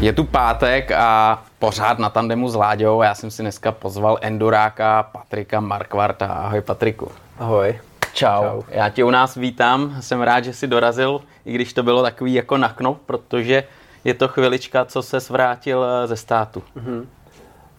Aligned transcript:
Je 0.00 0.12
tu 0.12 0.24
pátek 0.24 0.92
a 0.92 1.42
pořád 1.58 1.98
na 1.98 2.10
tandemu 2.10 2.48
s 2.48 2.54
Láďou. 2.54 3.02
Já 3.02 3.14
jsem 3.14 3.30
si 3.30 3.42
dneska 3.42 3.72
pozval 3.72 4.18
enduráka 4.20 5.02
Patrika 5.02 5.60
Markvarta. 5.60 6.26
Ahoj 6.26 6.60
Patriku. 6.60 7.10
Ahoj. 7.38 7.78
Čau. 8.12 8.42
Čau. 8.42 8.62
Já 8.68 8.88
tě 8.88 9.04
u 9.04 9.10
nás 9.10 9.34
vítám. 9.34 9.96
Jsem 10.00 10.22
rád, 10.22 10.44
že 10.44 10.52
jsi 10.52 10.66
dorazil, 10.66 11.20
i 11.44 11.52
když 11.52 11.72
to 11.72 11.82
bylo 11.82 12.02
takový 12.02 12.34
jako 12.34 12.56
na 12.56 12.68
knop, 12.68 12.98
protože 13.06 13.64
je 14.04 14.14
to 14.14 14.28
chvilička, 14.28 14.84
co 14.84 15.02
se 15.02 15.20
zvrátil 15.20 15.84
eh, 15.84 16.06
ze 16.06 16.16
státu. 16.16 16.62
Mm-hmm. 16.76 17.04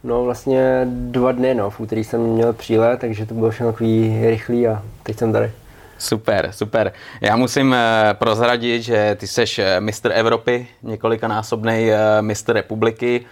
No 0.03 0.23
vlastně 0.23 0.81
dva 0.85 1.31
dny, 1.31 1.55
no. 1.55 1.69
V 1.69 1.79
úterý 1.79 2.03
jsem 2.03 2.21
měl 2.21 2.53
přílet, 2.53 2.99
takže 2.99 3.25
to 3.25 3.33
bylo 3.33 3.49
všechno 3.49 3.71
takový 3.71 4.21
rychlý 4.25 4.67
a 4.67 4.83
teď 5.03 5.17
jsem 5.17 5.33
tady. 5.33 5.51
Super, 5.99 6.49
super. 6.51 6.93
Já 7.21 7.35
musím 7.35 7.73
eh, 7.73 8.13
prozradit, 8.13 8.83
že 8.83 9.17
ty 9.19 9.27
seš 9.27 9.59
eh, 9.59 9.81
mistr 9.81 10.11
Evropy, 10.13 10.67
několikanásobný 10.83 11.91
eh, 11.91 12.21
mistr 12.21 12.53
republiky 12.53 13.25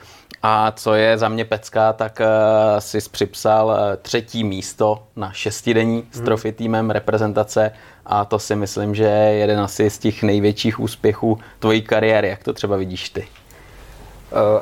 a 0.44 0.72
co 0.72 0.94
je 0.94 1.18
za 1.18 1.30
mě 1.30 1.46
pecka, 1.46 1.94
tak 1.94 2.22
jsi 2.80 2.98
připsal 3.12 3.78
třetí 4.02 4.44
místo 4.44 5.04
na 5.16 5.32
šestidenní 5.32 6.04
s 6.12 6.18
mhm. 6.18 6.26
trofy 6.26 6.52
týmem 6.52 6.90
reprezentace 6.90 7.72
a 8.06 8.26
to 8.26 8.40
si 8.40 8.56
myslím, 8.56 8.96
že 8.96 9.04
je 9.04 9.34
jeden 9.34 9.60
asi 9.60 9.90
z 9.90 9.98
těch 9.98 10.24
největších 10.24 10.80
úspěchů 10.80 11.40
tvojí 11.60 11.82
kariéry. 11.82 12.30
Jak 12.30 12.44
to 12.44 12.54
třeba 12.54 12.78
vidíš 12.78 13.10
ty? 13.10 13.28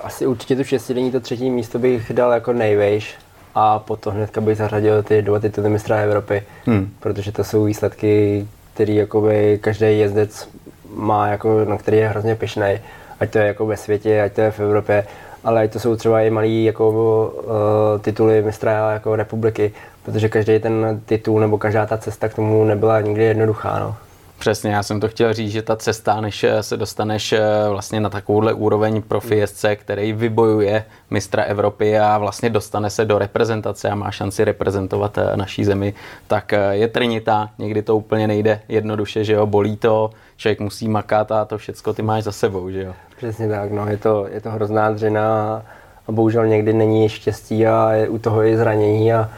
Asi 0.04 0.28
určitě 0.28 0.56
tu 0.56 0.64
šestidenní 0.64 1.12
to 1.12 1.20
třetí 1.20 1.50
místo 1.50 1.80
bych 1.80 2.14
dal 2.14 2.32
jako 2.32 2.54
nejvejš 2.54 3.16
a 3.56 3.80
potom 3.80 4.14
hnedka 4.14 4.42
bych 4.42 4.58
zařadil 4.58 5.04
ty 5.04 5.22
dva 5.22 5.40
tituly 5.40 5.70
mistra 5.70 5.98
Evropy, 5.98 6.44
hmm. 6.66 6.90
protože 7.00 7.32
to 7.32 7.44
jsou 7.44 7.64
výsledky, 7.64 8.48
který 8.74 8.96
jakoby 8.96 9.60
každý 9.62 10.00
jezdec 10.00 10.50
má, 10.96 11.28
jako, 11.28 11.66
na 11.66 11.78
který 11.78 11.98
je 11.98 12.08
hrozně 12.08 12.36
pišnej, 12.36 12.80
ať 13.20 13.30
to 13.30 13.38
je 13.38 13.48
jako 13.48 13.66
ve 13.66 13.78
světě, 13.78 14.22
ať 14.22 14.34
to 14.34 14.42
je 14.42 14.52
v 14.52 14.60
Evropě, 14.60 15.06
ale 15.44 15.64
ať 15.64 15.74
to 15.74 15.80
jsou 15.80 15.96
třeba 15.96 16.22
i 16.22 16.30
malý 16.30 16.64
jako, 16.64 16.90
uh, 16.90 18.02
tituly 18.02 18.42
mistra 18.42 18.92
jako 18.92 19.16
republiky, 19.16 19.72
protože 20.04 20.30
každý 20.30 20.60
ten 20.60 21.02
titul 21.06 21.40
nebo 21.40 21.58
každá 21.58 21.86
ta 21.86 21.98
cesta 21.98 22.30
k 22.30 22.34
tomu 22.34 22.64
nebyla 22.64 23.02
nikdy 23.02 23.24
jednoduchá. 23.24 23.80
No. 23.80 23.96
Přesně, 24.40 24.72
já 24.72 24.84
jsem 24.84 25.00
to 25.00 25.08
chtěl 25.08 25.34
říct, 25.34 25.52
že 25.52 25.62
ta 25.62 25.76
cesta, 25.76 26.22
než 26.22 26.44
eh, 26.44 26.64
se 26.64 26.78
dostaneš 26.78 27.34
eh, 27.34 27.42
vlastně 27.70 28.00
na 28.00 28.10
takovouhle 28.10 28.54
úroveň 28.54 29.02
profi 29.02 29.36
jezdce, 29.36 29.76
který 29.76 30.14
vybojuje 30.14 30.86
mistra 31.10 31.44
Evropy 31.44 32.00
a 32.00 32.18
vlastně 32.18 32.50
dostane 32.50 32.90
se 32.90 33.06
do 33.06 33.18
reprezentace 33.18 33.90
a 33.90 33.96
má 33.96 34.12
šanci 34.12 34.44
reprezentovat 34.44 35.18
eh, 35.18 35.38
naší 35.38 35.66
zemi, 35.66 35.94
tak 36.28 36.54
je 36.72 36.88
trnitá, 36.88 37.50
někdy 37.58 37.82
to 37.82 37.98
úplně 37.98 38.28
nejde 38.28 38.62
jednoduše, 38.68 39.24
že 39.24 39.34
jo, 39.34 39.46
bolí 39.46 39.78
to, 39.78 40.10
člověk 40.38 40.60
musí 40.60 40.88
makat 40.88 41.32
a 41.32 41.46
to 41.46 41.58
všecko 41.58 41.94
ty 41.94 42.02
máš 42.02 42.24
za 42.24 42.32
sebou, 42.32 42.70
že 42.70 42.84
jo. 42.84 42.94
Přesně 43.18 43.50
tak, 43.50 43.72
no, 43.72 43.88
je 43.88 43.98
to, 43.98 44.28
je 44.32 44.42
to 44.42 44.52
hrozná 44.52 44.92
dřina 44.92 45.62
a 46.08 46.12
bohužel 46.12 46.48
někdy 46.48 46.74
není 46.74 47.10
štěstí 47.10 47.68
a 47.68 47.92
je 47.92 48.10
u 48.10 48.18
toho 48.18 48.44
i 48.44 48.58
zranění, 48.58 49.14
a, 49.14 49.30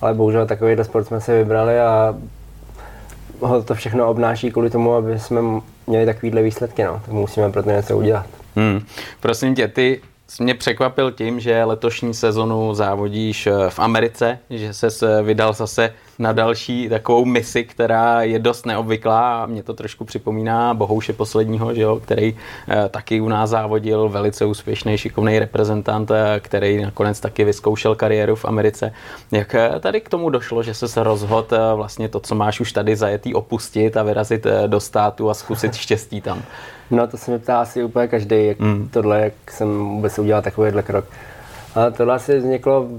ale 0.00 0.14
bohužel 0.14 0.46
takový 0.46 0.76
sport 0.82 1.04
jsme 1.04 1.20
se 1.20 1.38
vybrali 1.38 1.80
a 1.80 2.14
ho 3.48 3.62
to 3.62 3.74
všechno 3.74 4.08
obnáší 4.08 4.50
kvůli 4.50 4.70
tomu, 4.70 4.94
aby 4.94 5.18
jsme 5.18 5.40
měli 5.86 6.06
takovýhle 6.06 6.42
výsledky, 6.42 6.84
no. 6.84 7.00
tak 7.04 7.08
musíme 7.08 7.52
pro 7.52 7.62
to 7.62 7.70
něco 7.70 7.96
udělat. 7.96 8.26
Hmm. 8.56 8.80
Prosím 9.20 9.54
tě, 9.54 9.68
ty 9.68 10.00
jsi 10.28 10.42
mě 10.42 10.54
překvapil 10.54 11.10
tím, 11.10 11.40
že 11.40 11.64
letošní 11.64 12.14
sezonu 12.14 12.74
závodíš 12.74 13.46
eh, 13.46 13.52
v 13.68 13.78
Americe, 13.78 14.38
že 14.50 14.72
se 14.72 15.22
vydal 15.22 15.52
zase 15.52 15.94
na 16.18 16.32
další 16.32 16.88
takovou 16.88 17.24
misi, 17.24 17.64
která 17.64 18.22
je 18.22 18.38
dost 18.38 18.66
neobvyklá 18.66 19.42
a 19.42 19.46
mě 19.46 19.62
to 19.62 19.74
trošku 19.74 20.04
připomíná 20.04 20.74
Bohouše 20.74 21.12
posledního, 21.12 21.74
že 21.74 21.82
jo, 21.82 22.00
který 22.02 22.36
eh, 22.68 22.88
taky 22.88 23.20
u 23.20 23.28
nás 23.28 23.50
závodil, 23.50 24.08
velice 24.08 24.44
úspěšný, 24.44 24.98
šikovný 24.98 25.38
reprezentant, 25.38 26.10
eh, 26.10 26.40
který 26.40 26.82
nakonec 26.82 27.20
taky 27.20 27.44
vyzkoušel 27.44 27.94
kariéru 27.94 28.36
v 28.36 28.44
Americe. 28.44 28.92
Jak 29.32 29.54
tady 29.80 30.00
k 30.00 30.08
tomu 30.08 30.30
došlo, 30.30 30.62
že 30.62 30.74
se 30.74 31.02
rozhodl 31.02 31.76
vlastně 31.76 32.08
to, 32.08 32.20
co 32.20 32.34
máš 32.34 32.60
už 32.60 32.72
tady 32.72 32.96
zajetý, 32.96 33.34
opustit 33.34 33.96
a 33.96 34.02
vyrazit 34.02 34.46
do 34.66 34.80
státu 34.80 35.30
a 35.30 35.34
zkusit 35.34 35.74
štěstí 35.74 36.20
tam? 36.20 36.42
No 36.90 37.06
to 37.06 37.16
se 37.16 37.30
mi 37.30 37.38
ptá 37.38 37.60
asi 37.60 37.84
úplně 37.84 38.08
každý, 38.08 38.46
jak 38.46 38.58
mm. 38.58 38.88
tohle, 38.92 39.20
jak 39.20 39.50
jsem 39.50 39.78
vůbec 39.78 40.18
udělal 40.18 40.42
takovýhle 40.42 40.82
krok. 40.82 41.04
A 41.74 41.90
tohle 41.90 42.14
asi 42.14 42.38
vzniklo 42.38 42.80
uh, 42.82 42.96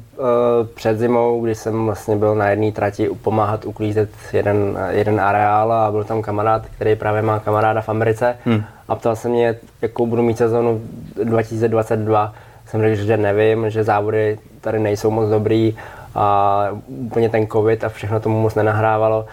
před 0.75 0.99
zimou, 0.99 1.41
kdy 1.41 1.55
jsem 1.55 1.85
vlastně 1.85 2.15
byl 2.15 2.35
na 2.35 2.49
jedné 2.49 2.71
trati 2.71 3.09
pomáhat 3.21 3.65
uklízet 3.65 4.09
jeden, 4.33 4.77
jeden 4.89 5.19
areál 5.19 5.71
a 5.71 5.91
byl 5.91 6.03
tam 6.03 6.21
kamarád, 6.21 6.65
který 6.65 6.95
právě 6.95 7.21
má 7.21 7.39
kamaráda 7.39 7.81
v 7.81 7.89
Americe 7.89 8.35
mm. 8.45 8.63
a 8.87 8.95
ptal 8.95 9.15
se 9.15 9.29
mě, 9.29 9.55
jakou 9.81 10.07
budu 10.07 10.21
mít 10.21 10.37
sezónu 10.37 10.81
2022. 11.23 12.33
Jsem 12.67 12.81
řekl, 12.81 12.95
že 12.95 13.17
nevím, 13.17 13.69
že 13.69 13.83
závody 13.83 14.39
tady 14.61 14.79
nejsou 14.79 15.11
moc 15.11 15.29
dobrý 15.29 15.77
a 16.15 16.67
úplně 16.87 17.29
ten 17.29 17.47
covid 17.47 17.83
a 17.83 17.89
všechno 17.89 18.19
tomu 18.19 18.41
moc 18.41 18.55
nenahrávalo 18.55 19.25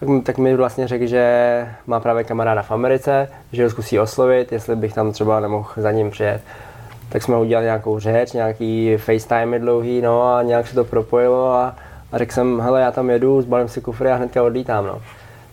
tak, 0.00 0.08
tak 0.24 0.38
mi 0.38 0.56
vlastně 0.56 0.88
řekl, 0.88 1.06
že 1.06 1.68
má 1.86 2.00
právě 2.00 2.24
kamaráda 2.24 2.62
v 2.62 2.70
Americe, 2.70 3.28
že 3.52 3.64
ho 3.64 3.70
zkusí 3.70 4.00
oslovit, 4.00 4.52
jestli 4.52 4.76
bych 4.76 4.94
tam 4.94 5.12
třeba 5.12 5.40
nemohl 5.40 5.68
za 5.76 5.90
ním 5.90 6.10
přijet. 6.10 6.40
Tak 7.08 7.22
jsme 7.22 7.36
udělali 7.36 7.64
nějakou 7.64 7.98
řeč, 7.98 8.32
nějaký 8.32 8.96
FaceTime 8.96 9.58
dlouhý, 9.58 10.00
no 10.00 10.34
a 10.34 10.42
nějak 10.42 10.66
se 10.66 10.74
to 10.74 10.84
propojilo 10.84 11.52
a, 11.52 11.76
a 12.12 12.18
řekl 12.18 12.32
jsem, 12.32 12.60
hele, 12.60 12.80
já 12.80 12.90
tam 12.90 13.10
jedu, 13.10 13.42
zbalím 13.42 13.68
si 13.68 13.80
kufry 13.80 14.10
a 14.10 14.16
hnedka 14.16 14.42
odlítám, 14.42 14.86
no. 14.86 15.02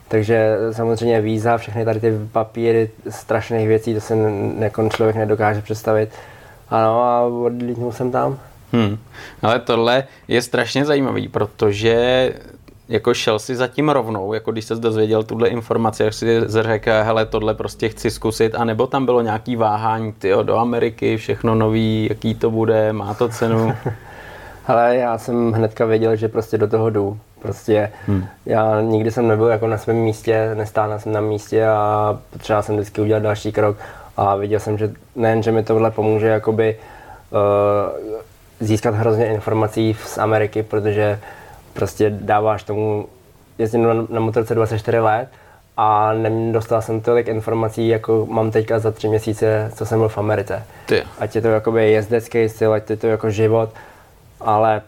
Takže 0.07 0.57
samozřejmě 0.71 1.21
víza, 1.21 1.57
všechny 1.57 1.85
tady 1.85 1.99
ty 1.99 2.13
papíry, 2.31 2.89
strašných 3.09 3.67
věcí, 3.67 3.93
to 3.93 4.01
se 4.01 4.15
nekon 4.55 4.89
člověk 4.89 5.15
nedokáže 5.15 5.61
představit. 5.61 6.09
Ano, 6.69 7.03
a 7.03 7.21
odlítnul 7.21 7.91
jsem 7.91 8.11
tam. 8.11 8.39
Hmm. 8.71 8.97
Ale 9.41 9.59
tohle 9.59 10.03
je 10.27 10.41
strašně 10.41 10.85
zajímavý, 10.85 11.27
protože 11.27 12.33
jako 12.91 13.13
šel 13.13 13.39
si 13.39 13.55
zatím 13.55 13.89
rovnou, 13.89 14.33
jako 14.33 14.51
když 14.51 14.65
se 14.65 14.75
dozvěděl 14.75 15.23
tuhle 15.23 15.47
informaci, 15.47 16.03
jak 16.03 16.13
si 16.13 16.41
řekl, 16.47 16.91
hele, 17.01 17.25
tohle 17.25 17.53
prostě 17.53 17.89
chci 17.89 18.11
zkusit, 18.11 18.55
anebo 18.55 18.87
tam 18.87 19.05
bylo 19.05 19.21
nějaký 19.21 19.55
váhání, 19.55 20.11
ty 20.11 20.31
do 20.43 20.57
Ameriky, 20.57 21.17
všechno 21.17 21.55
nový, 21.55 22.07
jaký 22.09 22.35
to 22.35 22.51
bude, 22.51 22.93
má 22.93 23.13
to 23.13 23.29
cenu? 23.29 23.73
Ale 24.67 24.95
já 24.95 25.17
jsem 25.17 25.51
hnedka 25.51 25.85
věděl, 25.85 26.15
že 26.15 26.27
prostě 26.27 26.57
do 26.57 26.67
toho 26.67 26.89
jdu. 26.89 27.17
Prostě 27.41 27.91
hmm. 28.07 28.25
já 28.45 28.81
nikdy 28.81 29.11
jsem 29.11 29.27
nebyl 29.27 29.47
jako 29.47 29.67
na 29.67 29.77
svém 29.77 29.97
místě, 29.97 30.51
nestál 30.55 30.99
jsem 30.99 31.11
na 31.11 31.21
místě 31.21 31.65
a 31.65 32.19
potřeboval 32.29 32.63
jsem 32.63 32.75
vždycky 32.75 33.01
udělat 33.01 33.23
další 33.23 33.51
krok 33.51 33.77
a 34.17 34.35
viděl 34.35 34.59
jsem, 34.59 34.77
že 34.77 34.91
nejen, 35.15 35.43
že 35.43 35.51
mi 35.51 35.63
tohle 35.63 35.91
pomůže 35.91 36.27
jakoby 36.27 36.77
uh, 37.31 38.01
získat 38.59 38.95
hrozně 38.95 39.27
informací 39.27 39.97
z 40.05 40.17
Ameriky, 40.17 40.63
protože 40.63 41.19
prostě 41.73 42.09
dáváš 42.09 42.63
tomu, 42.63 43.07
jezdím 43.57 43.83
na, 43.83 43.93
na 44.09 44.19
motorce 44.19 44.55
24 44.55 44.99
let 44.99 45.27
a 45.77 46.13
nedostal 46.13 46.81
jsem 46.81 47.01
tolik 47.01 47.27
informací, 47.27 47.87
jako 47.87 48.27
mám 48.29 48.51
teďka 48.51 48.79
za 48.79 48.91
tři 48.91 49.07
měsíce, 49.07 49.71
co 49.75 49.85
jsem 49.85 49.99
byl 49.99 50.09
v 50.09 50.17
Americe. 50.17 50.63
Ty. 50.85 51.03
Ať 51.19 51.35
je 51.35 51.41
to 51.41 51.47
jakoby 51.47 51.91
jezdecký 51.91 52.49
styl, 52.49 52.73
ať 52.73 52.89
je 52.89 52.97
to 52.97 53.07
jako 53.07 53.29
život, 53.29 53.69
ale 54.41 54.81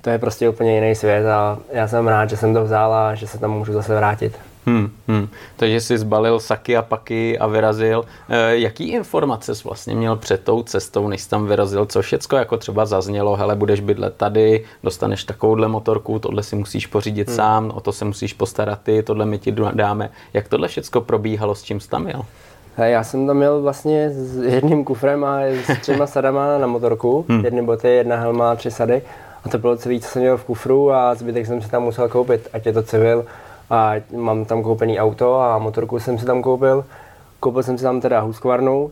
to 0.00 0.10
je 0.10 0.18
prostě 0.18 0.48
úplně 0.48 0.74
jiný 0.74 0.94
svět 0.94 1.26
a 1.26 1.58
já 1.72 1.88
jsem 1.88 2.08
rád, 2.08 2.30
že 2.30 2.36
jsem 2.36 2.54
to 2.54 2.64
vzal 2.64 2.94
a 2.94 3.14
že 3.14 3.26
se 3.26 3.38
tam 3.38 3.50
můžu 3.50 3.72
zase 3.72 3.96
vrátit. 3.96 4.38
Hmm, 4.66 4.90
hmm. 5.08 5.28
Takže 5.56 5.80
jsi 5.80 5.98
zbalil 5.98 6.40
saky 6.40 6.76
a 6.76 6.82
paky 6.82 7.38
a 7.38 7.46
vyrazil. 7.46 8.04
E, 8.28 8.58
jaký 8.58 8.88
informace 8.88 9.54
jsi 9.54 9.64
vlastně 9.64 9.94
měl 9.94 10.16
před 10.16 10.44
tou 10.44 10.62
cestou, 10.62 11.08
než 11.08 11.20
jsi 11.22 11.30
tam 11.30 11.46
vyrazil? 11.46 11.86
Co 11.86 12.02
všecko 12.02 12.36
jako 12.36 12.56
třeba 12.56 12.86
zaznělo, 12.86 13.36
hele, 13.36 13.56
budeš 13.56 13.80
bydlet 13.80 14.16
tady, 14.16 14.64
dostaneš 14.82 15.24
takovouhle 15.24 15.68
motorku, 15.68 16.18
tohle 16.18 16.42
si 16.42 16.56
musíš 16.56 16.86
pořídit 16.86 17.28
hmm. 17.28 17.36
sám, 17.36 17.72
o 17.74 17.80
to 17.80 17.92
se 17.92 18.04
musíš 18.04 18.32
postarat 18.32 18.78
ty, 18.82 19.02
tohle 19.02 19.26
my 19.26 19.38
ti 19.38 19.54
dáme. 19.72 20.10
Jak 20.34 20.48
tohle 20.48 20.68
všecko 20.68 21.00
probíhalo, 21.00 21.54
s 21.54 21.62
čím 21.62 21.80
jsi 21.80 21.88
tam 21.88 22.08
jel? 22.08 22.22
Já 22.78 23.04
jsem 23.04 23.26
tam 23.26 23.36
měl 23.36 23.62
vlastně 23.62 24.10
s 24.10 24.36
jedním 24.36 24.84
kufrem 24.84 25.24
a 25.24 25.40
s 25.40 25.80
třema 25.80 26.06
sadama 26.06 26.58
na 26.58 26.66
motorku. 26.66 27.24
Hmm. 27.28 27.44
Jedny 27.44 27.62
boty, 27.62 27.88
jedna 27.88 28.16
helma, 28.16 28.56
tři 28.56 28.70
sady. 28.70 29.02
A 29.44 29.48
to 29.48 29.58
bylo 29.58 29.76
celé, 29.76 29.98
co 30.00 30.08
jsem 30.08 30.22
měl 30.22 30.36
v 30.36 30.44
kufru 30.44 30.92
a 30.92 31.14
zbytek 31.14 31.46
jsem 31.46 31.62
si 31.62 31.68
tam 31.68 31.82
musel 31.82 32.08
koupit, 32.08 32.48
ať 32.52 32.66
je 32.66 32.72
to 32.72 32.82
civil, 32.82 33.24
a 33.70 33.92
mám 34.16 34.44
tam 34.44 34.62
koupený 34.62 35.00
auto 35.00 35.40
a 35.40 35.58
motorku 35.58 35.98
jsem 35.98 36.18
si 36.18 36.26
tam 36.26 36.42
koupil. 36.42 36.84
Koupil 37.40 37.62
jsem 37.62 37.78
si 37.78 37.84
tam 37.84 38.00
teda 38.00 38.20
Husqvarnu, 38.20 38.90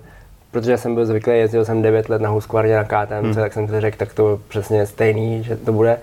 protože 0.50 0.78
jsem 0.78 0.94
byl 0.94 1.06
zvyklý, 1.06 1.38
jezdil 1.38 1.64
jsem 1.64 1.82
9 1.82 2.08
let 2.08 2.22
na 2.22 2.28
Husqvarně 2.28 2.76
na 2.76 2.84
KTM, 2.84 3.24
hmm. 3.24 3.34
tak 3.34 3.52
jsem 3.52 3.68
si 3.68 3.80
řekl, 3.80 3.96
tak 3.96 4.14
to 4.14 4.40
přesně 4.48 4.86
stejný, 4.86 5.42
že 5.42 5.56
to 5.56 5.72
bude. 5.72 5.98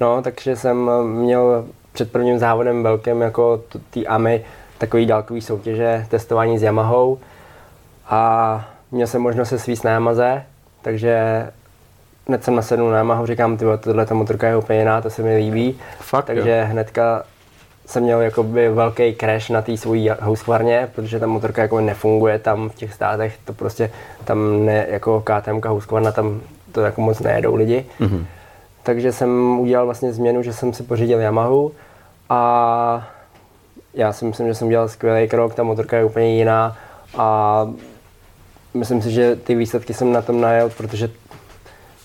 No, 0.00 0.22
takže 0.22 0.56
jsem 0.56 0.90
měl 1.02 1.64
před 1.92 2.12
prvním 2.12 2.38
závodem 2.38 2.82
velkým 2.82 3.20
jako 3.20 3.60
ty 3.90 4.06
AMI 4.06 4.44
takový 4.78 5.06
dálkový 5.06 5.40
soutěže, 5.40 6.06
testování 6.08 6.58
s 6.58 6.62
Yamahou 6.62 7.18
a 8.08 8.68
měl 8.90 9.06
jsem 9.06 9.22
možnost 9.22 9.48
se 9.48 9.58
svíst 9.58 9.84
na 9.84 9.90
Yamaze, 9.90 10.42
takže 10.82 11.46
hned 12.28 12.44
jsem 12.44 12.54
nasedl 12.54 12.90
na 12.90 12.96
Yamahu, 12.96 13.26
říkám, 13.26 13.56
ty 13.56 13.64
tohle 13.80 14.06
ta 14.06 14.14
motorka 14.14 14.48
je 14.48 14.56
úplně 14.56 14.78
jiná, 14.78 15.00
to 15.00 15.10
se 15.10 15.22
mi 15.22 15.36
líbí. 15.36 15.78
Fakt, 16.00 16.24
takže 16.24 16.58
jo. 16.58 16.72
hnedka 16.72 17.22
jsem 17.88 18.02
měl 18.02 18.20
jakoby 18.20 18.68
velký 18.68 19.14
crash 19.14 19.50
na 19.50 19.62
té 19.62 19.76
svojí 19.76 20.10
houskvarně, 20.20 20.88
protože 20.94 21.20
ta 21.20 21.26
motorka 21.26 21.62
jako 21.62 21.80
nefunguje 21.80 22.38
tam 22.38 22.68
v 22.68 22.74
těch 22.74 22.94
státech, 22.94 23.38
to 23.44 23.52
prostě 23.52 23.90
tam 24.24 24.66
ne, 24.66 24.86
jako 24.90 25.20
KTM 25.24 25.68
houskvarna, 25.68 26.12
tam 26.12 26.40
to 26.72 26.80
jako 26.80 27.00
moc 27.00 27.20
nejedou 27.20 27.54
lidi. 27.54 27.86
Mm-hmm. 28.00 28.24
Takže 28.82 29.12
jsem 29.12 29.60
udělal 29.60 29.84
vlastně 29.84 30.12
změnu, 30.12 30.42
že 30.42 30.52
jsem 30.52 30.72
si 30.72 30.82
pořídil 30.82 31.20
Yamahu 31.20 31.72
a 32.28 33.08
já 33.94 34.12
si 34.12 34.24
myslím, 34.24 34.46
že 34.46 34.54
jsem 34.54 34.68
dělal 34.68 34.88
skvělý 34.88 35.28
krok, 35.28 35.54
ta 35.54 35.62
motorka 35.62 35.96
je 35.96 36.04
úplně 36.04 36.36
jiná 36.36 36.76
a 37.16 37.68
myslím 38.74 39.02
si, 39.02 39.10
že 39.10 39.36
ty 39.36 39.54
výsledky 39.54 39.94
jsem 39.94 40.12
na 40.12 40.22
tom 40.22 40.40
najel, 40.40 40.70
protože 40.70 41.10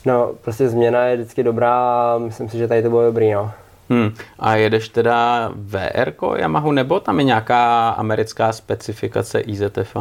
no, 0.05 0.31
prostě 0.41 0.69
změna 0.69 1.05
je 1.05 1.15
vždycky 1.15 1.43
dobrá 1.43 1.73
a 1.73 2.17
myslím 2.17 2.49
si, 2.49 2.57
že 2.57 2.67
tady 2.67 2.83
to 2.83 2.89
bylo 2.89 3.05
dobrý, 3.05 3.31
no. 3.31 3.51
Hmm. 3.89 4.13
A 4.39 4.55
jedeš 4.55 4.89
teda 4.89 5.49
VR 5.55 6.13
Yamahu 6.35 6.71
nebo 6.71 6.99
tam 6.99 7.19
je 7.19 7.25
nějaká 7.25 7.89
americká 7.89 8.53
specifikace 8.53 9.39
IZF? 9.39 9.95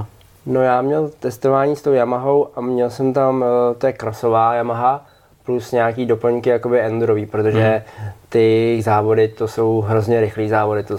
No 0.47 0.63
já 0.63 0.83
měl 0.83 1.11
testování 1.21 1.77
s 1.77 1.83
tou 1.83 1.93
Yamahou 1.93 2.49
a 2.57 2.61
měl 2.61 2.91
jsem 2.91 3.13
tam, 3.13 3.45
eh, 3.45 3.75
to 3.75 3.87
je 3.87 3.93
krosová 3.93 4.55
Yamaha, 4.55 5.07
plus 5.45 5.73
nějaký 5.73 6.07
doplňky 6.07 6.51
jakoby 6.51 6.81
endurový, 6.81 7.27
protože 7.27 7.83
hmm. 7.99 8.11
ty 8.29 8.79
závody 8.85 9.29
to 9.29 9.49
jsou 9.49 9.81
hrozně 9.81 10.21
rychlý 10.21 10.49
závody. 10.49 10.83
To, 10.83 10.97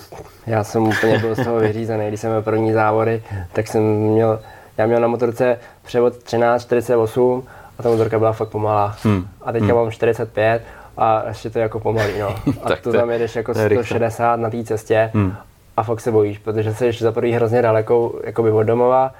já 0.47 0.63
jsem 0.63 0.83
úplně 0.83 1.19
byl 1.19 1.35
z 1.35 1.43
toho 1.43 1.59
vyřízený, 1.59 2.07
když 2.07 2.19
jsem 2.19 2.29
měl 2.29 2.41
první 2.41 2.73
závody, 2.73 3.23
tak 3.53 3.67
jsem 3.67 3.81
měl, 3.83 4.39
já 4.77 4.85
měl 4.85 4.99
na 4.99 5.07
motorce 5.07 5.59
převod 5.85 6.13
13.48 6.13 7.43
a 7.79 7.83
ta 7.83 7.89
motorka 7.89 8.19
byla 8.19 8.33
fakt 8.33 8.49
pomalá. 8.49 8.95
Hmm. 9.03 9.27
A 9.41 9.51
teďka 9.51 9.67
hmm. 9.67 9.75
mám 9.75 9.91
45 9.91 10.63
a 10.97 11.23
ještě 11.27 11.49
to 11.49 11.59
je 11.59 11.63
jako 11.63 11.79
pomalý, 11.79 12.13
no. 12.19 12.27
A 12.63 12.69
to, 12.69 12.75
to 12.81 12.91
tam 12.91 13.09
jedeš 13.11 13.35
jako 13.35 13.53
160 13.53 14.35
na 14.35 14.49
té 14.49 14.63
cestě 14.63 15.11
hmm. 15.13 15.35
a 15.77 15.83
fakt 15.83 15.99
se 15.99 16.11
bojíš, 16.11 16.39
protože 16.39 16.73
jsi 16.73 16.91
za 16.91 17.11
prvý 17.11 17.31
hrozně 17.31 17.61
daleko 17.61 18.19
jakoby 18.23 18.51
od 18.51 18.63
domova 18.63 19.13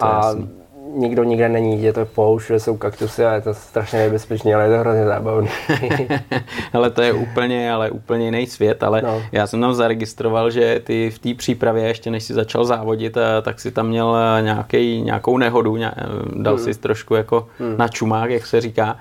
a 0.00 0.34
nikdo 0.94 1.24
nikde 1.24 1.48
není, 1.48 1.82
je 1.82 1.92
to 1.92 2.06
poušť, 2.06 2.48
že 2.48 2.60
jsou 2.60 2.76
kaktusy 2.76 3.24
a 3.24 3.34
je 3.34 3.40
to 3.40 3.54
strašně 3.54 3.98
nebezpečné, 3.98 4.54
ale 4.54 4.64
je 4.64 4.70
to 4.70 4.78
hrozně 4.78 5.04
zábavné. 5.04 5.50
ale 6.72 6.90
to 6.90 7.02
je 7.02 7.12
úplně, 7.12 7.72
ale 7.72 7.90
úplně 7.90 8.24
jiný 8.24 8.46
svět, 8.46 8.82
ale 8.82 9.02
no. 9.02 9.22
já 9.32 9.46
jsem 9.46 9.60
tam 9.60 9.74
zaregistroval, 9.74 10.50
že 10.50 10.80
ty 10.84 11.10
v 11.10 11.18
té 11.18 11.34
přípravě, 11.34 11.84
ještě 11.84 12.10
než 12.10 12.24
si 12.24 12.34
začal 12.34 12.64
závodit, 12.64 13.16
eh, 13.16 13.42
tak 13.42 13.60
si 13.60 13.70
tam 13.70 13.88
měl 13.88 14.16
eh, 14.16 14.42
nějaký, 14.42 15.02
nějakou 15.02 15.38
nehodu, 15.38 15.76
eh, 15.76 15.90
dal 16.34 16.56
hmm. 16.56 16.64
si 16.64 16.80
trošku 16.80 17.14
jako 17.14 17.48
hmm. 17.58 17.76
na 17.76 17.88
čumák, 17.88 18.30
jak 18.30 18.46
se 18.46 18.60
říká. 18.60 18.96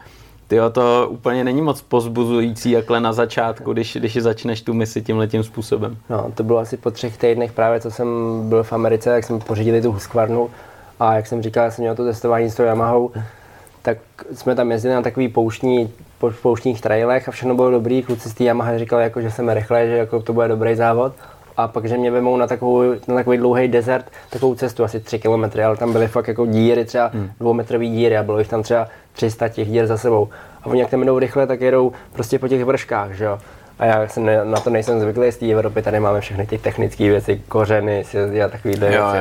Tyjo, 0.48 0.70
to 0.70 1.08
úplně 1.10 1.44
není 1.44 1.62
moc 1.62 1.82
pozbuzující 1.82 2.72
jakhle 2.72 3.00
na 3.00 3.14
začátku, 3.14 3.74
když, 3.74 3.98
když 4.00 4.18
začneš 4.18 4.62
tu 4.62 4.74
misi 4.74 5.02
tím 5.02 5.18
letím 5.18 5.44
způsobem. 5.44 5.98
No, 6.10 6.32
to 6.36 6.44
bylo 6.44 6.60
asi 6.60 6.78
po 6.78 6.92
třech 6.92 7.18
týdnech 7.18 7.52
právě, 7.52 7.80
co 7.80 7.92
jsem 7.92 8.08
byl 8.50 8.64
v 8.64 8.74
Americe, 8.74 9.10
jak 9.10 9.24
jsme 9.24 9.40
pořídili 9.40 9.82
tu 9.82 9.92
Husqvarnu 9.92 10.50
a 11.00 11.14
jak 11.14 11.28
jsem 11.28 11.42
říkal, 11.42 11.72
jsem 11.72 11.84
měl 11.84 11.96
to 11.96 12.06
testování 12.06 12.50
s 12.50 12.56
tou 12.56 12.64
Yamahou, 12.64 13.12
tak 13.82 13.98
jsme 14.34 14.56
tam 14.56 14.72
jezdili 14.72 14.96
na 14.96 15.02
takový 15.02 15.28
pouštní, 15.28 15.90
po 16.20 16.32
pouštních 16.42 16.82
trailech 16.82 17.28
a 17.28 17.32
všechno 17.32 17.56
bylo 17.56 17.72
dobrý. 17.72 18.04
Kluci 18.04 18.30
z 18.30 18.34
té 18.34 18.44
Yamaha 18.44 18.78
říkali, 18.78 19.04
jako, 19.04 19.22
že 19.22 19.32
jsem 19.32 19.50
rychle, 19.50 19.88
že 19.88 19.98
jako 19.98 20.22
to 20.22 20.34
bude 20.34 20.48
dobrý 20.48 20.76
závod. 20.76 21.14
A 21.58 21.68
pak, 21.68 21.86
že 21.86 21.98
mě 21.98 22.12
vemou 22.12 22.38
na, 22.38 22.48
takovou, 22.48 22.82
na 23.08 23.16
takový 23.16 23.38
dlouhý 23.38 23.68
desert, 23.68 24.06
takovou 24.30 24.56
cestu, 24.56 24.84
asi 24.84 25.00
3 25.00 25.20
km, 25.20 25.60
ale 25.66 25.78
tam 25.78 25.92
byly 25.92 26.08
fakt 26.08 26.28
jako 26.28 26.46
díry, 26.46 26.86
třeba 26.86 27.08
hmm. 27.14 27.30
dvoumetrový 27.40 27.90
díry 27.90 28.18
a 28.18 28.24
bylo 28.24 28.40
jich 28.40 28.48
tam 28.48 28.64
třeba 28.64 28.88
300 29.18 29.50
těch 29.50 29.68
dír 29.68 29.88
za 29.88 29.98
sebou. 29.98 30.30
A 30.64 30.66
oni 30.66 30.82
jak 30.82 30.90
tam 30.90 31.04
jdou 31.04 31.20
rychle, 31.20 31.48
tak 31.48 31.62
jedou 31.62 31.92
prostě 32.14 32.40
po 32.40 32.48
těch 32.48 32.66
vrškách, 32.66 33.12
že 33.12 33.26
jo. 33.26 33.40
A 33.80 33.86
já 33.86 34.08
jsem 34.08 34.26
ne, 34.26 34.46
na 34.46 34.60
to 34.60 34.70
nejsem 34.70 35.00
zvyklý 35.00 35.32
z 35.32 35.38
té 35.38 35.52
Evropy, 35.52 35.82
tady 35.82 36.00
máme 36.00 36.22
všechny 36.22 36.46
ty 36.46 36.58
technické 36.58 37.04
věci, 37.04 37.42
kořeny, 37.48 38.04
sjezdy 38.04 38.44
a 38.44 38.50
takovýhle 38.50 38.90
věci. 38.90 39.18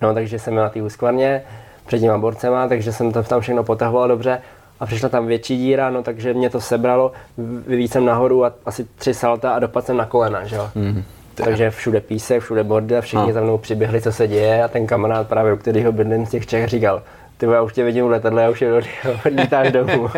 No, 0.00 0.14
takže 0.14 0.38
jsem 0.38 0.54
na 0.54 0.68
té 0.68 0.82
úskvarně 0.82 1.42
před 1.86 1.98
těma 1.98 2.18
borcema, 2.18 2.68
takže 2.68 2.92
jsem 2.92 3.12
to 3.12 3.22
tam 3.22 3.40
všechno 3.40 3.64
potahoval 3.64 4.08
dobře 4.08 4.38
a 4.80 4.86
přišla 4.86 5.08
tam 5.08 5.26
větší 5.26 5.56
díra, 5.56 5.90
no 5.90 6.02
takže 6.02 6.34
mě 6.34 6.50
to 6.50 6.60
sebralo, 6.60 7.12
vyvíc 7.66 7.92
jsem 7.92 8.04
nahoru 8.04 8.44
a 8.44 8.52
asi 8.66 8.84
tři 8.84 9.14
salta 9.14 9.50
a 9.50 9.58
dopadl 9.58 9.86
jsem 9.86 9.96
na 9.96 10.06
kolena, 10.06 10.44
že 10.44 10.56
jo. 10.56 10.70
Mm-hmm. 10.76 11.02
Takže 11.34 11.70
všude 11.70 12.00
písek, 12.00 12.42
všude 12.42 12.64
bordel, 12.64 13.02
všichni 13.02 13.26
no. 13.26 13.32
za 13.32 13.40
mnou 13.40 13.58
přiběhli, 13.58 14.00
co 14.00 14.12
se 14.12 14.28
děje 14.28 14.64
a 14.64 14.68
ten 14.68 14.86
kamarád 14.86 15.28
právě, 15.28 15.52
u 15.52 15.56
kterého 15.56 15.92
bydlím 15.92 16.26
z 16.26 16.30
těch 16.30 16.46
Čech, 16.46 16.68
říkal, 16.68 17.02
ty 17.36 17.46
já 17.46 17.62
už 17.62 17.72
tě 17.72 17.84
vidím 17.84 18.04
v 18.04 18.10
letadle, 18.10 18.42
já 18.42 18.50
už 18.50 18.62
je 18.62 18.72
odlítáš 19.26 19.72
domů. 19.72 20.08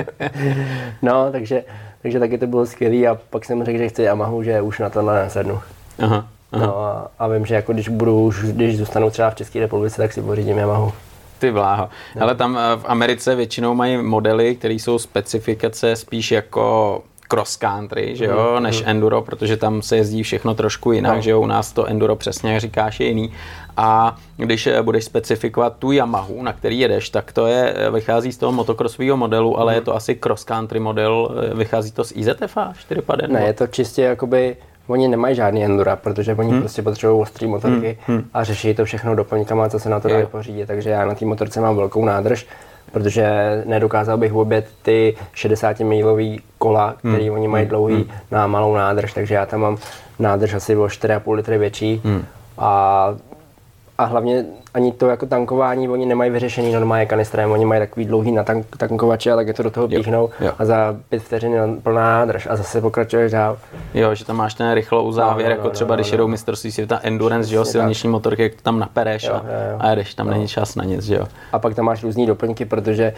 no, 1.02 1.32
takže, 1.32 1.64
takže 2.02 2.20
taky 2.20 2.38
to 2.38 2.46
bylo 2.46 2.66
skvělé 2.66 3.06
a 3.06 3.18
pak 3.30 3.44
jsem 3.44 3.64
řekl, 3.64 3.78
že 3.78 3.88
chci 3.88 4.02
Yamahu, 4.02 4.42
že 4.42 4.60
už 4.60 4.78
na 4.78 4.90
tohle 4.90 5.24
nesednu. 5.24 5.60
Aha. 5.98 6.26
Aha. 6.52 6.66
No 6.66 6.78
a, 6.78 7.10
a, 7.18 7.28
vím, 7.28 7.46
že 7.46 7.54
jako 7.54 7.72
když 7.72 7.88
budu 7.88 8.24
už, 8.24 8.42
když 8.42 8.78
zůstanu 8.78 9.10
třeba 9.10 9.30
v 9.30 9.34
České 9.34 9.60
republice, 9.60 9.96
tak 9.96 10.12
si 10.12 10.22
pořídím 10.22 10.58
Yamahu. 10.58 10.92
Ty 11.38 11.50
vláho. 11.50 11.88
No. 12.16 12.22
Ale 12.22 12.34
tam 12.34 12.58
eh, 12.58 12.76
v 12.76 12.84
Americe 12.84 13.34
většinou 13.34 13.74
mají 13.74 13.96
modely, 13.96 14.54
které 14.54 14.74
jsou 14.74 14.98
specifikace 14.98 15.96
spíš 15.96 16.30
jako 16.30 17.02
cross 17.28 17.56
country, 17.56 18.16
že 18.16 18.24
jo, 18.24 18.54
mm, 18.56 18.62
než 18.62 18.82
mm. 18.82 18.88
enduro, 18.88 19.22
protože 19.22 19.56
tam 19.56 19.82
se 19.82 19.96
jezdí 19.96 20.22
všechno 20.22 20.54
trošku 20.54 20.92
jinak, 20.92 21.16
no. 21.16 21.22
že 21.22 21.30
jo, 21.30 21.40
u 21.40 21.46
nás 21.46 21.72
to 21.72 21.84
enduro 21.84 22.16
přesně, 22.16 22.52
jak 22.52 22.60
říkáš, 22.60 23.00
je 23.00 23.06
jiný. 23.06 23.32
A 23.76 24.16
když 24.36 24.66
eh, 24.66 24.82
budeš 24.82 25.04
specifikovat 25.04 25.76
tu 25.78 25.92
Yamahu, 25.92 26.42
na 26.42 26.52
který 26.52 26.78
jedeš, 26.78 27.10
tak 27.10 27.32
to 27.32 27.46
je, 27.46 27.74
eh, 27.76 27.90
vychází 27.90 28.32
z 28.32 28.38
toho 28.38 28.52
motokrosového 28.52 29.16
modelu, 29.16 29.60
ale 29.60 29.72
mm. 29.72 29.74
je 29.74 29.80
to 29.80 29.94
asi 29.94 30.14
cross 30.14 30.44
country 30.44 30.80
model, 30.80 31.30
vychází 31.54 31.92
to 31.92 32.04
z 32.04 32.12
IZFA 32.16 32.72
4 32.78 33.02
Ne, 33.28 33.46
je 33.46 33.52
to 33.52 33.66
čistě 33.66 34.02
jakoby 34.02 34.56
Oni 34.86 35.08
nemají 35.08 35.36
žádný 35.36 35.64
endura, 35.64 35.96
protože 35.96 36.34
oni 36.34 36.50
hmm. 36.50 36.60
prostě 36.60 36.82
potřebují 36.82 37.20
ostrý 37.20 37.46
motorky 37.46 37.98
hmm. 38.06 38.16
hmm. 38.18 38.28
a 38.34 38.44
řeší 38.44 38.74
to 38.74 38.84
všechno 38.84 39.14
doplňkama, 39.14 39.68
co 39.68 39.78
se 39.78 39.88
na 39.88 40.00
to 40.00 40.08
dá 40.08 40.26
pořídit. 40.26 40.66
Takže 40.66 40.90
já 40.90 41.04
na 41.04 41.14
té 41.14 41.24
motorce 41.24 41.60
mám 41.60 41.76
velkou 41.76 42.04
nádrž, 42.04 42.46
protože 42.92 43.26
nedokázal 43.66 44.18
bych 44.18 44.32
obět 44.32 44.68
ty 44.82 45.16
60 45.32 45.80
milový 45.80 46.40
kola, 46.58 46.94
který 46.98 47.28
hmm. 47.28 47.38
oni 47.38 47.48
mají 47.48 47.64
hmm. 47.64 47.68
dlouhý 47.68 47.94
hmm. 47.94 48.10
na 48.30 48.46
malou 48.46 48.74
nádrž, 48.74 49.12
takže 49.12 49.34
já 49.34 49.46
tam 49.46 49.60
mám 49.60 49.76
nádrž 50.18 50.54
asi 50.54 50.76
o 50.76 50.86
4,5 50.86 51.34
litry 51.34 51.58
větší 51.58 52.00
hmm. 52.04 52.24
a 52.58 53.08
a 53.98 54.04
hlavně 54.04 54.44
ani 54.74 54.92
to 54.92 55.08
jako 55.08 55.26
tankování, 55.26 55.88
oni 55.88 56.06
nemají 56.06 56.30
vyřešený 56.30 56.72
normálně 56.72 57.06
kanistrem, 57.06 57.50
oni 57.50 57.64
mají 57.64 57.80
takový 57.80 58.06
dlouhý 58.06 58.32
natankovače, 58.32 59.32
ale 59.32 59.44
je 59.44 59.54
to 59.54 59.62
do 59.62 59.70
toho 59.70 59.88
píchnou 59.88 60.20
jo, 60.20 60.46
jo. 60.46 60.52
a 60.58 60.64
za 60.64 60.96
pět 61.08 61.22
vteřin 61.22 61.80
plná 61.82 62.18
nádrž 62.18 62.46
a 62.50 62.56
zase 62.56 62.80
pokračuješ 62.80 63.32
dál. 63.32 63.58
Jo, 63.94 64.14
že 64.14 64.24
tam 64.24 64.36
máš 64.36 64.54
ten 64.54 64.72
rychlou 64.72 65.12
závěr, 65.12 65.48
no, 65.48 65.50
no, 65.50 65.56
jako 65.56 65.68
no, 65.68 65.70
třeba 65.70 65.94
no, 65.94 65.96
když 65.96 66.10
no, 66.10 66.14
jedou 66.14 66.28
mistrovství 66.28 66.72
světa 66.72 67.00
endurance, 67.02 67.50
že 67.50 67.56
jo, 67.56 67.64
silnější 67.64 68.08
motorky, 68.08 68.52
tam 68.62 68.78
napereš 68.78 69.24
jo, 69.24 69.34
jo, 69.34 69.40
jo. 69.72 69.76
a 69.80 69.90
jedeš, 69.90 70.14
tam 70.14 70.26
no. 70.26 70.32
není 70.32 70.48
čas 70.48 70.74
na 70.74 70.84
nic, 70.84 71.04
že 71.04 71.14
jo. 71.14 71.26
A 71.52 71.58
pak 71.58 71.74
tam 71.74 71.84
máš 71.84 72.02
různý 72.02 72.26
doplňky, 72.26 72.64
protože 72.64 73.12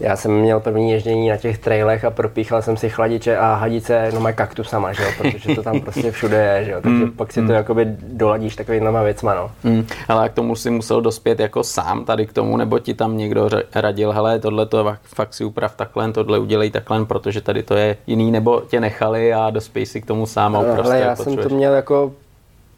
já 0.00 0.16
jsem 0.16 0.32
měl 0.32 0.60
první 0.60 0.90
ježdění 0.90 1.28
na 1.28 1.36
těch 1.36 1.58
trailech 1.58 2.04
a 2.04 2.10
propíchal 2.10 2.62
jsem 2.62 2.76
si 2.76 2.90
chladiče 2.90 3.36
a 3.36 3.54
hadice 3.54 4.10
no 4.14 4.20
mají 4.20 4.34
kaktusama, 4.34 4.92
že 4.92 5.02
jo, 5.02 5.08
protože 5.18 5.54
to 5.54 5.62
tam 5.62 5.80
prostě 5.80 6.10
všude 6.10 6.36
je, 6.36 6.64
že 6.64 6.70
jo, 6.70 6.80
takže 6.82 7.04
mm, 7.04 7.10
pak 7.10 7.32
si 7.32 7.40
mm. 7.40 7.46
to 7.46 7.52
jakoby 7.52 7.86
doladíš 8.02 8.56
takovýma 8.56 9.02
věcma, 9.02 9.34
no. 9.34 9.50
Mm, 9.64 9.86
ale 10.08 10.28
k 10.28 10.32
tomu 10.32 10.56
si 10.56 10.70
musel 10.70 11.00
dospět 11.00 11.40
jako 11.40 11.64
sám 11.64 12.04
tady 12.04 12.26
k 12.26 12.32
tomu, 12.32 12.56
nebo 12.56 12.78
ti 12.78 12.94
tam 12.94 13.16
někdo 13.16 13.48
radil, 13.74 14.12
hele, 14.12 14.38
tohle 14.38 14.66
to 14.66 14.96
fakt 15.02 15.34
si 15.34 15.44
uprav 15.44 15.76
takhle, 15.76 16.12
tohle 16.12 16.38
udělej 16.38 16.70
takhle, 16.70 17.04
protože 17.04 17.40
tady 17.40 17.62
to 17.62 17.74
je 17.74 17.96
jiný, 18.06 18.30
nebo 18.30 18.62
tě 18.68 18.80
nechali 18.80 19.34
a 19.34 19.50
dospěj 19.50 19.86
si 19.86 20.00
k 20.00 20.06
tomu 20.06 20.26
sám 20.26 20.56
a 20.56 20.62
no, 20.62 20.74
prostě 20.74 20.96
já 20.96 21.16
jsem 21.16 21.36
to 21.36 21.48
měl 21.48 21.72
jako 21.72 22.12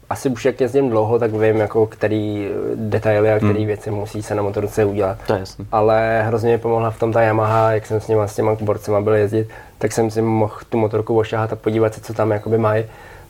asi 0.09 0.29
už 0.29 0.45
jak 0.45 0.61
jezdím 0.61 0.89
dlouho, 0.89 1.19
tak 1.19 1.31
vím, 1.31 1.57
jako 1.57 1.85
který 1.85 2.49
detaily 2.75 3.31
a 3.31 3.37
který 3.37 3.57
hmm. 3.57 3.67
věci 3.67 3.91
musí 3.91 4.23
se 4.23 4.35
na 4.35 4.43
motorce 4.43 4.85
udělat. 4.85 5.17
To 5.27 5.33
je 5.33 5.39
jasný. 5.39 5.67
Ale 5.71 6.23
hrozně 6.27 6.51
mi 6.51 6.57
pomohla 6.57 6.91
v 6.91 6.99
tom 6.99 7.13
ta 7.13 7.21
Yamaha, 7.21 7.71
jak 7.71 7.85
jsem 7.85 8.01
s 8.01 8.07
nima, 8.07 8.27
s 8.27 8.35
těma 8.35 8.55
borcema 8.55 9.01
byl 9.01 9.13
jezdit, 9.13 9.47
tak 9.77 9.91
jsem 9.91 10.11
si 10.11 10.21
mohl 10.21 10.55
tu 10.69 10.77
motorku 10.77 11.17
ošahat 11.17 11.53
a 11.53 11.55
podívat 11.55 11.93
se, 11.93 12.01
co 12.01 12.13
tam 12.13 12.31
jakoby 12.31 12.57
mají. 12.57 12.85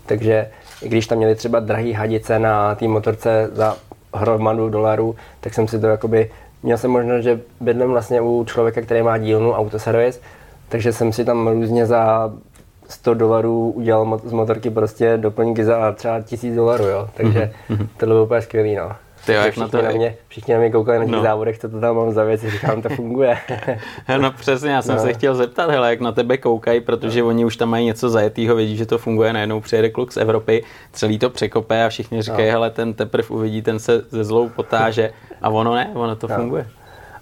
Takže 0.05 0.48
i 0.81 0.89
když 0.89 1.07
tam 1.07 1.17
měli 1.17 1.36
třeba 1.36 1.60
drahý 1.60 1.93
hadice 1.93 2.39
na 2.39 2.75
té 2.75 2.88
motorce 2.88 3.50
za 3.53 3.75
hromadu 4.13 4.69
dolarů, 4.69 5.15
tak 5.39 5.53
jsem 5.53 5.67
si 5.67 5.79
to 5.79 5.88
jakoby, 5.88 6.31
měl 6.63 6.77
jsem 6.77 6.91
možnost, 6.91 7.24
že 7.24 7.39
bydlím 7.62 7.89
vlastně 7.89 8.22
u 8.22 8.43
člověka, 8.43 8.81
který 8.81 9.01
má 9.01 9.17
dílnu 9.17 9.53
autoservis, 9.53 10.22
takže 10.69 10.93
jsem 10.93 11.13
si 11.13 11.25
tam 11.25 11.48
různě 11.48 11.86
za 11.86 12.31
100 12.88 13.13
dolarů 13.13 13.72
udělal 13.75 14.22
z 14.24 14.32
motorky 14.32 14.70
prostě 14.70 15.17
doplňky 15.17 15.65
za 15.65 15.91
třeba 15.91 16.22
1000 16.22 16.56
dolarů, 16.56 16.84
jo. 16.84 17.10
Takže 17.13 17.51
mm-hmm. 17.70 17.88
tohle 17.98 18.13
bylo 18.13 18.25
úplně 18.25 18.41
skvělý, 18.41 18.75
no. 18.75 18.91
Ty 19.25 19.34
jo, 19.34 19.41
jak 19.41 19.58
na 19.58 19.67
to... 19.67 19.82
Na 19.82 19.89
mě, 19.89 20.15
všichni 20.27 20.53
na 20.53 20.60
mě 20.60 20.72
koukali 20.72 21.00
na 21.00 21.06
těch 21.06 21.13
no. 21.13 21.22
závodech, 21.22 21.60
co 21.60 21.70
to 21.70 21.79
tam 21.79 21.96
mám 21.96 22.12
za 22.12 22.24
věci, 22.24 22.50
říkám, 22.50 22.82
to 22.82 22.89
funguje. 22.89 23.38
no 24.17 24.32
přesně, 24.32 24.70
já 24.70 24.82
jsem 24.82 24.96
no. 24.96 25.01
se 25.01 25.13
chtěl 25.13 25.36
zeptat, 25.36 25.70
hele, 25.70 25.89
jak 25.89 26.00
na 26.00 26.12
tebe 26.12 26.38
koukají, 26.38 26.82
protože 26.82 27.22
no. 27.22 27.27
oni 27.27 27.46
už 27.46 27.58
tam 27.58 27.70
mají 27.70 27.86
něco 27.86 28.10
zajetýho, 28.10 28.56
vědí, 28.56 28.77
že 28.77 28.86
to 28.86 28.98
funguje, 28.98 29.34
najednou 29.34 29.60
přijede 29.60 29.89
kluk 29.89 30.12
z 30.12 30.17
Evropy, 30.17 30.63
celý 30.91 31.20
to 31.20 31.29
překope 31.29 31.86
a 31.86 31.89
všichni 31.89 32.22
říkají, 32.22 32.46
no. 32.46 32.51
hele, 32.51 32.70
ten 32.70 32.94
teprve 32.94 33.27
uvidí, 33.29 33.62
ten 33.62 33.79
se 33.79 34.01
ze 34.10 34.24
zlou 34.24 34.50
potáže 34.50 35.12
a 35.41 35.50
ono 35.50 35.75
ne, 35.75 35.91
ono 35.94 36.15
to 36.15 36.27
no. 36.27 36.36
funguje. 36.36 36.67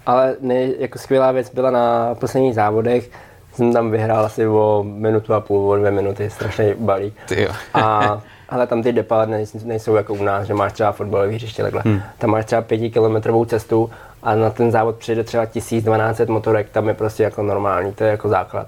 Ale 0.06 0.36
ne, 0.40 0.68
jako 0.78 0.98
skvělá 0.98 1.32
věc 1.32 1.50
byla 1.54 1.70
na 1.70 2.14
posledních 2.14 2.54
závodech, 2.54 3.10
jsem 3.56 3.72
tam 3.72 3.90
vyhrál 3.90 4.24
asi 4.24 4.48
o 4.48 4.84
minutu 4.86 5.34
a 5.34 5.40
půl, 5.40 5.70
o 5.70 5.76
dvě 5.76 5.90
minuty, 5.90 6.30
strašný 6.30 6.74
balík. 6.78 7.14
A 7.74 8.20
Ale 8.48 8.66
tam 8.66 8.82
ty 8.82 8.92
depa 8.92 9.26
nejsou 9.64 9.94
jako 9.94 10.14
u 10.14 10.22
nás, 10.22 10.46
že 10.46 10.54
máš 10.54 10.72
třeba 10.72 10.92
fotbalové 10.92 11.32
hřiště 11.32 11.62
takhle. 11.62 11.82
Hmm. 11.84 12.02
Tam 12.18 12.30
máš 12.30 12.44
třeba 12.44 12.62
pětikilometrovou 12.62 13.44
cestu 13.44 13.90
a 14.22 14.34
na 14.34 14.50
ten 14.50 14.70
závod 14.70 14.96
přijde 14.96 15.24
třeba 15.24 15.46
1200 15.46 16.26
motorek, 16.26 16.70
tam 16.70 16.88
je 16.88 16.94
prostě 16.94 17.22
jako 17.22 17.42
normální, 17.42 17.92
to 17.92 18.04
je 18.04 18.10
jako 18.10 18.28
základ. 18.28 18.66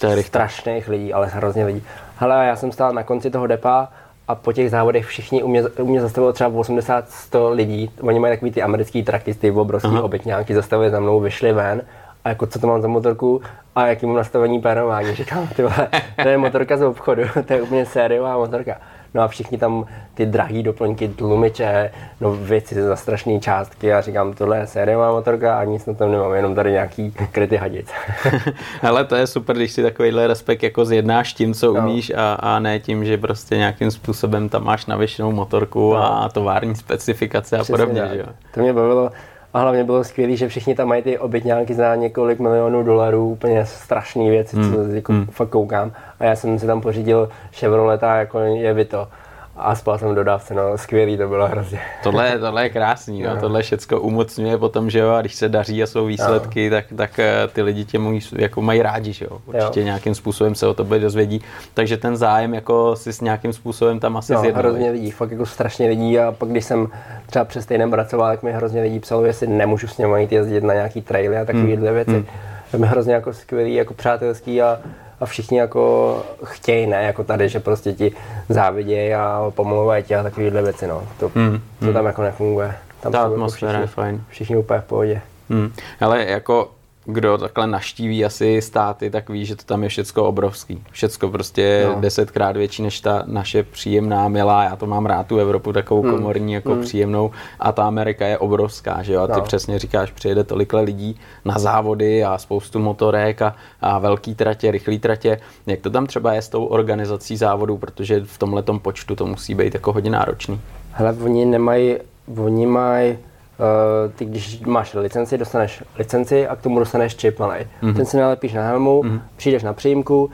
To 0.00 0.06
je 0.06 0.22
strašných 0.22 0.88
lidí, 0.88 1.12
ale 1.12 1.26
hrozně 1.26 1.64
lidí. 1.64 1.82
Hele, 2.16 2.46
já 2.46 2.56
jsem 2.56 2.72
stál 2.72 2.92
na 2.92 3.02
konci 3.02 3.30
toho 3.30 3.46
depa 3.46 3.88
a 4.28 4.34
po 4.34 4.52
těch 4.52 4.70
závodech 4.70 5.06
všichni 5.06 5.42
u 5.42 5.48
mě, 5.48 5.62
u 5.62 5.86
mě 5.86 6.00
zastavilo 6.00 6.32
třeba 6.32 6.50
80-100 6.50 7.52
lidí. 7.52 7.90
Oni 8.00 8.18
mají 8.18 8.32
takový 8.32 8.50
ty 8.50 8.62
americký 8.62 9.02
traky, 9.02 9.34
ty 9.34 9.50
obrovský 9.50 9.88
obytňáky, 9.88 10.54
zastavili 10.54 10.90
za 10.90 11.00
mnou, 11.00 11.20
vyšli 11.20 11.52
ven 11.52 11.82
a 12.24 12.28
jako 12.28 12.46
co 12.46 12.58
to 12.58 12.66
mám 12.66 12.82
za 12.82 12.88
motorku 12.88 13.42
a 13.74 13.86
jaký 13.86 14.06
mám 14.06 14.16
nastavení 14.16 14.60
pérování. 14.60 15.14
Říkám, 15.14 15.48
ty 15.48 15.62
vole, 15.62 15.88
to 16.22 16.28
je 16.28 16.38
motorka 16.38 16.76
z 16.76 16.82
obchodu, 16.82 17.22
to 17.46 17.52
je 17.52 17.62
úplně 17.62 17.86
sériová 17.86 18.36
motorka. 18.36 18.76
No 19.14 19.22
a 19.22 19.28
všichni 19.28 19.58
tam 19.58 19.86
ty 20.14 20.26
drahé 20.26 20.62
doplňky, 20.62 21.08
tlumiče, 21.08 21.90
no 22.20 22.32
věci 22.32 22.82
za 22.82 22.96
strašné 22.96 23.40
částky 23.40 23.92
a 23.92 24.00
říkám, 24.00 24.32
tohle 24.32 24.58
je 24.58 24.66
sériová 24.66 25.12
motorka 25.12 25.58
a 25.58 25.64
nic 25.64 25.86
na 25.86 25.94
tom 25.94 26.12
nemám, 26.12 26.32
jenom 26.32 26.54
tady 26.54 26.72
nějaký 26.72 27.14
kryty 27.32 27.56
hadic. 27.56 27.90
Ale 28.82 29.04
to 29.04 29.16
je 29.16 29.26
super, 29.26 29.56
když 29.56 29.72
si 29.72 29.82
takovýhle 29.82 30.26
respekt 30.26 30.62
jako 30.62 30.84
zjednáš 30.84 31.32
tím, 31.32 31.54
co 31.54 31.72
no. 31.72 31.80
umíš 31.80 32.12
a, 32.16 32.32
a 32.32 32.58
ne 32.58 32.80
tím, 32.80 33.04
že 33.04 33.18
prostě 33.18 33.56
nějakým 33.56 33.90
způsobem 33.90 34.48
tam 34.48 34.64
máš 34.64 34.86
navěšenou 34.86 35.32
motorku 35.32 35.94
no. 35.94 36.22
a 36.22 36.28
tovární 36.28 36.76
specifikace 36.76 37.56
a 37.56 37.62
Přesně 37.62 37.72
podobně. 37.72 38.08
Že 38.12 38.18
jo? 38.18 38.26
To 38.54 38.60
mě 38.60 38.72
bavilo, 38.72 39.10
a 39.54 39.60
hlavně 39.60 39.84
bylo 39.84 40.04
skvělé, 40.04 40.36
že 40.36 40.48
všichni 40.48 40.74
tam 40.74 40.88
mají 40.88 41.02
ty 41.02 41.18
obytňánky 41.18 41.74
za 41.74 41.94
několik 41.94 42.38
milionů 42.38 42.82
dolarů, 42.82 43.28
úplně 43.28 43.66
strašné 43.66 44.30
věci, 44.30 44.56
mm. 44.56 44.72
co 44.72 44.92
jako 44.92 45.12
mm. 45.12 45.26
fakt 45.26 45.48
koukám. 45.48 45.92
A 46.20 46.24
já 46.24 46.36
jsem 46.36 46.58
si 46.58 46.66
tam 46.66 46.80
pořídil 46.80 47.28
Chevroleta, 47.52 48.16
jako 48.16 48.38
je 48.38 48.74
Vito 48.74 49.08
a 49.56 49.74
spal 49.74 49.98
jsem 49.98 50.14
dodávce, 50.14 50.54
no 50.54 50.78
skvělý 50.78 51.16
to 51.16 51.28
bylo 51.28 51.48
hrozně. 51.48 51.80
Tohle, 52.02 52.38
tohle 52.38 52.62
je 52.62 52.68
krásný, 52.68 53.22
no. 53.22 53.34
no. 53.34 53.40
tohle 53.40 53.62
všechno 53.62 54.00
umocňuje 54.00 54.58
potom, 54.58 54.90
že 54.90 54.98
jo, 54.98 55.10
a 55.10 55.20
když 55.20 55.34
se 55.34 55.48
daří 55.48 55.82
a 55.82 55.86
jsou 55.86 56.06
výsledky, 56.06 56.70
no. 56.70 56.76
tak, 56.76 56.84
tak 56.96 57.18
eh, 57.18 57.48
ty 57.52 57.62
lidi 57.62 57.84
tě 57.84 57.98
mají, 57.98 58.20
jako 58.38 58.62
mají 58.62 58.82
rádi, 58.82 59.12
že 59.12 59.24
jo, 59.24 59.38
určitě 59.46 59.80
jo. 59.80 59.84
nějakým 59.86 60.14
způsobem 60.14 60.54
se 60.54 60.66
o 60.66 60.74
tobě 60.74 60.98
dozvědí, 60.98 61.40
takže 61.74 61.96
ten 61.96 62.16
zájem 62.16 62.54
jako 62.54 62.96
si 62.96 63.12
s 63.12 63.20
nějakým 63.20 63.52
způsobem 63.52 64.00
tam 64.00 64.16
asi 64.16 64.32
no, 64.32 64.40
zjednali. 64.40 64.68
hrozně 64.68 64.90
lidí, 64.90 65.10
fakt 65.10 65.30
jako 65.30 65.46
strašně 65.46 65.88
lidí 65.88 66.18
a 66.18 66.32
pak 66.32 66.48
když 66.48 66.64
jsem 66.64 66.88
třeba 67.26 67.44
přes 67.44 67.66
týden 67.66 67.90
pracoval, 67.90 68.30
tak 68.30 68.42
mi 68.42 68.52
hrozně 68.52 68.82
lidí 68.82 69.00
psalo, 69.00 69.24
jestli 69.24 69.46
nemůžu 69.46 69.86
s 69.86 69.98
nimi 69.98 70.20
jít 70.20 70.32
jezdit 70.32 70.64
na 70.64 70.74
nějaký 70.74 71.02
traily 71.02 71.38
a 71.38 71.44
takovéhle 71.44 71.86
hmm. 71.86 71.94
věci. 71.94 72.10
Hmm. 72.10 72.26
To 72.70 72.78
mi 72.78 72.86
hrozně 72.86 73.14
jako 73.14 73.32
skvělý, 73.32 73.74
jako 73.74 73.94
přátelský 73.94 74.62
a 74.62 74.78
a 75.24 75.26
všichni 75.26 75.58
jako 75.58 76.22
chtějí, 76.44 76.86
ne 76.86 77.02
jako 77.02 77.24
tady, 77.24 77.48
že 77.48 77.60
prostě 77.60 77.92
ti 77.92 78.12
závidějí 78.48 79.14
a 79.14 79.52
pomlouvají 79.54 80.04
ti 80.04 80.14
a 80.14 80.22
takovéhle 80.22 80.62
věci, 80.62 80.86
no. 80.86 81.02
To, 81.18 81.30
hmm. 81.34 81.60
to 81.80 81.92
tam 81.92 82.06
jako 82.06 82.22
nefunguje. 82.22 82.74
Tam 83.00 83.12
Ta 83.12 83.22
atmosféra 83.22 83.72
jako 83.72 83.86
všichni, 83.86 84.02
je 84.02 84.04
fajn. 84.04 84.24
Všichni 84.28 84.56
úplně 84.56 84.80
v 84.80 84.84
pohodě. 84.84 85.20
Hmm. 85.50 85.72
Ale 86.00 86.24
jako 86.24 86.70
kdo 87.04 87.38
takhle 87.38 87.66
naštíví 87.66 88.24
asi 88.24 88.62
státy, 88.62 89.10
tak 89.10 89.30
ví, 89.30 89.46
že 89.46 89.56
to 89.56 89.64
tam 89.64 89.82
je 89.82 89.88
všecko 89.88 90.24
obrovský. 90.24 90.82
Všecko 90.90 91.28
prostě 91.28 91.86
no. 91.94 92.00
desetkrát 92.00 92.56
větší 92.56 92.82
než 92.82 93.00
ta 93.00 93.22
naše 93.26 93.62
příjemná, 93.62 94.28
milá, 94.28 94.64
já 94.64 94.76
to 94.76 94.86
mám 94.86 95.06
rád 95.06 95.26
tu 95.26 95.38
Evropu 95.38 95.72
takovou 95.72 96.02
hmm. 96.02 96.10
komorní, 96.10 96.52
jako 96.52 96.72
hmm. 96.72 96.82
příjemnou 96.82 97.30
a 97.60 97.72
ta 97.72 97.86
Amerika 97.86 98.26
je 98.26 98.38
obrovská, 98.38 99.02
že 99.02 99.12
jo, 99.12 99.22
a 99.22 99.26
ty 99.26 99.32
no. 99.32 99.42
přesně 99.42 99.78
říkáš, 99.78 100.10
přijede 100.10 100.44
tolikle 100.44 100.80
lidí 100.80 101.20
na 101.44 101.58
závody 101.58 102.24
a 102.24 102.38
spoustu 102.38 102.78
motorek 102.78 103.42
a, 103.42 103.56
a 103.80 103.98
velký 103.98 104.34
tratě, 104.34 104.70
rychlý 104.70 104.98
tratě. 104.98 105.40
Jak 105.66 105.80
to 105.80 105.90
tam 105.90 106.06
třeba 106.06 106.32
je 106.32 106.42
s 106.42 106.48
tou 106.48 106.64
organizací 106.64 107.36
závodů, 107.36 107.78
protože 107.78 108.20
v 108.24 108.38
tomhle 108.38 108.62
počtu 108.62 109.16
to 109.16 109.26
musí 109.26 109.54
být 109.54 109.74
jako 109.74 109.92
hodně 109.92 110.10
náročný. 110.10 110.60
Hele, 110.92 111.16
oni 111.24 111.44
nemají, 111.44 111.96
oni 112.44 112.66
mají 112.66 113.18
Uh, 113.58 114.12
ty 114.12 114.24
když 114.24 114.60
máš 114.60 114.94
licenci, 114.94 115.38
dostaneš 115.38 115.82
licenci 115.98 116.48
a 116.48 116.56
k 116.56 116.62
tomu 116.62 116.78
dostaneš 116.78 117.16
čip 117.16 117.38
malý. 117.38 117.54
Mm-hmm. 117.54 117.96
Ten 117.96 118.06
si 118.06 118.16
nalepíš 118.16 118.52
na 118.52 118.66
helmu, 118.66 119.02
mm-hmm. 119.02 119.20
přijdeš 119.36 119.62
na 119.62 119.72
příjmku, 119.72 120.30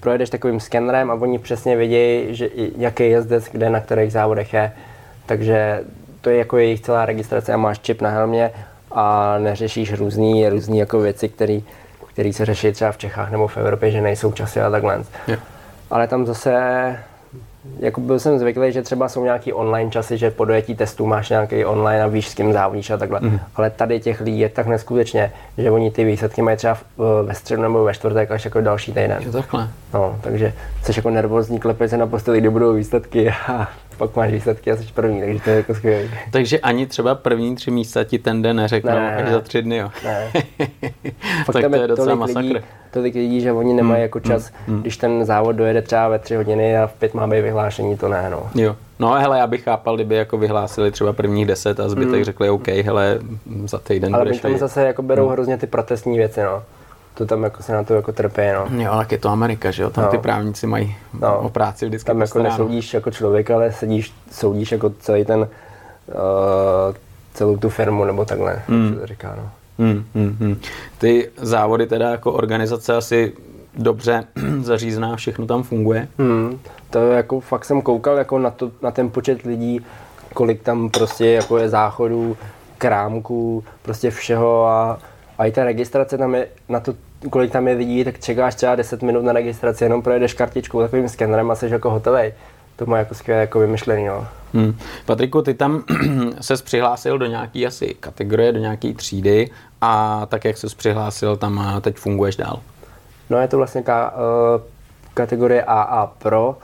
projedeš 0.00 0.30
takovým 0.30 0.60
skenerem 0.60 1.10
a 1.10 1.14
oni 1.14 1.38
přesně 1.38 1.76
vědí, 1.76 2.34
že 2.34 2.48
jaký 2.76 3.10
jezdec, 3.10 3.44
kde 3.52 3.70
na 3.70 3.80
kterých 3.80 4.12
závodech 4.12 4.54
je. 4.54 4.72
Takže 5.26 5.84
to 6.20 6.30
je 6.30 6.36
jako 6.36 6.56
jejich 6.56 6.80
celá 6.80 7.06
registrace 7.06 7.52
a 7.52 7.56
máš 7.56 7.78
čip 7.78 8.02
na 8.02 8.10
helmě 8.10 8.50
a 8.92 9.38
neřešíš 9.38 9.92
různý, 9.92 10.48
různý 10.48 10.78
jako 10.78 11.00
věci, 11.00 11.28
které 11.28 12.32
se 12.32 12.44
řeší 12.44 12.72
třeba 12.72 12.92
v 12.92 12.98
Čechách 12.98 13.30
nebo 13.30 13.48
v 13.48 13.56
Evropě, 13.56 13.90
že 13.90 14.00
nejsou 14.00 14.32
časy 14.32 14.60
a 14.60 14.70
takhle. 14.70 15.04
Yeah. 15.26 15.40
Ale 15.90 16.08
tam 16.08 16.26
zase 16.26 16.52
jako 17.78 18.00
byl 18.00 18.18
jsem 18.18 18.38
zvyklý, 18.38 18.72
že 18.72 18.82
třeba 18.82 19.08
jsou 19.08 19.24
nějaký 19.24 19.52
online 19.52 19.90
časy, 19.90 20.18
že 20.18 20.30
po 20.30 20.44
dojetí 20.44 20.74
testů 20.74 21.06
máš 21.06 21.30
nějaký 21.30 21.64
online 21.64 22.04
a 22.04 22.06
víš, 22.06 22.28
s 22.28 22.34
kým 22.34 22.52
závodíš 22.52 22.90
a 22.90 22.96
takhle. 22.96 23.20
Mm. 23.22 23.40
Ale 23.56 23.70
tady 23.70 24.00
těch 24.00 24.20
lidí 24.20 24.40
je 24.40 24.48
tak 24.48 24.66
neskutečně, 24.66 25.32
že 25.58 25.70
oni 25.70 25.90
ty 25.90 26.04
výsledky 26.04 26.42
mají 26.42 26.56
třeba 26.56 26.78
ve 27.22 27.34
středu 27.34 27.62
nebo 27.62 27.84
ve 27.84 27.94
čtvrtek 27.94 28.30
až 28.30 28.44
jako 28.44 28.60
další 28.60 28.92
týden. 28.92 29.18
Jo, 29.20 29.32
takhle. 29.32 29.68
No, 29.94 30.18
takže 30.20 30.52
jsi 30.82 30.92
jako 30.96 31.10
nervózní, 31.10 31.60
klepeš 31.60 31.90
se 31.90 31.96
na 31.96 32.06
posteli, 32.06 32.40
kdy 32.40 32.50
budou 32.50 32.74
výsledky 32.74 33.30
a 33.48 33.68
pak 33.98 34.16
máš 34.16 34.32
výsledky 34.32 34.70
a 34.70 34.76
jsi 34.76 34.84
první, 34.94 35.20
takže 35.20 35.40
to 35.40 35.50
je 35.50 35.56
jako 35.56 35.74
skvělé. 35.74 36.08
Takže 36.30 36.60
ani 36.60 36.86
třeba 36.86 37.14
první 37.14 37.54
tři 37.54 37.70
místa 37.70 38.04
ti 38.04 38.18
ten 38.18 38.42
den 38.42 38.56
neřeknou 38.56 38.92
ne, 38.92 39.16
až 39.16 39.24
ne, 39.24 39.32
za 39.32 39.40
tři 39.40 39.62
dny, 39.62 39.76
jo? 39.76 39.90
Ne. 40.04 40.32
tak 41.52 41.70
to 41.70 41.76
je 41.76 41.88
docela 41.88 42.14
masakr. 42.14 42.38
Lidí, 42.38 42.60
tolik 42.90 43.14
lidí, 43.14 43.40
že 43.40 43.52
oni 43.52 43.74
nemají 43.74 43.94
hmm, 43.94 44.02
jako 44.02 44.20
čas, 44.20 44.52
hmm, 44.66 44.80
když 44.80 44.96
ten 44.96 45.24
závod 45.24 45.56
dojede 45.56 45.82
třeba 45.82 46.08
ve 46.08 46.18
tři 46.18 46.34
hodiny 46.36 46.78
a 46.78 46.86
v 46.86 46.92
pět 46.92 47.14
má 47.14 47.26
být 47.26 47.40
vyhlášení, 47.52 47.96
to 47.96 48.08
ne, 48.08 48.30
no. 48.30 48.50
Jo. 48.54 48.76
No 48.98 49.12
hele, 49.12 49.38
já 49.38 49.46
bych 49.46 49.62
chápal, 49.62 49.94
kdyby 49.94 50.14
jako 50.14 50.38
vyhlásili 50.38 50.90
třeba 50.90 51.12
prvních 51.12 51.46
deset 51.46 51.80
a 51.80 51.88
zbytek 51.88 52.14
hmm. 52.14 52.24
řekli 52.24 52.50
OK, 52.50 52.68
hele, 52.68 53.18
za 53.64 53.78
týden 53.78 54.14
Ale 54.14 54.24
budeš 54.24 54.40
tam 54.40 54.58
zase 54.58 54.86
jako 54.86 55.02
berou 55.02 55.22
hmm. 55.22 55.32
hrozně 55.32 55.58
ty 55.58 55.66
protestní 55.66 56.18
věci, 56.18 56.42
no 56.42 56.62
to 57.14 57.26
tam 57.26 57.42
jako 57.42 57.62
se 57.62 57.72
na 57.72 57.84
to 57.84 57.94
jako 57.94 58.12
trpí, 58.12 58.42
no. 58.54 58.82
Jo, 58.82 58.92
tak 58.96 59.12
je 59.12 59.18
to 59.18 59.28
Amerika, 59.28 59.70
že 59.70 59.82
jo? 59.82 59.90
Tam 59.90 60.04
no. 60.04 60.10
ty 60.10 60.18
právníci 60.18 60.66
mají 60.66 60.96
no. 61.20 61.38
o 61.38 61.48
práci 61.48 61.86
vždycky 61.86 62.06
Tam 62.06 62.20
jako 62.20 62.42
nesoudíš 62.42 62.94
jako 62.94 63.10
člověk, 63.10 63.50
ale 63.50 63.72
sedíš, 63.72 64.12
soudíš 64.30 64.72
jako 64.72 64.90
celý 64.90 65.24
ten, 65.24 65.40
uh, 65.40 65.46
celou 67.34 67.56
tu 67.56 67.68
firmu 67.68 68.04
nebo 68.04 68.24
takhle, 68.24 68.62
mm. 68.68 68.94
se 68.94 69.00
to 69.00 69.06
říká, 69.06 69.34
no. 69.36 69.50
Mm, 69.78 70.04
mm, 70.14 70.36
mm. 70.40 70.60
Ty 70.98 71.30
závody 71.36 71.86
teda 71.86 72.10
jako 72.10 72.32
organizace 72.32 72.96
asi 72.96 73.32
dobře 73.74 74.24
zařízená, 74.62 75.16
všechno 75.16 75.46
tam 75.46 75.62
funguje? 75.62 76.08
Mm, 76.18 76.58
to 76.92 77.12
jako 77.12 77.40
fakt 77.40 77.64
jsem 77.64 77.82
koukal 77.82 78.16
jako 78.16 78.38
na, 78.38 78.50
to, 78.50 78.70
na 78.82 78.90
ten 78.90 79.10
počet 79.10 79.42
lidí, 79.42 79.80
kolik 80.34 80.62
tam 80.62 80.90
prostě 80.90 81.26
jako 81.26 81.58
je 81.58 81.68
záchodů, 81.68 82.36
krámků, 82.78 83.64
prostě 83.82 84.10
všeho 84.10 84.66
a 84.66 84.98
a 85.38 85.46
i 85.46 85.52
ta 85.52 85.64
registrace 85.64 86.18
tam 86.18 86.34
je, 86.34 86.46
na 86.68 86.80
to, 86.80 86.94
kolik 87.30 87.52
tam 87.52 87.68
je 87.68 87.74
lidí, 87.74 88.04
tak 88.04 88.18
čekáš 88.18 88.54
třeba 88.54 88.74
10 88.74 89.02
minut 89.02 89.24
na 89.24 89.32
registraci, 89.32 89.84
jenom 89.84 90.02
projedeš 90.02 90.34
kartičku 90.34 90.80
takovým 90.80 91.08
skenerem 91.08 91.50
a 91.50 91.54
jsi 91.54 91.66
jako 91.66 91.90
hotový. 91.90 92.32
To 92.76 92.86
má 92.86 92.98
jako 92.98 93.14
skvěle 93.14 93.40
jako 93.40 93.58
vymyšlený. 93.58 94.06
No. 94.06 94.26
Hmm. 94.54 94.76
Patriku, 95.06 95.42
ty 95.42 95.54
tam 95.54 95.84
se 96.40 96.54
přihlásil 96.54 97.18
do 97.18 97.26
nějaké 97.26 97.66
asi 97.66 97.94
kategorie, 98.00 98.52
do 98.52 98.58
nějaké 98.58 98.92
třídy 98.92 99.50
a 99.80 100.26
tak, 100.26 100.44
jak 100.44 100.56
se 100.56 100.66
přihlásil, 100.76 101.36
tam 101.36 101.80
teď 101.80 101.96
funguješ 101.96 102.36
dál? 102.36 102.60
No 103.30 103.38
je 103.38 103.48
to 103.48 103.56
vlastně 103.56 103.82
ka, 103.82 104.14
uh, 104.14 104.62
kategorie 105.14 105.64
AA 105.64 106.06
Pro 106.06 106.56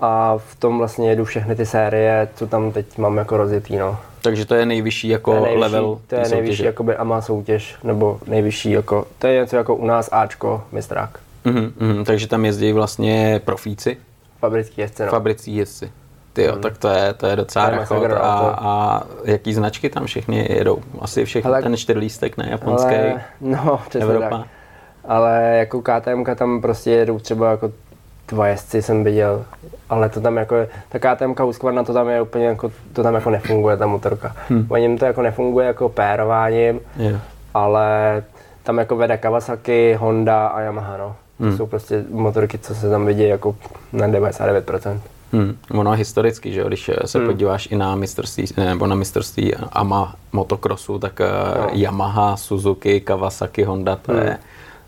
a 0.00 0.38
v 0.38 0.56
tom 0.56 0.78
vlastně 0.78 1.10
jedu 1.10 1.24
všechny 1.24 1.56
ty 1.56 1.66
série, 1.66 2.28
co 2.34 2.46
tam 2.46 2.72
teď 2.72 2.98
mám 2.98 3.16
jako 3.16 3.36
rozjetý. 3.36 3.76
No. 3.76 3.98
Takže 4.22 4.44
to 4.44 4.54
je 4.54 4.66
nejvyšší 4.66 5.08
jako 5.08 5.30
to 5.30 5.36
je 5.36 5.42
nejvyšší, 5.42 5.60
level 5.62 6.00
To 6.06 6.14
je 6.14 6.24
soutěže. 6.24 6.34
nejvyšší 6.34 6.64
jakoby 6.64 6.96
AMA 6.96 7.20
soutěž, 7.20 7.76
nebo 7.84 8.20
nejvyšší 8.26 8.70
jako, 8.70 9.06
to 9.18 9.26
je 9.26 9.40
něco 9.40 9.56
jako 9.56 9.74
u 9.74 9.86
nás 9.86 10.08
Ačko, 10.12 10.62
mistrák. 10.72 11.18
Mm-hmm, 11.44 11.72
mm, 11.80 12.04
takže 12.04 12.28
tam 12.28 12.44
jezdí 12.44 12.72
vlastně 12.72 13.40
profíci? 13.44 13.96
Fabrický 14.38 14.80
jezdci, 14.80 15.02
no. 15.02 15.08
Fabrický 15.08 15.56
jezdci. 15.56 15.90
Ty 16.32 16.42
jo, 16.42 16.54
mm. 16.54 16.60
tak 16.62 16.78
to 16.78 16.88
je, 16.88 17.14
to 17.14 17.26
je 17.26 17.36
docela 17.36 17.70
rachot. 17.70 18.12
A, 18.12 18.56
a 18.58 19.02
jaký 19.24 19.54
značky 19.54 19.90
tam 19.90 20.06
všechny 20.06 20.46
jedou? 20.50 20.78
Asi 21.00 21.24
všechny 21.24 21.50
ale, 21.50 21.62
ten 21.62 21.76
čtyřlístek, 21.76 22.36
ne? 22.36 22.48
Japonský, 22.50 22.94
ale, 22.94 23.22
no, 23.40 23.80
Evropa. 24.00 24.38
Tak. 24.38 24.46
Ale 25.04 25.56
jako 25.58 25.82
KTM 25.82 26.24
tam 26.36 26.60
prostě 26.60 26.90
jedou 26.90 27.18
třeba 27.18 27.50
jako 27.50 27.72
dva 28.28 28.46
jezdci 28.46 28.82
jsem 28.82 29.04
viděl, 29.04 29.44
ale 29.90 30.08
to 30.08 30.20
tam 30.20 30.36
jako, 30.36 30.56
ta 30.88 30.98
KTM 30.98 31.34
Husqvarna 31.42 31.84
to 31.84 31.92
tam 31.92 32.08
je 32.08 32.22
úplně 32.22 32.46
jako, 32.46 32.72
to 32.92 33.02
tam 33.02 33.14
jako 33.14 33.30
nefunguje 33.30 33.76
ta 33.76 33.86
motorka. 33.86 34.36
Hmm. 34.48 34.66
O 34.68 34.76
něm 34.76 34.98
to 34.98 35.04
jako 35.04 35.22
nefunguje 35.22 35.66
jako 35.66 35.88
pérováním, 35.88 36.80
yeah. 36.96 37.20
ale 37.54 38.22
tam 38.62 38.78
jako 38.78 38.96
vede 38.96 39.16
Kawasaki, 39.16 39.94
Honda 39.94 40.46
a 40.46 40.60
Yamaha, 40.60 40.96
no. 40.96 41.16
To 41.38 41.44
hmm. 41.44 41.56
jsou 41.56 41.66
prostě 41.66 42.04
motorky, 42.10 42.58
co 42.58 42.74
se 42.74 42.90
tam 42.90 43.06
vidí 43.06 43.28
jako 43.28 43.56
na 43.92 44.08
99%. 44.08 45.00
Hmm. 45.32 45.56
Ono 45.70 45.92
historicky, 45.92 46.52
že 46.52 46.64
když 46.64 46.90
se 47.04 47.18
hmm. 47.18 47.26
podíváš 47.26 47.68
i 47.70 47.76
na 47.76 47.94
mistrovství, 47.94 48.46
nebo 48.56 48.86
na 48.86 48.94
mistrovství 48.94 49.54
AMA 49.54 50.14
motocrossu, 50.32 50.98
tak 50.98 51.20
eh, 51.20 51.26
no. 51.60 51.68
Yamaha, 51.72 52.36
Suzuki, 52.36 53.00
Kawasaki, 53.00 53.64
Honda, 53.64 53.96
to 53.96 54.12
hmm. 54.12 54.22
je 54.22 54.38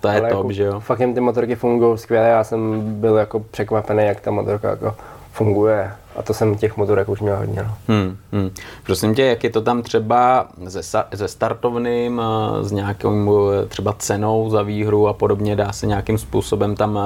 to 0.00 0.08
je 0.08 0.20
top, 0.20 0.30
jako, 0.30 0.52
že 0.52 0.62
jo? 0.62 0.80
Fakt 0.80 1.00
jim 1.00 1.14
ty 1.14 1.20
motorky 1.20 1.56
fungují 1.56 1.98
skvěle, 1.98 2.28
já 2.28 2.44
jsem 2.44 2.80
byl 3.00 3.16
jako 3.16 3.40
překvapený, 3.40 4.06
jak 4.06 4.20
ta 4.20 4.30
motorka 4.30 4.70
jako 4.70 4.94
funguje. 5.32 5.90
A 6.16 6.22
to 6.22 6.34
jsem 6.34 6.54
těch 6.54 6.76
motorek 6.76 7.08
už 7.08 7.20
měl 7.20 7.36
hodně. 7.36 7.62
No. 7.62 7.74
Hmm, 7.88 8.16
hmm. 8.32 8.50
Prosím 8.86 9.14
tě, 9.14 9.24
jak 9.24 9.44
je 9.44 9.50
to 9.50 9.60
tam 9.60 9.82
třeba 9.82 10.48
ze, 10.64 10.80
ze 11.12 11.28
startovným, 11.28 12.22
s 12.60 12.72
nějakou 12.72 13.50
třeba 13.68 13.92
cenou 13.98 14.50
za 14.50 14.62
výhru 14.62 15.08
a 15.08 15.12
podobně, 15.12 15.56
dá 15.56 15.72
se 15.72 15.86
nějakým 15.86 16.18
způsobem 16.18 16.76
tam 16.76 16.98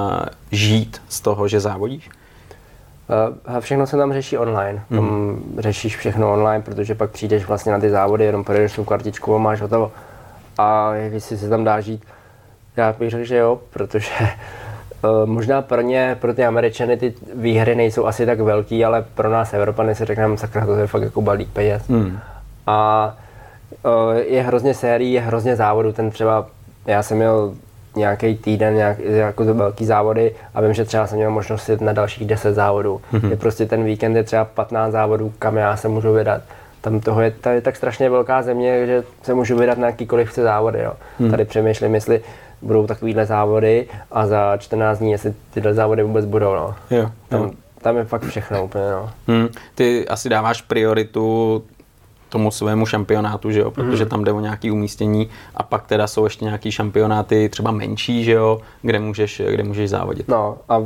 žít 0.53 1.03
z 1.09 1.21
toho, 1.21 1.49
že 1.49 1.61
závodíš? 1.61 2.11
A 3.47 3.61
všechno 3.61 3.87
se 3.87 3.97
tam 3.97 4.13
řeší 4.13 4.39
online. 4.39 4.83
Tam 4.89 4.99
hmm. 4.99 5.55
řešíš 5.59 5.97
všechno 5.97 6.33
online, 6.33 6.63
protože 6.65 6.95
pak 6.95 7.11
přijdeš 7.11 7.47
vlastně 7.47 7.73
na 7.73 7.81
ty 7.81 7.91
závody, 7.91 8.25
jenom 8.25 8.45
projedeš 8.45 8.73
tu 8.73 8.85
kartičku 8.85 9.35
a 9.35 9.39
máš 9.39 9.61
hotovo. 9.61 9.93
A 10.59 10.95
jestli 10.95 11.39
se 11.39 11.49
tam 11.49 11.65
dá 11.65 11.81
žít, 11.81 12.03
já 12.77 12.95
bych 12.99 13.11
řekl, 13.11 13.25
že 13.25 13.37
jo, 13.37 13.59
protože 13.71 14.11
uh, 15.05 15.11
možná 15.27 15.63
pro 15.63 15.81
ně, 15.81 16.17
pro 16.21 16.35
ty 16.35 16.45
Američany 16.45 16.97
ty 16.97 17.15
výhry 17.35 17.75
nejsou 17.75 18.07
asi 18.07 18.27
tak 18.27 18.41
velký, 18.41 18.85
ale 18.85 19.05
pro 19.15 19.31
nás 19.31 19.55
Evropany 19.55 19.95
si 19.95 20.05
řekneme, 20.05 20.39
sakra, 20.39 20.67
to 20.67 20.77
je 20.77 20.87
fakt 20.87 21.03
jako 21.03 21.23
balík 21.23 21.49
peněz. 21.49 21.89
Hmm. 21.89 22.19
A 22.67 23.17
uh, 23.83 24.17
je 24.17 24.43
hrozně 24.43 24.75
sérií, 24.75 25.13
je 25.13 25.21
hrozně 25.21 25.57
závodů, 25.57 25.93
ten 25.93 26.11
třeba, 26.11 26.47
já 26.87 27.03
jsem 27.03 27.17
měl 27.17 27.55
nějaký 27.97 28.35
týden, 28.35 28.75
nějak, 28.75 28.99
jako 28.99 29.45
to 29.45 29.55
velký 29.55 29.85
závody 29.85 30.35
a 30.55 30.61
vím, 30.61 30.75
že 30.75 30.85
třeba 30.85 31.07
jsem 31.07 31.19
měl 31.19 31.31
možnost 31.31 31.69
jít 31.69 31.81
na 31.81 31.93
dalších 31.93 32.27
10 32.27 32.55
závodů. 32.55 33.01
Mm-hmm. 33.13 33.31
Je 33.31 33.37
prostě 33.37 33.67
ten 33.67 33.85
víkend 33.85 34.17
je 34.17 34.23
třeba 34.23 34.45
15 34.45 34.93
závodů, 34.93 35.33
kam 35.39 35.57
já 35.57 35.77
se 35.77 35.89
můžu 35.89 36.13
vydat. 36.13 36.43
Tam 36.81 37.01
toho 37.01 37.21
je, 37.21 37.31
to 37.31 37.49
je 37.49 37.61
tak 37.61 37.77
strašně 37.77 38.11
velká 38.11 38.43
země, 38.43 38.87
že 38.87 39.03
se 39.23 39.35
můžu 39.35 39.57
vydat 39.59 39.79
na 39.79 39.87
jakýkoliv 39.87 40.31
chce 40.31 40.43
závody. 40.43 40.81
Jo. 40.83 40.93
Mm. 41.19 41.31
Tady 41.31 41.45
přemýšlím, 41.45 41.95
jestli 41.95 42.21
budou 42.63 42.87
takovýhle 42.87 43.27
závody 43.27 43.89
a 44.11 44.27
za 44.27 44.57
14 44.57 44.99
dní, 44.99 45.13
jestli 45.13 45.35
tyhle 45.51 45.75
závody 45.75 46.03
vůbec 46.03 46.25
budou. 46.25 46.55
No. 46.55 46.75
Jo, 46.91 47.11
tam, 47.29 47.43
jo. 47.43 47.51
tam 47.83 47.97
je 47.97 48.05
fakt 48.05 48.25
všechno 48.25 48.65
úplně. 48.65 48.91
No. 48.91 49.11
Hmm. 49.29 49.49
Ty 49.75 50.09
asi 50.09 50.29
dáváš 50.29 50.63
prioritu 50.63 51.63
tomu 52.35 52.51
svému 52.51 52.87
šampionátu, 52.87 53.51
že 53.51 53.61
jo, 53.61 53.71
protože 53.71 54.05
mm. 54.05 54.11
tam 54.11 54.25
jde 54.25 54.33
o 54.33 54.41
nějaké 54.41 54.73
umístění 54.73 55.31
a 55.55 55.63
pak 55.63 55.87
teda 55.87 56.07
jsou 56.07 56.25
ještě 56.25 56.45
nějaký 56.45 56.71
šampionáty 56.71 57.49
třeba 57.49 57.71
menší, 57.71 58.25
že 58.25 58.33
jo, 58.33 58.61
kde 58.83 58.99
můžeš, 58.99 59.43
kde 59.51 59.63
můžeš 59.63 59.91
závodit. 59.91 60.29
No 60.29 60.59
a 60.69 60.83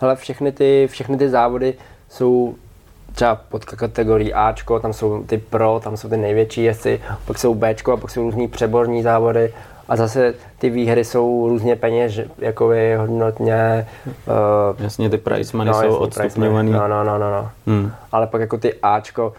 hele, 0.00 0.16
všechny 0.16 0.52
ty, 0.52 0.88
všechny 0.90 1.16
ty 1.16 1.28
závody 1.28 1.74
jsou 2.08 2.54
třeba 3.12 3.34
pod 3.34 3.64
kategorií 3.64 4.34
Ačko, 4.34 4.80
tam 4.80 4.92
jsou 4.92 5.24
ty 5.24 5.38
pro, 5.38 5.80
tam 5.84 5.96
jsou 5.96 6.08
ty 6.08 6.16
největší 6.16 6.62
jezdci, 6.62 7.00
pak 7.24 7.38
jsou 7.38 7.54
Bčko 7.54 7.92
a 7.92 7.96
pak 7.96 8.10
jsou 8.10 8.22
různý 8.22 8.48
přeborní 8.48 9.02
závody 9.02 9.52
a 9.88 9.96
zase 9.96 10.34
ty 10.58 10.70
výhry 10.70 11.04
jsou 11.04 11.48
různě 11.48 11.76
peněž, 11.76 12.20
jako 12.38 12.72
je 12.72 12.98
hodnotně. 12.98 13.86
Uh, 14.06 14.82
jasně, 14.82 15.10
ty 15.10 15.18
price 15.18 15.56
money 15.56 15.72
no, 15.72 15.82
jsou 15.82 15.96
odstupňovaný. 15.96 16.72
No, 16.72 16.88
no, 16.88 17.04
no, 17.04 17.18
no. 17.18 17.30
no. 17.30 17.50
Hmm. 17.66 17.92
Ale 18.12 18.26
pak 18.26 18.40
jako 18.40 18.58
ty 18.58 18.74
Ačko, 18.82 19.28
uh, 19.28 19.32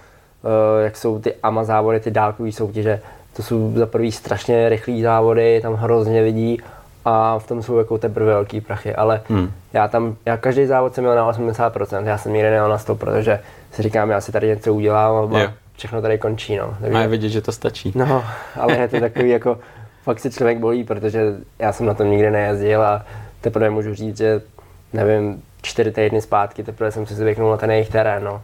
jak 0.83 0.97
jsou 0.97 1.19
ty 1.19 1.33
AMA 1.43 1.63
závody, 1.63 1.99
ty 1.99 2.11
dálkové 2.11 2.51
soutěže, 2.51 3.01
to 3.35 3.43
jsou 3.43 3.73
za 3.75 3.85
prvý 3.85 4.11
strašně 4.11 4.69
rychlý 4.69 5.01
závody, 5.01 5.59
tam 5.61 5.73
hrozně 5.73 6.21
lidí 6.21 6.61
a 7.05 7.39
v 7.39 7.47
tom 7.47 7.63
jsou 7.63 7.77
jako 7.77 7.97
teprve 7.97 8.25
velký 8.25 8.61
prachy, 8.61 8.95
ale 8.95 9.21
hmm. 9.29 9.51
já 9.73 9.87
tam, 9.87 10.15
já 10.25 10.37
každý 10.37 10.65
závod 10.65 10.95
jsem 10.95 11.03
měl 11.03 11.15
na 11.15 11.31
80%, 11.31 12.03
já 12.05 12.17
jsem 12.17 12.33
neměl 12.33 12.69
na 12.69 12.77
100%, 12.77 12.95
protože 12.95 13.39
si 13.71 13.81
říkám, 13.81 14.09
já 14.09 14.21
si 14.21 14.31
tady 14.31 14.47
něco 14.47 14.73
udělám 14.73 15.35
a 15.35 15.53
všechno 15.77 16.01
tady 16.01 16.17
končí, 16.17 16.55
no. 16.57 16.73
Takže, 16.81 16.97
a 16.97 17.01
je 17.01 17.07
vidět, 17.07 17.29
že 17.29 17.41
to 17.41 17.51
stačí. 17.51 17.93
No, 17.95 18.23
ale 18.55 18.77
je 18.77 18.87
to 18.87 18.99
takový 18.99 19.29
jako, 19.29 19.57
fakt 20.03 20.19
se 20.19 20.31
člověk 20.31 20.57
bolí, 20.57 20.83
protože 20.83 21.35
já 21.59 21.73
jsem 21.73 21.85
na 21.85 21.93
tom 21.93 22.11
nikdy 22.11 22.31
nejezdil 22.31 22.83
a 22.83 23.05
teprve 23.41 23.69
můžu 23.69 23.93
říct, 23.93 24.17
že 24.17 24.41
nevím, 24.93 25.43
čtyři 25.61 25.91
týdny 25.91 26.21
zpátky 26.21 26.63
teprve 26.63 26.91
jsem 26.91 27.05
se 27.05 27.15
zvyknul 27.15 27.51
na 27.51 27.57
ten 27.57 27.71
jejich 27.71 27.89
terén, 27.89 28.23
no. 28.23 28.41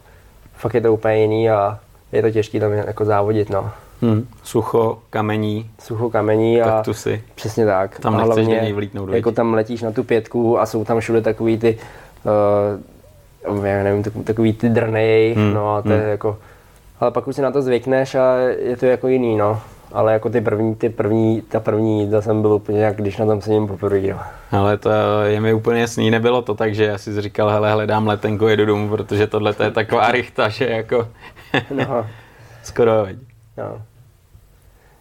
Fakt 0.54 0.74
je 0.74 0.80
to 0.80 0.92
úplně 0.92 1.16
jiný 1.16 1.50
a 1.50 1.78
je 2.12 2.22
to 2.22 2.30
těžké 2.30 2.60
tam 2.60 2.72
jako 2.72 3.04
závodit, 3.04 3.50
no. 3.50 3.70
Hmm. 4.02 4.28
Sucho, 4.42 4.98
kamení. 5.10 5.70
Sucho, 5.78 6.10
kamení 6.10 6.62
a 6.62 6.64
kaktusy. 6.64 7.22
Přesně 7.34 7.66
tak. 7.66 8.00
Tam 8.00 8.16
a 8.16 8.22
hlavně, 8.22 8.74
vlítnout, 8.74 9.08
jako 9.08 9.32
tam 9.32 9.54
letíš 9.54 9.82
na 9.82 9.92
tu 9.92 10.04
pětku 10.04 10.58
a 10.58 10.66
jsou 10.66 10.84
tam 10.84 11.00
všude 11.00 11.20
takový 11.20 11.58
ty, 11.58 11.78
uh, 13.48 13.64
já 13.64 13.82
nevím, 13.82 14.02
takový 14.24 14.52
ty 14.52 14.68
drnej, 14.68 15.34
hmm. 15.34 15.54
no 15.54 15.74
a 15.74 15.82
to 15.82 15.88
hmm. 15.88 15.98
je 15.98 16.04
jako, 16.04 16.38
ale 17.00 17.10
pak 17.10 17.28
už 17.28 17.36
si 17.36 17.42
na 17.42 17.50
to 17.50 17.62
zvykneš 17.62 18.14
a 18.14 18.36
je 18.58 18.76
to 18.76 18.86
jako 18.86 19.08
jiný, 19.08 19.36
no. 19.36 19.60
Ale 19.92 20.12
jako 20.12 20.30
ty 20.30 20.40
první, 20.40 20.74
ty 20.74 20.88
první, 20.88 21.42
ta 21.42 21.60
první 21.60 22.00
jízda 22.00 22.22
jsem 22.22 22.42
byl 22.42 22.52
úplně 22.52 22.80
jak 22.80 22.96
když 22.96 23.16
na 23.16 23.26
tom 23.26 23.40
sedím 23.40 23.66
poprvé. 23.66 24.00
No. 24.00 24.20
Ale 24.52 24.78
to 24.78 24.90
je 25.24 25.40
mi 25.40 25.54
úplně 25.54 25.80
jasný, 25.80 26.10
nebylo 26.10 26.42
to 26.42 26.54
tak, 26.54 26.74
že 26.74 26.84
já 26.84 26.98
si 26.98 27.20
říkal, 27.20 27.50
hele, 27.50 27.72
hledám 27.72 28.06
letenku, 28.06 28.48
jedu 28.48 28.66
domů, 28.66 28.88
protože 28.88 29.26
tohle 29.26 29.54
je 29.62 29.70
taková 29.70 30.10
rychta, 30.12 30.48
že 30.48 30.66
jako 30.66 31.08
no. 31.70 32.06
skoro 32.62 33.06
No. 33.56 33.82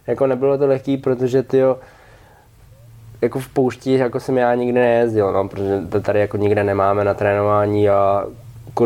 Jako 0.07 0.27
nebylo 0.27 0.57
to 0.57 0.67
lehký, 0.67 0.97
protože 0.97 1.43
ty 1.43 1.61
jako 3.21 3.39
v 3.39 3.47
poušti, 3.47 3.93
jako 3.93 4.19
jsem 4.19 4.37
já 4.37 4.55
nikdy 4.55 4.79
nejezdil, 4.79 5.31
no, 5.31 5.47
protože 5.47 5.81
to 5.89 6.01
tady 6.01 6.19
jako 6.19 6.37
nikde 6.37 6.63
nemáme 6.63 7.03
na 7.03 7.13
trénování 7.13 7.89
a 7.89 8.25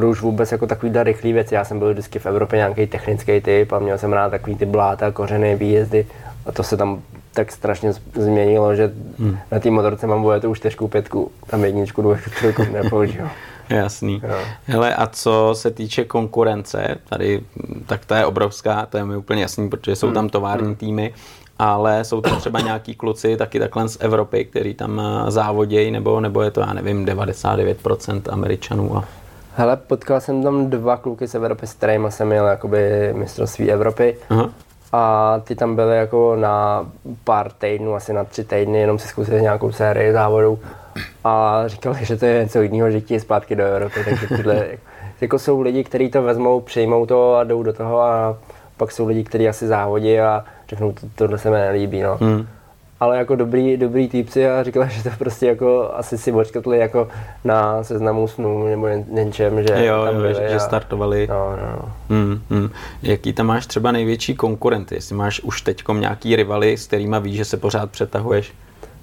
už 0.05 0.21
vůbec 0.21 0.51
jako 0.51 0.67
takový 0.67 0.91
rychlý 1.03 1.33
věci. 1.33 1.55
Já 1.55 1.65
jsem 1.65 1.79
byl 1.79 1.91
vždycky 1.91 2.19
v 2.19 2.25
Evropě 2.25 2.57
nějaký 2.57 2.87
technický 2.87 3.41
typ 3.41 3.71
a 3.71 3.79
měl 3.79 3.97
jsem 3.97 4.13
rád 4.13 4.29
takový 4.29 4.55
ty 4.55 4.65
bláta, 4.65 5.11
kořeny, 5.11 5.55
výjezdy 5.55 6.05
a 6.45 6.51
to 6.51 6.63
se 6.63 6.77
tam 6.77 7.01
tak 7.33 7.51
strašně 7.51 7.93
změnilo, 8.15 8.75
že 8.75 8.91
hmm. 9.19 9.37
na 9.51 9.59
té 9.59 9.71
motorce 9.71 10.07
mám 10.07 10.25
to 10.41 10.49
už 10.49 10.59
čtyřku, 10.59 10.87
pětku, 10.87 11.31
tam 11.47 11.63
jedničku, 11.65 12.01
dvojku, 12.01 12.29
trojku 12.39 12.63
nepoužiju. 12.71 13.27
Jasný. 13.69 14.21
Jo. 14.23 14.35
Hele, 14.65 14.95
a 14.95 15.07
co 15.07 15.49
se 15.53 15.71
týče 15.71 16.05
konkurence, 16.05 16.95
tady, 17.09 17.41
tak 17.85 18.05
ta 18.05 18.17
je 18.17 18.25
obrovská, 18.25 18.85
to 18.85 18.97
je 18.97 19.05
mi 19.05 19.17
úplně 19.17 19.41
jasný, 19.41 19.69
protože 19.69 19.95
jsou 19.95 20.07
hmm. 20.07 20.13
tam 20.13 20.29
tovární 20.29 20.67
hmm. 20.67 20.75
týmy, 20.75 21.13
ale 21.59 22.03
jsou 22.03 22.21
tam 22.21 22.37
třeba 22.37 22.59
nějaký 22.59 22.95
kluci 22.95 23.37
taky 23.37 23.59
takhle 23.59 23.89
z 23.89 23.97
Evropy, 23.99 24.45
který 24.45 24.73
tam 24.73 25.01
eh, 25.01 25.31
závodějí, 25.31 25.91
nebo, 25.91 26.19
nebo 26.19 26.41
je 26.41 26.51
to, 26.51 26.61
já 26.61 26.73
nevím, 26.73 27.05
99% 27.05 28.21
Američanů 28.29 28.97
a 28.97 29.03
Hele, 29.59 29.77
potkal 29.77 30.21
jsem 30.21 30.43
tam 30.43 30.69
dva 30.69 30.97
kluky 30.97 31.27
z 31.27 31.35
Evropy, 31.35 31.67
s 31.67 31.73
kterými 31.73 32.11
jsem 32.11 32.27
měl 32.27 32.47
jakoby 32.47 33.13
mistrovství 33.13 33.71
Evropy. 33.71 34.17
Aha. 34.29 34.49
A 34.93 35.35
ty 35.43 35.55
tam 35.55 35.75
byly 35.75 35.97
jako 35.97 36.35
na 36.35 36.87
pár 37.23 37.51
týdnů, 37.51 37.95
asi 37.95 38.13
na 38.13 38.23
tři 38.23 38.43
týdny, 38.43 38.79
jenom 38.79 38.99
si 38.99 39.07
zkusili 39.07 39.41
nějakou 39.41 39.71
sérii 39.71 40.13
závodů. 40.13 40.59
A 41.23 41.63
říkali, 41.65 42.05
že 42.05 42.17
to 42.17 42.25
je 42.25 42.43
něco 42.43 42.61
jiného, 42.61 42.91
že 42.91 42.99
chtějí 42.99 43.19
zpátky 43.19 43.55
do 43.55 43.63
Evropy. 43.65 43.99
Takže 44.05 44.27
tyhle, 44.27 44.67
jako 45.21 45.39
jsou 45.39 45.61
lidi, 45.61 45.83
kteří 45.83 46.09
to 46.09 46.21
vezmou, 46.21 46.61
přijmou 46.61 47.05
to 47.05 47.35
a 47.35 47.43
jdou 47.43 47.63
do 47.63 47.73
toho 47.73 48.01
a 48.01 48.37
pak 48.77 48.91
jsou 48.91 49.07
lidi, 49.07 49.23
kteří 49.23 49.49
asi 49.49 49.67
závodí 49.67 50.19
a 50.19 50.43
řeknou, 50.69 50.91
to, 50.91 51.07
tohle 51.15 51.37
se 51.37 51.49
mi 51.49 51.57
nelíbí. 51.57 52.01
No. 52.01 52.17
Hmm 52.21 52.47
ale 52.99 53.17
jako 53.17 53.35
dobrý, 53.35 53.77
dobrý 53.77 54.07
týpci 54.07 54.49
a 54.49 54.63
říkala, 54.63 54.85
že 54.85 55.03
to 55.03 55.09
prostě 55.17 55.47
jako 55.47 55.91
asi 55.93 56.17
si 56.17 56.31
očkatli 56.31 56.77
jako 56.77 57.07
na 57.43 57.83
seznamu 57.83 58.27
snů 58.27 58.67
nebo 58.67 58.87
něčem, 59.07 59.63
že 59.67 59.85
jo, 59.85 60.05
tam 60.05 60.15
byli 60.15 60.35
že, 60.35 60.55
a... 60.55 60.59
startovali. 60.59 61.27
No, 61.29 61.55
no, 61.55 61.67
no. 61.71 61.91
Hmm, 62.09 62.41
hmm. 62.49 62.69
Jaký 63.03 63.33
tam 63.33 63.45
máš 63.45 63.67
třeba 63.67 63.91
největší 63.91 64.35
konkurenty? 64.35 64.95
Jestli 64.95 65.15
máš 65.15 65.39
už 65.39 65.61
teď 65.61 65.83
nějaký 65.93 66.35
rivaly, 66.35 66.77
s 66.77 66.87
kterými 66.87 67.15
víš, 67.19 67.35
že 67.35 67.45
se 67.45 67.57
pořád 67.57 67.91
přetahuješ? 67.91 68.53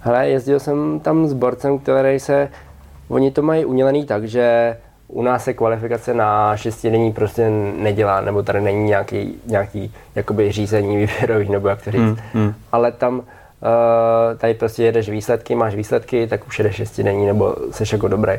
Hele, 0.00 0.28
jezdil 0.28 0.60
jsem 0.60 1.00
tam 1.00 1.26
s 1.26 1.32
borcem, 1.32 1.78
který 1.78 2.20
se, 2.20 2.48
oni 3.08 3.30
to 3.30 3.42
mají 3.42 3.64
udělaný 3.64 4.04
tak, 4.06 4.24
že 4.24 4.76
u 5.08 5.22
nás 5.22 5.44
se 5.44 5.54
kvalifikace 5.54 6.14
na 6.14 6.56
šestidenní 6.56 7.12
prostě 7.12 7.50
nedělá, 7.78 8.20
nebo 8.20 8.42
tady 8.42 8.60
není 8.60 8.84
nějaký, 8.84 9.34
nějaký 9.46 9.94
jakoby 10.14 10.52
řízení 10.52 10.96
výběrový, 11.06 11.48
nebo 11.48 11.68
jak 11.68 11.82
to 11.82 11.90
říct. 11.90 12.00
Hmm, 12.00 12.16
hmm. 12.34 12.54
Ale 12.72 12.92
tam 12.92 13.22
tady 14.38 14.54
prostě 14.54 14.84
jedeš 14.84 15.08
výsledky, 15.08 15.54
máš 15.54 15.74
výsledky, 15.74 16.26
tak 16.26 16.46
už 16.46 16.58
jedeš 16.58 16.76
šestidenní 16.76 17.26
nebo 17.26 17.54
jsi 17.70 17.84
jako 17.92 18.08
dobrý. 18.08 18.32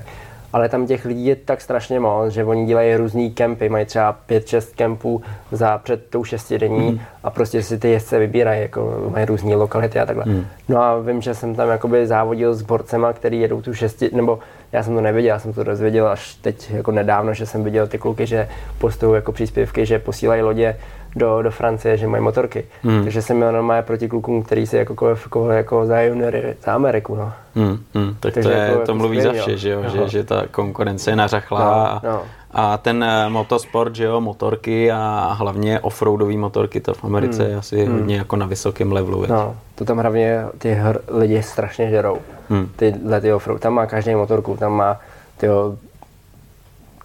Ale 0.53 0.69
tam 0.69 0.87
těch 0.87 1.05
lidí 1.05 1.25
je 1.25 1.35
tak 1.35 1.61
strašně 1.61 1.99
moc, 1.99 2.33
že 2.33 2.43
oni 2.43 2.65
dělají 2.65 2.95
různý 2.95 3.31
kempy, 3.31 3.69
mají 3.69 3.85
třeba 3.85 4.17
5-6 4.29 4.75
kempů 4.75 5.21
za 5.51 5.77
před 5.77 6.09
tou 6.09 6.23
šestidenní 6.23 6.91
mm. 6.91 6.99
a 7.23 7.29
prostě 7.29 7.63
si 7.63 7.79
ty 7.79 7.89
jezdce 7.89 8.19
vybírají, 8.19 8.61
jako 8.61 9.09
mají 9.09 9.25
různé 9.25 9.55
lokality 9.55 9.99
a 9.99 10.05
takhle. 10.05 10.23
Mm. 10.27 10.45
No 10.69 10.81
a 10.81 10.99
vím, 10.99 11.21
že 11.21 11.35
jsem 11.35 11.55
tam 11.55 11.69
jakoby 11.69 12.07
závodil 12.07 12.53
s 12.53 12.61
borcema, 12.61 13.13
který 13.13 13.39
jedou 13.39 13.61
tu 13.61 13.73
šesti, 13.73 14.09
nebo 14.13 14.39
já 14.71 14.83
jsem 14.83 14.95
to 14.95 15.01
nevěděl, 15.01 15.29
já 15.29 15.39
jsem 15.39 15.53
to 15.53 15.63
dozvěděl 15.63 16.07
až 16.07 16.35
teď 16.35 16.71
jako 16.71 16.91
nedávno, 16.91 17.33
že 17.33 17.45
jsem 17.45 17.63
viděl 17.63 17.87
ty 17.87 17.97
kluky, 17.97 18.25
že 18.25 18.49
postují 18.77 19.15
jako 19.15 19.31
příspěvky, 19.31 19.85
že 19.85 19.99
posílají 19.99 20.41
lodě 20.41 20.77
do, 21.17 21.41
do 21.41 21.51
Francie, 21.51 21.97
že 21.97 22.07
mají 22.07 22.23
motorky. 22.23 22.65
Hmm. 22.83 23.03
Takže 23.03 23.21
jsem 23.21 23.37
měl 23.37 23.51
normálně 23.51 23.81
proti 23.81 24.07
klukům, 24.07 24.43
který 24.43 24.67
se 24.67 24.77
jako 24.77 24.95
kvalifikoval 24.95 25.51
jako 25.51 25.85
za 25.85 26.01
juniory 26.01 26.55
za 26.65 26.73
Ameriku. 26.73 27.15
No. 27.15 27.33
Hmm, 27.55 27.83
hmm. 27.93 28.15
Tak 28.19 28.33
Takže 28.33 28.49
to, 28.49 28.55
je, 28.55 28.61
jako, 28.61 28.85
to 28.85 28.95
mluví 28.95 29.21
za 29.21 29.33
vše, 29.33 29.57
že, 29.57 29.69
jo? 29.69 29.83
Že, 29.87 30.09
že 30.09 30.23
ta 30.23 30.43
konkurence 30.51 31.11
je 31.11 31.15
nařachlá 31.15 32.01
no, 32.03 32.09
no. 32.09 32.21
a 32.51 32.77
ten 32.77 33.03
uh, 33.25 33.33
motosport, 33.33 33.95
že 33.95 34.03
jo, 34.03 34.21
motorky 34.21 34.91
a 34.91 35.35
hlavně 35.37 35.79
offroadové 35.79 36.37
motorky, 36.37 36.79
to 36.79 36.93
v 36.93 37.03
Americe 37.03 37.43
hmm. 37.43 37.51
je 37.51 37.57
asi 37.57 37.85
hmm. 37.85 37.93
hodně 37.93 38.17
jako 38.17 38.35
na 38.35 38.45
vysokém 38.45 38.91
levelu. 38.91 39.25
No, 39.29 39.55
to 39.75 39.85
tam 39.85 39.97
hlavně 39.97 40.43
ty 40.57 40.73
hr, 40.73 40.97
lidi 41.07 41.43
strašně 41.43 41.89
žerou. 41.89 42.17
Hmm. 42.49 42.69
Tyhle 42.75 43.21
ty 43.21 43.33
offroad, 43.33 43.61
tam 43.61 43.73
má 43.73 43.85
každý 43.85 44.15
motorku, 44.15 44.57
tam 44.57 44.73
má 44.73 44.99
tyho, 45.37 45.77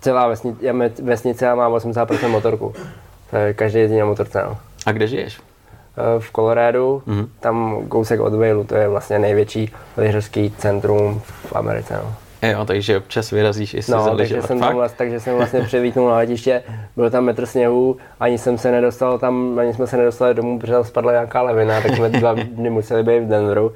Celá 0.03 0.29
vesnice, 0.29 0.73
vesnice 1.03 1.55
má 1.55 1.71
80% 1.71 2.29
motorku. 2.29 2.75
Každý 3.55 3.79
jezdí 3.79 3.99
na 3.99 4.05
motorce. 4.05 4.43
No. 4.43 4.59
A 4.87 4.93
kde 4.93 5.07
žiješ? 5.07 5.41
Eh, 5.97 6.21
v 6.21 6.33
Coloradu, 6.33 7.03
mm-hmm. 7.07 7.29
tam 7.41 7.87
kousek 7.89 8.21
od 8.21 8.35
Valeu, 8.35 8.65
to 8.65 8.75
je 8.75 8.89
vlastně 8.89 9.19
největší 9.19 9.73
lyžařský 9.97 10.51
centrum 10.59 11.23
v 11.25 11.57
Americe. 11.57 11.95
No. 11.95 12.15
Jo, 12.49 12.65
takže 12.65 12.99
občas 12.99 13.31
vyrazíš 13.31 13.75
i 13.75 13.83
se 13.83 13.93
no, 13.93 14.17
takže 14.17 14.43
jsem, 14.43 14.61
tam 14.61 14.75
vlastně, 14.75 14.99
takže 14.99 15.21
jsem 15.21 15.37
vlastně 15.37 15.61
přivítnul 15.61 16.09
na 16.09 16.17
letiště, 16.17 16.63
byl 16.97 17.11
tam 17.11 17.25
metr 17.25 17.47
sněhu, 17.47 17.97
ani 18.21 18.39
jsem 18.39 18.59
se 18.59 18.71
nedostal 18.71 19.19
tam, 19.19 19.59
ani 19.59 19.75
jsme 19.75 19.87
se 19.87 19.97
nedostali 19.97 20.35
domů, 20.35 20.59
protože 20.59 20.73
tam 20.73 20.85
spadla 20.85 21.13
nějaká 21.13 21.43
levina, 21.43 21.81
tak 21.81 21.97
jsme 21.97 22.09
dva 22.09 22.35
dny 22.35 22.71
museli 22.71 23.03
být 23.03 23.21
v 23.21 23.29
Denveru. 23.29 23.73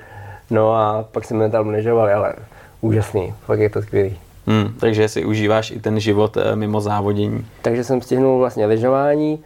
No 0.50 0.74
a 0.74 1.04
pak 1.12 1.24
jsme 1.24 1.50
tam 1.50 1.68
lyžovali, 1.68 2.12
ale 2.12 2.34
úžasný, 2.80 3.34
fakt 3.44 3.60
je 3.60 3.70
to 3.70 3.82
skvělý. 3.82 4.18
Hmm, 4.46 4.74
takže 4.80 5.08
si 5.08 5.24
užíváš 5.24 5.70
i 5.70 5.80
ten 5.80 6.00
život 6.00 6.36
eh, 6.36 6.56
mimo 6.56 6.80
závodění. 6.80 7.46
Takže 7.62 7.84
jsem 7.84 8.02
stihnul 8.02 8.38
vlastně 8.38 8.66
lyžování, 8.66 9.38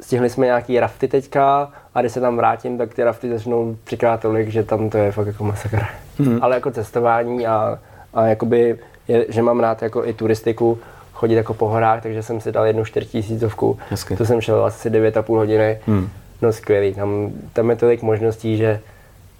stihli 0.00 0.30
jsme 0.30 0.46
nějaký 0.46 0.80
rafty 0.80 1.08
teďka 1.08 1.72
a 1.94 2.00
když 2.00 2.12
se 2.12 2.20
tam 2.20 2.36
vrátím, 2.36 2.78
tak 2.78 2.94
ty 2.94 3.04
rafty 3.04 3.30
začnou 3.30 3.76
třikrát 3.84 4.20
tolik, 4.20 4.48
že 4.48 4.62
tam 4.62 4.90
to 4.90 4.98
je 4.98 5.12
fakt 5.12 5.26
jako 5.26 5.44
masakr. 5.44 5.80
Hmm. 6.18 6.38
Ale 6.42 6.54
jako 6.54 6.70
cestování 6.70 7.46
a, 7.46 7.78
a 8.14 8.26
jakoby, 8.26 8.78
je, 9.08 9.26
že 9.28 9.42
mám 9.42 9.60
rád 9.60 9.82
jako 9.82 10.06
i 10.06 10.12
turistiku, 10.12 10.78
chodit 11.12 11.34
jako 11.34 11.54
po 11.54 11.68
horách, 11.68 12.02
takže 12.02 12.22
jsem 12.22 12.40
si 12.40 12.52
dal 12.52 12.66
jednu 12.66 12.84
čtyřtisícovku. 12.84 13.78
To 14.18 14.26
jsem 14.26 14.40
šel 14.40 14.64
asi 14.64 14.90
9,5 14.90 15.36
hodiny. 15.36 15.78
Hmm. 15.86 16.08
No 16.42 16.52
skvělý, 16.52 16.94
tam, 16.94 17.32
tam 17.52 17.70
je 17.70 17.76
tolik 17.76 18.02
možností, 18.02 18.56
že 18.56 18.80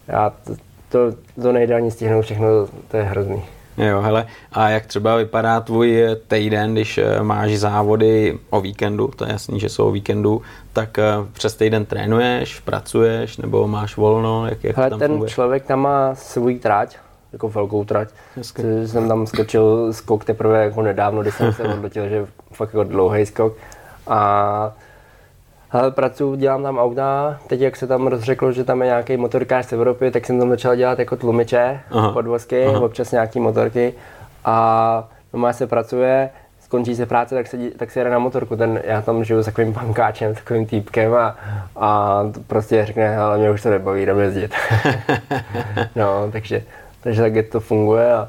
já 0.08 0.32
to, 0.44 0.56
to, 0.88 1.16
to 1.42 1.52
nejde 1.52 1.74
ani 1.74 1.90
stihnout 1.90 2.24
všechno, 2.24 2.46
to 2.90 2.96
je 2.96 3.02
hrozný. 3.02 3.42
Jo, 3.78 4.00
hele, 4.00 4.26
a 4.52 4.68
jak 4.68 4.86
třeba 4.86 5.16
vypadá 5.16 5.60
tvůj 5.60 6.06
týden, 6.28 6.72
když 6.72 6.98
eh, 6.98 7.22
máš 7.22 7.58
závody 7.58 8.38
o 8.50 8.60
víkendu, 8.60 9.10
to 9.16 9.24
je 9.24 9.32
jasný, 9.32 9.60
že 9.60 9.68
jsou 9.68 9.88
o 9.88 9.90
víkendu, 9.90 10.42
tak 10.72 10.98
eh, 10.98 11.04
přes 11.32 11.54
týden 11.54 11.84
trénuješ, 11.84 12.60
pracuješ, 12.60 13.36
nebo 13.36 13.68
máš 13.68 13.96
volno, 13.96 14.46
jak, 14.46 14.64
jak 14.64 14.76
hele, 14.76 14.90
tam 14.90 14.98
ten 14.98 15.10
funguje? 15.10 15.30
člověk 15.30 15.64
tam 15.64 15.80
má 15.80 16.14
svůj 16.14 16.58
trať, 16.58 16.96
jako 17.32 17.48
velkou 17.48 17.84
trať. 17.84 18.08
Hezky. 18.36 18.62
Jsem 18.86 19.08
tam 19.08 19.26
skočil 19.26 19.92
skok 19.92 20.24
teprve 20.24 20.64
jako 20.64 20.82
nedávno, 20.82 21.22
když 21.22 21.34
jsem 21.34 21.52
se 21.52 21.62
odletěl, 21.74 22.08
že 22.08 22.26
fakt 22.52 22.68
jako 22.68 22.84
dlouhý 22.84 23.26
skok. 23.26 23.56
A 24.06 24.72
ale 25.74 25.90
pracuji, 25.90 26.36
dělám 26.36 26.62
tam 26.62 26.78
auta, 26.78 27.38
teď 27.46 27.60
jak 27.60 27.76
se 27.76 27.86
tam 27.86 28.06
rozřeklo, 28.06 28.52
že 28.52 28.64
tam 28.64 28.82
je 28.82 28.86
nějaký 28.86 29.16
motorkář 29.16 29.66
z 29.66 29.72
Evropy, 29.72 30.10
tak 30.10 30.26
jsem 30.26 30.38
tam 30.38 30.48
začal 30.48 30.76
dělat 30.76 30.98
jako 30.98 31.16
tlumiče, 31.16 31.80
Aha. 31.90 32.12
podvozky, 32.12 32.66
Aha. 32.66 32.80
občas 32.80 33.12
nějaký 33.12 33.40
motorky 33.40 33.94
a 34.44 35.08
doma 35.32 35.52
se 35.52 35.66
pracuje, 35.66 36.30
skončí 36.60 36.96
se 36.96 37.06
práce, 37.06 37.34
tak 37.34 37.46
se, 37.46 37.56
tak 37.76 37.90
se 37.90 38.00
jede 38.00 38.10
na 38.10 38.18
motorku. 38.18 38.56
Ten, 38.56 38.80
já 38.84 39.02
tam 39.02 39.24
žiju 39.24 39.42
s 39.42 39.44
takovým 39.44 39.74
pankáčem, 39.74 40.34
s 40.34 40.38
takovým 40.38 40.66
týpkem 40.66 41.14
a, 41.14 41.36
a 41.76 42.20
prostě 42.46 42.86
řekne, 42.86 43.16
ale 43.16 43.38
mě 43.38 43.50
už 43.50 43.62
to 43.62 43.70
nebaví, 43.70 44.02
jdem 44.02 44.18
jezdit. 44.18 44.54
no, 45.96 46.28
takže, 46.32 46.62
takže 47.00 47.22
tak 47.22 47.46
to 47.52 47.60
funguje. 47.60 48.12
A, 48.12 48.28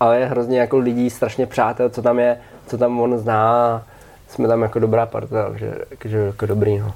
ale 0.00 0.18
je 0.18 0.26
hrozně 0.26 0.60
jako 0.60 0.78
lidí, 0.78 1.10
strašně 1.10 1.46
přátel, 1.46 1.88
co 1.88 2.02
tam 2.02 2.18
je, 2.18 2.36
co 2.66 2.78
tam 2.78 3.00
on 3.00 3.18
zná 3.18 3.82
jsme 4.30 4.48
tam 4.48 4.62
jako 4.62 4.78
dobrá 4.78 5.06
parta, 5.06 5.48
takže, 5.48 5.74
takže 5.98 6.18
jako 6.18 6.46
dobrý, 6.46 6.78
no. 6.78 6.92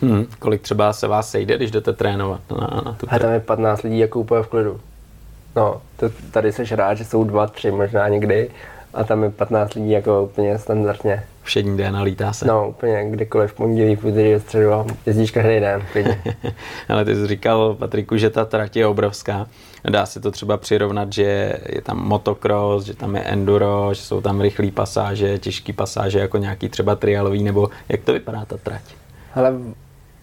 Hmm, 0.00 0.26
kolik 0.38 0.62
třeba 0.62 0.92
se 0.92 1.08
vás 1.08 1.30
sejde, 1.30 1.56
když 1.56 1.70
jdete 1.70 1.92
trénovat 1.92 2.40
na, 2.50 2.80
na 2.84 2.92
tu 2.92 3.06
A 3.10 3.18
tam 3.18 3.32
je 3.32 3.40
15 3.40 3.82
lidí 3.82 3.98
jako 3.98 4.20
úplně 4.20 4.42
v 4.42 4.48
klidu. 4.48 4.80
No, 5.56 5.82
to, 5.96 6.10
tady 6.30 6.52
seš 6.52 6.72
rád, 6.72 6.94
že 6.94 7.04
jsou 7.04 7.24
dva, 7.24 7.46
tři 7.46 7.70
možná 7.70 8.08
někdy 8.08 8.50
a 8.94 9.04
tam 9.04 9.22
je 9.22 9.30
15 9.30 9.74
lidí 9.74 9.90
jako 9.90 10.22
úplně 10.22 10.58
standardně. 10.58 11.22
Všední 11.42 11.76
den 11.76 11.96
a 11.96 12.02
lítá 12.02 12.32
se. 12.32 12.46
No, 12.46 12.68
úplně 12.68 13.10
kdekoliv, 13.10 13.50
v 13.50 13.54
pondělí, 13.54 13.96
v 13.96 14.38
středu 14.38 14.72
a 14.72 14.86
jezdíš 15.06 15.30
každý 15.30 15.60
den. 15.60 15.82
Ale 16.88 17.04
ty 17.04 17.16
jsi 17.16 17.26
říkal, 17.26 17.74
Patriku, 17.74 18.16
že 18.16 18.30
ta 18.30 18.44
trať 18.44 18.76
je 18.76 18.86
obrovská. 18.86 19.46
Dá 19.90 20.06
se 20.06 20.20
to 20.20 20.30
třeba 20.30 20.56
přirovnat, 20.56 21.12
že 21.12 21.58
je 21.66 21.82
tam 21.82 21.96
motocross, 21.96 22.84
že 22.84 22.94
tam 22.94 23.16
je 23.16 23.22
enduro, 23.22 23.88
že 23.92 24.02
jsou 24.02 24.20
tam 24.20 24.40
rychlé 24.40 24.70
pasáže, 24.70 25.38
těžké 25.38 25.72
pasáže, 25.72 26.18
jako 26.18 26.38
nějaký 26.38 26.68
třeba 26.68 26.96
trialový, 26.96 27.42
nebo 27.42 27.70
jak 27.88 28.00
to 28.00 28.12
vypadá 28.12 28.44
ta 28.44 28.56
trať? 28.56 28.82
Ale 29.34 29.52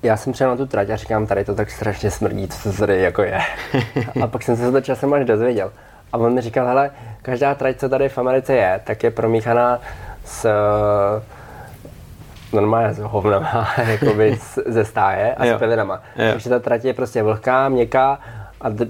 já 0.04 0.18
jsem 0.18 0.34
přijel 0.34 0.50
na 0.50 0.58
tu 0.58 0.66
trať 0.66 0.90
a 0.90 0.96
říkám, 0.96 1.28
tady 1.28 1.46
to 1.46 1.56
tak 1.56 1.72
strašně 1.72 2.12
smrdí, 2.12 2.48
co 2.48 2.72
to 2.72 2.78
tady 2.78 3.02
jako 3.02 3.22
je. 3.22 3.40
a 4.22 4.28
pak 4.28 4.44
jsem 4.44 4.58
se 4.58 4.72
to 4.72 4.82
časem 4.82 5.14
až 5.14 5.26
dozvěděl. 5.26 5.72
A 6.14 6.18
on 6.18 6.34
mi 6.34 6.42
říkal, 6.42 6.68
hele, 6.68 6.92
každá 7.22 7.56
trať, 7.56 7.78
co 7.78 7.90
tady 7.90 8.10
v 8.10 8.18
Americe 8.18 8.54
je, 8.56 8.82
tak 8.84 9.04
je 9.04 9.12
promíchaná 9.12 9.80
s 10.26 10.50
normálně 12.54 12.94
s 12.94 13.00
hovnama, 13.00 13.68
jakoby 13.88 14.38
ze 14.66 14.86
stáje 14.86 15.34
a 15.36 15.46
jo. 15.46 15.56
s 15.56 15.60
pelinama. 15.60 16.02
Takže 16.32 16.50
ta 16.50 16.60
trať 16.60 16.84
je 16.86 16.94
prostě 16.94 17.24
vlhká, 17.24 17.70
měkká 17.70 18.20
a 18.62 18.70
d- 18.70 18.88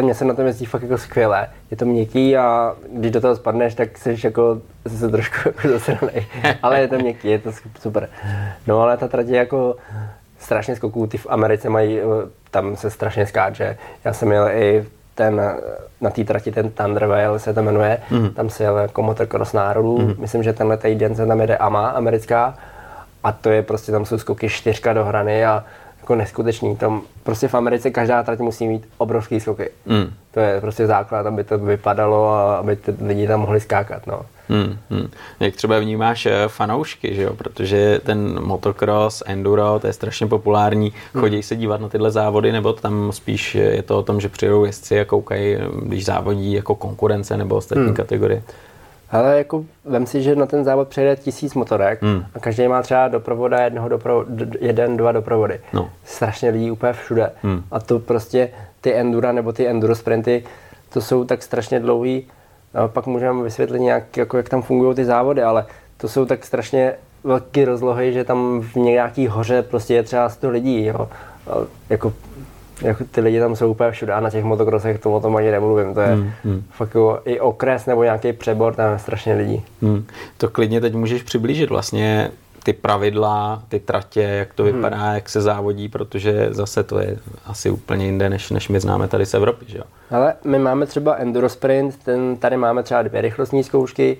mně 0.00 0.14
se 0.14 0.24
na 0.24 0.34
tom 0.34 0.46
jezdí 0.46 0.66
fakt 0.66 0.82
jako 0.82 0.98
skvěle. 0.98 1.46
Je 1.70 1.76
to 1.76 1.84
měkký 1.84 2.36
a 2.36 2.74
když 2.92 3.10
do 3.10 3.20
toho 3.20 3.36
spadneš, 3.36 3.74
tak 3.74 3.98
jsi 3.98 4.16
jako 4.24 4.60
se 4.86 5.08
trošku 5.08 5.36
jako 5.48 5.68
zasranej. 5.68 6.26
ale 6.62 6.80
je 6.80 6.88
to 6.88 6.98
měkký, 6.98 7.28
je 7.28 7.38
to 7.38 7.50
super. 7.80 8.08
No 8.66 8.80
ale 8.82 8.96
ta 8.96 9.08
trať 9.08 9.26
je 9.26 9.38
jako 9.38 9.76
strašně 10.38 10.76
skoků. 10.76 11.06
Ty 11.06 11.18
v 11.18 11.26
Americe 11.30 11.68
mají, 11.68 11.98
tam 12.50 12.76
se 12.76 12.90
strašně 12.90 13.26
skáče. 13.26 13.76
Já 14.04 14.12
jsem 14.12 14.32
jel 14.32 14.48
i 14.48 14.86
ten, 15.20 15.42
na 16.00 16.10
té 16.10 16.24
trati 16.24 16.52
ten 16.52 16.70
Thunderwhale 16.70 17.38
se 17.38 17.54
to 17.54 17.62
jmenuje, 17.62 17.98
mm. 18.10 18.30
tam 18.30 18.50
se 18.50 18.62
jel 18.62 18.78
jako 18.78 19.02
motocross 19.02 19.52
národů. 19.52 19.98
Mm. 19.98 20.14
Myslím, 20.18 20.42
že 20.42 20.52
tenhle 20.52 20.76
týden 20.76 21.14
se 21.14 21.26
tam 21.26 21.40
jede 21.40 21.56
AMA 21.56 21.88
americká 21.88 22.54
a 23.24 23.32
to 23.32 23.50
je 23.50 23.62
prostě, 23.62 23.92
tam 23.92 24.04
jsou 24.04 24.18
skoky 24.18 24.48
čtyřka 24.48 24.92
do 24.92 25.04
hrany 25.04 25.44
a 25.44 25.64
jako 26.00 26.14
neskutečný. 26.14 26.76
Tam 26.76 27.02
prostě 27.22 27.48
v 27.48 27.54
Americe 27.54 27.90
každá 27.90 28.22
trať 28.22 28.38
musí 28.38 28.68
mít 28.68 28.88
obrovský 28.98 29.40
skoky. 29.40 29.70
Mm. 29.86 30.12
To 30.30 30.40
je 30.40 30.60
prostě 30.60 30.86
základ, 30.86 31.26
aby 31.26 31.44
to 31.44 31.58
vypadalo 31.58 32.28
a 32.28 32.56
aby 32.56 32.76
ty 32.76 32.94
lidi 33.00 33.26
tam 33.26 33.40
mohli 33.40 33.60
skákat. 33.60 34.06
No. 34.06 34.22
Hmm, 34.50 34.78
hmm. 34.90 35.10
Jak 35.40 35.56
třeba 35.56 35.78
vnímáš 35.78 36.26
eh, 36.26 36.32
fanoušky, 36.48 37.14
že 37.14 37.22
jo? 37.22 37.34
protože 37.34 38.00
ten 38.04 38.44
motocross, 38.44 39.22
enduro, 39.26 39.78
to 39.78 39.86
je 39.86 39.92
strašně 39.92 40.26
populární. 40.26 40.92
Hmm. 41.12 41.22
Chodí 41.22 41.42
se 41.42 41.56
dívat 41.56 41.80
na 41.80 41.88
tyhle 41.88 42.10
závody, 42.10 42.52
nebo 42.52 42.72
tam 42.72 43.12
spíš 43.12 43.54
je 43.54 43.82
to 43.82 43.98
o 43.98 44.02
tom, 44.02 44.20
že 44.20 44.28
přijdou 44.28 44.64
jezdci 44.64 45.00
a 45.00 45.04
koukají, 45.04 45.56
když 45.82 46.04
závodí 46.04 46.52
jako 46.52 46.74
konkurence 46.74 47.36
nebo 47.36 47.56
ostatní 47.56 47.84
hmm. 47.84 47.94
kategorie? 47.94 48.42
Ale 49.10 49.38
jako 49.38 49.64
vem 49.84 50.06
si, 50.06 50.22
že 50.22 50.36
na 50.36 50.46
ten 50.46 50.64
závod 50.64 50.88
přejde 50.88 51.16
tisíc 51.16 51.54
motorek 51.54 52.02
hmm. 52.02 52.24
a 52.34 52.38
každý 52.38 52.68
má 52.68 52.82
třeba 52.82 53.08
doprovoda, 53.08 53.60
jednoho 53.60 53.88
dopro, 53.88 54.24
jeden, 54.60 54.96
dva 54.96 55.12
doprovody. 55.12 55.60
No. 55.72 55.90
Strašně 56.04 56.50
lidí 56.50 56.70
úplně 56.70 56.92
všude. 56.92 57.30
Hmm. 57.42 57.62
A 57.70 57.80
to 57.80 57.98
prostě 57.98 58.50
ty 58.80 58.94
endura 58.94 59.32
nebo 59.32 59.52
ty 59.52 59.68
enduro 59.68 59.94
sprinty, 59.94 60.44
to 60.92 61.00
jsou 61.00 61.24
tak 61.24 61.42
strašně 61.42 61.80
dlouhý, 61.80 62.26
pak 62.86 63.06
můžeme 63.06 63.42
vysvětlit 63.42 63.80
nějak, 63.80 64.16
jako 64.16 64.36
jak 64.36 64.48
tam 64.48 64.62
fungují 64.62 64.96
ty 64.96 65.04
závody, 65.04 65.42
ale 65.42 65.66
to 65.96 66.08
jsou 66.08 66.24
tak 66.24 66.44
strašně 66.44 66.92
velké 67.24 67.64
rozlohy, 67.64 68.12
že 68.12 68.24
tam 68.24 68.60
v 68.60 68.76
nějaký 68.76 69.26
hoře 69.26 69.62
prostě 69.62 69.94
je 69.94 70.02
třeba 70.02 70.28
100 70.28 70.50
lidí. 70.50 70.84
Jo. 70.84 71.08
A 71.46 71.54
jako 71.90 72.12
jako 72.82 73.04
ty 73.10 73.20
lidi 73.20 73.40
tam 73.40 73.56
jsou 73.56 73.70
úplně 73.70 73.90
všude 73.90 74.12
a 74.12 74.20
na 74.20 74.30
těch 74.30 74.44
motokrosech 74.44 74.98
to 74.98 75.12
o 75.12 75.20
tom 75.20 75.36
ani 75.36 75.50
nemluvím. 75.50 75.94
To 75.94 76.00
je 76.00 76.08
hmm, 76.08 76.30
hmm. 76.44 76.62
fakt 76.70 76.88
jako 76.88 77.20
i 77.24 77.40
okres 77.40 77.86
nebo 77.86 78.04
nějaký 78.04 78.32
přebor, 78.32 78.74
tam 78.74 78.92
je 78.92 78.98
strašně 78.98 79.34
lidí. 79.34 79.62
Hmm. 79.82 80.06
To 80.36 80.48
klidně 80.48 80.80
teď 80.80 80.94
můžeš 80.94 81.22
přiblížit 81.22 81.70
vlastně 81.70 82.30
ty 82.64 82.72
pravidla, 82.72 83.62
ty 83.68 83.80
tratě, 83.80 84.20
jak 84.20 84.54
to 84.54 84.62
hmm. 84.62 84.72
vypadá, 84.72 84.96
hmm. 84.96 85.14
jak 85.14 85.28
se 85.28 85.40
závodí, 85.40 85.88
protože 85.88 86.48
zase 86.50 86.82
to 86.82 86.98
je 86.98 87.16
asi 87.46 87.70
úplně 87.70 88.06
jinde, 88.06 88.30
než, 88.30 88.50
než 88.50 88.68
my 88.68 88.80
známe 88.80 89.08
tady 89.08 89.26
z 89.26 89.34
Evropy, 89.34 89.64
že 89.68 89.78
jo? 89.78 89.84
Ale 90.10 90.34
my 90.44 90.58
máme 90.58 90.86
třeba 90.86 91.14
Enduro 91.14 91.48
Sprint, 91.48 92.04
ten, 92.04 92.36
tady 92.36 92.56
máme 92.56 92.82
třeba 92.82 93.02
dvě 93.02 93.20
rychlostní 93.20 93.64
zkoušky, 93.64 94.16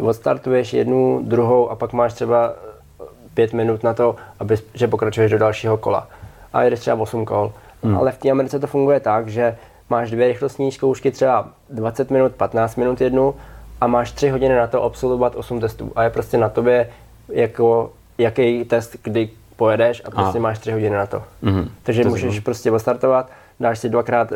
odstartuješ 0.00 0.72
jednu, 0.72 1.20
druhou 1.24 1.70
a 1.70 1.76
pak 1.76 1.92
máš 1.92 2.12
třeba 2.12 2.54
pět 3.34 3.52
minut 3.52 3.82
na 3.82 3.94
to, 3.94 4.16
aby, 4.40 4.56
že 4.74 4.88
pokračuješ 4.88 5.30
do 5.30 5.38
dalšího 5.38 5.76
kola. 5.76 6.08
A 6.52 6.62
jedeš 6.62 6.80
třeba 6.80 7.02
8 7.02 7.24
kol. 7.24 7.52
Hmm. 7.82 7.96
Ale 7.96 8.12
v 8.12 8.18
té 8.18 8.30
Americe 8.30 8.58
to 8.58 8.66
funguje 8.66 9.00
tak, 9.00 9.28
že 9.28 9.56
máš 9.90 10.10
dvě 10.10 10.28
rychlostní 10.28 10.72
zkoušky, 10.72 11.10
třeba 11.10 11.48
20 11.70 12.10
minut, 12.10 12.32
15 12.32 12.76
minut 12.76 13.00
jednu 13.00 13.34
a 13.80 13.86
máš 13.86 14.12
3 14.12 14.28
hodiny 14.28 14.56
na 14.56 14.66
to 14.66 14.82
absolvovat 14.82 15.36
8 15.36 15.60
testů. 15.60 15.92
A 15.96 16.02
je 16.02 16.10
prostě 16.10 16.38
na 16.38 16.48
tobě, 16.48 16.90
jako, 17.28 17.92
jaký 18.18 18.64
test, 18.64 18.96
kdy 19.02 19.30
pojedeš 19.56 20.02
a 20.04 20.10
prostě 20.10 20.38
a. 20.38 20.40
máš 20.40 20.58
3 20.58 20.72
hodiny 20.72 20.96
na 20.96 21.06
to. 21.06 21.22
Mm-hmm. 21.42 21.68
Takže 21.82 22.02
to 22.02 22.08
můžeš 22.08 22.22
znamená. 22.22 22.44
prostě 22.44 22.70
odstartovat, 22.70 23.30
dáš 23.60 23.78
si 23.78 23.88
dvakrát 23.88 24.32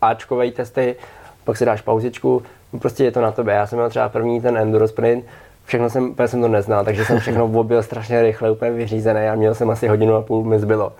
Ačkové 0.00 0.50
testy, 0.50 0.96
pak 1.44 1.56
si 1.56 1.64
dáš 1.64 1.80
pauzičku, 1.80 2.42
prostě 2.80 3.04
je 3.04 3.12
to 3.12 3.20
na 3.20 3.32
tobě. 3.32 3.54
Já 3.54 3.66
jsem 3.66 3.78
měl 3.78 3.90
třeba 3.90 4.08
první 4.08 4.40
ten 4.40 4.56
enduro 4.58 4.88
sprint, 4.88 5.24
všechno 5.64 5.90
jsem, 5.90 6.14
jsem 6.26 6.40
to 6.40 6.48
neznal, 6.48 6.84
takže 6.84 7.04
jsem 7.04 7.20
všechno 7.20 7.44
objel 7.54 7.82
strašně 7.82 8.22
rychle, 8.22 8.50
úplně 8.50 8.70
vyřízený 8.70 9.20
a 9.20 9.34
měl 9.34 9.54
jsem 9.54 9.70
asi 9.70 9.88
hodinu 9.88 10.14
a 10.14 10.22
půl, 10.22 10.44
mi 10.44 10.58
zbylo. 10.58 10.92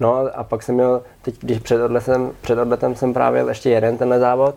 No 0.00 0.16
a 0.34 0.44
pak 0.44 0.62
jsem 0.62 0.74
měl, 0.74 1.02
teď 1.22 1.34
když 1.40 1.58
před 1.58 1.84
odletem, 1.84 2.30
před 2.40 2.58
odletem 2.58 2.94
jsem 2.94 3.14
právě 3.14 3.44
ještě 3.48 3.70
jeden 3.70 3.98
tenhle 3.98 4.18
závod 4.18 4.54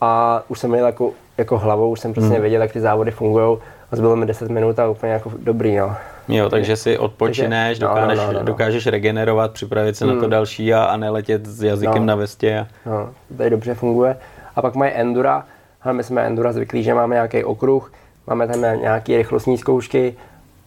a 0.00 0.42
už 0.48 0.58
jsem 0.58 0.70
měl 0.70 0.86
jako 0.86 1.12
jako 1.38 1.58
hlavou 1.58 1.90
už 1.90 2.00
jsem 2.00 2.12
prostě 2.12 2.32
hmm. 2.32 2.40
věděl, 2.40 2.62
jak 2.62 2.72
ty 2.72 2.80
závody 2.80 3.10
fungují 3.10 3.58
a 3.92 3.96
zbylo 3.96 4.16
mi 4.16 4.26
10 4.26 4.50
minut 4.50 4.78
a 4.78 4.88
úplně 4.88 5.12
jako 5.12 5.32
dobrý, 5.38 5.76
no. 5.76 5.96
Jo, 6.28 6.50
takže 6.50 6.76
si 6.76 6.98
odpočineš, 6.98 7.78
takže, 7.78 7.80
dokážeš, 7.80 8.18
no, 8.18 8.26
no, 8.26 8.32
no, 8.32 8.38
no. 8.38 8.44
dokážeš 8.44 8.86
regenerovat, 8.86 9.52
připravit 9.52 9.96
se 9.96 10.04
hmm. 10.04 10.14
na 10.14 10.20
to 10.20 10.24
hmm. 10.24 10.30
další 10.30 10.74
a, 10.74 10.84
a 10.84 10.96
neletět 10.96 11.46
s 11.46 11.62
jazykem 11.62 11.98
no. 11.98 12.04
na 12.04 12.14
vestě. 12.14 12.58
A... 12.58 12.66
No, 12.86 13.10
tady 13.36 13.50
dobře 13.50 13.74
funguje. 13.74 14.16
A 14.56 14.62
pak 14.62 14.74
mají 14.74 14.92
endura, 14.92 15.44
ale 15.82 15.94
my 15.94 16.04
jsme 16.04 16.22
endura 16.22 16.52
zvyklí, 16.52 16.82
že 16.82 16.94
máme 16.94 17.14
nějaký 17.14 17.44
okruh, 17.44 17.92
máme 18.26 18.46
tam 18.46 18.60
nějaké 18.60 19.16
rychlostní 19.16 19.58
zkoušky 19.58 20.14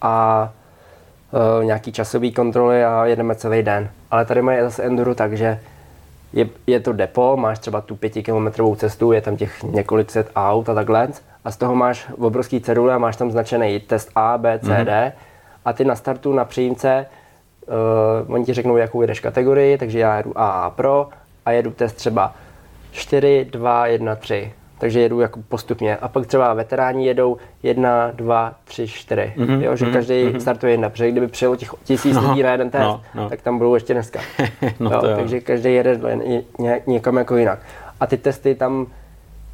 a 0.02 0.50
uh, 1.32 1.66
nějaký 1.66 1.92
časový 1.92 2.32
kontroly 2.32 2.84
a 2.84 3.06
jedeme 3.06 3.36
celý 3.36 3.64
den. 3.64 3.90
Ale 4.12 4.26
tady 4.26 4.42
mají 4.42 4.62
zase 4.62 4.84
enduro 4.84 5.16
tak, 5.16 5.38
že 5.38 5.60
je, 6.34 6.48
je 6.68 6.80
to 6.80 6.94
depo, 6.94 7.38
máš 7.38 7.60
třeba 7.60 7.82
tu 7.82 7.96
pětikilometrovou 7.96 8.76
cestu, 8.76 9.12
je 9.12 9.22
tam 9.22 9.38
těch 9.38 9.64
několik 9.64 10.12
set 10.12 10.32
aut 10.36 10.70
a 10.70 10.74
takhle 10.74 11.08
a 11.46 11.52
z 11.52 11.58
toho 11.58 11.76
máš 11.76 12.08
obrovský 12.18 12.62
cedule 12.62 12.94
a 12.94 12.98
máš 12.98 13.16
tam 13.16 13.32
značený 13.32 13.80
test 13.80 14.12
A, 14.16 14.38
B, 14.38 14.60
C, 14.60 14.68
mm-hmm. 14.68 14.86
D 14.86 15.14
a 15.66 15.74
ty 15.74 15.86
na 15.86 15.96
startu 15.96 16.34
na 16.34 16.46
přijímce 16.46 17.06
uh, 18.28 18.34
oni 18.34 18.46
ti 18.46 18.54
řeknou, 18.54 18.78
jakou 18.78 19.02
jedeš 19.02 19.20
kategorii, 19.20 19.78
takže 19.78 20.00
já 20.00 20.18
jedu 20.18 20.34
AA 20.36 20.70
Pro 20.70 21.10
a 21.46 21.52
jedu 21.52 21.72
test 21.72 21.94
třeba 21.94 22.34
4, 22.92 23.48
2, 23.52 23.88
1, 23.88 24.16
3 24.16 24.52
takže 24.80 25.00
jedu 25.00 25.20
jako 25.20 25.40
postupně. 25.50 25.98
A 25.98 26.08
pak 26.08 26.28
třeba 26.28 26.54
veteráni 26.54 27.06
jedou 27.06 27.38
jedna, 27.64 28.12
dva, 28.12 28.54
tři, 28.64 28.88
čtyři. 28.88 29.34
Mm-hmm, 29.38 29.62
jo, 29.62 29.76
že 29.76 29.86
mm-hmm, 29.86 29.94
každý 29.94 30.14
mm-hmm. 30.14 30.38
startuje 30.38 30.74
jedna, 30.74 30.90
protože 30.90 31.12
kdyby 31.12 31.28
přijelo 31.28 31.56
těch 31.56 31.70
tisíc 31.84 32.16
no, 32.16 32.30
lidí 32.30 32.44
na 32.44 32.52
jeden 32.52 32.70
test, 32.70 32.82
no, 32.82 33.02
no. 33.16 33.30
tak 33.30 33.42
tam 33.42 33.58
budou 33.58 33.74
ještě 33.74 33.94
dneska. 33.94 34.20
no, 34.80 34.92
jo, 34.92 35.02
takže 35.16 35.40
každý 35.42 35.74
jede 35.74 36.00
ně, 36.60 36.82
někam 36.88 37.18
jako 37.18 37.38
jinak. 37.38 37.60
A 38.00 38.08
ty 38.08 38.18
testy 38.18 38.56
tam, 38.56 38.88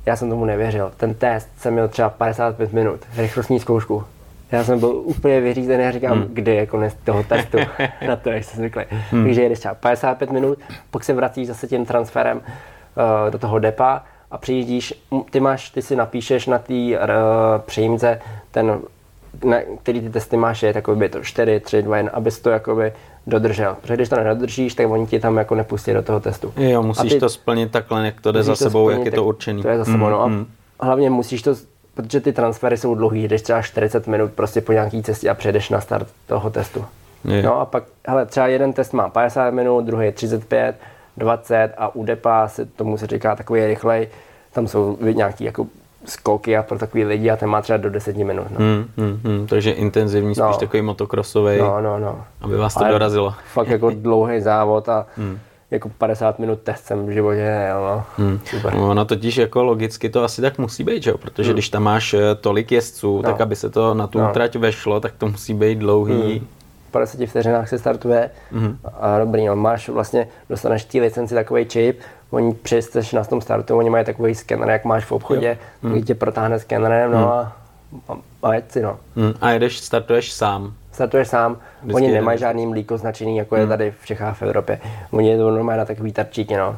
já 0.05 0.15
jsem 0.15 0.29
tomu 0.29 0.45
nevěřil. 0.45 0.91
Ten 0.97 1.13
test 1.13 1.49
jsem 1.57 1.73
měl 1.73 1.87
třeba 1.87 2.09
55 2.09 2.73
minut, 2.73 2.99
rychlostní 3.17 3.59
zkoušku. 3.59 4.03
Já 4.51 4.63
jsem 4.63 4.79
byl 4.79 4.89
úplně 4.89 5.41
vyřízený 5.41 5.83
a 5.83 5.91
říkám, 5.91 6.17
hmm. 6.17 6.27
kdy 6.33 6.55
je 6.55 6.65
konec 6.65 6.93
toho 7.03 7.23
testu 7.23 7.57
na 8.07 8.15
to, 8.15 8.29
jak 8.29 8.43
se 8.43 8.57
zvyklý. 8.57 8.83
Hmm. 9.11 9.25
Takže 9.25 9.41
jedeš 9.41 9.59
třeba 9.59 9.73
55 9.73 10.31
minut, 10.31 10.59
pak 10.91 11.03
se 11.03 11.13
vracíš 11.13 11.47
zase 11.47 11.67
tím 11.67 11.85
transferem 11.85 12.37
uh, 12.37 13.31
do 13.31 13.37
toho 13.39 13.59
depa 13.59 14.03
a 14.31 14.37
přijíždíš, 14.37 14.93
ty 15.29 15.39
máš, 15.39 15.69
ty 15.69 15.81
si 15.81 15.95
napíšeš 15.95 16.47
na 16.47 16.59
té 16.59 16.73
uh, 16.73 16.99
přijímce 17.65 18.21
ten, 18.51 18.79
na, 19.43 19.57
který 19.83 20.01
ty 20.01 20.09
testy 20.09 20.37
máš, 20.37 20.63
je 20.63 20.73
takový 20.73 21.09
to 21.09 21.23
4, 21.23 21.59
3, 21.59 21.81
2, 21.81 21.97
1, 21.97 22.11
abys 22.11 22.39
to 22.39 22.49
jakoby 22.49 22.93
dodržel. 23.27 23.77
Protože 23.81 23.93
když 23.93 24.09
to 24.09 24.15
nedodržíš, 24.15 24.73
tak 24.73 24.89
oni 24.89 25.07
ti 25.07 25.19
tam 25.19 25.37
jako 25.37 25.55
nepustí 25.55 25.93
do 25.93 26.01
toho 26.01 26.19
testu. 26.19 26.53
Jo, 26.57 26.83
musíš 26.83 27.13
ty, 27.13 27.19
to 27.19 27.29
splnit 27.29 27.71
takhle, 27.71 28.05
jak 28.05 28.21
to 28.21 28.31
jde 28.31 28.43
za 28.43 28.55
sebou, 28.55 28.85
splnit, 28.85 28.97
jak 28.97 29.05
je 29.05 29.11
to 29.11 29.23
určený. 29.23 29.61
To 29.61 29.67
je 29.67 29.77
za 29.77 29.85
sebou, 29.85 30.05
mm, 30.05 30.11
no 30.11 30.21
a 30.21 30.27
mm. 30.27 30.45
hlavně 30.81 31.09
musíš 31.09 31.41
to, 31.41 31.55
protože 31.93 32.21
ty 32.21 32.33
transfery 32.33 32.77
jsou 32.77 32.95
dlouhý, 32.95 33.27
jdeš 33.27 33.41
třeba 33.41 33.61
40 33.61 34.07
minut 34.07 34.31
prostě 34.31 34.61
po 34.61 34.71
nějaký 34.71 35.03
cestě 35.03 35.29
a 35.29 35.33
přejdeš 35.33 35.69
na 35.69 35.81
start 35.81 36.07
toho 36.27 36.49
testu. 36.49 36.85
Je. 37.25 37.43
No 37.43 37.59
a 37.59 37.65
pak, 37.65 37.83
hele, 38.07 38.25
třeba 38.25 38.47
jeden 38.47 38.73
test 38.73 38.93
má 38.93 39.09
50 39.09 39.51
minut, 39.51 39.85
druhý 39.85 40.05
je 40.05 40.11
35, 40.11 40.75
20 41.17 41.69
a 41.77 41.95
u 41.95 42.03
depa 42.03 42.47
se 42.47 42.65
tomu 42.65 42.97
se 42.97 43.07
říká 43.07 43.35
takový 43.35 43.65
rychlej, 43.65 44.07
tam 44.53 44.67
jsou 44.67 44.97
nějaký 45.01 45.43
jako 45.43 45.67
skoky 46.05 46.57
a 46.57 46.63
pro 46.63 46.79
takový 46.79 47.05
lidi 47.05 47.29
a 47.29 47.35
ten 47.35 47.49
má 47.49 47.61
třeba 47.61 47.77
do 47.77 47.89
10 47.89 48.17
minut. 48.17 48.47
No. 48.49 48.57
Hmm, 48.57 48.85
hmm, 48.97 49.19
hmm, 49.23 49.47
takže 49.47 49.71
intenzivní, 49.71 50.35
spíš 50.35 50.43
no. 50.43 50.57
takový 50.57 50.81
motokrosový, 50.81 51.57
no, 51.57 51.81
no, 51.81 51.99
no. 51.99 52.23
aby 52.41 52.57
vás 52.57 52.73
to 52.73 52.79
Ale 52.79 52.91
dorazilo. 52.91 53.33
Fakt 53.53 53.67
jako 53.67 53.89
dlouhý 53.95 54.41
závod 54.41 54.89
a 54.89 55.05
hmm. 55.17 55.39
jako 55.71 55.89
50 55.89 56.39
minut 56.39 56.59
test 56.63 56.85
jsem 56.85 57.05
v 57.05 57.09
životě 57.09 57.41
nejel, 57.41 57.81
no. 57.81 58.03
Hmm. 58.17 58.39
Super. 58.45 58.73
No, 58.73 58.89
ono 58.89 59.05
totiž 59.05 59.37
jako 59.37 59.63
logicky 59.63 60.09
to 60.09 60.23
asi 60.23 60.41
tak 60.41 60.57
musí 60.57 60.83
být, 60.83 61.03
že 61.03 61.09
jo? 61.09 61.17
protože 61.17 61.49
hmm. 61.49 61.55
když 61.55 61.69
tam 61.69 61.83
máš 61.83 62.13
eh, 62.13 62.35
tolik 62.35 62.71
jezdců, 62.71 63.15
no. 63.15 63.23
tak 63.23 63.41
aby 63.41 63.55
se 63.55 63.69
to 63.69 63.93
na 63.93 64.07
tu 64.07 64.19
no. 64.19 64.29
trať 64.33 64.55
vešlo, 64.55 64.99
tak 64.99 65.13
to 65.17 65.27
musí 65.27 65.53
být 65.53 65.79
dlouhý. 65.79 66.39
Hmm 66.39 66.47
50 66.95 67.27
vteřinách 67.27 67.69
se 67.69 67.79
startuje 67.79 68.29
mm-hmm. 68.53 68.75
a 68.99 69.19
dobrý, 69.19 69.45
no, 69.45 69.55
máš 69.55 69.89
vlastně, 69.89 70.27
dostaneš 70.49 70.85
tí 70.85 71.01
licenci 71.01 71.35
takový 71.35 71.65
čip, 71.65 71.99
oni 72.31 72.53
přisteš 72.53 73.13
na 73.13 73.23
tom 73.23 73.41
startu, 73.41 73.77
oni 73.77 73.89
mají 73.89 74.05
takový 74.05 74.35
skener, 74.35 74.69
jak 74.69 74.85
máš 74.85 75.05
v 75.05 75.11
obchodě, 75.11 75.57
mm. 75.81 75.91
hmm 75.91 76.03
tě 76.03 76.15
protáhne 76.15 76.59
skenerem, 76.59 77.11
no 77.11 77.17
mm. 77.17 77.25
a, 77.25 77.55
a, 78.09 78.17
a 78.43 78.53
jet 78.53 78.71
si, 78.71 78.81
no. 78.81 78.97
Mm. 79.15 79.33
A 79.41 79.51
jedeš, 79.51 79.79
startuješ 79.79 80.33
sám. 80.33 80.73
Startuješ 80.91 81.27
sám, 81.27 81.57
Vždycky 81.81 82.03
oni 82.03 82.11
nemají 82.11 82.39
žádný 82.39 82.65
mlíko 82.67 82.97
značený, 82.97 83.37
jako 83.37 83.55
mm. 83.55 83.61
je 83.61 83.67
tady 83.67 83.93
v 84.01 84.05
Čechách 84.05 84.37
v 84.37 84.41
Evropě. 84.41 84.79
Oni 85.11 85.29
je 85.29 85.37
to 85.37 85.51
normálně 85.51 85.79
na 85.79 85.85
takový 85.85 86.11
tarčíky, 86.11 86.57
no. 86.57 86.77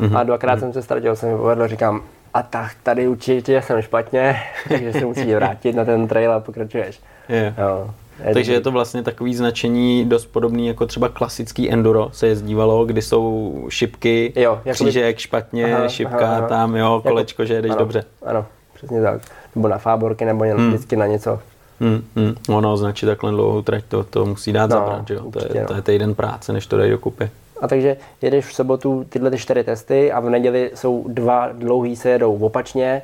Mm-hmm. 0.00 0.18
A 0.18 0.22
dvakrát 0.22 0.54
mm. 0.54 0.60
jsem 0.60 0.72
se 0.72 0.82
ztratil, 0.82 1.16
jsem 1.16 1.30
mi 1.30 1.36
povedl, 1.36 1.68
říkám, 1.68 2.02
a 2.34 2.42
tak 2.42 2.72
tady 2.82 3.08
určitě 3.08 3.62
jsem 3.62 3.82
špatně, 3.82 4.36
takže 4.68 4.92
se 4.92 5.04
musíš 5.04 5.34
vrátit 5.34 5.76
na 5.76 5.84
ten 5.84 6.08
trail 6.08 6.32
a 6.32 6.40
pokračuješ. 6.40 7.00
Yeah. 7.28 7.58
Jo. 7.58 7.90
Takže 8.32 8.52
je 8.52 8.60
to 8.60 8.70
vlastně 8.70 9.02
takový 9.02 9.34
značení 9.34 10.04
dost 10.04 10.26
podobný 10.26 10.66
jako 10.66 10.86
třeba 10.86 11.08
klasický 11.08 11.72
enduro 11.72 12.08
se 12.12 12.26
jezdívalo, 12.26 12.84
kdy 12.84 13.02
jsou 13.02 13.54
šipky, 13.68 14.32
jo, 14.36 14.60
křížek 14.72 15.18
špatně, 15.18 15.76
aha, 15.76 15.88
šipka 15.88 16.26
aha, 16.26 16.36
aha. 16.36 16.48
tam, 16.48 16.76
jo, 16.76 16.94
jako- 16.94 17.08
kolečko, 17.08 17.42
jako, 17.42 17.48
že 17.48 17.54
jedeš 17.54 17.70
ano, 17.70 17.78
dobře. 17.78 18.04
Ano, 18.22 18.46
přesně 18.74 19.02
tak. 19.02 19.20
Nebo 19.54 19.68
na 19.68 19.78
fáborky, 19.78 20.24
nebo 20.24 20.44
hmm. 20.44 20.68
vždycky 20.68 20.96
na 20.96 21.06
něco. 21.06 21.40
Hmm, 21.80 22.04
hmm. 22.16 22.34
Ono 22.48 22.72
označit 22.72 23.06
takhle 23.06 23.30
dlouhou 23.30 23.62
trať, 23.62 23.84
to, 23.88 24.04
to 24.04 24.26
musí 24.26 24.52
dát 24.52 24.70
no, 24.70 24.76
zabrat, 24.76 25.08
že 25.08 25.14
jo? 25.14 25.30
to, 25.30 25.38
je, 25.38 25.60
no. 25.60 25.66
to 25.66 25.74
je 25.74 25.82
týden 25.82 26.14
práce, 26.14 26.52
než 26.52 26.66
to 26.66 26.76
dají 26.76 26.90
dokupy. 26.90 27.30
A 27.60 27.68
takže 27.68 27.96
jedeš 28.22 28.46
v 28.46 28.54
sobotu 28.54 29.06
tyhle 29.08 29.30
ty 29.30 29.38
čtyři 29.38 29.64
testy 29.64 30.12
a 30.12 30.20
v 30.20 30.30
neděli 30.30 30.70
jsou 30.74 31.04
dva 31.08 31.48
dlouhý 31.52 31.96
se 31.96 32.10
jedou 32.10 32.36
opačně 32.36 33.02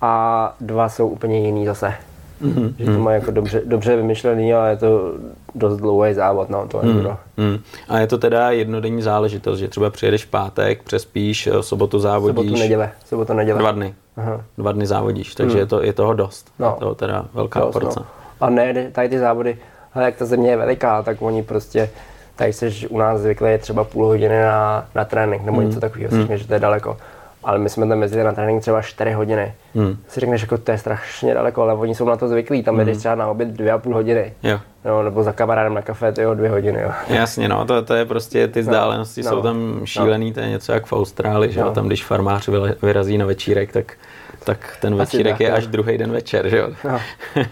a 0.00 0.54
dva 0.60 0.88
jsou 0.88 1.08
úplně 1.08 1.38
jiný 1.38 1.66
zase. 1.66 1.94
Mm-hmm. 2.42 2.74
Že 2.78 2.84
to 2.84 2.98
má 2.98 3.12
jako 3.12 3.30
dobře, 3.30 3.62
dobře 3.64 3.96
vymyšlený, 3.96 4.54
ale 4.54 4.70
je 4.70 4.76
to 4.76 5.12
dost 5.54 5.76
dlouhý 5.76 6.14
závod, 6.14 6.50
no, 6.50 6.68
to 6.68 6.78
mm-hmm. 6.78 7.16
Mm. 7.36 7.58
A 7.88 7.98
je 7.98 8.06
to 8.06 8.18
teda 8.18 8.50
jednodenní 8.50 9.02
záležitost, 9.02 9.58
že 9.58 9.68
třeba 9.68 9.90
přijedeš 9.90 10.24
pátek, 10.24 10.82
přespíš, 10.82 11.46
eh, 11.46 11.62
sobotu 11.62 11.98
závodíš. 11.98 12.36
Sobotu, 12.36 12.58
neděle. 12.58 12.90
Sobotu, 13.06 13.32
neděle. 13.32 13.58
Dva 13.58 13.72
dny. 13.72 13.94
Aha. 14.16 14.40
Dva 14.58 14.72
dny 14.72 14.86
závodíš, 14.86 15.34
takže 15.34 15.54
mm. 15.54 15.60
je, 15.60 15.66
to, 15.66 15.82
je 15.82 15.92
toho 15.92 16.14
dost. 16.14 16.50
No. 16.58 16.66
Je 16.66 16.80
toho 16.80 16.94
teda 16.94 17.26
velká 17.34 17.60
dost, 17.60 17.72
porce. 17.72 18.00
No. 18.00 18.06
A 18.40 18.50
ne, 18.50 18.90
tady 18.92 19.08
ty 19.08 19.18
závody, 19.18 19.58
ale 19.94 20.04
jak 20.04 20.16
ta 20.16 20.24
země 20.24 20.50
je 20.50 20.56
veliká, 20.56 21.02
tak 21.02 21.22
oni 21.22 21.42
prostě, 21.42 21.90
tady 22.36 22.52
jsi 22.52 22.88
u 22.88 22.98
nás 22.98 23.20
zvyklý 23.20 23.50
je 23.50 23.58
třeba 23.58 23.84
půl 23.84 24.06
hodiny 24.06 24.42
na, 24.42 24.86
na 24.94 25.04
trénink 25.04 25.44
nebo 25.44 25.60
mm. 25.60 25.66
něco 25.66 25.80
takového, 25.80 26.16
mm. 26.16 26.36
že 26.36 26.46
to 26.46 26.54
je 26.54 26.60
daleko 26.60 26.96
ale 27.44 27.58
my 27.58 27.68
jsme 27.68 27.88
tam 27.88 28.02
jezdili 28.02 28.24
na 28.24 28.32
trénink 28.32 28.62
třeba 28.62 28.82
4 28.82 29.12
hodiny. 29.12 29.54
Hmm. 29.74 29.96
Si 30.08 30.20
řekneš, 30.20 30.40
jako 30.42 30.58
to 30.58 30.70
je 30.70 30.78
strašně 30.78 31.34
daleko, 31.34 31.62
ale 31.62 31.74
oni 31.74 31.94
jsou 31.94 32.04
na 32.04 32.16
to 32.16 32.28
zvyklí, 32.28 32.62
tam 32.62 32.76
hmm. 32.76 32.96
třeba 32.96 33.14
na 33.14 33.26
oběd 33.26 33.48
dvě 33.48 33.72
a 33.72 33.78
půl 33.78 33.94
hodiny. 33.94 34.32
Jo. 34.42 34.60
No, 34.84 35.02
nebo 35.02 35.22
za 35.22 35.32
kamarádem 35.32 35.74
na 35.74 35.82
kafe, 35.82 36.12
to 36.12 36.22
jo, 36.22 36.34
dvě 36.34 36.50
hodiny. 36.50 36.80
Jo. 36.82 36.90
Jasně, 37.08 37.48
no, 37.48 37.64
to, 37.64 37.82
to 37.82 37.94
je 37.94 38.04
prostě, 38.04 38.48
ty 38.48 38.58
no, 38.58 38.62
vzdálenosti 38.62 39.22
no, 39.22 39.30
jsou 39.30 39.42
tam 39.42 39.80
šílený, 39.84 40.30
no. 40.30 40.34
to 40.34 40.40
je 40.40 40.48
něco 40.48 40.72
jak 40.72 40.86
v 40.86 40.92
Austrálii, 40.92 41.52
že 41.52 41.60
no. 41.60 41.72
tam 41.72 41.86
když 41.86 42.04
farmář 42.04 42.48
vyrazí 42.82 43.18
na 43.18 43.26
večírek, 43.26 43.72
tak 43.72 43.96
tak 44.44 44.76
ten 44.80 44.94
večírek 44.94 45.32
tak, 45.32 45.40
je 45.40 45.52
až 45.52 45.66
druhý 45.66 45.98
den 45.98 46.12
večer, 46.12 46.48
že 46.48 46.58
jo? 46.58 46.68
No. 46.84 47.00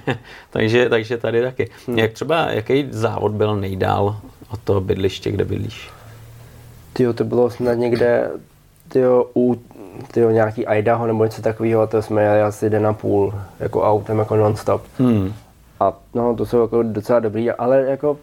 takže, 0.51 0.89
takže 0.89 1.19
tady 1.19 1.43
taky. 1.43 1.71
Hmm. 1.87 1.99
Jak 1.99 2.13
třeba, 2.13 2.51
jaký 2.51 2.87
závod 2.91 3.33
byl 3.33 3.57
nejdál 3.57 4.17
od 4.51 4.61
toho 4.61 4.81
bydliště, 4.81 5.31
kde 5.31 5.45
bydlíš? 5.45 5.91
Tyjo, 6.93 7.13
to 7.13 7.25
bylo 7.25 7.51
snad 7.51 7.75
někde 7.75 8.31
tyjo, 8.89 9.31
u 9.37 9.63
tyjo, 10.13 10.31
nějaký 10.31 10.65
Idaho 10.69 11.07
nebo 11.07 11.25
něco 11.25 11.43
takového, 11.43 11.87
to 11.87 12.03
jsme 12.03 12.23
jeli 12.23 12.43
asi 12.43 12.71
den 12.71 12.87
a 12.87 12.93
půl, 12.93 13.35
jako 13.61 13.83
autem, 13.83 14.19
jako 14.19 14.37
non-stop. 14.37 14.83
Hmm. 14.99 15.33
A 15.81 15.93
no, 16.15 16.37
to 16.37 16.47
jsou 16.47 16.63
jako 16.63 16.83
docela 16.83 17.21
dobrý, 17.21 17.51
ale 17.51 17.81
jako 17.81 18.17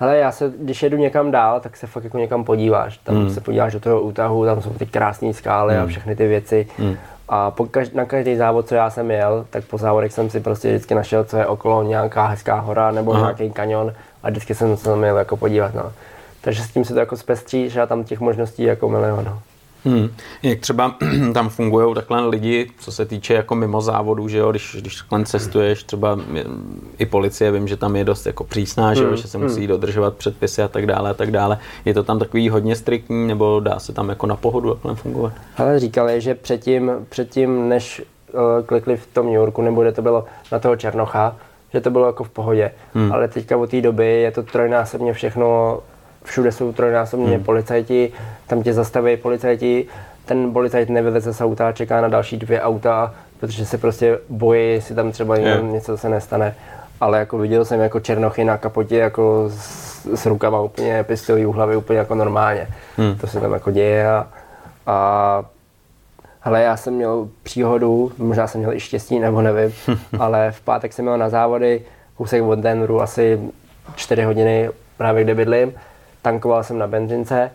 ale 0.00 0.16
já 0.16 0.32
se, 0.32 0.52
když 0.58 0.82
jedu 0.82 0.96
někam 0.96 1.30
dál, 1.30 1.60
tak 1.60 1.76
se 1.76 1.86
fakt 1.86 2.04
jako 2.04 2.18
někam 2.18 2.44
podíváš. 2.44 2.98
Tam 2.98 3.16
hmm. 3.16 3.30
se 3.30 3.40
podíváš 3.40 3.72
do 3.72 3.80
toho 3.80 4.00
útahu, 4.00 4.44
tam 4.44 4.62
jsou 4.62 4.70
ty 4.70 4.86
krásné 4.86 5.34
skály 5.34 5.74
hmm. 5.74 5.84
a 5.84 5.86
všechny 5.86 6.16
ty 6.16 6.28
věci. 6.28 6.66
Hmm. 6.78 6.96
A 7.28 7.50
po 7.50 7.66
kaž, 7.66 7.90
na 7.90 8.04
každý 8.04 8.36
závod, 8.36 8.68
co 8.68 8.74
já 8.74 8.90
jsem 8.90 9.10
jel, 9.10 9.46
tak 9.50 9.64
po 9.64 9.78
závodech 9.78 10.12
jsem 10.12 10.30
si 10.30 10.40
prostě 10.40 10.68
vždycky 10.68 10.94
našel, 10.94 11.24
co 11.24 11.36
je 11.36 11.46
okolo, 11.46 11.82
nějaká 11.82 12.26
hezká 12.26 12.60
hora 12.60 12.90
nebo 12.90 13.12
Aha. 13.12 13.20
nějaký 13.20 13.54
kanion 13.54 13.92
a 14.22 14.30
vždycky 14.30 14.54
jsem 14.54 14.76
se 14.76 14.84
tam 14.84 15.04
jel 15.04 15.18
jako 15.18 15.36
podívat. 15.36 15.74
No. 15.74 15.92
Takže 16.40 16.62
s 16.62 16.70
tím 16.70 16.84
se 16.84 16.94
to 16.94 17.00
jako 17.00 17.16
zpestří, 17.16 17.70
že 17.70 17.86
tam 17.86 18.04
těch 18.04 18.20
možností 18.20 18.62
jako 18.62 18.88
milion. 18.88 19.24
No. 19.24 19.38
Hmm. 19.86 20.08
Jak 20.42 20.60
třeba 20.60 20.94
tam 21.34 21.48
fungují 21.48 21.94
takhle 21.94 22.28
lidi, 22.28 22.70
co 22.78 22.92
se 22.92 23.04
týče 23.04 23.34
jako 23.34 23.54
mimo 23.54 23.80
závodu, 23.80 24.28
že 24.28 24.38
jo, 24.38 24.50
když, 24.50 24.76
když 24.80 24.96
takhle 24.96 25.24
cestuješ, 25.24 25.82
třeba 25.82 26.18
i 26.98 27.06
policie, 27.06 27.52
vím, 27.52 27.68
že 27.68 27.76
tam 27.76 27.96
je 27.96 28.04
dost 28.04 28.26
jako 28.26 28.44
přísná, 28.44 28.94
že, 28.94 29.02
jo, 29.02 29.08
hmm. 29.08 29.16
že 29.16 29.28
se 29.28 29.38
musí 29.38 29.58
hmm. 29.58 29.68
dodržovat 29.68 30.14
předpisy 30.14 30.62
a 30.62 30.68
tak 30.68 30.86
dále 30.86 31.10
a 31.10 31.14
tak 31.14 31.30
dále. 31.30 31.58
Je 31.84 31.94
to 31.94 32.02
tam 32.02 32.18
takový 32.18 32.48
hodně 32.48 32.76
striktní, 32.76 33.26
nebo 33.26 33.60
dá 33.60 33.78
se 33.78 33.92
tam 33.92 34.08
jako 34.08 34.26
na 34.26 34.36
pohodu 34.36 34.74
takhle 34.74 34.94
fungovat? 34.94 35.32
Ale 35.56 35.78
říkali, 35.78 36.20
že 36.20 36.34
předtím, 36.34 36.90
předtím 37.08 37.68
než 37.68 38.02
uh, 38.32 38.66
klikli 38.66 38.96
v 38.96 39.06
tom 39.06 39.26
New 39.26 39.34
Yorku, 39.34 39.62
nebo 39.62 39.82
kde 39.82 39.92
to 39.92 40.02
bylo 40.02 40.24
na 40.52 40.58
toho 40.58 40.76
Černocha, 40.76 41.36
že 41.72 41.80
to 41.80 41.90
bylo 41.90 42.06
jako 42.06 42.24
v 42.24 42.30
pohodě. 42.30 42.70
Hmm. 42.94 43.12
Ale 43.12 43.28
teďka 43.28 43.56
od 43.56 43.70
té 43.70 43.80
doby 43.80 44.06
je 44.06 44.30
to 44.30 44.42
trojnásobně 44.42 45.12
všechno 45.12 45.78
všude 46.26 46.52
jsou 46.52 46.72
trojnásobně 46.72 47.34
hmm. 47.34 47.44
policajti, 47.44 48.12
tam 48.46 48.62
tě 48.62 48.72
zastaví 48.72 49.16
policajti, 49.16 49.86
ten 50.24 50.52
policajt 50.52 50.88
nevyleze 50.88 51.34
z 51.34 51.40
auta, 51.40 51.72
čeká 51.72 52.00
na 52.00 52.08
další 52.08 52.36
dvě 52.36 52.60
auta, 52.60 53.14
protože 53.40 53.66
se 53.66 53.78
prostě 53.78 54.18
bojí, 54.28 54.72
jestli 54.72 54.94
tam 54.94 55.12
třeba 55.12 55.36
yeah. 55.36 55.62
něco 55.62 55.96
se 55.96 56.08
nestane. 56.08 56.54
Ale 57.00 57.18
jako 57.18 57.38
viděl 57.38 57.64
jsem 57.64 57.80
jako 57.80 58.00
černochy 58.00 58.44
na 58.44 58.58
kapotě 58.58 58.96
jako 58.96 59.50
s, 59.52 60.06
s 60.14 60.26
rukama 60.26 60.60
úplně, 60.60 61.04
pistolí 61.04 61.46
u 61.46 61.52
hlavy 61.52 61.76
úplně 61.76 61.98
jako 61.98 62.14
normálně. 62.14 62.68
Hmm. 62.96 63.18
To 63.18 63.26
se 63.26 63.40
tam 63.40 63.52
jako 63.52 63.70
děje 63.70 64.08
a, 64.08 64.26
a 64.86 65.44
Hele, 66.46 66.62
já 66.62 66.76
jsem 66.76 66.94
měl 66.94 67.28
příhodu, 67.42 68.12
možná 68.18 68.46
jsem 68.46 68.58
měl 68.58 68.72
i 68.72 68.80
štěstí, 68.80 69.18
nebo 69.18 69.42
nevím, 69.42 69.74
ale 70.18 70.52
v 70.52 70.60
pátek 70.60 70.92
jsem 70.92 71.04
měl 71.04 71.18
na 71.18 71.28
závody 71.28 71.82
kousek 72.16 72.42
od 72.42 72.58
Denveru 72.58 73.00
asi 73.00 73.40
4 73.96 74.22
hodiny 74.22 74.70
právě 74.96 75.24
kde 75.24 75.34
bydlím. 75.34 75.72
Tankoval 76.26 76.64
jsem 76.64 76.78
na 76.78 76.86
benzince 76.86 77.50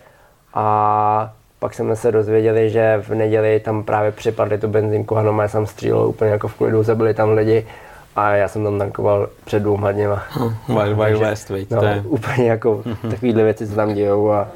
a 0.54 1.34
pak 1.60 1.74
jsme 1.74 1.96
se 1.96 2.12
dozvěděli, 2.12 2.70
že 2.70 3.04
v 3.08 3.10
neděli 3.10 3.60
tam 3.60 3.84
právě 3.84 4.12
připadli 4.12 4.58
tu 4.58 4.68
benzínku 4.68 5.18
a 5.18 5.22
normálně 5.22 5.50
jsem 5.50 5.66
střílel 5.66 6.08
úplně 6.08 6.32
jako 6.32 6.48
v 6.48 6.56
klidu, 6.56 6.84
zabili 6.84 7.14
tam 7.14 7.30
lidi 7.30 7.68
a 8.16 8.32
já 8.32 8.48
jsem 8.48 8.64
tam 8.64 8.80
tankoval 8.80 9.30
před 9.46 9.64
dvěma 9.64 9.92
dněma. 9.92 10.24
Wild, 10.68 10.98
wild 10.98 11.22
West, 11.22 11.52
no, 11.72 11.80
to 11.80 11.86
je... 11.86 12.04
úplně 12.06 12.50
jako 12.50 12.84
takovýhle 13.10 13.44
věci, 13.44 13.68
co 13.68 13.76
tam 13.76 13.94
dějou 13.94 14.32
a 14.32 14.48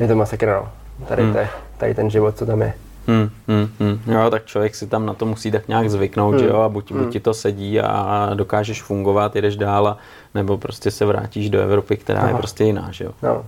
je 0.00 0.08
to 0.08 0.16
masakr, 0.16 0.46
no. 0.46 0.68
Tady, 1.08 1.22
hmm. 1.22 1.32
tady, 1.32 1.48
tady 1.76 1.94
ten 1.94 2.10
život, 2.10 2.36
co 2.36 2.46
tam 2.46 2.62
je. 2.62 2.72
Hmm, 3.06 3.30
hmm, 3.48 3.68
hmm. 3.80 4.00
Jo, 4.06 4.30
tak 4.30 4.44
člověk 4.44 4.74
si 4.74 4.86
tam 4.86 5.06
na 5.06 5.14
to 5.14 5.26
musí 5.26 5.50
tak 5.50 5.68
nějak 5.68 5.90
zvyknout, 5.90 6.34
hmm. 6.34 6.42
že 6.42 6.48
jo, 6.48 6.60
a 6.60 6.68
buď, 6.68 6.90
hmm. 6.90 7.04
buď 7.04 7.12
ti 7.12 7.20
to 7.20 7.34
sedí 7.34 7.80
a 7.80 8.30
dokážeš 8.34 8.82
fungovat, 8.82 9.36
jdeš 9.36 9.56
dál, 9.56 9.88
a, 9.88 9.98
nebo 10.34 10.58
prostě 10.58 10.90
se 10.90 11.04
vrátíš 11.04 11.50
do 11.50 11.60
Evropy, 11.60 11.96
která 11.96 12.20
Aha. 12.20 12.28
je 12.28 12.34
prostě 12.34 12.64
jiná, 12.64 12.88
že 12.90 13.04
jo. 13.04 13.12
No. 13.22 13.44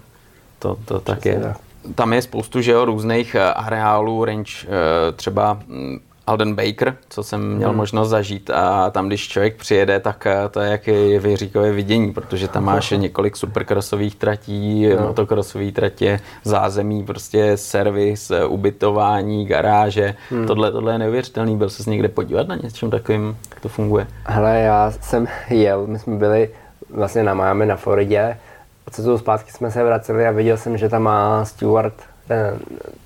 To, 0.58 0.76
to 0.84 1.00
tak 1.00 1.26
je. 1.26 1.40
Tak. 1.40 1.56
Tam 1.94 2.12
je 2.12 2.22
spoustu, 2.22 2.60
že 2.60 2.72
jo, 2.72 2.84
různých 2.84 3.34
eh, 3.34 3.42
areálů, 3.42 4.24
range, 4.24 4.52
eh, 4.64 5.12
třeba 5.12 5.58
hm, 5.68 5.98
Alden 6.26 6.54
Baker, 6.54 6.96
co 7.08 7.22
jsem 7.22 7.56
měl 7.56 7.68
hmm. 7.68 7.76
možnost 7.76 8.08
zažít 8.08 8.50
a 8.50 8.90
tam, 8.90 9.06
když 9.06 9.28
člověk 9.28 9.56
přijede, 9.56 10.00
tak 10.00 10.26
eh, 10.26 10.48
to 10.50 10.60
je 10.60 10.70
jak 10.70 10.86
Věříkové 11.22 11.72
vidění, 11.72 12.12
protože 12.12 12.48
tam 12.48 12.64
máš 12.64 12.90
několik 12.90 13.36
superkrosových 13.36 14.16
tratí, 14.16 14.86
no. 14.86 15.06
motokrosové 15.06 15.72
tratě, 15.72 16.20
zázemí, 16.44 17.04
prostě 17.04 17.56
servis, 17.56 18.32
ubytování, 18.48 19.46
garáže. 19.46 20.14
Hmm. 20.30 20.46
Tohle, 20.46 20.72
tohle 20.72 20.92
je 20.92 20.98
neuvěřitelný. 20.98 21.56
Byl 21.56 21.70
se 21.70 21.90
někde 21.90 22.08
podívat 22.08 22.48
na 22.48 22.56
něčem 22.56 22.90
takovým, 22.90 23.36
jak 23.50 23.60
to 23.60 23.68
funguje? 23.68 24.06
Hele, 24.24 24.60
já 24.60 24.92
jsem 25.00 25.26
jel, 25.50 25.86
my 25.86 25.98
jsme 25.98 26.16
byli 26.16 26.50
vlastně 26.90 27.22
na 27.22 27.34
Miami, 27.34 27.66
na 27.66 27.76
Floridě, 27.76 28.38
a 28.86 28.90
co 28.90 29.18
zpátky 29.18 29.52
jsme 29.52 29.70
se 29.70 29.84
vraceli 29.84 30.26
a 30.26 30.30
viděl 30.30 30.56
jsem, 30.56 30.78
že 30.78 30.88
tam 30.88 31.02
má 31.02 31.44
Stewart 31.44 31.94
ten, 32.28 32.58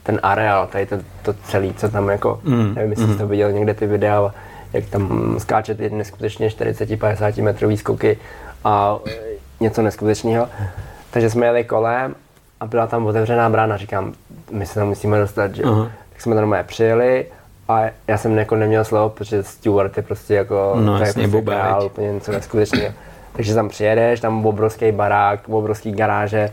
ten 0.02 0.20
areál, 0.22 0.66
tady 0.66 0.86
to, 0.86 0.96
to 1.22 1.32
celé, 1.32 1.72
co 1.76 1.88
tam 1.88 2.08
jako, 2.08 2.40
mm. 2.44 2.74
nevím, 2.74 2.90
jestli 2.90 3.06
mm. 3.06 3.12
jsi 3.12 3.18
to 3.18 3.26
viděl 3.26 3.52
někde 3.52 3.74
ty 3.74 3.86
videa, 3.86 4.34
jak 4.72 4.84
tam 4.84 5.34
skáče 5.38 5.74
ty 5.74 5.90
neskutečně 5.90 6.48
40-50 6.48 7.42
metrový 7.42 7.76
skoky 7.76 8.18
a 8.64 8.98
něco 9.60 9.82
neskutečného. 9.82 10.48
Takže 11.10 11.30
jsme 11.30 11.46
jeli 11.46 11.64
kolem 11.64 12.14
a 12.60 12.66
byla 12.66 12.86
tam 12.86 13.06
otevřená 13.06 13.50
brána, 13.50 13.76
říkám, 13.76 14.12
my 14.50 14.66
se 14.66 14.74
tam 14.74 14.88
musíme 14.88 15.18
dostat, 15.18 15.54
že 15.54 15.62
uh-huh. 15.62 15.90
Tak 16.18 16.22
jsme 16.22 16.34
normálně 16.34 16.64
přijeli 16.64 17.26
a 17.68 17.80
já 18.06 18.18
jsem 18.18 18.38
jako 18.38 18.56
neměl 18.56 18.84
slovo, 18.84 19.08
protože 19.08 19.42
Stewart 19.42 19.96
je 19.96 20.02
prostě 20.02 20.34
jako, 20.34 20.76
no, 20.80 20.98
to 20.98 21.04
je 21.04 21.12
prostě 21.12 21.42
král, 21.42 21.86
úplně 21.86 22.12
něco 22.12 22.32
neskutečného. 22.32 22.94
Takže 23.32 23.54
tam 23.54 23.68
přijedeš, 23.68 24.20
tam 24.20 24.46
obrovský 24.46 24.92
barák, 24.92 25.48
obrovský 25.48 25.92
garáže, 25.92 26.50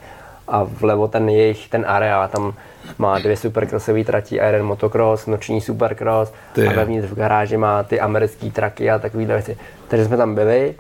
a 0.47 0.63
vlevo 0.63 1.07
ten 1.07 1.29
jejich, 1.29 1.69
ten 1.69 1.85
areál, 1.87 2.27
tam 2.27 2.53
má 2.97 3.19
dvě 3.19 3.37
supercrossové 3.37 4.03
trati 4.03 4.41
a 4.41 4.45
jeden 4.45 4.65
motocross, 4.65 5.25
noční 5.25 5.61
supercross 5.61 6.33
ty. 6.53 6.67
a 6.67 6.73
vevnitř 6.73 7.07
v 7.07 7.15
garáži 7.15 7.57
má 7.57 7.83
ty 7.83 7.99
americké 7.99 8.51
traky 8.51 8.91
a 8.91 8.99
takovýhle 8.99 9.33
věci. 9.35 9.57
Takže 9.87 10.05
jsme 10.05 10.17
tam 10.17 10.35
byli, 10.35 10.75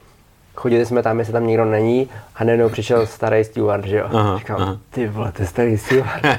chodili 0.55 0.85
jsme 0.85 1.03
tam, 1.03 1.19
jestli 1.19 1.33
tam 1.33 1.47
nikdo 1.47 1.65
není 1.65 2.09
a 2.35 2.43
najednou 2.43 2.69
přišel 2.69 3.05
starý 3.05 3.43
steward, 3.43 3.85
že 3.85 3.97
jo. 3.97 4.05
Aha, 4.13 4.37
říkal, 4.37 4.61
aha. 4.61 4.77
ty 4.89 5.07
vole, 5.07 5.31
to 5.31 5.41
je 5.41 5.47
starý 5.47 5.77
steward. 5.77 6.23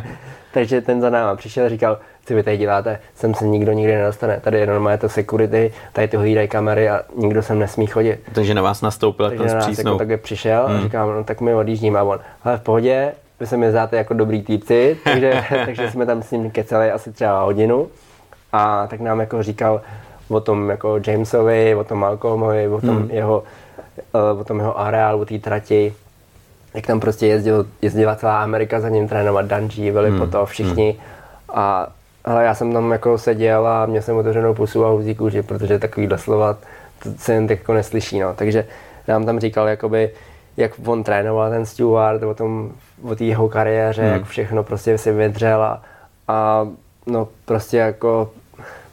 Takže 0.52 0.80
ten 0.80 1.00
za 1.00 1.10
náma 1.10 1.36
přišel 1.36 1.66
a 1.66 1.68
říkal, 1.68 1.98
co 2.24 2.34
vy 2.34 2.42
tady 2.42 2.56
děláte, 2.56 2.98
sem 3.14 3.34
se 3.34 3.46
nikdo 3.46 3.72
nikdy 3.72 3.96
nedostane. 3.96 4.40
Tady 4.40 4.58
je 4.58 4.66
normálně 4.66 4.98
to 4.98 5.08
security, 5.08 5.72
tady 5.92 6.08
to 6.08 6.18
hlídají 6.18 6.48
kamery 6.48 6.88
a 6.88 7.00
nikdo 7.16 7.42
sem 7.42 7.58
nesmí 7.58 7.86
chodit. 7.86 8.20
Takže 8.32 8.54
na 8.54 8.62
vás 8.62 8.82
nastoupil 8.82 9.28
Takže 9.28 9.44
ten 9.44 9.58
na 9.58 9.66
nás 9.66 9.78
jako 9.78 9.98
takhle 9.98 10.16
přišel 10.16 10.66
hmm. 10.66 10.76
a 10.76 10.80
říkám, 10.82 11.08
no 11.08 11.24
tak 11.24 11.40
my 11.40 11.54
odjíždíme 11.54 11.98
a 11.98 12.02
on, 12.02 12.18
ale 12.44 12.58
v 12.58 12.60
pohodě, 12.60 13.12
vy 13.40 13.46
se 13.46 13.56
mi 13.56 13.70
zdáte 13.70 13.96
jako 13.96 14.14
dobrý 14.14 14.42
týpci, 14.42 14.98
takže, 15.04 15.44
takže 15.66 15.90
jsme 15.90 16.06
tam 16.06 16.22
s 16.22 16.30
ním 16.30 16.50
keceli 16.50 16.90
asi 16.90 17.12
třeba 17.12 17.42
hodinu 17.42 17.88
a 18.52 18.86
tak 18.86 19.00
nám 19.00 19.20
jako 19.20 19.42
říkal 19.42 19.80
o 20.28 20.40
tom 20.40 20.70
jako 20.70 21.00
Jamesovi, 21.06 21.74
o 21.74 21.84
tom 21.84 21.98
Malcolmovi, 21.98 22.68
o 22.68 22.80
tom 22.80 22.96
hmm. 22.96 23.10
jeho 23.10 23.42
eh, 24.14 24.40
o 24.40 24.44
tom 24.44 24.58
jeho 24.58 24.80
areálu, 24.80 25.20
o 25.20 25.24
té 25.24 25.38
trati, 25.38 25.94
jak 26.74 26.86
tam 26.86 27.00
prostě 27.00 27.26
jezdil, 27.26 27.66
jezdila 27.82 28.16
celá 28.16 28.42
Amerika 28.42 28.80
za 28.80 28.88
ním 28.88 29.08
trénovat 29.08 29.46
Danji, 29.46 29.92
byli 29.92 30.10
hmm. 30.10 30.18
po 30.18 30.26
to 30.26 30.46
všichni 30.46 30.90
hmm. 30.90 31.00
a 31.58 31.92
ale 32.24 32.44
já 32.44 32.54
jsem 32.54 32.72
tam 32.72 32.92
jako 32.92 33.18
seděl 33.18 33.66
a 33.66 33.86
měl 33.86 34.02
jsem 34.02 34.16
otevřenou 34.16 34.54
pusu 34.54 34.84
a 34.84 34.90
huzí 34.90 35.14
kůži, 35.14 35.42
protože 35.42 35.78
takovýhle 35.78 36.18
slova 36.18 36.56
to 37.02 37.10
se 37.18 37.32
jen 37.34 37.48
tak 37.48 37.58
jako 37.58 37.72
neslyší, 37.74 38.20
no. 38.20 38.34
Takže 38.34 38.66
nám 39.08 39.26
tam 39.26 39.40
říkal, 39.40 39.68
jakoby, 39.68 40.10
jak 40.56 40.72
on 40.86 41.04
trénoval 41.04 41.50
ten 41.50 41.66
Stewart, 41.66 42.22
o 42.22 42.34
tom, 42.34 42.72
o 43.02 43.14
té 43.14 43.24
jeho 43.24 43.48
kariéře, 43.48 44.02
hmm. 44.02 44.12
jak 44.12 44.24
všechno 44.24 44.62
prostě 44.62 44.98
si 44.98 45.12
vydřel 45.12 45.62
a, 45.62 45.82
a 46.28 46.68
no 47.06 47.28
prostě 47.44 47.76
jako 47.76 48.30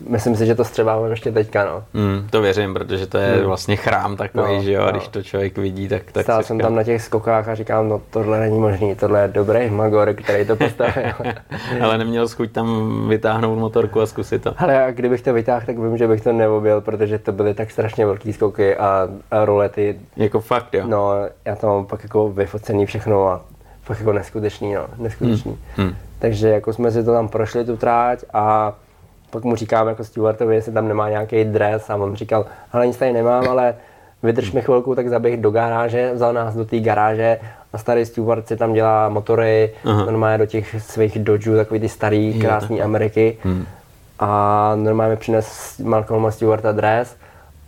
myslím 0.09 0.35
si, 0.35 0.45
že 0.45 0.55
to 0.55 0.63
střebávám 0.63 1.11
ještě 1.11 1.31
teďka, 1.31 1.65
no. 1.65 1.83
Mm, 1.93 2.27
to 2.29 2.41
věřím, 2.41 2.73
protože 2.73 3.07
to 3.07 3.17
je 3.17 3.37
mm. 3.37 3.43
vlastně 3.43 3.75
chrám 3.75 4.17
takový, 4.17 4.55
no, 4.55 4.63
že 4.63 4.71
jo, 4.71 4.81
a 4.81 4.85
no. 4.85 4.91
když 4.91 5.07
to 5.07 5.23
člověk 5.23 5.57
vidí, 5.57 5.87
tak... 5.87 6.01
tak 6.11 6.23
Stál 6.23 6.43
jsem 6.43 6.59
tam 6.59 6.75
na 6.75 6.83
těch 6.83 7.01
skokách 7.01 7.47
a 7.47 7.55
říkám, 7.55 7.89
no 7.89 8.01
tohle 8.09 8.39
není 8.39 8.59
možný, 8.59 8.95
tohle 8.95 9.21
je 9.21 9.27
dobrý 9.27 9.69
magor, 9.69 10.13
který 10.13 10.45
to 10.45 10.55
postavil. 10.55 11.13
Ale 11.81 11.97
neměl 11.97 12.27
chuť 12.27 12.51
tam 12.51 12.99
vytáhnout 13.09 13.59
motorku 13.59 14.01
a 14.01 14.05
zkusit 14.05 14.43
to. 14.43 14.53
Ale 14.57 14.83
a 14.83 14.91
kdybych 14.91 15.21
to 15.21 15.33
vytáhl, 15.33 15.65
tak 15.65 15.77
vím, 15.79 15.97
že 15.97 16.07
bych 16.07 16.21
to 16.21 16.33
neobil, 16.33 16.81
protože 16.81 17.19
to 17.19 17.31
byly 17.31 17.53
tak 17.53 17.71
strašně 17.71 18.05
velký 18.05 18.33
skoky 18.33 18.75
a, 18.75 19.07
a 19.31 19.45
rolety. 19.45 19.99
Jako 20.15 20.39
fakt, 20.39 20.73
jo? 20.73 20.83
No, 20.87 21.11
já 21.45 21.55
to 21.55 21.67
mám 21.67 21.85
pak 21.85 22.03
jako 22.03 22.29
vyfocený 22.29 22.85
všechno 22.85 23.27
a 23.27 23.41
fakt 23.81 23.99
jako 23.99 24.13
neskutečný, 24.13 24.73
no, 24.73 24.87
neskutečný. 24.97 25.57
Mm. 25.77 25.85
Mm. 25.85 25.95
Takže 26.19 26.49
jako 26.49 26.73
jsme 26.73 26.91
si 26.91 27.03
to 27.03 27.13
tam 27.13 27.27
prošli, 27.27 27.65
tu 27.65 27.77
tráť 27.77 28.23
a 28.33 28.73
pak 29.29 29.43
mu 29.43 29.55
říkám 29.55 29.87
jako 29.87 30.03
Stewartovi, 30.03 30.55
jestli 30.55 30.71
tam 30.71 30.87
nemá 30.87 31.09
nějaký 31.09 31.43
dres 31.43 31.89
a 31.89 31.95
on 31.95 32.15
říkal, 32.15 32.45
ale 32.71 32.87
nic 32.87 32.97
tady 32.97 33.13
nemám, 33.13 33.47
ale 33.47 33.75
vydrž 34.23 34.51
mi 34.51 34.61
chvilku, 34.61 34.95
tak 34.95 35.09
zaběh 35.09 35.41
do 35.41 35.51
garáže, 35.51 36.13
vzal 36.13 36.33
nás 36.33 36.55
do 36.55 36.65
té 36.65 36.79
garáže 36.79 37.39
a 37.73 37.77
starý 37.77 38.05
Stewart 38.05 38.47
si 38.47 38.57
tam 38.57 38.73
dělá 38.73 39.09
motory, 39.09 39.73
Aha. 39.85 40.05
normálně 40.05 40.37
do 40.37 40.45
těch 40.45 40.75
svých 40.81 41.19
Dodgeů, 41.19 41.55
takový 41.55 41.79
ty 41.79 41.89
starý, 41.89 42.39
krásný 42.39 42.81
Ameriky. 42.81 43.37
Hmm. 43.43 43.65
A 44.19 44.71
normálně 44.75 45.11
mi 45.11 45.17
přines 45.17 45.77
Malcolm 45.83 46.31
Stewarta 46.31 46.71
dres, 46.71 47.15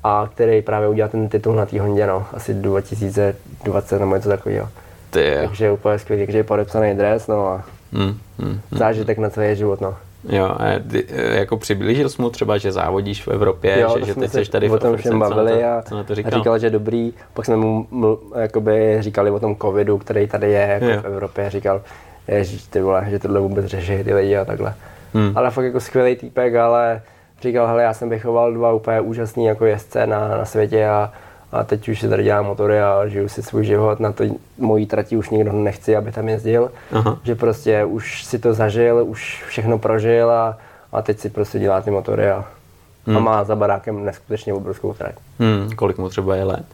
a 0.03 0.29
který 0.33 0.61
právě 0.61 0.87
udělal 0.87 1.09
ten 1.09 1.29
titul 1.29 1.55
na 1.55 1.65
té 1.65 1.81
Hondě, 1.81 2.07
no, 2.07 2.25
asi 2.33 2.53
2020 2.53 3.99
nebo 3.99 4.15
něco 4.15 4.29
takového. 4.29 4.69
Takže 5.47 5.71
úplně 5.71 5.99
skvělý, 5.99 6.25
takže 6.25 6.37
je 6.37 6.43
podepsaný 6.43 6.95
dres, 6.95 7.27
no 7.27 7.47
a 7.47 7.63
hmm, 7.93 8.17
hmm, 8.39 8.49
hmm. 8.49 8.59
zážitek 8.71 9.17
na 9.17 9.29
celý 9.29 9.55
život, 9.55 9.81
no. 9.81 9.95
Jo, 10.23 10.45
a 10.45 10.79
ty, 10.91 11.05
jako 11.31 11.57
přiblížil 11.57 12.09
jsi 12.09 12.21
mu 12.21 12.29
třeba, 12.29 12.57
že 12.57 12.71
závodíš 12.71 13.23
v 13.23 13.27
Evropě, 13.27 13.79
jo, 13.79 13.95
že, 13.99 14.05
že 14.05 14.15
teď 14.15 14.31
jsi 14.31 14.51
tady 14.51 14.69
o 14.69 14.79
tom 14.79 14.97
všem 14.97 15.19
bavili 15.19 15.63
a, 15.63 15.83
co 15.87 15.95
na 15.95 16.03
to 16.03 16.15
říkal? 16.15 16.33
a 16.33 16.37
říkal, 16.37 16.59
že 16.59 16.69
dobrý. 16.69 17.13
Pak 17.33 17.45
jsme 17.45 17.55
mu 17.55 17.87
ml, 17.91 18.19
jakoby 18.35 18.97
říkali 18.99 19.31
o 19.31 19.39
tom 19.39 19.55
covidu, 19.55 19.97
který 19.97 20.27
tady 20.27 20.51
je 20.51 20.67
jako 20.71 20.85
jo. 20.85 21.01
v 21.01 21.05
Evropě. 21.05 21.49
Říkal, 21.49 21.81
ježiš, 22.27 22.63
ty 22.63 22.81
vole, 22.81 23.05
že 23.09 23.19
tohle 23.19 23.39
vůbec 23.39 23.65
řeší 23.65 24.03
ty 24.03 24.13
lidi 24.13 24.37
a 24.37 24.45
takhle. 24.45 24.73
Hmm. 25.13 25.31
Ale 25.35 25.51
fakt 25.51 25.65
jako 25.65 25.79
skvělý 25.79 26.15
týpek, 26.15 26.55
ale 26.55 27.01
říkal, 27.41 27.67
hele, 27.67 27.83
já 27.83 27.93
jsem 27.93 28.09
vychoval 28.09 28.53
dva 28.53 28.73
úplně 28.73 29.01
úžasný 29.01 29.45
jako 29.45 29.65
jezdce 29.65 30.07
na, 30.07 30.27
na 30.27 30.45
světě 30.45 30.87
a 30.87 31.13
a 31.51 31.63
teď 31.63 31.89
už 31.89 31.99
si 31.99 32.09
tady 32.09 32.23
dělám 32.23 32.45
motory 32.45 32.81
a 32.81 33.07
žiju 33.07 33.29
si 33.29 33.43
svůj 33.43 33.65
život, 33.65 33.99
na 33.99 34.11
to 34.11 34.23
mojí 34.57 34.85
trati 34.85 35.17
už 35.17 35.29
nikdo 35.29 35.51
nechci, 35.51 35.95
aby 35.95 36.11
tam 36.11 36.29
jezdil, 36.29 36.71
Aha. 36.91 37.19
že 37.23 37.35
prostě 37.35 37.85
už 37.85 38.23
si 38.23 38.39
to 38.39 38.53
zažil, 38.53 39.05
už 39.07 39.43
všechno 39.47 39.79
prožil 39.79 40.31
a, 40.31 40.57
a 40.91 41.01
teď 41.01 41.19
si 41.19 41.29
prostě 41.29 41.59
dělá 41.59 41.81
ty 41.81 41.91
motory 41.91 42.31
a, 42.31 42.45
hmm. 43.07 43.17
a 43.17 43.19
má 43.19 43.43
za 43.43 43.55
barákem 43.55 44.05
neskutečně 44.05 44.53
obrovskou 44.53 44.93
trať. 44.93 45.15
Hmm. 45.39 45.69
Kolik 45.75 45.97
mu 45.97 46.09
třeba 46.09 46.35
je 46.35 46.43
let? 46.43 46.65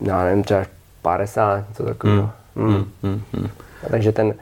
Já 0.00 0.24
nevím, 0.24 0.44
třeba 0.44 0.64
50, 1.02 1.64
co 1.74 1.84
takového. 1.84 2.30
Hmm. 2.56 2.74
Hmm. 2.74 2.90
Hmm. 3.02 3.22
Hmm. 3.32 3.48
takže 3.90 4.12
ten, 4.12 4.34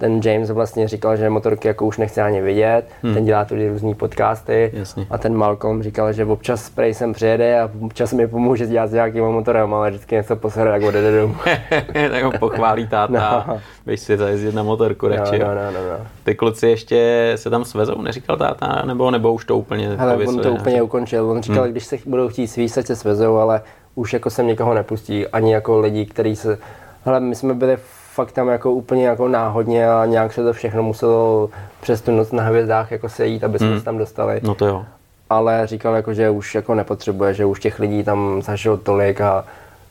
ten 0.00 0.20
James 0.24 0.50
vlastně 0.50 0.88
říkal, 0.88 1.16
že 1.16 1.30
motorky 1.30 1.68
jako 1.68 1.86
už 1.86 1.98
nechce 1.98 2.22
ani 2.22 2.40
vidět, 2.40 2.84
hmm. 3.02 3.14
ten 3.14 3.24
dělá 3.24 3.44
tudy 3.44 3.68
různý 3.68 3.94
podcasty 3.94 4.70
Jasně. 4.72 5.06
a 5.10 5.18
ten 5.18 5.34
Malcolm 5.34 5.82
říkal, 5.82 6.12
že 6.12 6.24
občas 6.24 6.64
spray 6.64 6.94
sem 6.94 7.12
přijede 7.12 7.60
a 7.60 7.70
občas 7.80 8.12
mi 8.12 8.28
pomůže 8.28 8.66
dělat 8.66 8.86
s 8.86 8.92
nějakým 8.92 9.24
motorem, 9.24 9.74
ale 9.74 9.90
vždycky 9.90 10.14
něco 10.14 10.36
posere, 10.36 10.70
jak 10.70 10.82
odjede 10.82 11.20
domů. 11.20 11.34
tak 12.10 12.22
ho 12.22 12.32
pochválí 12.38 12.86
táta, 12.86 13.44
no. 13.48 13.60
běž 13.86 14.00
si 14.00 14.16
zajezdit 14.16 14.54
na 14.54 14.62
motorku 14.62 15.08
radši. 15.08 15.38
No, 15.38 15.46
no, 15.46 15.54
no, 15.54 15.70
no, 15.72 15.98
no. 15.98 16.06
Ty 16.24 16.34
kluci 16.34 16.68
ještě 16.68 17.32
se 17.36 17.50
tam 17.50 17.64
svezou, 17.64 18.02
neříkal 18.02 18.36
táta, 18.36 18.82
nebo, 18.86 19.10
nebo 19.10 19.32
už 19.32 19.44
to 19.44 19.58
úplně 19.58 19.88
Hele, 19.88 20.26
on 20.26 20.38
to 20.38 20.52
úplně 20.52 20.82
ukončil, 20.82 21.30
on 21.30 21.42
říkal, 21.42 21.62
hmm. 21.62 21.72
když 21.72 21.84
se 21.84 21.96
budou 22.06 22.28
chtít 22.28 22.46
svíst, 22.46 22.78
se 22.86 22.96
svezou, 22.96 23.36
ale 23.36 23.62
už 23.94 24.12
jako 24.12 24.30
sem 24.30 24.46
někoho 24.46 24.74
nepustí, 24.74 25.26
ani 25.26 25.52
jako 25.52 25.78
lidi, 25.78 26.06
kteří 26.06 26.36
se... 26.36 26.58
Hele, 27.04 27.20
my 27.20 27.34
jsme 27.34 27.54
byli 27.54 27.76
fakt 28.14 28.32
tam 28.32 28.48
jako 28.48 28.72
úplně 28.72 29.06
jako 29.06 29.28
náhodně 29.28 29.90
a 29.90 30.06
nějak 30.06 30.32
se 30.32 30.44
to 30.44 30.52
všechno 30.52 30.82
muselo 30.82 31.50
přes 31.80 32.00
tu 32.00 32.10
noc 32.10 32.32
na 32.32 32.42
hvězdách 32.42 32.92
jako 32.92 33.08
sejít, 33.08 33.44
aby 33.44 33.58
jsme 33.58 33.68
hmm. 33.68 33.78
se 33.78 33.84
tam 33.84 33.98
dostali. 33.98 34.40
No 34.42 34.54
to 34.54 34.66
jo. 34.66 34.84
Ale 35.30 35.66
říkal 35.66 35.94
jako, 35.94 36.14
že 36.14 36.30
už 36.30 36.54
jako 36.54 36.74
nepotřebuje, 36.74 37.34
že 37.34 37.44
už 37.44 37.60
těch 37.60 37.78
lidí 37.78 38.04
tam 38.04 38.42
zažil 38.42 38.76
tolik 38.76 39.20
a 39.20 39.44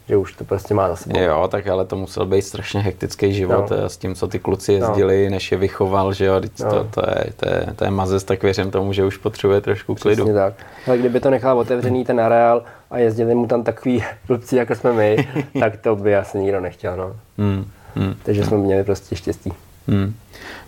že 0.09 0.17
už 0.17 0.33
to 0.33 0.43
prostě 0.43 0.73
má 0.73 0.89
za 0.89 0.95
sebou. 0.95 1.19
Jo, 1.19 1.47
tak 1.51 1.67
ale 1.67 1.85
to 1.85 1.95
musel 1.95 2.25
být 2.25 2.41
strašně 2.41 2.81
hektický 2.81 3.33
život 3.33 3.69
no. 3.69 3.89
s 3.89 3.97
tím, 3.97 4.15
co 4.15 4.27
ty 4.27 4.39
kluci 4.39 4.73
jezdili, 4.73 5.25
no. 5.25 5.31
než 5.31 5.51
je 5.51 5.57
vychoval, 5.57 6.13
že 6.13 6.25
jo, 6.25 6.41
no. 6.59 6.69
to, 6.69 6.83
to, 6.83 7.01
je, 7.09 7.33
to, 7.35 7.49
je, 7.49 7.73
to 7.75 7.83
je 7.83 7.91
mazec, 7.91 8.23
tak 8.23 8.43
věřím 8.43 8.71
tomu, 8.71 8.93
že 8.93 9.05
už 9.05 9.17
potřebuje 9.17 9.61
trošku 9.61 9.95
klidu. 9.95 10.23
Přesně 10.23 10.33
tak. 10.33 10.53
Ale 10.87 10.97
kdyby 10.97 11.19
to 11.19 11.29
nechal 11.29 11.59
otevřený 11.59 12.05
ten 12.05 12.21
areál 12.21 12.63
a 12.91 12.97
jezdili 12.97 13.35
mu 13.35 13.47
tam 13.47 13.63
takový 13.63 14.03
blbci, 14.27 14.55
jako 14.55 14.75
jsme 14.75 14.93
my, 14.93 15.27
tak 15.59 15.77
to 15.77 15.95
by 15.95 16.15
asi 16.15 16.37
nikdo 16.37 16.61
nechtěl, 16.61 16.97
no. 16.97 17.15
Hmm. 17.37 17.65
Hmm. 17.95 18.15
Takže 18.23 18.45
jsme 18.45 18.57
měli 18.57 18.83
prostě 18.83 19.15
štěstí. 19.15 19.53
Hmm. 19.87 20.13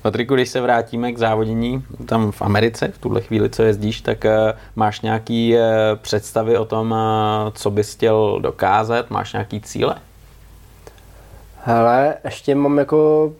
Patriku, 0.01 0.35
když 0.35 0.49
se 0.49 0.61
vrátíme 0.61 1.11
k 1.11 1.17
závodění 1.17 1.83
tam 2.05 2.31
v 2.31 2.41
Americe, 2.41 2.87
v 2.87 2.97
tuhle 2.97 3.21
chvíli, 3.21 3.49
co 3.49 3.63
jezdíš, 3.63 4.01
tak 4.01 4.25
uh, 4.25 4.31
máš 4.75 5.01
nějaký 5.01 5.55
uh, 5.55 5.61
představy 6.01 6.57
o 6.57 6.65
tom, 6.65 6.91
uh, 6.91 6.97
co 7.53 7.71
bys 7.71 7.93
chtěl 7.93 8.39
dokázat? 8.41 9.09
Máš 9.09 9.33
nějaký 9.33 9.61
cíle? 9.61 9.95
Hele, 11.63 12.15
ještě 12.25 12.55
mám 12.55 12.77
jako 12.77 13.31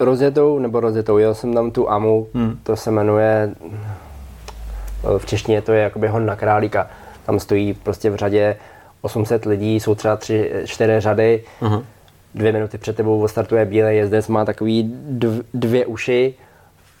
rozjetou, 0.00 0.58
nebo 0.58 0.80
rozjetou, 0.80 1.18
jel 1.18 1.34
jsem 1.34 1.54
tam 1.54 1.70
tu 1.70 1.90
AMU, 1.90 2.26
hmm. 2.34 2.58
to 2.62 2.76
se 2.76 2.90
jmenuje, 2.90 3.54
v 5.18 5.26
češtině 5.26 5.62
to 5.62 5.72
je 5.72 5.82
jakoby 5.82 6.08
Honda 6.08 6.36
Králíka. 6.36 6.90
Tam 7.26 7.40
stojí 7.40 7.74
prostě 7.74 8.10
v 8.10 8.16
řadě 8.16 8.56
800 9.00 9.44
lidí, 9.44 9.80
jsou 9.80 9.94
třeba 9.94 10.16
tři, 10.16 10.52
čtyři 10.64 11.00
řady. 11.00 11.44
Uh-huh 11.62 11.82
dvě 12.34 12.52
minuty 12.52 12.78
před 12.78 12.96
tebou 12.96 13.28
startuje 13.28 13.64
bílý 13.64 13.96
jezdec, 13.96 14.28
má 14.28 14.44
takový 14.44 14.94
dv, 15.08 15.42
dvě 15.54 15.86
uši 15.86 16.34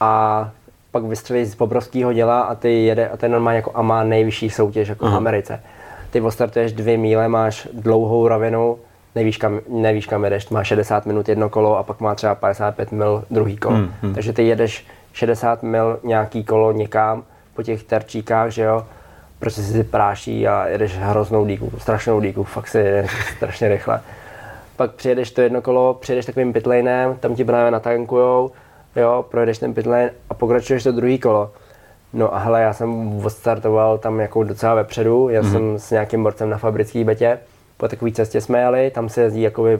a 0.00 0.50
pak 0.90 1.04
vystřelí 1.04 1.44
z 1.44 1.60
obrovského 1.60 2.12
děla 2.12 2.40
a 2.40 2.54
ty 2.54 2.84
jede 2.84 3.08
a 3.08 3.16
ten 3.16 3.32
normálně 3.32 3.56
jako 3.56 3.72
a 3.74 3.82
má 3.82 4.04
nejvyšší 4.04 4.50
soutěž 4.50 4.88
jako 4.88 5.04
uh-huh. 5.04 5.12
v 5.12 5.16
Americe. 5.16 5.62
Ty 6.10 6.20
ostartuješ 6.20 6.72
dvě 6.72 6.96
míle, 6.96 7.28
máš 7.28 7.68
dlouhou 7.72 8.28
ravinu, 8.28 8.78
nevíš 9.14 9.36
kam, 9.36 9.60
nevíš 9.68 10.06
kam 10.06 10.24
jedeš, 10.24 10.48
má 10.48 10.64
60 10.64 11.06
minut 11.06 11.28
jedno 11.28 11.48
kolo 11.48 11.78
a 11.78 11.82
pak 11.82 12.00
má 12.00 12.14
třeba 12.14 12.34
55 12.34 12.92
mil 12.92 13.24
druhý 13.30 13.56
kolo. 13.56 13.76
Uh-huh. 13.76 14.14
Takže 14.14 14.32
ty 14.32 14.46
jedeš 14.46 14.86
60 15.12 15.62
mil 15.62 16.00
nějaký 16.04 16.44
kolo 16.44 16.72
někam 16.72 17.22
po 17.54 17.62
těch 17.62 17.82
terčíkách, 17.82 18.50
že 18.50 18.62
jo, 18.62 18.86
prostě 19.38 19.62
si 19.62 19.84
práší 19.84 20.48
a 20.48 20.66
jedeš 20.66 20.98
hroznou 20.98 21.46
díku, 21.46 21.72
strašnou 21.78 22.20
díku, 22.20 22.44
fakt 22.44 22.68
si 22.68 22.78
jede 22.78 23.06
strašně 23.36 23.68
rychle 23.68 24.00
pak 24.80 24.90
přijedeš 24.90 25.30
to 25.30 25.40
jedno 25.40 25.62
kolo, 25.62 25.94
přijedeš 25.94 26.26
takovým 26.26 26.52
pitlanem, 26.52 27.16
tam 27.20 27.34
ti 27.34 27.44
právě 27.44 27.70
natankujou, 27.70 28.50
jo, 28.96 29.24
projedeš 29.30 29.58
ten 29.58 29.74
pitlane 29.74 30.10
a 30.30 30.34
pokračuješ 30.34 30.82
to 30.82 30.92
druhý 30.92 31.18
kolo. 31.18 31.50
No 32.12 32.34
a 32.34 32.38
hele, 32.38 32.62
já 32.62 32.72
jsem 32.72 33.20
odstartoval 33.24 33.98
tam 33.98 34.20
jako 34.20 34.44
docela 34.44 34.74
vepředu, 34.74 35.28
já 35.28 35.42
mm-hmm. 35.42 35.52
jsem 35.52 35.78
s 35.78 35.90
nějakým 35.90 36.22
borcem 36.22 36.50
na 36.50 36.58
fabrický 36.58 37.04
betě, 37.04 37.38
po 37.76 37.88
takové 37.88 38.12
cestě 38.12 38.40
jsme 38.40 38.60
jeli, 38.60 38.90
tam 38.90 39.08
se 39.08 39.20
jezdí 39.20 39.42
jakoby 39.42 39.78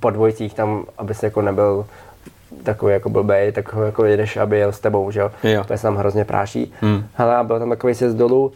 po 0.00 0.10
dvojcích, 0.10 0.54
tam, 0.54 0.84
aby 0.98 1.14
se 1.14 1.26
jako 1.26 1.42
nebyl 1.42 1.86
takový 2.62 2.92
jako 2.92 3.10
blbej, 3.10 3.52
tak 3.52 3.72
ho 3.72 3.82
jako 3.82 4.04
jedeš, 4.04 4.36
aby 4.36 4.58
jel 4.58 4.72
s 4.72 4.80
tebou, 4.80 5.10
že 5.10 5.20
jo, 5.20 5.30
jo. 5.42 5.64
to 5.64 5.76
se 5.76 5.82
tam 5.82 5.96
hrozně 5.96 6.24
práší. 6.24 6.72
Mm. 6.82 7.04
Hele, 7.14 7.36
a 7.36 7.44
byl 7.44 7.58
tam 7.58 7.70
takový 7.70 7.94
sjezd 7.94 8.16
dolů 8.16 8.52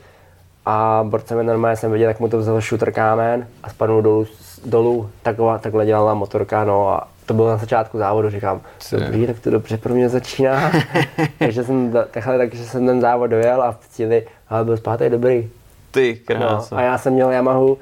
a 0.66 1.04
borce 1.08 1.34
mi 1.34 1.44
normálně 1.44 1.76
jsem 1.76 1.92
viděl, 1.92 2.08
jak 2.08 2.20
mu 2.20 2.28
to 2.28 2.38
vzal 2.38 2.60
shooter 2.60 2.92
kámen 2.92 3.46
a 3.62 3.70
spadnul 3.70 4.02
dolů 4.02 4.26
dolů, 4.64 5.10
taková, 5.22 5.58
takhle 5.58 5.86
dělala 5.86 6.14
motorka, 6.14 6.64
no 6.64 6.88
a 6.88 7.08
to 7.26 7.34
bylo 7.34 7.48
na 7.48 7.56
začátku 7.56 7.98
závodu, 7.98 8.30
říkám, 8.30 8.60
dobrý, 8.92 9.26
tak 9.26 9.40
to 9.40 9.50
dobře 9.50 9.76
pro 9.76 9.94
mě 9.94 10.08
začíná. 10.08 10.72
takže 11.38 11.64
jsem, 11.64 11.92
takhle, 12.10 12.38
takže 12.38 12.64
jsem 12.64 12.86
ten 12.86 13.00
závod 13.00 13.30
dojel 13.30 13.62
a 13.62 13.72
v 13.72 13.88
cíli, 13.88 14.26
ale 14.48 14.64
byl 14.64 14.76
zpátky 14.76 15.10
dobrý. 15.10 15.50
Ty 15.90 16.16
krása. 16.16 16.76
No, 16.76 16.78
a 16.78 16.82
já 16.82 16.98
jsem 16.98 17.12
měl 17.12 17.30
Yamahu 17.30 17.78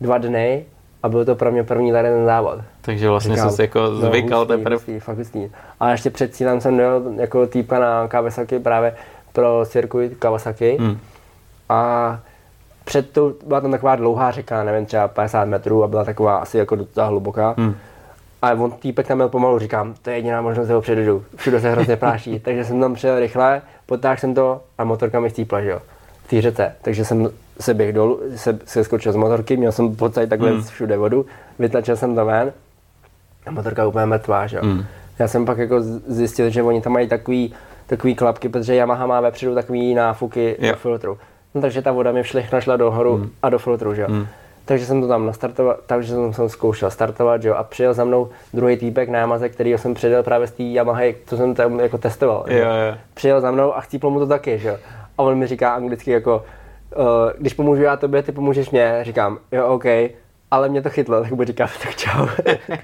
dva 0.00 0.18
dny 0.18 0.64
a 1.02 1.08
byl 1.08 1.24
to 1.24 1.34
pro 1.34 1.52
mě 1.52 1.64
první 1.64 1.92
tady 1.92 2.08
ten 2.08 2.24
závod. 2.24 2.58
Takže 2.80 3.08
vlastně 3.08 3.36
jsem 3.36 3.50
si 3.50 3.62
jako 3.62 3.80
no, 3.80 3.96
zvykal 3.96 4.40
no, 4.40 4.46
teprve. 4.46 4.76
Hustý, 4.76 5.00
fakt 5.00 5.18
hustý. 5.18 5.50
A 5.80 5.90
ještě 5.90 6.10
před 6.10 6.34
cílem 6.34 6.60
jsem 6.60 6.76
dojel 6.76 7.02
jako 7.16 7.46
týpka 7.46 7.78
na 7.78 8.08
Kawasaki 8.08 8.58
právě 8.58 8.94
pro 9.32 9.64
cirkuit 9.66 10.16
Kawasaki. 10.18 10.76
Hmm. 10.80 10.98
A 11.68 12.20
před 12.92 13.10
tou, 13.10 13.34
byla 13.46 13.60
tam 13.60 13.70
taková 13.70 13.96
dlouhá 13.96 14.30
řeka, 14.30 14.64
nevím, 14.64 14.86
třeba 14.86 15.08
50 15.08 15.44
metrů 15.44 15.84
a 15.84 15.88
byla 15.88 16.04
taková 16.04 16.36
asi 16.36 16.58
jako 16.58 16.76
docela 16.76 17.06
hluboká. 17.06 17.54
Hmm. 17.58 17.74
A 18.42 18.52
on 18.52 18.70
týpek 18.70 19.06
tam 19.06 19.16
měl 19.16 19.28
pomalu, 19.28 19.58
říkám, 19.58 19.94
to 20.02 20.10
je 20.10 20.16
jediná 20.16 20.42
možnost, 20.42 20.66
že 20.66 20.74
ho 20.74 20.80
předjedu. 20.80 21.24
Všude 21.36 21.60
se 21.60 21.70
hrozně 21.70 21.96
práší. 21.96 22.40
takže 22.44 22.64
jsem 22.64 22.80
tam 22.80 22.94
přijel 22.94 23.20
rychle, 23.20 23.62
potáhl 23.86 24.16
jsem 24.16 24.34
to 24.34 24.60
a 24.78 24.84
motorka 24.84 25.20
mi 25.20 25.30
stípla, 25.30 25.60
že 25.60 25.70
jo, 25.70 25.80
v 26.24 26.30
té 26.30 26.42
řece. 26.42 26.74
Takže 26.82 27.04
jsem 27.04 27.30
se 27.60 27.74
běh 27.74 27.92
dolů, 27.92 28.20
se, 28.36 28.58
se 28.64 28.84
skočil 28.84 29.12
z 29.12 29.16
motorky, 29.16 29.56
měl 29.56 29.72
jsem 29.72 29.96
pocit 29.96 30.26
takhle 30.26 30.50
hmm. 30.50 30.62
všude 30.62 30.96
vodu, 30.96 31.26
vytlačil 31.58 31.96
jsem 31.96 32.14
to 32.14 32.24
ven 32.24 32.52
a 33.46 33.50
motorka 33.50 33.86
úplně 33.86 34.06
mrtvá, 34.06 34.46
že 34.46 34.56
jo. 34.56 34.62
Hmm. 34.64 34.84
Já 35.18 35.28
jsem 35.28 35.44
pak 35.44 35.58
jako 35.58 35.82
zjistil, 36.06 36.50
že 36.50 36.62
oni 36.62 36.80
tam 36.80 36.92
mají 36.92 37.08
takový, 37.08 37.54
takový 37.86 38.14
klapky, 38.14 38.48
protože 38.48 38.74
Yamaha 38.74 39.06
má 39.06 39.20
vepředu 39.20 39.54
takový 39.54 39.94
náfuky 39.94 40.56
do 40.70 40.76
filtru. 40.76 41.18
No, 41.54 41.60
takže 41.60 41.82
ta 41.82 41.92
voda 41.92 42.12
mi 42.12 42.22
všechno 42.22 42.60
šla 42.60 42.76
do 42.76 42.90
horu 42.90 43.16
hmm. 43.16 43.30
a 43.42 43.50
do 43.50 43.58
filtru, 43.58 43.94
že 43.94 44.02
jo. 44.02 44.08
Hmm. 44.10 44.26
Takže 44.64 44.86
jsem 44.86 45.00
to 45.00 45.08
tam 45.08 45.26
nastartoval, 45.26 45.76
takže 45.86 46.14
jsem, 46.14 46.32
jsem 46.32 46.48
zkoušel 46.48 46.90
startovat, 46.90 47.42
že 47.42 47.48
jo, 47.48 47.54
a 47.54 47.64
přijel 47.64 47.94
za 47.94 48.04
mnou 48.04 48.28
druhý 48.54 48.76
týpek 48.76 49.08
na 49.08 49.18
Yamaze, 49.18 49.48
který 49.48 49.72
jsem 49.72 49.94
přidal 49.94 50.22
právě 50.22 50.46
z 50.46 50.50
té 50.50 50.62
Yamaha, 50.62 51.02
co 51.26 51.36
jsem 51.36 51.54
tam 51.54 51.80
jako 51.80 51.98
testoval. 51.98 52.44
Jo, 52.48 52.58
jo. 52.58 52.96
Přijel 53.14 53.40
za 53.40 53.50
mnou 53.50 53.76
a 53.76 53.80
chcípl 53.80 54.10
mu 54.10 54.18
to 54.18 54.26
taky, 54.26 54.58
že 54.58 54.68
jo. 54.68 54.76
A 55.18 55.22
on 55.22 55.38
mi 55.38 55.46
říká 55.46 55.74
anglicky 55.74 56.10
jako, 56.10 56.44
uh, 56.96 57.04
když 57.38 57.54
pomůžu 57.54 57.82
já 57.82 57.96
tobě, 57.96 58.22
ty 58.22 58.32
pomůžeš 58.32 58.70
mě. 58.70 58.98
Říkám, 59.02 59.38
jo, 59.52 59.66
OK, 59.66 59.84
ale 60.50 60.68
mě 60.68 60.82
to 60.82 60.90
chytlo, 60.90 61.22
tak 61.22 61.32
mu 61.32 61.44
říkám, 61.44 61.68
tak 61.82 61.96
čau. 61.96 62.26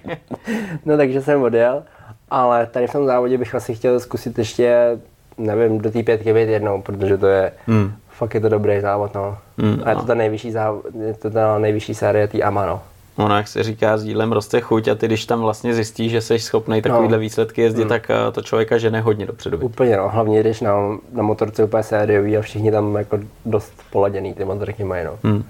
no 0.84 0.96
takže 0.96 1.22
jsem 1.22 1.42
odjel, 1.42 1.82
ale 2.30 2.66
tady 2.66 2.86
v 2.86 2.92
tom 2.92 3.06
závodě 3.06 3.38
bych 3.38 3.54
asi 3.54 3.74
chtěl 3.74 4.00
zkusit 4.00 4.38
ještě, 4.38 4.98
nevím, 5.38 5.78
do 5.78 5.90
té 5.90 6.02
pětky 6.02 6.32
být 6.32 6.48
jednou, 6.48 6.82
protože 6.82 7.18
to 7.18 7.26
je 7.26 7.52
hmm 7.66 7.92
fakt 8.18 8.34
je 8.34 8.40
to 8.40 8.48
dobrý 8.48 8.80
závod, 8.80 9.14
no. 9.14 9.38
Mm, 9.56 9.82
a 9.84 9.90
je 9.90 9.96
to 9.96 10.02
ta 10.02 10.14
nejvyšší, 10.14 10.52
závod, 10.52 10.84
je 10.94 11.14
to 11.14 11.30
ta 11.30 11.58
nejvyšší 11.58 11.94
série 11.94 12.28
tý 12.28 12.42
AMA, 12.42 12.66
no. 12.66 12.80
Ono, 13.16 13.36
jak 13.36 13.48
se 13.48 13.62
říká, 13.62 13.98
s 13.98 14.04
dílem 14.04 14.32
roste 14.32 14.60
chuť 14.60 14.88
a 14.88 14.94
ty, 14.94 15.06
když 15.06 15.26
tam 15.26 15.40
vlastně 15.40 15.74
zjistíš, 15.74 16.12
že 16.12 16.20
jsi 16.20 16.38
schopný 16.38 16.82
takovýhle 16.82 17.16
no. 17.16 17.20
výsledky 17.20 17.62
jezdit, 17.62 17.82
mm. 17.82 17.88
tak 17.88 18.10
uh, 18.10 18.32
to 18.32 18.42
člověka 18.42 18.78
žene 18.78 19.00
hodně 19.00 19.26
dopředu. 19.26 19.58
Úplně, 19.58 19.96
no. 19.96 20.08
Hlavně, 20.08 20.40
když 20.40 20.60
na, 20.60 20.72
na 21.12 21.22
motorce 21.22 21.64
úplně 21.64 21.82
sériový 21.82 22.36
a 22.36 22.42
všichni 22.42 22.70
tam 22.70 22.96
jako 22.96 23.18
dost 23.44 23.72
poladěný 23.90 24.34
ty 24.34 24.44
motorky 24.44 24.84
mají, 24.84 25.04
no. 25.04 25.18
Mm. 25.22 25.44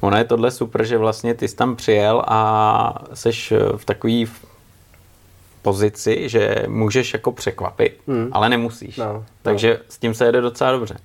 Ono 0.00 0.16
je 0.16 0.24
tohle 0.24 0.50
super, 0.50 0.84
že 0.84 0.98
vlastně 0.98 1.34
ty 1.34 1.48
jsi 1.48 1.56
tam 1.56 1.76
přijel 1.76 2.22
a 2.26 3.04
jsi 3.14 3.30
v 3.76 3.84
takový 3.84 4.26
pozici, 5.62 6.28
že 6.28 6.64
můžeš 6.68 7.12
jako 7.12 7.32
překvapit, 7.32 8.00
mm. 8.06 8.28
ale 8.32 8.48
nemusíš. 8.48 8.96
No, 8.96 9.24
Takže 9.42 9.70
no. 9.70 9.84
s 9.88 9.98
tím 9.98 10.14
se 10.14 10.24
jede 10.24 10.40
docela 10.40 10.72
dobře. 10.72 10.96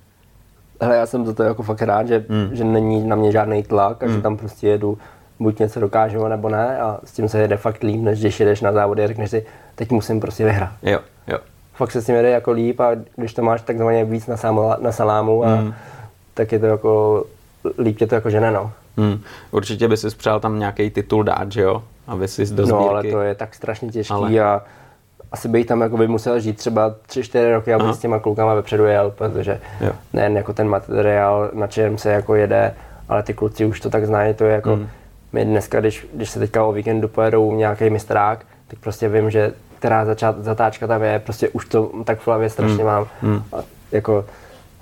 Hele, 0.84 0.96
já 0.96 1.06
jsem 1.06 1.26
za 1.26 1.32
to 1.34 1.42
jako 1.42 1.62
fakt 1.62 1.82
rád, 1.82 2.08
že, 2.08 2.24
mm. 2.28 2.50
že 2.52 2.64
není 2.64 3.06
na 3.06 3.16
mě 3.16 3.32
žádný 3.32 3.62
tlak 3.62 4.02
a 4.02 4.06
mm. 4.06 4.10
že 4.10 4.14
hmm. 4.14 4.22
tam 4.22 4.36
prostě 4.36 4.68
jedu, 4.68 4.98
buď 5.40 5.58
něco 5.58 5.80
dokážu, 5.80 6.28
nebo 6.28 6.48
ne 6.48 6.78
a 6.78 7.00
s 7.04 7.12
tím 7.12 7.28
se 7.28 7.38
jede 7.38 7.56
fakt 7.56 7.82
líp, 7.82 8.02
než 8.02 8.20
když 8.20 8.40
jedeš 8.40 8.60
na 8.60 8.72
závody 8.72 9.04
a 9.04 9.06
řekneš 9.06 9.30
si, 9.30 9.46
teď 9.74 9.90
musím 9.90 10.20
prostě 10.20 10.44
vyhrát. 10.44 10.72
Jo, 10.82 10.98
jo. 11.26 11.38
Fakt 11.74 11.90
se 11.90 12.02
s 12.02 12.06
tím 12.06 12.14
jede 12.14 12.30
jako 12.30 12.52
líp 12.52 12.80
a 12.80 12.90
když 13.16 13.34
to 13.34 13.42
máš 13.42 13.62
takzvaně 13.62 14.04
víc 14.04 14.26
na, 14.26 14.36
samla, 14.36 14.76
na 14.80 14.92
salámu, 14.92 15.44
a, 15.44 15.56
mm. 15.56 15.74
tak 16.34 16.52
je 16.52 16.58
to 16.58 16.66
jako, 16.66 17.24
líp 17.78 17.98
tě 17.98 18.06
to 18.06 18.14
jako 18.14 18.30
žene, 18.30 18.50
no. 18.50 18.72
Mm. 18.96 19.20
Určitě 19.50 19.88
by 19.88 19.96
si 19.96 20.08
přál 20.16 20.40
tam 20.40 20.58
nějaký 20.58 20.90
titul 20.90 21.22
dát, 21.22 21.52
že 21.52 21.62
jo? 21.62 21.82
Aby 22.06 22.28
si 22.28 22.46
do 22.54 22.66
No, 22.66 22.90
ale 22.90 23.02
to 23.02 23.20
je 23.20 23.34
tak 23.34 23.54
strašně 23.54 23.88
těžký 23.88 24.14
ale... 24.14 24.40
a 24.40 24.62
asi 25.34 25.48
bych 25.48 25.66
tam 25.66 25.80
jako 25.80 25.96
by 25.96 26.08
musel 26.08 26.40
žít 26.40 26.56
třeba 26.56 26.94
3-4 27.08 27.52
roky, 27.52 27.74
aby 27.74 27.94
s 27.94 27.98
těma 27.98 28.18
klukama 28.18 28.54
vepředu 28.54 28.84
jel, 28.84 29.10
protože 29.10 29.60
jo. 29.80 29.92
nejen 30.12 30.36
jako 30.36 30.52
ten 30.52 30.68
materiál, 30.68 31.50
na 31.52 31.66
čem 31.66 31.98
se 31.98 32.12
jako 32.12 32.34
jede, 32.34 32.74
ale 33.08 33.22
ty 33.22 33.34
kluci 33.34 33.64
už 33.64 33.80
to 33.80 33.90
tak 33.90 34.06
znají, 34.06 34.34
to 34.34 34.44
je 34.44 34.52
jako, 34.52 34.76
mm. 34.76 34.88
my 35.32 35.44
dneska, 35.44 35.80
když, 35.80 36.06
když 36.14 36.30
se 36.30 36.38
teďka 36.38 36.64
o 36.64 36.72
víkendu 36.72 37.08
pojedou 37.08 37.56
nějaký 37.56 37.90
mistrák, 37.90 38.44
tak 38.68 38.78
prostě 38.78 39.08
vím, 39.08 39.30
že 39.30 39.52
která 39.78 40.04
začát, 40.04 40.36
zatáčka 40.38 40.86
tam 40.86 41.02
je, 41.02 41.18
prostě 41.18 41.48
už 41.48 41.64
to 41.64 41.90
tak 42.04 42.18
v 42.18 42.26
hlavě 42.26 42.50
strašně 42.50 42.76
hmm. 42.76 42.86
mám. 42.86 43.06
Hmm. 43.22 43.42
A 43.52 43.56
jako 43.92 44.24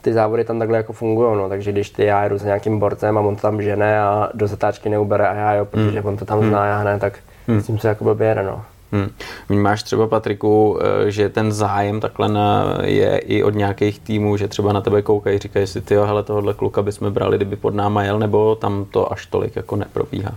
ty 0.02 0.12
závody 0.12 0.44
tam 0.44 0.58
takhle 0.58 0.76
jako 0.76 0.92
fungují, 0.92 1.36
no, 1.36 1.48
takže 1.48 1.72
když 1.72 1.90
ty 1.90 2.04
já 2.04 2.24
jedu 2.24 2.38
s 2.38 2.44
nějakým 2.44 2.78
borcem 2.78 3.18
a 3.18 3.20
on 3.20 3.36
to 3.36 3.42
tam 3.42 3.62
žene 3.62 4.00
a 4.00 4.28
do 4.34 4.46
zatáčky 4.46 4.88
neubere 4.88 5.28
a 5.28 5.34
já 5.34 5.54
jo, 5.54 5.64
protože 5.64 6.00
hmm. 6.00 6.08
on 6.08 6.16
to 6.16 6.24
tam 6.24 6.40
hmm. 6.40 6.48
zná, 6.48 6.66
já 6.66 6.78
hned, 6.78 6.98
tak 6.98 7.18
hmm. 7.48 7.60
s 7.60 7.66
tím 7.66 7.78
se 7.78 7.88
jako 7.88 8.04
blbě 8.04 8.28
jede, 8.28 8.42
no. 8.42 8.62
Hmm. 8.92 9.10
Vnímáš 9.48 9.82
třeba, 9.82 10.06
Patriku, 10.06 10.78
eh, 10.80 11.10
že 11.10 11.28
ten 11.28 11.52
zájem 11.52 12.00
takhle 12.00 12.28
na, 12.28 12.78
je 12.82 13.18
i 13.18 13.42
od 13.42 13.54
nějakých 13.54 13.98
týmů, 13.98 14.36
že 14.36 14.48
třeba 14.48 14.72
na 14.72 14.80
tebe 14.80 15.02
koukají, 15.02 15.38
říkají 15.38 15.66
si, 15.66 15.80
ty 15.80 15.94
hele, 15.94 16.22
tohohle 16.22 16.54
kluka 16.54 16.82
bychom 16.82 17.12
brali, 17.12 17.36
kdyby 17.36 17.56
pod 17.56 17.74
náma 17.74 18.04
jel, 18.04 18.18
nebo 18.18 18.54
tam 18.54 18.84
to 18.90 19.12
až 19.12 19.26
tolik 19.26 19.56
jako 19.56 19.76
neprobíhá? 19.76 20.34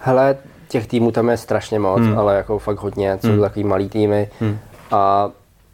Hele, 0.00 0.36
těch 0.68 0.86
týmů 0.86 1.10
tam 1.10 1.28
je 1.28 1.36
strašně 1.36 1.78
moc, 1.78 2.00
hmm. 2.00 2.18
ale 2.18 2.36
jako 2.36 2.58
fakt 2.58 2.78
hodně, 2.78 3.18
jsou 3.20 3.28
hmm. 3.28 3.40
takový 3.40 3.64
malý 3.64 3.88
týmy 3.88 4.28
hmm. 4.40 4.58
a 4.90 5.30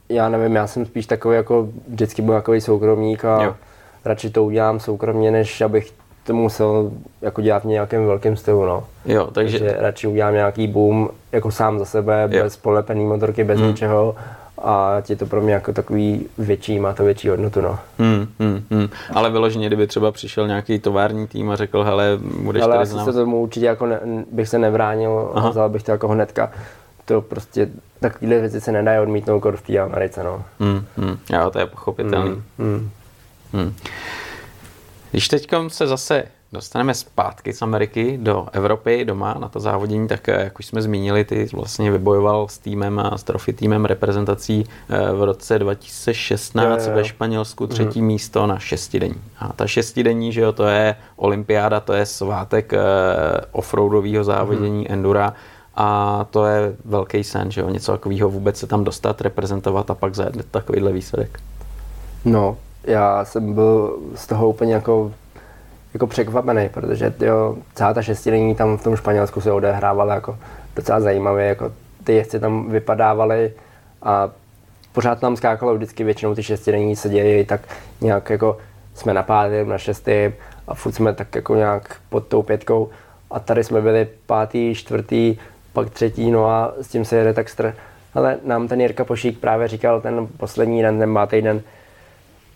já 0.08 0.28
nevím, 0.28 0.56
já 0.56 0.66
jsem 0.66 0.86
spíš 0.86 1.06
takový 1.06 1.36
jako 1.36 1.68
vždycky 1.88 2.22
byl 2.22 2.34
takový 2.34 2.60
soukromník 2.60 3.24
a 3.24 3.42
jo. 3.42 3.54
radši 4.04 4.30
to 4.30 4.44
udělám 4.44 4.80
soukromně, 4.80 5.30
než 5.30 5.60
abych 5.60 5.92
to 6.26 6.34
musel 6.34 6.90
jako 7.22 7.42
dělat 7.42 7.62
v 7.62 7.66
nějakém 7.66 8.06
velkém 8.06 8.36
stylu, 8.36 8.64
no. 8.64 8.84
Jo, 9.04 9.28
takže... 9.32 9.58
takže 9.58 9.76
radši 9.80 10.06
udělám 10.06 10.34
nějaký 10.34 10.66
boom 10.66 11.08
jako 11.32 11.50
sám 11.50 11.78
za 11.78 11.84
sebe, 11.84 12.28
jo. 12.30 12.42
bez 12.42 12.56
polepený 12.56 13.04
motorky, 13.04 13.44
bez 13.44 13.58
hmm. 13.58 13.68
ničeho 13.68 14.14
a 14.62 15.02
je 15.08 15.16
to 15.16 15.26
pro 15.26 15.40
mě 15.40 15.54
jako 15.54 15.72
takový 15.72 16.26
větší, 16.38 16.78
má 16.78 16.92
to 16.92 17.04
větší 17.04 17.28
hodnotu, 17.28 17.60
no. 17.60 17.78
Hmm, 17.98 18.26
hmm, 18.38 18.62
hmm. 18.70 18.88
Ale 19.14 19.30
vyloženě, 19.30 19.66
kdyby 19.66 19.86
třeba 19.86 20.12
přišel 20.12 20.46
nějaký 20.46 20.78
tovární 20.78 21.26
tým 21.26 21.50
a 21.50 21.56
řekl, 21.56 21.84
hele, 21.84 22.18
budeš 22.42 22.62
Ale 22.62 22.74
tady 22.74 22.86
znám... 22.86 23.04
se 23.04 23.12
tomu 23.12 23.40
určitě 23.40 23.66
jako 23.66 23.86
ne, 23.86 24.00
bych 24.32 24.48
se 24.48 24.58
nevránil, 24.58 25.30
Aha. 25.34 25.50
vzal 25.50 25.68
bych 25.68 25.82
to 25.82 25.90
jako 25.90 26.08
hnedka. 26.08 26.50
To 27.04 27.20
prostě, 27.20 27.68
takovéhle 28.00 28.40
věci 28.40 28.60
se 28.60 28.72
nedají 28.72 29.00
odmítnout 29.00 29.44
v 29.54 29.62
té 29.62 29.78
Americe, 29.78 30.24
no. 30.24 30.42
Hmm, 30.60 30.84
hmm. 30.96 31.18
Jo, 31.32 31.50
to 31.50 31.58
je 31.58 31.66
pochopitelný. 31.66 32.30
Hmm, 32.30 32.42
hmm. 32.58 32.90
Hmm. 33.52 33.74
Když 35.10 35.28
teď 35.28 35.50
se 35.68 35.86
zase 35.86 36.24
dostaneme 36.52 36.94
zpátky 36.94 37.52
z 37.52 37.62
Ameriky 37.62 38.18
do 38.22 38.46
Evropy 38.52 39.04
doma 39.04 39.34
na 39.34 39.48
to 39.48 39.60
závodění, 39.60 40.08
tak 40.08 40.28
eh, 40.28 40.44
jak 40.44 40.58
už 40.58 40.66
jsme 40.66 40.82
zmínili, 40.82 41.24
ty 41.24 41.48
vlastně 41.52 41.90
vybojoval 41.90 42.48
s 42.48 42.58
týmem 42.58 42.98
a 42.98 43.18
s 43.18 43.22
trofy 43.22 43.52
týmem 43.52 43.84
reprezentací 43.84 44.64
eh, 44.88 45.12
v 45.12 45.22
roce 45.22 45.58
2016 45.58 46.82
je, 46.82 46.88
je. 46.88 46.94
ve 46.94 47.04
Španělsku 47.04 47.66
třetí 47.66 48.00
mm. 48.00 48.06
místo 48.06 48.46
na 48.46 48.58
šestidení. 48.58 49.20
A 49.38 49.52
ta 49.52 49.66
šestidení, 49.66 50.32
že 50.32 50.40
jo, 50.40 50.52
to 50.52 50.66
je 50.66 50.96
olympiáda, 51.16 51.80
to 51.80 51.92
je 51.92 52.06
svátek 52.06 52.72
eh, 52.72 52.78
offroadového 53.52 54.24
závodění 54.24 54.80
mm. 54.80 54.86
endura 54.88 55.34
a 55.74 56.26
to 56.30 56.46
je 56.46 56.76
velký 56.84 57.24
sen, 57.24 57.50
že 57.50 57.60
jo, 57.60 57.68
něco 57.68 57.92
takového 57.92 58.30
vůbec 58.30 58.58
se 58.58 58.66
tam 58.66 58.84
dostat, 58.84 59.20
reprezentovat 59.20 59.90
a 59.90 59.94
pak 59.94 60.14
zajet 60.14 60.50
takovýhle 60.50 60.92
výsledek. 60.92 61.40
No, 62.24 62.56
já 62.84 63.24
jsem 63.24 63.54
byl 63.54 63.98
z 64.14 64.26
toho 64.26 64.48
úplně 64.48 64.74
jako, 64.74 65.12
jako 65.94 66.06
překvapený, 66.06 66.68
protože 66.68 67.14
jo, 67.20 67.56
celá 67.74 67.94
ta 67.94 68.02
šestidenní 68.02 68.54
tam 68.54 68.76
v 68.76 68.82
tom 68.82 68.96
Španělsku 68.96 69.40
se 69.40 69.52
odehrávala 69.52 70.14
jako 70.14 70.38
docela 70.76 71.00
zajímavě, 71.00 71.46
jako 71.46 71.72
ty 72.04 72.14
jezdci 72.14 72.40
tam 72.40 72.70
vypadávaly 72.70 73.52
a 74.02 74.30
pořád 74.92 75.20
tam 75.20 75.36
skákalo 75.36 75.74
vždycky 75.74 76.04
většinou 76.04 76.34
ty 76.34 76.42
šestidenní 76.42 76.96
se 76.96 77.08
dějí, 77.08 77.44
tak 77.44 77.60
nějak 78.00 78.30
jako 78.30 78.56
jsme 78.94 79.14
na 79.14 79.22
pátém, 79.22 79.68
na 79.68 79.78
šestém 79.78 80.32
a 80.68 80.74
furt 80.74 80.92
jsme 80.92 81.14
tak 81.14 81.34
jako 81.34 81.54
nějak 81.54 81.96
pod 82.08 82.26
tou 82.26 82.42
pětkou 82.42 82.88
a 83.30 83.40
tady 83.40 83.64
jsme 83.64 83.80
byli 83.80 84.08
pátý, 84.26 84.74
čtvrtý, 84.74 85.36
pak 85.72 85.90
třetí, 85.90 86.30
no 86.30 86.46
a 86.46 86.72
s 86.80 86.88
tím 86.88 87.04
se 87.04 87.16
jede 87.16 87.34
tak 87.34 87.48
str... 87.48 87.74
Ale 88.14 88.38
nám 88.44 88.68
ten 88.68 88.80
Jirka 88.80 89.04
Pošík 89.04 89.38
právě 89.38 89.68
říkal 89.68 90.00
ten 90.00 90.26
poslední 90.36 90.82
den, 90.82 90.98
ten 90.98 91.14
pátý 91.14 91.42
den, 91.42 91.62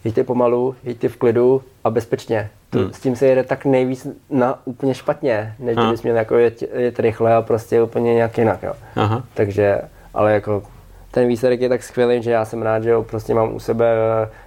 jeďte 0.04 0.24
pomalu, 0.24 0.74
jeďte 0.84 1.08
v 1.08 1.16
klidu 1.16 1.62
a 1.84 1.90
bezpečně. 1.90 2.50
To, 2.70 2.78
hmm. 2.78 2.92
S 2.92 3.00
tím 3.00 3.16
se 3.16 3.26
jede 3.26 3.42
tak 3.42 3.64
nejvíc 3.64 4.06
na 4.30 4.58
úplně 4.64 4.94
špatně, 4.94 5.54
než 5.58 5.76
kdybys 5.76 6.02
měl 6.02 6.16
jako 6.16 6.36
jet, 6.36 6.62
jet 6.62 6.98
rychle 6.98 7.34
a 7.34 7.42
prostě 7.42 7.82
úplně 7.82 8.14
nějak 8.14 8.38
jinak. 8.38 8.62
Jo. 8.62 8.72
Aha. 8.96 9.24
Takže, 9.34 9.80
ale 10.14 10.32
jako 10.32 10.62
ten 11.10 11.28
výsledek 11.28 11.60
je 11.60 11.68
tak 11.68 11.82
skvělý, 11.82 12.22
že 12.22 12.30
já 12.30 12.44
jsem 12.44 12.62
rád, 12.62 12.82
že 12.82 12.94
ho 12.94 13.02
prostě 13.02 13.34
mám 13.34 13.54
u 13.54 13.60
sebe 13.60 13.86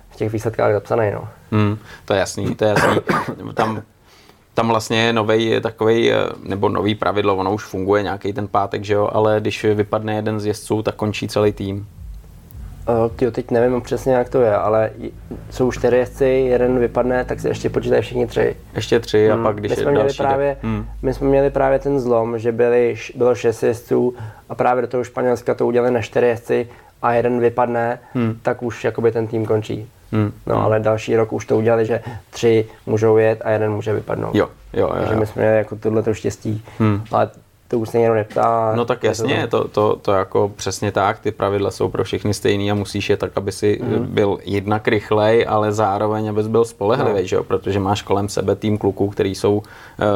v 0.10 0.16
těch 0.16 0.32
výsledkách 0.32 0.74
zapsaný. 0.74 1.12
No. 1.14 1.28
Hmm, 1.52 1.78
to 2.06 2.14
je 2.14 2.20
jasný, 2.20 2.56
to 2.56 2.66
je 2.66 2.70
jasný. 2.70 3.02
Tam 3.54 3.84
tam 4.58 4.68
vlastně 4.68 5.02
je 5.02 5.14
nový 5.14 5.62
takový, 5.62 6.12
nebo 6.44 6.70
nový 6.70 6.96
pravidlo, 6.96 7.36
ono 7.36 7.54
už 7.54 7.64
funguje 7.64 8.04
nějaký 8.04 8.34
ten 8.34 8.48
pátek, 8.48 8.84
že 8.84 8.94
jo, 8.94 9.10
ale 9.14 9.38
když 9.40 9.64
vypadne 9.64 10.16
jeden 10.16 10.40
z 10.40 10.46
jezdců, 10.46 10.82
tak 10.82 10.96
končí 10.96 11.28
celý 11.28 11.52
tým. 11.54 11.88
Uh, 12.90 13.12
tyjo, 13.16 13.32
teď 13.32 13.52
nevím 13.52 13.82
přesně, 13.82 14.14
jak 14.14 14.30
to 14.30 14.42
je, 14.42 14.56
ale 14.56 14.90
jsou 15.50 15.72
čtyři 15.72 15.98
jezdci, 15.98 16.26
jeden 16.26 16.80
vypadne, 16.80 17.26
tak 17.26 17.40
se 17.40 17.48
ještě 17.48 17.70
počítají 17.70 18.02
všichni 18.02 18.28
tři. 18.28 18.56
Ještě 18.76 19.00
tři 19.00 19.30
hmm. 19.30 19.40
a 19.40 19.44
pak 19.44 19.56
když 19.56 19.70
my 19.70 19.76
jsme, 19.76 19.92
měli 19.92 20.14
právě, 20.18 20.58
hmm. 20.62 20.86
my 21.02 21.14
jsme 21.14 21.28
měli 21.28 21.50
právě 21.50 21.80
ten 21.80 22.00
zlom, 22.00 22.40
že 22.40 22.52
byli, 22.52 22.96
bylo 23.16 23.36
šest 23.36 23.64
jezdců 23.64 24.16
a 24.50 24.56
právě 24.56 24.82
do 24.82 24.88
toho 24.88 25.04
Španělska 25.04 25.54
to 25.56 25.68
udělali 25.68 25.92
na 25.92 26.02
čtyři 26.02 26.26
jezdci 26.28 26.68
a 27.02 27.14
jeden 27.14 27.40
vypadne, 27.40 28.00
hmm. 28.14 28.40
tak 28.42 28.64
už 28.64 28.84
jakoby 28.84 29.12
ten 29.12 29.28
tým 29.28 29.46
končí. 29.46 29.90
Hmm. 30.12 30.32
No 30.46 30.56
hmm. 30.56 30.66
ale 30.66 30.80
další 30.80 31.16
rok 31.16 31.34
už 31.34 31.46
to 31.46 31.58
udělali, 31.58 31.86
že 31.86 32.02
tři 32.30 32.66
můžou 32.86 33.18
jet 33.18 33.42
a 33.44 33.50
jeden 33.50 33.72
může 33.72 33.94
vypadnout. 33.94 34.36
Jo, 34.36 34.48
jo, 34.74 34.88
jo. 34.88 34.96
Takže 35.00 35.16
my 35.16 35.26
jsme 35.26 35.42
měli 35.42 35.58
jako 35.58 35.76
tohle 35.76 36.04
štěstí. 36.12 36.64
Hmm. 36.80 37.04
Ale 37.12 37.30
to 37.68 37.80
už 37.80 37.90
se 37.90 38.00
někdo 38.00 38.14
neptá. 38.14 38.74
No 38.76 38.86
tak 38.86 39.04
jasně, 39.04 39.48
to, 39.48 39.68
to, 39.68 39.96
to 39.96 40.12
jako 40.12 40.52
přesně 40.56 40.92
tak, 40.92 41.20
ty 41.20 41.32
pravidla 41.32 41.72
jsou 41.72 41.90
pro 41.90 42.04
všechny 42.04 42.34
stejný 42.34 42.72
a 42.72 42.76
musíš 42.76 43.10
je 43.10 43.18
tak, 43.18 43.32
aby 43.36 43.52
si 43.52 43.80
mm. 43.84 44.06
byl 44.06 44.38
jednak 44.46 44.88
rychlej, 44.88 45.46
ale 45.50 45.74
zároveň, 45.74 46.30
abys 46.30 46.48
byl 46.48 46.66
spolehlivý, 46.66 47.22
no. 47.22 47.28
že 47.28 47.36
jo? 47.36 47.44
protože 47.44 47.80
máš 47.80 48.02
kolem 48.02 48.30
sebe 48.30 48.56
tým 48.56 48.78
kluků, 48.78 49.10
který 49.10 49.36
jsou 49.36 49.58
uh, 49.58 49.64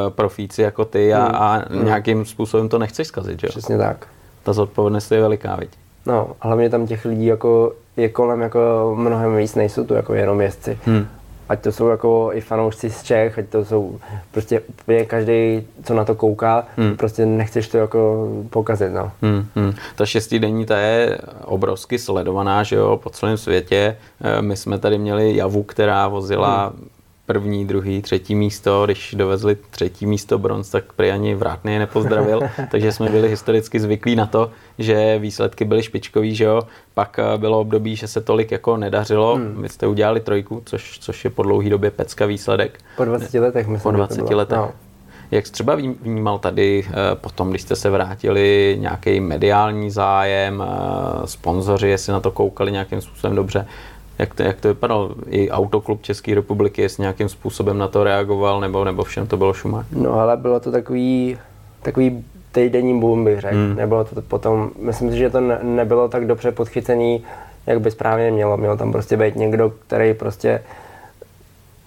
profíci 0.09 0.61
jako 0.61 0.85
ty 0.85 1.13
a, 1.13 1.27
mm. 1.29 1.35
a 1.35 1.63
mm. 1.69 1.85
nějakým 1.85 2.25
způsobem 2.25 2.69
to 2.69 2.79
nechceš 2.79 3.07
zkazit, 3.07 3.39
že 3.39 3.47
jo? 3.47 3.49
Přesně 3.49 3.77
tak. 3.77 4.07
Ta 4.43 4.53
zodpovědnost 4.53 5.11
je 5.11 5.21
veliká, 5.21 5.55
viď? 5.55 5.69
No, 6.05 6.27
hlavně 6.39 6.69
tam 6.69 6.87
těch 6.87 7.05
lidí 7.05 7.25
jako 7.25 7.73
je 7.97 8.09
kolem 8.09 8.41
jako 8.41 8.93
mnohem 8.97 9.37
víc, 9.37 9.55
nejsou 9.55 9.83
tu 9.83 9.93
jako 9.93 10.13
jenom 10.13 10.41
jezdci. 10.41 10.79
Hmm 10.85 11.07
ať 11.51 11.61
to 11.61 11.71
jsou 11.71 11.87
jako 11.87 12.29
i 12.33 12.41
fanoušci 12.41 12.89
z 12.89 13.03
Čech, 13.03 13.39
ať 13.39 13.47
to 13.49 13.65
jsou 13.65 13.99
prostě 14.31 14.59
úplně 14.59 15.05
každý, 15.05 15.67
co 15.83 15.93
na 15.93 16.05
to 16.05 16.15
kouká, 16.15 16.65
hmm. 16.77 16.97
prostě 16.97 17.25
nechceš 17.25 17.67
to 17.67 17.77
jako 17.77 18.29
pokazit, 18.49 18.91
no. 18.91 19.11
Hmm, 19.21 19.45
hmm. 19.55 19.73
Ta 19.95 20.05
šestidenní, 20.05 20.65
ta 20.65 20.77
je 20.77 21.17
obrovsky 21.45 21.99
sledovaná, 21.99 22.63
že 22.63 22.75
jo, 22.75 22.99
po 23.03 23.09
celém 23.09 23.37
světě. 23.37 23.97
Eh, 24.21 24.41
my 24.41 24.57
jsme 24.57 24.79
tady 24.79 24.97
měli 24.97 25.35
Javu, 25.35 25.63
která 25.63 26.07
vozila 26.07 26.67
hmm 26.67 26.89
první, 27.31 27.65
druhý, 27.65 28.01
třetí 28.01 28.35
místo. 28.35 28.85
Když 28.85 29.15
dovezli 29.17 29.57
třetí 29.69 30.05
místo 30.05 30.37
bronz, 30.37 30.69
tak 30.69 30.93
prý 30.93 31.11
ani 31.11 31.35
vrátný 31.35 31.73
je 31.73 31.79
nepozdravil. 31.79 32.39
takže 32.71 32.91
jsme 32.91 33.09
byli 33.09 33.29
historicky 33.29 33.79
zvyklí 33.79 34.15
na 34.15 34.25
to, 34.25 34.51
že 34.77 35.19
výsledky 35.19 35.65
byly 35.65 35.83
špičkový, 35.83 36.35
že 36.35 36.43
jo. 36.43 36.61
Pak 36.93 37.19
eh, 37.19 37.37
bylo 37.37 37.59
období, 37.59 37.95
že 37.95 38.07
se 38.07 38.21
tolik 38.21 38.51
jako 38.51 38.77
nedařilo. 38.77 39.35
Hmm. 39.35 39.61
Vy 39.61 39.69
jste 39.69 39.87
udělali 39.87 40.19
trojku, 40.19 40.61
což, 40.65 40.99
což 40.99 41.23
je 41.23 41.29
po 41.29 41.43
dlouhé 41.43 41.69
době 41.69 41.91
pecka 41.91 42.25
výsledek. 42.25 42.79
Po 42.97 43.05
20 43.05 43.39
letech, 43.39 43.67
myslím. 43.67 43.91
Po 43.91 43.97
20 43.97 44.21
letech. 44.21 44.57
No. 44.57 44.71
Jak 45.31 45.47
jsi 45.47 45.51
třeba 45.51 45.75
vnímal 45.75 46.39
tady 46.39 46.85
eh, 46.87 46.93
potom, 47.15 47.49
když 47.49 47.61
jste 47.61 47.75
se 47.75 47.89
vrátili, 47.89 48.77
nějaký 48.79 49.19
mediální 49.19 49.91
zájem, 49.91 50.63
eh, 50.63 51.27
sponzoři, 51.27 51.87
jestli 51.87 52.13
na 52.13 52.19
to 52.19 52.31
koukali 52.31 52.71
nějakým 52.71 53.01
způsobem 53.01 53.35
dobře, 53.35 53.67
jak 54.21 54.33
to, 54.33 54.43
jak 54.43 54.61
to 54.61 54.67
vypadalo? 54.67 55.11
I 55.29 55.51
Autoklub 55.51 56.01
České 56.01 56.35
republiky, 56.35 56.81
jestli 56.81 57.01
nějakým 57.01 57.29
způsobem 57.29 57.77
na 57.77 57.87
to 57.87 58.03
reagoval, 58.03 58.59
nebo, 58.59 58.83
nebo 58.83 59.03
všem 59.03 59.27
to 59.27 59.37
bylo 59.37 59.53
šumák? 59.53 59.85
No 59.91 60.13
ale 60.13 60.37
bylo 60.37 60.59
to 60.59 60.71
takový, 60.71 61.37
takový 61.81 62.25
týdenní 62.51 62.99
boom, 62.99 63.23
bych 63.23 63.39
řekl. 63.39 63.55
Hmm. 63.55 63.75
Nebylo 63.75 64.03
to 64.03 64.21
potom, 64.21 64.71
myslím 64.79 65.11
si, 65.11 65.17
že 65.17 65.29
to 65.29 65.41
ne, 65.41 65.59
nebylo 65.63 66.07
tak 66.07 66.27
dobře 66.27 66.51
podchycený, 66.51 67.23
jak 67.67 67.81
by 67.81 67.91
správně 67.91 68.31
mělo. 68.31 68.57
Mělo 68.57 68.77
tam 68.77 68.91
prostě 68.91 69.17
být 69.17 69.35
někdo, 69.35 69.69
který 69.87 70.13
prostě 70.13 70.61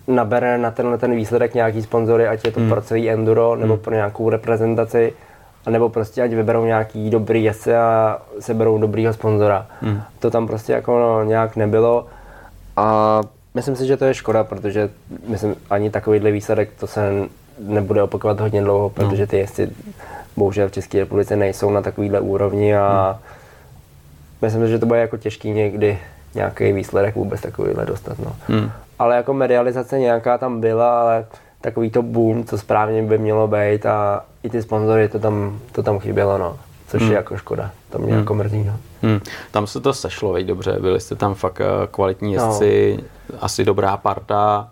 nabere 0.09 0.59
na 0.59 0.71
tenhle 0.71 0.99
ten 0.99 1.15
výsledek 1.15 1.55
nějaký 1.55 1.83
sponzory, 1.83 2.27
ať 2.27 2.45
je 2.45 2.53
to 2.53 2.61
hmm. 2.61 2.69
pro 2.69 2.83
celý 2.83 3.11
enduro 3.11 3.57
nebo 3.57 3.75
hmm. 3.75 3.83
pro 3.83 3.95
nějakou 3.95 4.31
reprezentaci, 4.31 5.13
nebo 5.71 5.89
prostě 5.89 6.23
ať 6.23 6.31
vyberou 6.31 6.65
nějaký 6.65 7.11
dobrý 7.11 7.45
jezdce 7.45 7.79
a 7.79 8.19
seberou 8.41 8.79
dobrýho 8.79 9.13
sponzora. 9.13 9.67
Hmm. 9.81 10.01
To 10.19 10.31
tam 10.31 10.47
prostě 10.47 10.73
jako 10.73 10.99
no, 10.99 11.25
nějak 11.25 11.57
nebylo 11.57 12.07
a 12.77 13.21
myslím 13.55 13.77
si, 13.77 13.87
že 13.87 13.97
to 13.97 14.05
je 14.05 14.15
škoda, 14.15 14.45
protože 14.45 14.91
myslím, 15.27 15.55
ani 15.71 15.91
takovýhle 15.91 16.31
výsledek 16.31 16.71
to 16.81 16.87
se 16.87 17.11
nebude 17.59 18.03
opakovat 18.03 18.41
hodně 18.41 18.63
dlouho, 18.63 18.83
no. 18.85 18.91
protože 18.91 19.27
ty 19.27 19.39
jezdci 19.39 19.71
bohužel 20.37 20.69
v 20.69 20.73
České 20.73 20.99
republice 20.99 21.37
nejsou 21.37 21.71
na 21.71 21.83
takovýhle 21.83 22.21
úrovni 22.21 22.77
a 22.77 23.19
hmm. 23.19 23.33
myslím 24.43 24.63
si, 24.65 24.71
že 24.71 24.79
to 24.79 24.87
bude 24.87 25.01
jako 25.01 25.17
těžký 25.17 25.51
někdy 25.51 25.99
nějaký 26.35 26.73
výsledek 26.73 27.15
vůbec 27.15 27.41
takovýhle 27.41 27.87
dostat. 27.87 28.19
No. 28.19 28.37
Hmm. 28.49 28.71
Ale 28.99 29.17
jako 29.17 29.35
medializace 29.35 29.99
nějaká 29.99 30.39
tam 30.39 30.61
byla, 30.61 31.01
ale 31.01 31.27
takový 31.61 31.91
to 31.91 32.03
boom, 32.03 32.45
co 32.45 32.59
správně 32.59 33.03
by 33.03 33.19
mělo 33.19 33.49
být 33.49 33.87
a 33.87 34.25
i 34.43 34.51
ty 34.51 34.63
sponzory, 34.63 35.09
to 35.09 35.19
tam, 35.19 35.61
to 35.73 35.83
tam 35.83 35.99
chybělo, 35.99 36.39
no. 36.39 36.57
Což 36.95 37.03
hmm. 37.03 37.11
je 37.11 37.17
jako 37.17 37.37
škoda. 37.37 37.71
To 37.91 37.99
mě 37.99 38.13
hmm. 38.13 38.19
jako 38.19 38.35
mrzí. 38.35 38.65
No. 38.65 38.77
Hmm. 39.03 39.21
Tam 39.51 39.67
se 39.67 39.81
to 39.81 39.95
sešlo, 39.95 40.33
veď 40.33 40.47
dobře, 40.47 40.77
byli 40.81 41.01
jste 41.01 41.15
tam 41.15 41.35
fakt 41.35 41.61
eh, 41.61 41.87
kvalitní 41.91 42.37
no. 42.37 42.45
jezdci, 42.45 42.99
no. 43.33 43.39
asi 43.41 43.65
dobrá 43.65 43.97
parta, 43.97 44.69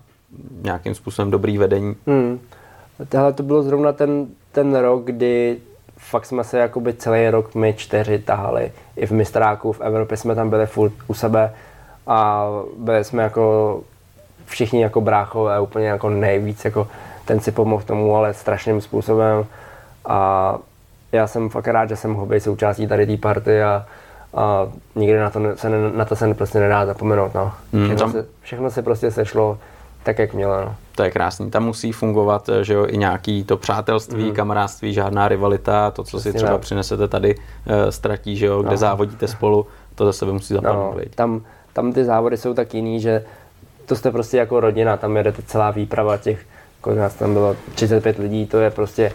nějakým 0.62 0.94
způsobem 0.94 1.30
dobrý 1.30 1.58
vedení. 1.58 1.96
Hmm. 2.06 2.40
Tohle 3.08 3.32
to 3.32 3.42
bylo 3.42 3.62
zrovna 3.62 3.92
ten, 3.92 4.26
ten 4.52 4.74
rok, 4.74 5.04
kdy 5.04 5.56
fakt 5.98 6.26
jsme 6.26 6.44
se 6.44 6.58
jakoby 6.58 6.94
celý 6.94 7.30
rok 7.30 7.54
my 7.54 7.74
čtyři 7.74 8.18
tahali. 8.18 8.72
I 8.96 9.06
v 9.06 9.10
mistráku, 9.10 9.72
v 9.72 9.80
Evropě 9.80 10.16
jsme 10.16 10.34
tam 10.34 10.50
byli 10.50 10.66
furt 10.66 10.92
u 11.06 11.14
sebe 11.14 11.52
a 12.06 12.48
byli 12.78 13.04
jsme 13.04 13.22
jako 13.22 13.80
všichni 14.44 14.82
jako 14.82 15.00
bráchové, 15.00 15.60
úplně 15.60 15.86
jako 15.86 16.10
nejvíc, 16.10 16.64
jako 16.64 16.88
ten 17.24 17.40
si 17.40 17.52
pomohl 17.52 17.82
tomu, 17.82 18.16
ale 18.16 18.34
strašným 18.34 18.80
způsobem 18.80 19.46
a 20.04 20.58
já 21.12 21.26
jsem 21.26 21.48
fakt 21.48 21.68
rád, 21.68 21.88
že 21.88 21.96
jsem 21.96 22.28
být 22.28 22.40
součástí 22.40 22.86
tady 22.86 23.06
té 23.06 23.16
party 23.16 23.62
a, 23.62 23.86
a 24.34 24.68
nikdy 24.94 25.18
na 25.18 25.30
to, 25.30 25.40
se, 25.54 25.68
na 25.94 26.04
to 26.04 26.16
se 26.16 26.34
prostě 26.34 26.60
nedá 26.60 26.86
zapomenout. 26.86 27.34
No. 27.34 27.52
Hmm, 27.72 27.84
všechno, 27.84 27.98
tam... 27.98 28.12
se, 28.12 28.26
všechno 28.42 28.70
se 28.70 28.82
prostě 28.82 29.10
sešlo 29.10 29.58
tak, 30.02 30.18
jak 30.18 30.34
mělo. 30.34 30.60
No. 30.60 30.74
To 30.94 31.02
je 31.02 31.10
krásný. 31.10 31.50
Tam 31.50 31.64
musí 31.64 31.92
fungovat, 31.92 32.50
že 32.62 32.74
jo, 32.74 32.86
i 32.88 32.98
nějaký 32.98 33.44
to 33.44 33.56
přátelství, 33.56 34.24
mm. 34.24 34.34
kamarádství, 34.34 34.92
žádná 34.92 35.28
rivalita, 35.28 35.90
to, 35.90 36.04
co 36.04 36.16
Přesně 36.16 36.32
si 36.32 36.36
třeba 36.36 36.52
tak. 36.52 36.60
přinesete 36.60 37.08
tady, 37.08 37.34
uh, 37.34 37.42
ztratí, 37.90 38.36
že 38.36 38.46
jo, 38.46 38.62
kde 38.62 38.70
no. 38.70 38.76
závodíte 38.76 39.28
spolu, 39.28 39.66
to 39.94 40.04
za 40.04 40.12
sebe 40.12 40.32
musí 40.32 40.54
zapadnout. 40.54 40.94
No, 40.94 41.02
tam, 41.14 41.40
tam 41.72 41.92
ty 41.92 42.04
závody 42.04 42.36
jsou 42.36 42.54
tak 42.54 42.74
jiný, 42.74 43.00
že 43.00 43.24
to 43.86 43.96
jste 43.96 44.10
prostě 44.10 44.36
jako 44.36 44.60
rodina, 44.60 44.96
tam 44.96 45.16
jedete 45.16 45.42
celá 45.42 45.70
výprava 45.70 46.16
těch, 46.16 46.46
kolik 46.80 46.98
nás 46.98 47.14
tam 47.14 47.32
bylo, 47.32 47.56
35 47.74 48.18
lidí, 48.18 48.46
to 48.46 48.58
je 48.58 48.70
prostě, 48.70 49.12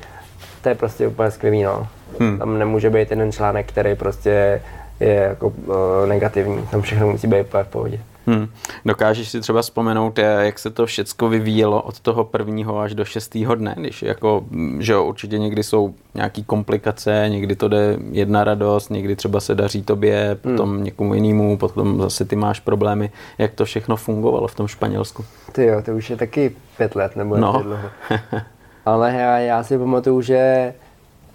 to 0.68 0.72
je 0.72 0.76
prostě 0.76 1.07
úplně 1.07 1.32
skvělý, 1.32 1.63
no. 1.63 1.88
Hmm. 2.20 2.38
Tam 2.38 2.59
nemůže 2.59 2.89
být 2.89 3.09
jeden 3.09 3.32
článek, 3.32 3.68
který 3.68 3.95
prostě 3.95 4.61
je 4.99 5.13
jako 5.13 5.47
uh, 5.47 5.76
negativní, 6.07 6.68
tam 6.72 6.82
všechno 6.82 7.07
musí 7.07 7.28
být 7.28 7.45
v 7.53 7.68
pohodě. 7.68 7.99
Hmm. 8.26 8.47
Dokážeš 8.86 9.30
si 9.30 9.41
třeba 9.41 9.61
vzpomenout, 9.61 10.20
jak 10.20 10.59
se 10.59 10.70
to 10.70 10.86
všecko 10.86 11.30
vyvíjelo 11.30 11.82
od 11.82 11.99
toho 11.99 12.24
prvního 12.24 12.80
až 12.80 12.95
do 12.95 13.05
šestého 13.05 13.55
dne, 13.55 13.76
když 13.78 14.01
jako, 14.01 14.45
že 14.80 14.93
jo, 14.93 15.05
určitě 15.05 15.38
někdy 15.38 15.63
jsou 15.63 15.93
nějaký 16.15 16.43
komplikace, 16.43 17.26
někdy 17.30 17.55
to 17.55 17.68
jde 17.68 17.97
jedna 18.11 18.43
radost, 18.43 18.89
někdy 18.89 19.15
třeba 19.15 19.39
se 19.39 19.55
daří 19.55 19.84
tobě, 19.84 20.38
potom 20.41 20.70
hmm. 20.70 20.84
někomu 20.84 21.13
jinému, 21.13 21.57
potom 21.57 22.01
zase 22.01 22.26
ty 22.26 22.36
máš 22.36 22.59
problémy. 22.59 23.11
Jak 23.38 23.53
to 23.53 23.65
všechno 23.65 23.95
fungovalo 23.95 24.47
v 24.47 24.55
tom 24.55 24.68
Španělsku? 24.68 25.26
Ty 25.51 25.65
jo, 25.65 25.82
to 25.86 25.91
už 25.91 26.09
je 26.09 26.18
taky 26.18 26.55
pět 26.78 26.95
let, 26.95 27.15
nebo 27.15 27.38
no. 27.38 27.61
dlouho. 27.63 27.89
Ale 28.88 29.13
já, 29.13 29.38
já 29.38 29.63
si 29.63 29.77
pamatuju, 29.77 30.21
že 30.21 30.73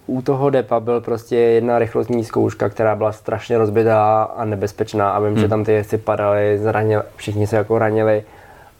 u 0.07 0.23
toho 0.23 0.51
depa 0.51 0.81
byl 0.81 1.01
prostě 1.01 1.37
jedna 1.37 1.79
rychlostní 1.79 2.25
zkouška, 2.25 2.69
která 2.69 2.97
byla 2.97 3.13
strašně 3.13 3.59
rozbitá 3.59 4.23
a 4.23 4.45
nebezpečná 4.45 5.11
a 5.11 5.19
vím, 5.19 5.29
hmm. 5.29 5.39
že 5.39 5.49
tam 5.49 5.65
ty 5.65 5.73
jezdci 5.73 5.99
padaly, 5.99 6.59
zranili, 6.59 7.03
všichni 7.17 7.47
se 7.47 7.57
jako 7.57 7.79
ranili 7.79 8.25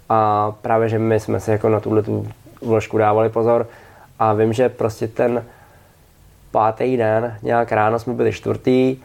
a 0.09 0.53
právě, 0.63 0.89
že 0.89 0.99
my 0.99 1.21
jsme 1.21 1.41
se 1.41 1.53
jako 1.53 1.69
na 1.69 1.81
tuhle 1.81 2.03
tu 2.03 2.29
vložku 2.63 2.99
dávali 2.99 3.29
pozor 3.29 3.67
a 4.19 4.33
vím, 4.33 4.53
že 4.53 4.69
prostě 4.69 5.09
ten 5.09 5.45
pátý 6.51 6.97
den, 6.97 7.37
nějak 7.43 7.73
ráno 7.73 7.99
jsme 7.99 8.13
byli 8.15 8.33
čtvrtý 8.33 8.97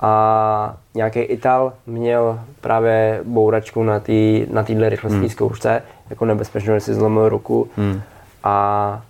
a 0.00 0.76
nějaký 0.94 1.20
Ital 1.20 1.72
měl 1.86 2.40
právě 2.60 3.20
bouračku 3.24 3.82
na 3.82 4.00
té 4.00 4.12
na 4.50 4.88
rychlostní 4.88 5.20
hmm. 5.20 5.30
zkoušce, 5.30 5.82
jako 6.10 6.24
nebezpečnou, 6.24 6.74
že 6.74 6.80
si 6.80 6.94
zlomil 6.94 7.28
ruku 7.28 7.68
hmm. 7.76 8.00
A 8.46 9.02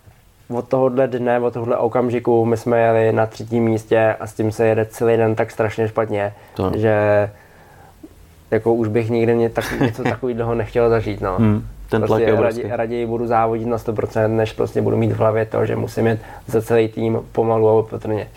od 0.48 0.68
tohohle 0.68 1.08
dne, 1.08 1.40
od 1.40 1.54
tohohle 1.54 1.76
okamžiku 1.76 2.44
my 2.44 2.56
jsme 2.56 2.80
jeli 2.80 3.12
na 3.12 3.26
třetím 3.26 3.64
místě 3.64 4.16
a 4.20 4.26
s 4.26 4.34
tím 4.34 4.52
se 4.52 4.66
jede 4.66 4.84
celý 4.84 5.16
den 5.16 5.34
tak 5.34 5.50
strašně 5.50 5.88
špatně, 5.88 6.32
to. 6.54 6.72
že 6.74 7.30
jako 8.50 8.74
už 8.74 8.88
bych 8.88 9.10
nikdy 9.10 9.34
mě 9.34 9.50
tak, 9.50 9.80
něco 9.80 10.02
takového 10.10 10.54
nechtěl 10.54 10.90
zažít. 10.90 11.20
No. 11.20 11.36
Hmm, 11.36 11.66
ten 11.90 12.00
prostě 12.00 12.26
tlak 12.26 12.34
je 12.34 12.42
raději, 12.42 12.68
raději 12.70 13.06
budu 13.06 13.26
závodit 13.26 13.66
na 13.66 13.76
100%, 13.76 14.36
než 14.36 14.52
prostě 14.52 14.82
budu 14.82 14.96
mít 14.96 15.12
v 15.12 15.16
hlavě 15.16 15.44
to, 15.44 15.66
že 15.66 15.76
musím 15.76 16.06
jít 16.06 16.20
za 16.46 16.62
celý 16.62 16.88
tým 16.88 17.18
pomalu 17.32 17.68
a 17.68 17.72
opatrně. 17.72 18.28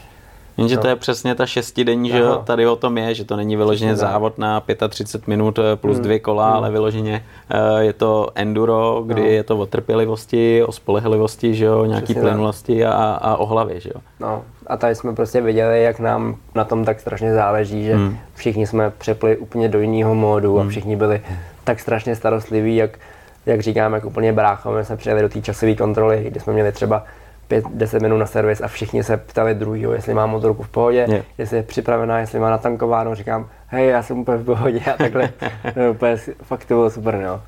Jenže 0.59 0.75
no. 0.75 0.81
to 0.81 0.87
je 0.87 0.95
přesně 0.95 1.35
ta 1.35 1.45
šestidenní, 1.45 2.09
že 2.09 2.23
tady 2.43 2.67
o 2.67 2.75
tom 2.75 2.97
je, 2.97 3.13
že 3.13 3.25
to 3.25 3.35
není 3.35 3.55
vyloženě 3.55 3.93
přesně 3.93 4.07
závod 4.07 4.37
na 4.37 4.63
35 4.89 5.27
minut 5.27 5.59
eh, 5.59 5.75
plus 5.75 5.95
hmm. 5.95 6.03
dvě 6.03 6.19
kola, 6.19 6.47
hmm. 6.47 6.57
ale 6.57 6.71
vyloženě 6.71 7.25
uh, 7.73 7.79
je 7.79 7.93
to 7.93 8.27
enduro, 8.35 9.03
kdy 9.05 9.21
no. 9.21 9.27
je 9.27 9.43
to 9.43 9.57
o 9.57 9.65
trpělivosti, 9.65 10.63
o 10.63 10.71
spolehlivosti, 10.71 11.55
že 11.55 11.65
jo, 11.65 11.85
nějaký 11.85 12.03
přesně 12.03 12.21
plynulosti 12.21 12.85
a, 12.85 13.19
a 13.21 13.35
o 13.35 13.45
hlavě, 13.45 13.79
že 13.79 13.89
jo. 13.95 14.01
No 14.19 14.43
a 14.67 14.77
tady 14.77 14.95
jsme 14.95 15.15
prostě 15.15 15.41
viděli, 15.41 15.83
jak 15.83 15.99
nám 15.99 16.35
na 16.55 16.63
tom 16.63 16.85
tak 16.85 16.99
strašně 16.99 17.33
záleží, 17.33 17.83
že 17.83 17.95
hmm. 17.95 18.17
všichni 18.35 18.67
jsme 18.67 18.91
přepli 18.97 19.37
úplně 19.37 19.69
do 19.69 19.79
jiného 19.79 20.15
módu 20.15 20.57
hmm. 20.57 20.67
a 20.67 20.69
všichni 20.69 20.95
byli 20.95 21.21
tak 21.63 21.79
strašně 21.79 22.15
starostliví, 22.15 22.75
jak, 22.75 22.99
jak 23.45 23.61
říkám, 23.61 23.93
jak 23.93 24.05
úplně 24.05 24.33
bráchové 24.33 24.85
jsme 24.85 24.97
přijeli 24.97 25.21
do 25.21 25.29
té 25.29 25.41
časové 25.41 25.75
kontroly, 25.75 26.25
kdy 26.27 26.39
jsme 26.39 26.53
měli 26.53 26.71
třeba 26.71 27.03
5-10 27.49 28.01
minut 28.01 28.17
na 28.17 28.25
servis 28.25 28.61
a 28.61 28.67
všichni 28.67 29.03
se 29.03 29.17
ptali 29.17 29.55
druhýho, 29.55 29.93
jestli 29.93 30.13
má 30.13 30.25
motorku 30.25 30.63
v 30.63 30.69
pohodě, 30.69 31.05
yeah. 31.09 31.25
jestli 31.37 31.57
je 31.57 31.63
připravená, 31.63 32.19
jestli 32.19 32.39
má 32.39 32.49
natankováno. 32.49 33.15
Říkám, 33.15 33.49
hej, 33.67 33.87
já 33.87 34.03
jsem 34.03 34.19
úplně 34.19 34.37
v 34.37 34.45
pohodě 34.45 34.79
a 34.79 34.97
takhle. 34.97 35.29
no, 35.75 35.91
úplně, 35.91 36.17
fakt 36.43 36.65
to 36.65 36.73
bylo 36.73 36.89
super, 36.89 37.17
no. 37.17 37.41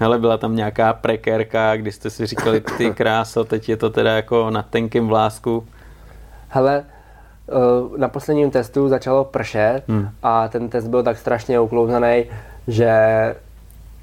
Hele, 0.00 0.18
byla 0.18 0.36
tam 0.36 0.56
nějaká 0.56 0.92
prekérka, 0.92 1.76
kdy 1.76 1.92
jste 1.92 2.10
si 2.10 2.26
říkali, 2.26 2.60
ty 2.60 2.90
kráso, 2.94 3.44
teď 3.44 3.68
je 3.68 3.76
to 3.76 3.90
teda 3.90 4.16
jako 4.16 4.50
na 4.50 4.62
tenkém 4.62 5.08
vlásku. 5.08 5.66
Hele, 6.48 6.84
eh, 7.48 7.98
na 7.98 8.08
posledním 8.08 8.50
testu 8.50 8.88
začalo 8.88 9.24
pršet 9.24 9.82
hmm. 9.88 10.08
a 10.22 10.48
ten 10.48 10.68
test 10.68 10.86
byl 10.86 11.02
tak 11.02 11.18
strašně 11.18 11.60
uklouzaný, 11.60 12.24
že 12.68 12.90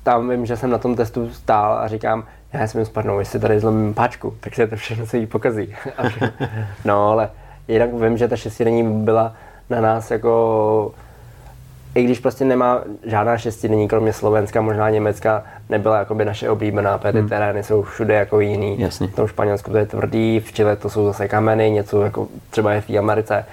tam 0.04 0.30
vím, 0.30 0.46
že 0.46 0.58
jsem 0.58 0.70
na 0.70 0.78
tom 0.78 0.96
testu 0.96 1.30
stál 1.30 1.74
a 1.74 1.88
říkám, 1.88 2.26
já 2.60 2.68
jsem 2.68 2.86
spadnou, 2.86 3.20
jestli 3.20 3.40
tady 3.40 3.60
zlomím 3.60 3.94
páčku, 3.94 4.34
tak 4.40 4.56
se 4.56 4.68
to 4.68 4.76
všechno 4.76 5.06
se 5.06 5.18
jí 5.18 5.28
pokazí. 5.28 5.76
no 6.86 7.12
ale 7.12 7.30
jinak 7.68 7.94
vím, 7.94 8.18
že 8.18 8.28
ta 8.28 8.36
šestidenní 8.36 9.04
byla 9.04 9.34
na 9.70 9.82
nás 9.82 10.12
jako 10.12 10.92
i 11.96 12.04
když 12.04 12.20
prostě 12.20 12.46
nemá 12.46 12.82
žádná 13.04 13.38
šestidenní, 13.38 13.88
kromě 13.88 14.14
Slovenska, 14.14 14.62
možná 14.62 14.90
Německa, 14.90 15.44
nebyla 15.70 15.98
jakoby 16.00 16.26
naše 16.26 16.50
oblíbená, 16.50 16.98
protože 16.98 17.12
ty 17.12 17.20
hmm. 17.20 17.30
terény 17.30 17.64
jsou 17.64 17.82
všude 17.82 18.14
jako 18.14 18.40
jiný. 18.40 18.80
Jasně. 18.80 19.08
V 19.08 19.16
tom 19.16 19.28
Španělsku 19.28 19.72
to 19.72 19.78
je 19.78 19.86
tvrdý, 19.86 20.40
v 20.40 20.52
Chile 20.52 20.76
to 20.76 20.90
jsou 20.90 21.06
zase 21.06 21.28
kameny, 21.28 21.72
něco 21.72 22.02
jako 22.02 22.28
třeba 22.50 22.74
je 22.74 22.82
v 22.82 22.88
té 22.88 22.98
Americe, 22.98 23.46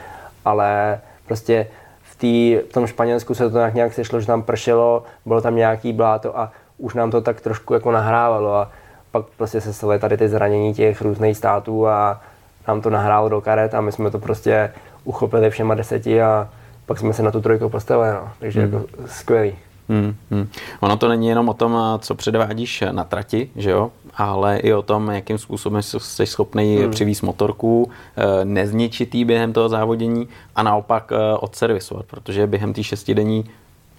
ale 0.45 1.01
prostě 1.27 1.67
v, 2.03 2.17
tý, 2.17 2.59
v 2.71 2.73
tom 2.73 2.87
Španělsku 2.87 3.35
se 3.35 3.51
to 3.51 3.59
nějak, 3.59 3.75
nějak 3.75 3.93
sešlo, 3.93 4.21
že 4.21 4.27
tam 4.27 4.43
pršelo, 4.43 5.03
bylo 5.27 5.41
tam 5.41 5.57
nějaký 5.57 5.93
bláto 5.93 6.39
a 6.39 6.53
už 6.79 6.95
nám 6.95 7.11
to 7.11 7.21
tak 7.21 7.41
trošku 7.41 7.75
jako 7.75 7.93
nahrávalo 7.93 8.55
a 8.55 8.71
pak 9.13 9.27
prostě 9.37 9.61
se 9.61 9.73
staly 9.73 9.99
tady 9.99 10.17
ty 10.17 10.29
zranění 10.29 10.75
těch 10.75 11.03
různých 11.03 11.37
států 11.37 11.87
a 11.89 12.21
nám 12.69 12.81
to 12.81 12.91
nahrálo 12.91 13.29
do 13.29 13.41
karet 13.41 13.75
a 13.75 13.81
my 13.81 13.93
jsme 13.93 14.11
to 14.11 14.19
prostě 14.19 14.73
uchopili 15.05 15.51
všema 15.51 15.75
deseti 15.75 16.23
a 16.23 16.49
pak 16.87 16.99
jsme 16.99 17.13
se 17.13 17.23
na 17.23 17.31
tu 17.31 17.41
trojku 17.41 17.69
postavili, 17.69 18.15
no. 18.15 18.29
takže 18.39 18.63
hmm. 18.63 18.73
jako 18.73 18.87
skvělý. 19.07 19.55
Hmm, 19.89 20.15
hmm. 20.31 20.49
Ono 20.81 20.97
to 20.97 21.09
není 21.09 21.29
jenom 21.29 21.49
o 21.49 21.55
tom, 21.55 21.79
co 21.99 22.15
předvádíš 22.15 22.85
na 22.91 23.05
trati, 23.05 23.51
že 23.57 23.71
jo? 23.71 23.91
ale 24.15 24.59
i 24.59 24.73
o 24.73 24.83
tom, 24.83 25.11
jakým 25.11 25.39
způsobem 25.39 25.83
jsi 25.83 26.27
schopný 26.27 26.77
hmm. 26.77 26.91
přivízt 26.91 27.23
motorku, 27.23 27.91
eh, 28.17 28.45
nezničitý 28.45 29.25
během 29.25 29.53
toho 29.53 29.69
závodění 29.69 30.29
a 30.57 30.63
naopak 30.63 31.13
eh, 31.13 31.37
odservisovat, 31.37 32.07
protože 32.07 32.47
během 32.47 32.73
té 32.73 32.83
šestidenní 32.83 33.45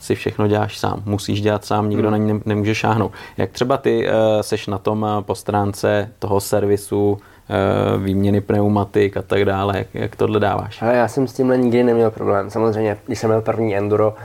si 0.04 0.16
všechno 0.16 0.48
děláš 0.48 0.78
sám. 0.78 1.02
Musíš 1.06 1.42
dělat 1.42 1.66
sám, 1.66 1.90
nikdo 1.90 2.10
hmm. 2.10 2.28
na 2.28 2.34
ní 2.34 2.42
nemůže 2.46 2.76
šáhnout. 2.76 3.12
Jak 3.38 3.52
třeba 3.52 3.78
ty 3.78 4.08
uh, 4.08 4.14
seš 4.42 4.68
na 4.68 4.78
tom 4.78 5.04
uh, 5.04 5.24
po 5.24 5.36
stránce 5.36 6.10
toho 6.20 6.40
servisu, 6.40 7.12
uh, 7.12 8.04
výměny 8.04 8.42
pneumatik 8.42 9.18
a 9.18 9.22
tak 9.22 9.46
dále, 9.46 9.78
jak, 9.78 9.88
jak 9.94 10.16
tohle 10.16 10.40
dáváš? 10.40 10.82
Ale 10.82 10.96
já 10.96 11.08
jsem 11.08 11.28
s 11.28 11.34
tímhle 11.34 11.58
nikdy 11.58 11.84
neměl 11.84 12.12
problém. 12.12 12.50
Samozřejmě, 12.50 12.98
když 13.06 13.20
jsem 13.20 13.30
měl 13.30 13.42
první 13.42 13.78
enduro 13.78 14.16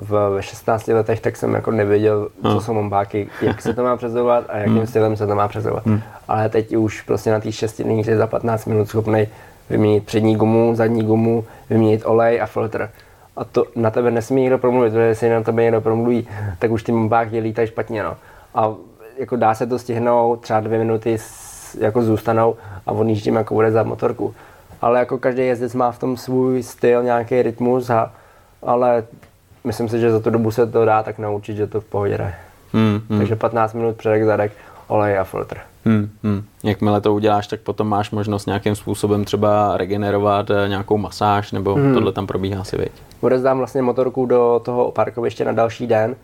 v, 0.00 0.38
v 0.38 0.42
16 0.42 0.88
letech, 0.88 1.20
tak 1.20 1.36
jsem 1.36 1.54
jako 1.54 1.70
nevěděl, 1.70 2.28
co 2.42 2.48
hmm. 2.48 2.60
jsou 2.60 2.74
mombáky, 2.74 3.28
jak 3.42 3.62
se 3.62 3.74
to 3.74 3.82
má 3.82 3.96
přezovat 3.96 4.44
a 4.48 4.58
jakým 4.58 4.76
hmm. 4.76 4.86
stylem 4.86 5.16
se 5.16 5.26
to 5.26 5.34
má 5.34 5.48
přezovat. 5.48 5.86
Hmm. 5.86 6.00
Ale 6.28 6.48
teď 6.48 6.76
už 6.76 7.02
prostě 7.02 7.30
na 7.30 7.40
té 7.40 7.52
6 7.52 7.82
dní 7.82 8.04
za 8.04 8.26
15 8.26 8.66
minut 8.66 8.88
schopný 8.88 9.26
vyměnit 9.70 10.06
přední 10.06 10.36
gumu, 10.36 10.74
zadní 10.74 11.02
gumu, 11.02 11.44
vyměnit 11.70 12.02
olej 12.04 12.42
a 12.42 12.46
filtr 12.46 12.90
a 13.36 13.44
to 13.44 13.64
na 13.76 13.90
tebe 13.90 14.10
nesmí 14.10 14.42
někdo 14.42 14.58
promluvit, 14.58 14.90
protože 14.90 15.02
jestli 15.02 15.30
na 15.30 15.42
tebe 15.42 15.62
někdo 15.62 15.80
promluví, 15.80 16.28
tak 16.58 16.70
už 16.70 16.82
ty 16.82 16.92
mombáky 16.92 17.38
lítají 17.38 17.68
špatně. 17.68 18.02
No. 18.02 18.16
A 18.54 18.74
jako 19.18 19.36
dá 19.36 19.54
se 19.54 19.66
to 19.66 19.78
stihnout, 19.78 20.40
třeba 20.40 20.60
dvě 20.60 20.78
minuty 20.78 21.18
jako 21.78 22.02
zůstanou 22.02 22.56
a 22.86 22.92
odjíždím 22.92 23.36
jako 23.36 23.54
bude 23.54 23.70
za 23.70 23.82
motorku. 23.82 24.34
Ale 24.80 24.98
jako 24.98 25.18
každý 25.18 25.46
jezdec 25.46 25.74
má 25.74 25.92
v 25.92 25.98
tom 25.98 26.16
svůj 26.16 26.62
styl, 26.62 27.02
nějaký 27.02 27.42
rytmus, 27.42 27.90
a, 27.90 28.12
ale 28.62 29.04
myslím 29.64 29.88
si, 29.88 30.00
že 30.00 30.10
za 30.10 30.20
tu 30.20 30.30
dobu 30.30 30.50
se 30.50 30.66
to 30.66 30.84
dá 30.84 31.02
tak 31.02 31.18
naučit, 31.18 31.56
že 31.56 31.66
to 31.66 31.80
v 31.80 31.84
pohodě 31.84 32.18
jde. 32.18 32.34
Hmm, 32.72 33.00
hmm. 33.08 33.18
Takže 33.18 33.36
15 33.36 33.74
minut 33.74 33.96
předek, 33.96 34.24
zadek, 34.24 34.52
olej 34.88 35.18
a 35.18 35.24
filtr. 35.24 35.58
Hmm, 35.84 36.10
hmm. 36.22 36.44
Jakmile 36.64 37.00
to 37.00 37.14
uděláš, 37.14 37.46
tak 37.46 37.60
potom 37.60 37.88
máš 37.88 38.10
možnost 38.10 38.46
nějakým 38.46 38.74
způsobem 38.74 39.24
třeba 39.24 39.76
regenerovat 39.76 40.50
eh, 40.50 40.68
nějakou 40.68 40.98
masáž, 40.98 41.52
nebo 41.52 41.74
hmm. 41.74 41.94
tohle 41.94 42.12
tam 42.12 42.26
probíhá 42.26 42.64
si, 42.64 42.76
věď. 42.76 42.92
Odezdám 43.20 43.58
vlastně 43.58 43.82
motorku 43.82 44.26
do 44.26 44.60
toho 44.64 44.90
parkoviště 44.90 45.44
na 45.44 45.52
další 45.52 45.86
den 45.86 46.16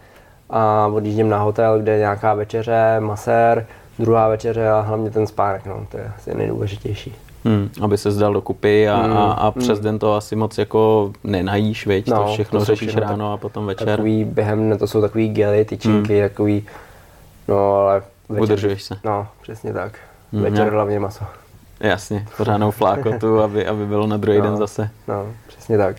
a 0.51 0.87
odjíždím 0.87 1.29
na 1.29 1.39
hotel, 1.39 1.79
kde 1.79 1.93
je 1.93 1.99
nějaká 1.99 2.35
večeře, 2.35 2.97
masér, 3.01 3.67
druhá 3.99 4.29
večeře 4.29 4.69
a 4.69 4.81
hlavně 4.81 5.11
ten 5.11 5.27
spánek, 5.27 5.67
no, 5.67 5.87
to 5.91 5.97
je 5.97 6.13
asi 6.17 6.35
nejdůležitější. 6.35 7.15
Hmm, 7.45 7.71
aby 7.81 7.99
se 7.99 8.11
zdal 8.11 8.33
dokupy 8.33 8.89
a, 8.89 8.97
hmm, 8.97 9.17
a, 9.17 9.33
a 9.33 9.51
přes 9.51 9.79
hmm. 9.79 9.85
den 9.85 9.99
to 9.99 10.15
asi 10.15 10.37
moc 10.37 10.59
jako 10.59 11.13
nenajíš, 11.25 11.87
viď? 11.87 12.09
No, 12.09 12.17
to 12.17 12.33
všechno 12.33 12.59
to 12.59 12.65
řešíš 12.65 12.89
všechno 12.89 13.11
ráno 13.11 13.31
tak, 13.31 13.35
a 13.35 13.37
potom 13.37 13.67
večer. 13.67 13.87
Takový 13.87 14.25
během, 14.25 14.79
to 14.79 14.87
jsou 14.87 15.01
takový 15.01 15.29
gely, 15.29 15.65
tyčinky, 15.65 16.21
hmm. 16.21 16.29
takový, 16.29 16.67
no 17.49 17.75
ale 17.75 18.03
večer, 18.29 18.43
Udržuješ 18.43 18.83
se. 18.83 18.97
No, 19.05 19.29
přesně 19.43 19.73
tak. 19.73 19.99
Hmm, 20.33 20.43
večer 20.43 20.67
no. 20.67 20.73
hlavně 20.73 21.01
maso. 21.01 21.25
Jasně, 21.81 22.27
pořádnou 22.37 22.71
flákotu, 22.71 23.41
aby, 23.43 23.67
aby 23.67 23.87
bylo 23.87 24.07
na 24.07 24.17
druhý 24.17 24.39
no, 24.39 24.45
den 24.45 24.57
zase. 24.57 24.91
No, 25.09 25.27
přesně 25.47 25.79
tak. 25.79 25.97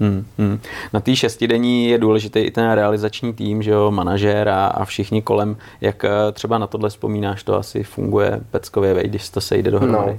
Hmm, 0.00 0.26
hmm. 0.38 0.60
Na 0.92 1.00
té 1.00 1.16
šestidenní 1.16 1.88
je 1.88 1.98
důležitý 1.98 2.40
i 2.40 2.50
ten 2.50 2.72
realizační 2.72 3.32
tým, 3.32 3.62
že 3.62 3.70
jo, 3.70 3.90
manažér 3.90 4.48
a, 4.48 4.66
a 4.66 4.84
všichni 4.84 5.22
kolem. 5.22 5.56
Jak 5.80 6.04
eh, 6.04 6.10
třeba 6.32 6.58
na 6.58 6.66
tohle 6.66 6.90
vzpomínáš, 6.90 7.42
to 7.42 7.56
asi 7.56 7.82
funguje 7.82 8.40
peckově, 8.50 8.94
vej, 8.94 9.04
když 9.04 9.28
to 9.28 9.40
sejde 9.40 9.70
dohromady? 9.70 10.12
No, 10.12 10.18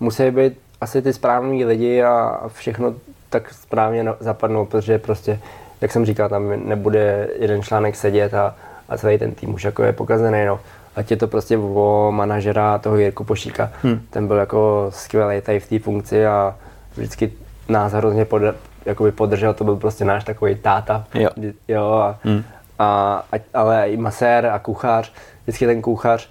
musí 0.00 0.30
být 0.30 0.52
asi 0.80 1.02
ty 1.02 1.12
správní 1.12 1.64
lidi 1.64 2.02
a 2.02 2.42
všechno 2.48 2.94
tak 3.30 3.52
správně 3.54 4.04
zapadnou, 4.20 4.66
protože 4.66 4.98
prostě, 4.98 5.40
jak 5.80 5.92
jsem 5.92 6.04
říkal, 6.04 6.28
tam 6.28 6.68
nebude 6.68 7.28
jeden 7.38 7.62
článek 7.62 7.96
sedět 7.96 8.34
a, 8.34 8.54
a 8.88 8.96
celý 8.98 9.18
ten 9.18 9.32
tým 9.32 9.54
už 9.54 9.64
jako 9.64 9.82
je 9.82 9.92
pokazený, 9.92 10.44
no. 10.46 10.60
Ať 10.96 11.10
je 11.10 11.16
to 11.16 11.26
prostě 11.28 11.58
o 11.58 12.08
manažera 12.10 12.78
toho 12.78 12.96
Jirku 12.96 13.24
Pošíka. 13.24 13.70
Hmm. 13.82 14.00
Ten 14.10 14.26
byl 14.26 14.36
jako 14.36 14.86
skvělý 14.90 15.40
tady 15.40 15.60
v 15.60 15.68
té 15.68 15.78
funkci 15.78 16.26
a 16.26 16.56
vždycky 16.96 17.32
nás 17.68 17.92
hrozně 17.92 18.24
pod, 18.24 18.42
jakoby 18.86 19.12
podržel, 19.12 19.54
to 19.54 19.64
byl 19.64 19.76
prostě 19.76 20.04
náš 20.04 20.24
takový 20.24 20.54
táta. 20.54 21.04
Jo. 21.14 21.30
jo 21.68 21.92
a, 21.92 22.18
hmm. 22.24 22.44
a, 22.78 23.22
a, 23.32 23.36
ale 23.54 23.90
i 23.90 23.96
masér 23.96 24.46
a 24.46 24.58
kuchař, 24.58 25.12
vždycky 25.42 25.66
ten 25.66 25.82
kuchař 25.82 26.28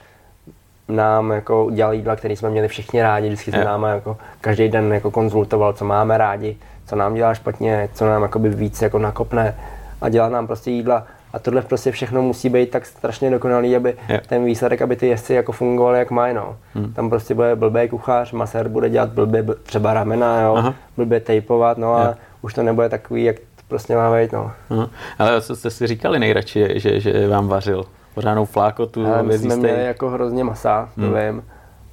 nám 0.88 1.32
jako 1.32 1.66
udělal 1.66 1.94
jídla, 1.94 2.16
které 2.16 2.36
jsme 2.36 2.50
měli 2.50 2.68
všichni 2.68 3.02
rádi, 3.02 3.28
vždycky 3.28 3.52
se 3.52 3.64
nám 3.64 3.84
jako 3.84 4.18
každý 4.42 4.70
den 4.70 4.94
jako 4.94 5.12
konzultoval, 5.12 5.74
co 5.74 5.86
máme 5.86 6.18
rádi, 6.18 6.58
co 6.86 6.96
nám 6.96 7.14
dělá 7.14 7.34
špatně, 7.34 7.90
co 7.94 8.06
nám 8.06 8.22
jakoby 8.22 8.50
víc 8.50 8.82
jako 8.82 9.00
nakopne 9.00 9.56
a 10.02 10.10
dělá 10.10 10.30
nám 10.30 10.48
prostě 10.48 10.72
jídla. 10.72 11.08
A 11.34 11.40
tohle 11.40 11.62
prostě 11.62 11.92
všechno 11.92 12.22
musí 12.22 12.50
být 12.50 12.70
tak 12.70 12.86
strašně 12.86 13.32
dokonalý, 13.32 13.76
aby 13.76 13.96
yeah. 14.10 14.28
ten 14.28 14.46
výsledek, 14.46 14.82
aby 14.82 14.96
ty 14.96 15.08
jezdci 15.08 15.34
jako 15.34 15.52
fungovaly 15.52 16.00
jak 16.00 16.12
mají. 16.12 16.34
No. 16.34 16.58
Hmm. 16.74 16.94
Tam 16.94 17.10
prostě 17.10 17.34
bude 17.34 17.56
blbý 17.56 17.90
kuchař, 17.90 18.32
masér 18.32 18.70
bude 18.70 18.90
dělat 18.90 19.10
blbě 19.10 19.44
třeba 19.64 19.94
ramena, 19.94 20.42
jo, 20.42 20.56
Aha. 20.56 20.74
blbě 20.98 21.20
tejpovat, 21.20 21.78
no 21.78 21.96
a 21.96 22.16
už 22.42 22.54
to 22.54 22.64
nebude 22.64 22.90
takový, 22.90 23.24
jak 23.24 23.36
prostě 23.68 23.96
má 23.96 24.16
být. 24.16 24.32
No. 24.32 24.52
Aha. 24.70 24.90
Ale 25.20 25.42
co 25.42 25.56
jste 25.56 25.70
si 25.70 25.88
říkali 25.88 26.20
nejradši, 26.20 26.80
že, 26.80 27.00
že 27.00 27.28
vám 27.28 27.48
vařil? 27.48 27.86
pořádnou 28.14 28.46
flákotu. 28.46 29.08
Ale 29.08 29.24
my 29.24 29.38
jsme 29.38 29.56
měli 29.56 29.86
jako 29.86 30.10
hrozně 30.10 30.44
masa, 30.44 30.90
to 30.96 31.02
hmm. 31.02 31.14
vím. 31.14 31.44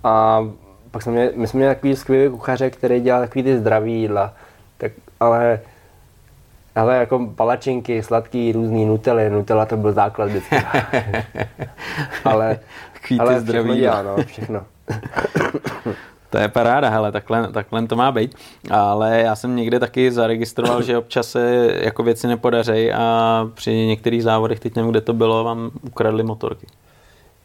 A 0.04 0.44
pak 0.90 1.02
jsme 1.02 1.12
měli, 1.12 1.32
my 1.36 1.46
jsme 1.46 1.58
měli 1.58 1.74
takový 1.74 1.96
skvělý 1.96 2.30
kuchaře, 2.30 2.70
který 2.70 3.00
dělal 3.00 3.20
takový 3.20 3.42
ty 3.42 3.58
zdravý 3.58 4.00
jídla. 4.00 4.34
Tak, 4.78 4.92
ale 5.20 5.60
ale 6.80 6.96
jako 6.96 7.26
palačinky, 7.34 8.02
sladký, 8.02 8.52
různý 8.52 8.84
nutely, 8.86 9.30
nutella 9.30 9.66
to 9.66 9.76
byl 9.76 9.92
základ 9.92 10.26
vždycky. 10.26 10.56
ale, 12.24 12.58
ale 13.18 13.44
všechno 13.44 13.74
dělá, 13.74 14.02
no, 14.02 14.16
všechno. 14.24 14.62
To 16.30 16.38
je 16.38 16.48
paráda, 16.48 16.88
hele, 16.88 17.12
takhle, 17.12 17.52
takhle 17.52 17.86
to 17.86 17.96
má 17.96 18.12
být. 18.12 18.34
Ale 18.70 19.20
já 19.20 19.36
jsem 19.36 19.56
někde 19.56 19.78
taky 19.78 20.12
zaregistroval, 20.12 20.82
že 20.82 20.98
občas 20.98 21.28
se 21.28 21.70
jako 21.82 22.02
věci 22.02 22.26
nepodaří 22.26 22.92
a 22.92 23.48
při 23.54 23.86
některých 23.86 24.22
závodech, 24.22 24.60
teď 24.60 24.76
nevím, 24.76 24.90
kde 24.90 25.00
to 25.00 25.12
bylo, 25.12 25.44
vám 25.44 25.70
ukradli 25.82 26.22
motorky. 26.22 26.66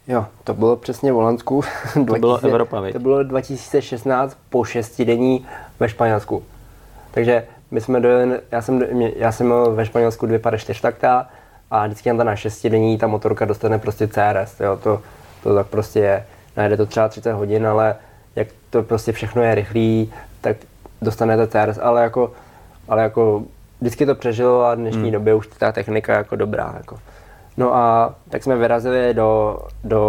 Jo, 0.08 0.26
to 0.44 0.54
bylo 0.54 0.76
přesně 0.76 1.12
v 1.12 1.14
Holandsku. 1.14 1.62
To 1.94 2.04
2000, 2.04 2.20
bylo 2.20 2.38
Evropa, 2.44 2.82
To 2.92 2.98
bylo 2.98 3.22
2016 3.22 4.36
po 4.50 4.64
šestidení 4.64 5.46
ve 5.80 5.88
Španělsku. 5.88 6.42
Takže 7.10 7.46
my 7.70 7.80
jsme 7.80 8.00
dojeli, 8.00 8.40
já 8.50 8.62
jsem, 8.62 8.82
já 9.16 9.32
jsem 9.32 9.46
měl 9.46 9.72
ve 9.72 9.86
Španělsku 9.86 10.26
dvě 10.26 10.38
pady 10.38 10.58
čtyřtakta 10.58 11.28
a 11.70 11.86
vždycky 11.86 12.12
na 12.12 12.24
na 12.24 12.36
šestidení 12.36 12.98
ta 12.98 13.06
motorka 13.06 13.44
dostane 13.44 13.78
prostě 13.78 14.08
CRS, 14.08 14.60
jo, 14.60 14.76
to, 14.82 15.02
to 15.42 15.54
tak 15.54 15.66
prostě 15.66 15.98
je. 15.98 16.26
Najde 16.56 16.76
to 16.76 16.86
třeba 16.86 17.08
30 17.08 17.32
hodin, 17.32 17.66
ale 17.66 17.96
jak 18.36 18.48
to 18.70 18.82
prostě 18.82 19.12
všechno 19.12 19.42
je 19.42 19.54
rychlý, 19.54 20.12
tak 20.40 20.56
dostanete 21.02 21.46
CRS, 21.46 21.78
ale 21.82 22.02
jako, 22.02 22.32
ale 22.88 23.02
jako 23.02 23.42
vždycky 23.80 24.06
to 24.06 24.14
přežilo 24.14 24.64
a 24.64 24.74
v 24.74 24.78
dnešní 24.78 25.02
hmm. 25.02 25.12
době 25.12 25.34
už 25.34 25.46
ta 25.46 25.72
technika 25.72 26.12
je 26.12 26.16
jako 26.16 26.36
dobrá. 26.36 26.74
Jako. 26.76 26.98
No 27.56 27.74
a 27.74 28.14
tak 28.30 28.42
jsme 28.42 28.56
vyrazili 28.56 29.14
do, 29.14 29.60
do 29.84 30.00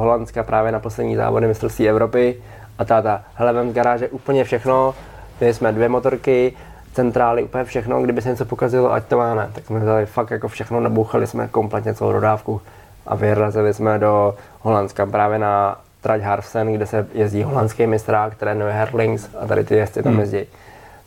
Holandska 0.00 0.42
právě 0.42 0.72
na 0.72 0.80
poslední 0.80 1.16
závody 1.16 1.46
mistrovství 1.46 1.88
Evropy 1.88 2.42
a 2.78 2.84
táta, 2.84 3.24
hele, 3.34 3.52
vem 3.52 3.70
z 3.70 3.74
garáže 3.74 4.08
úplně 4.08 4.44
všechno, 4.44 4.94
měli 5.40 5.54
jsme 5.54 5.72
dvě 5.72 5.88
motorky, 5.88 6.52
centrály, 6.96 7.42
úplně 7.42 7.64
všechno, 7.64 8.02
kdyby 8.02 8.22
se 8.22 8.28
něco 8.28 8.44
pokazilo, 8.44 8.92
ať 8.92 9.04
to 9.04 9.16
má 9.16 9.34
ne. 9.34 9.50
Tak 9.52 9.66
jsme 9.66 9.80
vzali 9.80 10.06
fakt 10.06 10.30
jako 10.30 10.48
všechno, 10.48 10.80
nabouchali 10.80 11.26
jsme 11.26 11.48
kompletně 11.48 11.94
celou 11.94 12.12
dodávku 12.12 12.60
a 13.06 13.14
vyrazili 13.14 13.74
jsme 13.74 13.98
do 13.98 14.34
Holandska 14.60 15.06
právě 15.06 15.38
na 15.38 15.80
trať 16.00 16.22
Harfsen, 16.22 16.72
kde 16.72 16.86
se 16.86 17.06
jezdí 17.12 17.42
holandský 17.42 17.86
mistrák, 17.86 18.34
trénuje 18.34 18.72
Herlings 18.72 19.28
a 19.40 19.46
tady 19.46 19.64
ty 19.64 19.76
jezdci 19.76 20.02
tam 20.02 20.12
hmm. 20.12 20.20
jezdí. 20.20 20.44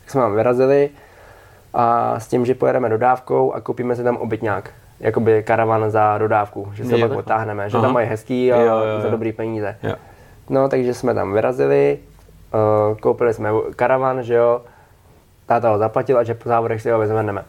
Tak 0.00 0.10
jsme 0.10 0.20
tam 0.20 0.34
vyrazili 0.34 0.90
a 1.74 2.14
s 2.20 2.26
tím, 2.26 2.46
že 2.46 2.54
pojedeme 2.54 2.88
dodávkou 2.88 3.52
a 3.52 3.60
koupíme 3.60 3.96
si 3.96 4.02
tam 4.02 4.16
obytňák, 4.16 4.70
jakoby 5.00 5.42
karavan 5.42 5.90
za 5.90 6.18
dodávku, 6.18 6.72
že 6.74 6.84
se 6.84 6.98
pak 6.98 7.10
otáhneme, 7.12 7.70
že 7.70 7.76
Aha. 7.76 7.86
tam 7.86 7.94
mají 7.94 8.08
hezký 8.08 8.52
a 8.52 8.56
jo, 8.56 8.66
jo, 8.66 8.84
jo. 8.84 9.00
za 9.00 9.10
dobrý 9.10 9.32
peníze. 9.32 9.76
Jo. 9.82 9.94
No, 10.50 10.68
takže 10.68 10.94
jsme 10.94 11.14
tam 11.14 11.32
vyrazili, 11.32 11.98
uh, 12.54 12.96
koupili 12.98 13.34
jsme 13.34 13.50
karavan, 13.76 14.22
že 14.22 14.34
jo, 14.34 14.60
táta 15.50 15.70
ho 15.70 15.78
zaplatil 15.78 16.18
a 16.18 16.22
že 16.22 16.34
po 16.34 16.48
závodech 16.48 16.82
si 16.82 16.90
ho 16.90 16.98
vezmeme. 16.98 17.44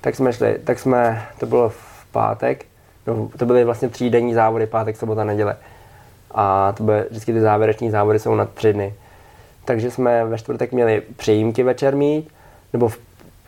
Tak 0.00 0.14
jsme 0.14 0.32
šli, 0.32 0.58
tak 0.64 0.78
jsme, 0.78 1.22
to 1.40 1.46
bylo 1.46 1.68
v 1.68 2.06
pátek, 2.12 2.66
no, 3.06 3.30
to 3.38 3.46
byly 3.46 3.64
vlastně 3.64 3.88
třídenní 3.88 4.34
závody, 4.34 4.66
pátek, 4.66 4.96
sobota, 4.96 5.24
neděle 5.24 5.56
a 6.30 6.72
to 6.72 6.82
bude, 6.82 7.06
vždycky 7.10 7.32
ty 7.32 7.40
závěreční 7.40 7.90
závody 7.90 8.18
jsou 8.18 8.34
na 8.34 8.44
tři 8.44 8.72
dny. 8.72 8.94
Takže 9.64 9.90
jsme 9.90 10.24
ve 10.24 10.38
čtvrtek 10.38 10.72
měli 10.72 11.02
přejímky 11.16 11.62
večer 11.62 11.96
mít, 11.96 12.28
nebo 12.72 12.88
v, 12.88 12.98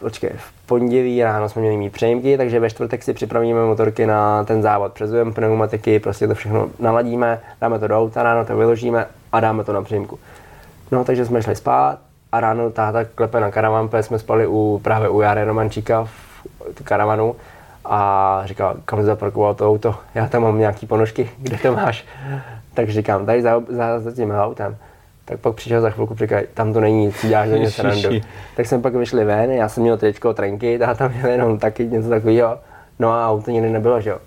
počkej, 0.01 0.31
v 0.37 0.67
pondělí 0.67 1.23
ráno 1.23 1.49
jsme 1.49 1.63
měli 1.63 1.77
mít 1.77 1.93
přejímky, 1.93 2.37
takže 2.37 2.61
ve 2.61 2.71
čtvrtek 2.71 3.03
si 3.03 3.15
připravíme 3.15 3.65
motorky 3.65 4.07
na 4.07 4.45
ten 4.45 4.63
závod. 4.63 4.93
Přezujeme 4.93 5.33
pneumatiky, 5.33 6.01
prostě 6.01 6.29
to 6.29 6.35
všechno 6.35 6.69
naladíme, 6.79 7.41
dáme 7.61 7.79
to 7.79 7.89
do 7.89 7.99
auta, 7.99 8.23
ráno 8.23 8.45
to 8.45 8.57
vyložíme 8.57 9.07
a 9.33 9.41
dáme 9.41 9.65
to 9.65 9.73
na 9.73 9.83
přejímku. 9.83 10.19
No, 10.91 11.05
takže 11.05 11.27
jsme 11.27 11.43
šli 11.43 11.57
spát 11.57 12.10
a 12.33 12.41
ráno 12.41 12.71
táta 12.71 13.05
klepe 13.05 13.41
na 13.41 13.51
karavan, 13.51 13.89
protože 13.89 14.03
jsme 14.03 14.19
spali 14.19 14.47
u, 14.47 14.81
právě 14.85 15.09
u 15.09 15.21
Jary 15.21 15.45
Romančíka 15.45 16.05
v 16.05 16.83
karavanu 16.85 17.37
a 17.85 18.43
říkal, 18.45 18.77
kam 18.85 19.03
zaparkoval 19.03 19.55
to 19.55 19.69
auto, 19.69 19.95
já 20.15 20.29
tam 20.29 20.43
mám 20.43 20.59
nějaký 20.59 20.87
ponožky, 20.87 21.31
kde 21.39 21.57
to 21.57 21.73
máš? 21.73 22.05
Tak 22.75 22.91
říkám, 22.91 23.27
tady 23.27 23.43
za, 23.43 23.63
za, 23.69 24.01
za 24.01 24.13
tím 24.13 24.31
autem. 24.31 24.77
Tak 25.25 25.41
pak 25.41 25.55
přišel 25.55 25.81
za 25.81 25.91
chvilku, 25.91 26.15
říkal, 26.15 26.41
tam 26.55 26.73
to 26.73 26.81
není 26.81 27.07
nic, 27.07 27.27
děláš 27.27 27.49
do 27.49 27.57
mě 27.57 27.71
srandu. 27.71 28.09
Tak 28.57 28.67
jsme 28.67 28.79
pak 28.79 28.95
vyšli 28.95 29.25
ven, 29.25 29.51
já 29.51 29.69
jsem 29.69 29.83
měl 29.83 29.97
tričko, 29.97 30.35
trenky, 30.35 30.81
a 30.81 30.95
tam 30.95 31.13
měl 31.13 31.31
jenom 31.31 31.59
taky 31.59 31.87
něco 31.87 32.09
takového. 32.09 32.59
No 32.99 33.13
a 33.13 33.31
auto 33.31 33.51
nikdy 33.51 33.71
nebylo, 33.71 34.01
že 34.01 34.11
jo. 34.11 34.19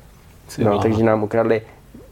No, 0.58 0.80
takže 0.80 1.04
nám 1.04 1.24
ukradli 1.24 1.62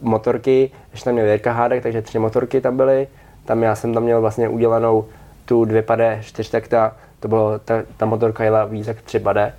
motorky, 0.02 0.72
ještě 0.92 1.06
tam 1.06 1.14
měl 1.14 1.26
Jirka 1.26 1.52
Hádek, 1.52 1.84
takže 1.84 2.02
tři 2.02 2.20
motorky 2.20 2.62
tam 2.62 2.78
byly. 2.78 3.08
Tam 3.46 3.64
já 3.64 3.76
jsem 3.76 3.94
tam 3.94 4.04
měl 4.04 4.22
vlastně 4.22 4.50
udělanou 4.50 5.06
tu 5.46 5.66
dvě 5.66 5.82
pade, 5.82 6.20
čtyřtakta, 6.22 6.96
to 7.20 7.28
bylo, 7.28 7.60
ta, 7.60 7.84
ta 7.98 8.06
motorka 8.06 8.44
jela 8.44 8.66
víc 8.66 8.88
jak 8.88 9.02
tři 9.02 9.20
pade. 9.20 9.54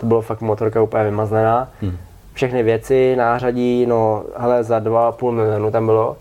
To 0.00 0.06
bylo 0.06 0.20
fakt 0.20 0.40
motorka 0.40 0.82
úplně 0.82 1.04
vymazlená. 1.04 1.68
Hmm 1.80 1.98
všechny 2.38 2.62
věci, 2.62 3.16
nářadí, 3.16 3.86
no 3.86 4.24
hele, 4.36 4.64
za 4.64 4.80
2,5 4.80 5.30
milionu 5.30 5.70
tam 5.70 5.86
bylo. 5.86 6.16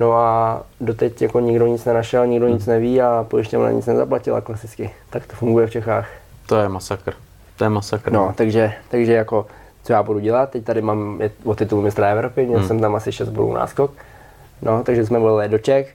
No 0.00 0.12
a 0.12 0.62
doteď 0.80 1.22
jako 1.22 1.40
nikdo 1.40 1.66
nic 1.66 1.84
nenašel, 1.84 2.26
nikdo 2.26 2.48
nic 2.48 2.66
neví 2.66 3.02
a 3.02 3.26
pojišťovna 3.28 3.70
nic 3.70 3.86
nezaplatila 3.86 4.40
klasicky. 4.40 4.90
Tak 5.10 5.26
to 5.26 5.36
funguje 5.36 5.66
v 5.66 5.70
Čechách. 5.70 6.08
To 6.46 6.56
je 6.56 6.68
masakr. 6.68 7.14
To 7.56 7.64
je 7.64 7.70
masakr. 7.70 8.12
No, 8.12 8.34
takže, 8.36 8.72
takže 8.88 9.12
jako, 9.12 9.46
co 9.84 9.92
já 9.92 10.02
budu 10.02 10.18
dělat, 10.18 10.50
teď 10.50 10.64
tady 10.64 10.82
mám 10.82 11.20
o 11.44 11.54
titul 11.54 11.82
mistra 11.82 12.08
Evropy, 12.08 12.46
měl 12.46 12.58
hmm. 12.58 12.68
jsem 12.68 12.80
tam 12.80 12.94
asi 12.94 13.12
6 13.12 13.28
bodů 13.28 13.52
náskok. 13.52 13.92
No, 14.62 14.82
takže 14.84 15.06
jsme 15.06 15.18
volali 15.18 15.48
do 15.48 15.58
Čech, 15.58 15.94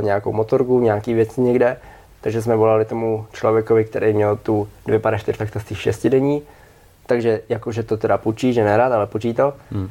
nějakou 0.00 0.32
motorku, 0.32 0.80
nějaký 0.80 1.14
věci 1.14 1.40
někde. 1.40 1.76
Takže 2.20 2.42
jsme 2.42 2.56
volali 2.56 2.84
tomu 2.84 3.26
člověkovi, 3.32 3.84
který 3.84 4.12
měl 4.12 4.36
tu 4.36 4.68
254 4.86 5.38
tak 5.38 5.62
z 5.62 5.64
těch 5.64 5.80
6 5.80 6.06
dení 6.06 6.42
takže 7.10 7.40
jakože 7.48 7.82
to 7.82 7.96
teda 7.96 8.18
půjčí, 8.18 8.52
že 8.52 8.64
nerad, 8.64 8.92
ale 8.92 9.06
půjčí 9.06 9.34
to. 9.34 9.52
Hmm. 9.72 9.90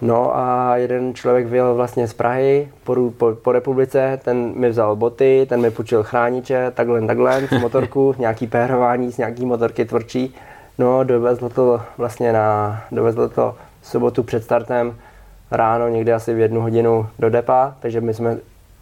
No 0.00 0.36
a 0.36 0.76
jeden 0.76 1.14
člověk 1.14 1.46
vyjel 1.46 1.74
vlastně 1.74 2.08
z 2.08 2.12
Prahy 2.12 2.68
po, 2.84 3.10
po, 3.18 3.32
po 3.42 3.52
republice, 3.52 4.20
ten 4.24 4.52
mi 4.56 4.68
vzal 4.68 4.96
boty, 4.96 5.46
ten 5.48 5.60
mi 5.60 5.70
půjčil 5.70 6.02
chrániče, 6.02 6.72
takhle, 6.74 7.06
takhle, 7.06 7.48
z 7.48 7.60
motorku, 7.60 8.14
nějaký 8.18 8.46
pérování 8.46 9.12
z 9.12 9.18
nějaký 9.18 9.46
motorky 9.46 9.84
tvrdší. 9.84 10.34
No, 10.78 11.04
dovezl 11.04 11.48
to 11.48 11.80
vlastně 11.98 12.32
na, 12.32 12.82
dovezl 12.92 13.28
to 13.28 13.56
v 13.80 13.86
sobotu 13.86 14.22
před 14.22 14.44
startem 14.44 14.96
ráno, 15.50 15.88
někdy 15.88 16.12
asi 16.12 16.34
v 16.34 16.38
jednu 16.38 16.60
hodinu 16.60 17.06
do 17.18 17.30
depa, 17.30 17.74
takže 17.80 18.00
my 18.00 18.14
jsme 18.14 18.36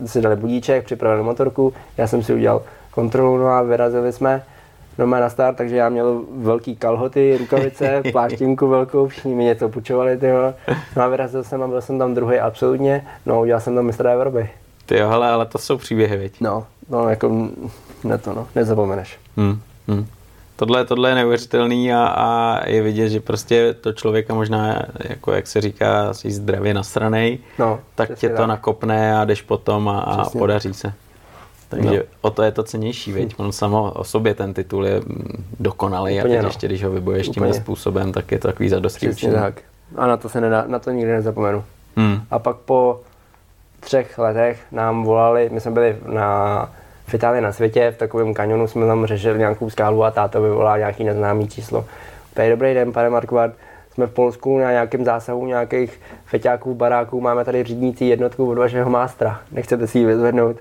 si 0.06 0.20
dali 0.20 0.36
budíček, 0.36 0.84
připravili 0.84 1.22
motorku, 1.22 1.72
já 1.96 2.06
jsem 2.06 2.22
si 2.22 2.34
udělal 2.34 2.62
kontrolu, 2.90 3.38
no 3.38 3.48
a 3.48 3.62
vyrazili 3.62 4.12
jsme 4.12 4.42
no 4.98 5.06
na 5.06 5.30
start, 5.30 5.56
takže 5.56 5.76
já 5.76 5.88
měl 5.88 6.22
velký 6.36 6.76
kalhoty, 6.76 7.36
rukavice, 7.38 8.02
pláštínku 8.12 8.68
velkou, 8.68 9.08
všichni 9.08 9.34
mi 9.34 9.44
něco 9.44 9.68
půjčovali, 9.68 10.16
tyjo. 10.16 10.54
No 10.96 11.02
a 11.02 11.08
vyrazil 11.08 11.44
jsem 11.44 11.62
a 11.62 11.68
byl 11.68 11.80
jsem 11.80 11.98
tam 11.98 12.14
druhý 12.14 12.38
absolutně, 12.38 13.06
no 13.26 13.40
udělal 13.40 13.60
jsem 13.60 13.74
tam 13.74 13.86
mistra 13.86 14.12
Evropy. 14.12 14.50
Ty 14.86 14.98
jo, 14.98 15.08
hele, 15.08 15.30
ale 15.30 15.46
to 15.46 15.58
jsou 15.58 15.78
příběhy, 15.78 16.16
viď? 16.16 16.40
No, 16.40 16.66
no 16.90 17.08
jako, 17.08 17.48
ne 18.04 18.18
to 18.18 18.32
no, 18.34 18.46
nezapomeneš. 18.54 19.18
Hmm, 19.36 19.60
hmm. 19.88 20.06
Tohle, 20.58 20.84
tohle 20.84 21.08
je 21.08 21.14
neuvěřitelný 21.14 21.92
a, 21.92 22.06
a, 22.06 22.60
je 22.68 22.82
vidět, 22.82 23.08
že 23.08 23.20
prostě 23.20 23.74
to 23.80 23.92
člověka 23.92 24.34
možná, 24.34 24.82
jako 25.08 25.32
jak 25.32 25.46
se 25.46 25.60
říká, 25.60 26.14
si 26.14 26.30
zdravě 26.30 26.74
nasranej, 26.74 27.38
no, 27.58 27.80
tak 27.94 28.14
tě 28.14 28.28
to 28.28 28.36
tak. 28.36 28.46
nakopne 28.48 29.18
a 29.18 29.24
jdeš 29.24 29.42
potom 29.42 29.88
a, 29.88 30.00
a 30.00 30.30
podaří 30.30 30.74
se. 30.74 30.92
Takže 31.68 31.98
no. 31.98 32.04
o 32.20 32.30
to 32.30 32.42
je 32.42 32.52
to 32.52 32.62
cenější, 32.62 33.12
veď? 33.12 33.34
On 33.36 33.52
samo 33.52 33.92
o 33.92 34.04
sobě 34.04 34.34
ten 34.34 34.54
titul 34.54 34.86
je 34.86 35.00
mm, 35.00 35.44
dokonalý 35.60 36.18
Úplně 36.18 36.20
a 36.20 36.36
teď 36.36 36.42
no. 36.42 36.48
ještě, 36.48 36.66
když 36.66 36.84
ho 36.84 36.90
vyboješ 36.90 37.28
tímhle 37.28 37.54
způsobem, 37.54 38.12
tak 38.12 38.32
je 38.32 38.38
to 38.38 38.48
takový 38.48 38.68
zadosti 38.68 39.08
Přesně 39.08 39.32
tak. 39.32 39.62
A 39.96 40.06
na 40.06 40.16
to 40.16 40.28
se 40.28 40.40
nedá, 40.40 40.64
na 40.66 40.78
to 40.78 40.90
nikdy 40.90 41.12
nezapomenu. 41.12 41.64
Hmm. 41.96 42.20
A 42.30 42.38
pak 42.38 42.56
po 42.56 43.00
třech 43.80 44.18
letech 44.18 44.60
nám 44.72 45.04
volali, 45.04 45.50
my 45.52 45.60
jsme 45.60 45.70
byli 45.70 45.96
na, 46.06 46.70
v 47.08 47.14
Itálii 47.14 47.42
na 47.42 47.52
světě, 47.52 47.92
v 47.96 47.98
takovém 47.98 48.34
kanionu 48.34 48.66
jsme 48.66 48.86
tam 48.86 49.06
řešili 49.06 49.38
nějakou 49.38 49.70
skálu 49.70 50.04
a 50.04 50.10
táto 50.10 50.42
vyvolá 50.42 50.78
nějaký 50.78 51.04
neznámý 51.04 51.48
číslo. 51.48 51.84
Pej 52.34 52.50
dobrý 52.50 52.74
den, 52.74 52.92
pane 52.92 53.10
Markvart, 53.10 53.54
jsme 53.94 54.06
v 54.06 54.10
Polsku 54.10 54.58
na 54.58 54.70
nějakém 54.70 55.04
zásahu 55.04 55.46
nějakých 55.46 56.00
feťáků, 56.26 56.74
baráků, 56.74 57.20
máme 57.20 57.44
tady 57.44 57.64
řídnící 57.64 58.08
jednotku 58.08 58.50
od 58.50 58.58
vašeho 58.58 58.90
mástra. 58.90 59.40
Nechcete 59.52 59.86
si 59.86 59.98
ji 59.98 60.06
vyzvednout? 60.06 60.56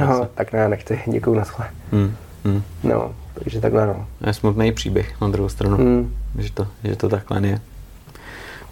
No, 0.00 0.28
tak 0.34 0.52
ne, 0.52 0.68
nechci, 0.68 1.02
děkuju 1.06 1.36
na 1.36 1.44
schle. 1.44 1.66
Hmm. 1.92 2.14
Hmm. 2.44 2.62
No, 2.84 3.14
takže 3.34 3.60
takhle 3.60 3.86
no. 3.86 4.06
Je 4.26 4.32
smutný 4.32 4.72
příběh 4.72 5.20
na 5.20 5.28
druhou 5.28 5.48
stranu, 5.48 5.76
hmm. 5.76 6.14
že, 6.38 6.52
to, 6.52 6.66
že 6.84 6.96
to 6.96 7.08
takhle 7.08 7.46
je. 7.46 7.60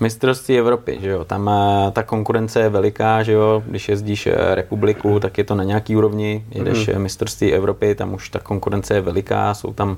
Mistrovství 0.00 0.58
Evropy, 0.58 0.98
že 1.00 1.10
jo, 1.10 1.24
tam 1.24 1.48
eh, 1.48 1.90
ta 1.90 2.02
konkurence 2.02 2.60
je 2.60 2.68
veliká, 2.68 3.22
že 3.22 3.32
jo, 3.32 3.62
když 3.66 3.88
jezdíš 3.88 4.26
eh, 4.26 4.54
republiku, 4.54 5.20
tak 5.20 5.38
je 5.38 5.44
to 5.44 5.54
na 5.54 5.64
nějaký 5.64 5.96
úrovni, 5.96 6.44
jedeš 6.50 6.86
mm. 6.86 7.02
mistrovství 7.02 7.52
Evropy, 7.52 7.94
tam 7.94 8.14
už 8.14 8.28
ta 8.28 8.38
konkurence 8.38 8.94
je 8.94 9.00
veliká, 9.00 9.54
jsou 9.54 9.72
tam 9.72 9.96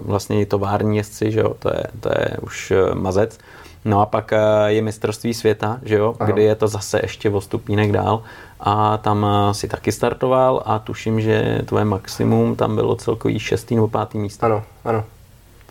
vlastně 0.00 0.40
i 0.40 0.46
tovární 0.46 0.96
jezdci, 0.96 1.32
že 1.32 1.40
jo, 1.40 1.54
to 1.58 1.68
je, 1.68 1.84
to 2.00 2.08
je 2.08 2.36
už 2.42 2.72
mazec. 2.94 3.38
No 3.84 4.00
a 4.00 4.06
pak 4.06 4.32
je 4.66 4.82
mistrovství 4.82 5.34
světa, 5.34 5.78
že 5.82 5.94
jo, 5.94 6.14
Aha. 6.20 6.32
kdy 6.32 6.42
je 6.42 6.54
to 6.54 6.68
zase 6.68 7.00
ještě 7.02 7.30
o 7.30 7.40
stupínek 7.40 7.92
dál 7.92 8.22
a 8.60 8.96
tam 8.96 9.26
si 9.52 9.68
taky 9.68 9.92
startoval 9.92 10.62
a 10.66 10.78
tuším, 10.78 11.20
že 11.20 11.62
tvoje 11.64 11.84
maximum 11.84 12.56
tam 12.56 12.74
bylo 12.74 12.96
celkový 12.96 13.38
šestý 13.38 13.74
nebo 13.74 13.88
pátý 13.88 14.18
místo. 14.18 14.46
Ano, 14.46 14.62
ano. 14.84 15.04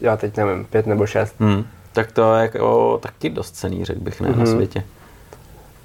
Já 0.02 0.18
teď 0.18 0.38
nevím, 0.38 0.66
pět 0.66 0.88
nebo 0.88 1.06
šest. 1.06 1.36
Hmm. 1.40 1.66
Tak 1.94 2.12
to 2.12 2.36
je 2.36 2.42
jako 2.42 2.98
taky 3.02 3.30
dost 3.30 3.52
cený, 3.52 3.86
řekl 3.86 4.00
bych, 4.00 4.22
ne, 4.22 4.30
mm-hmm. 4.30 4.38
na 4.38 4.44
mhm. 4.44 4.54
světě. 4.54 4.84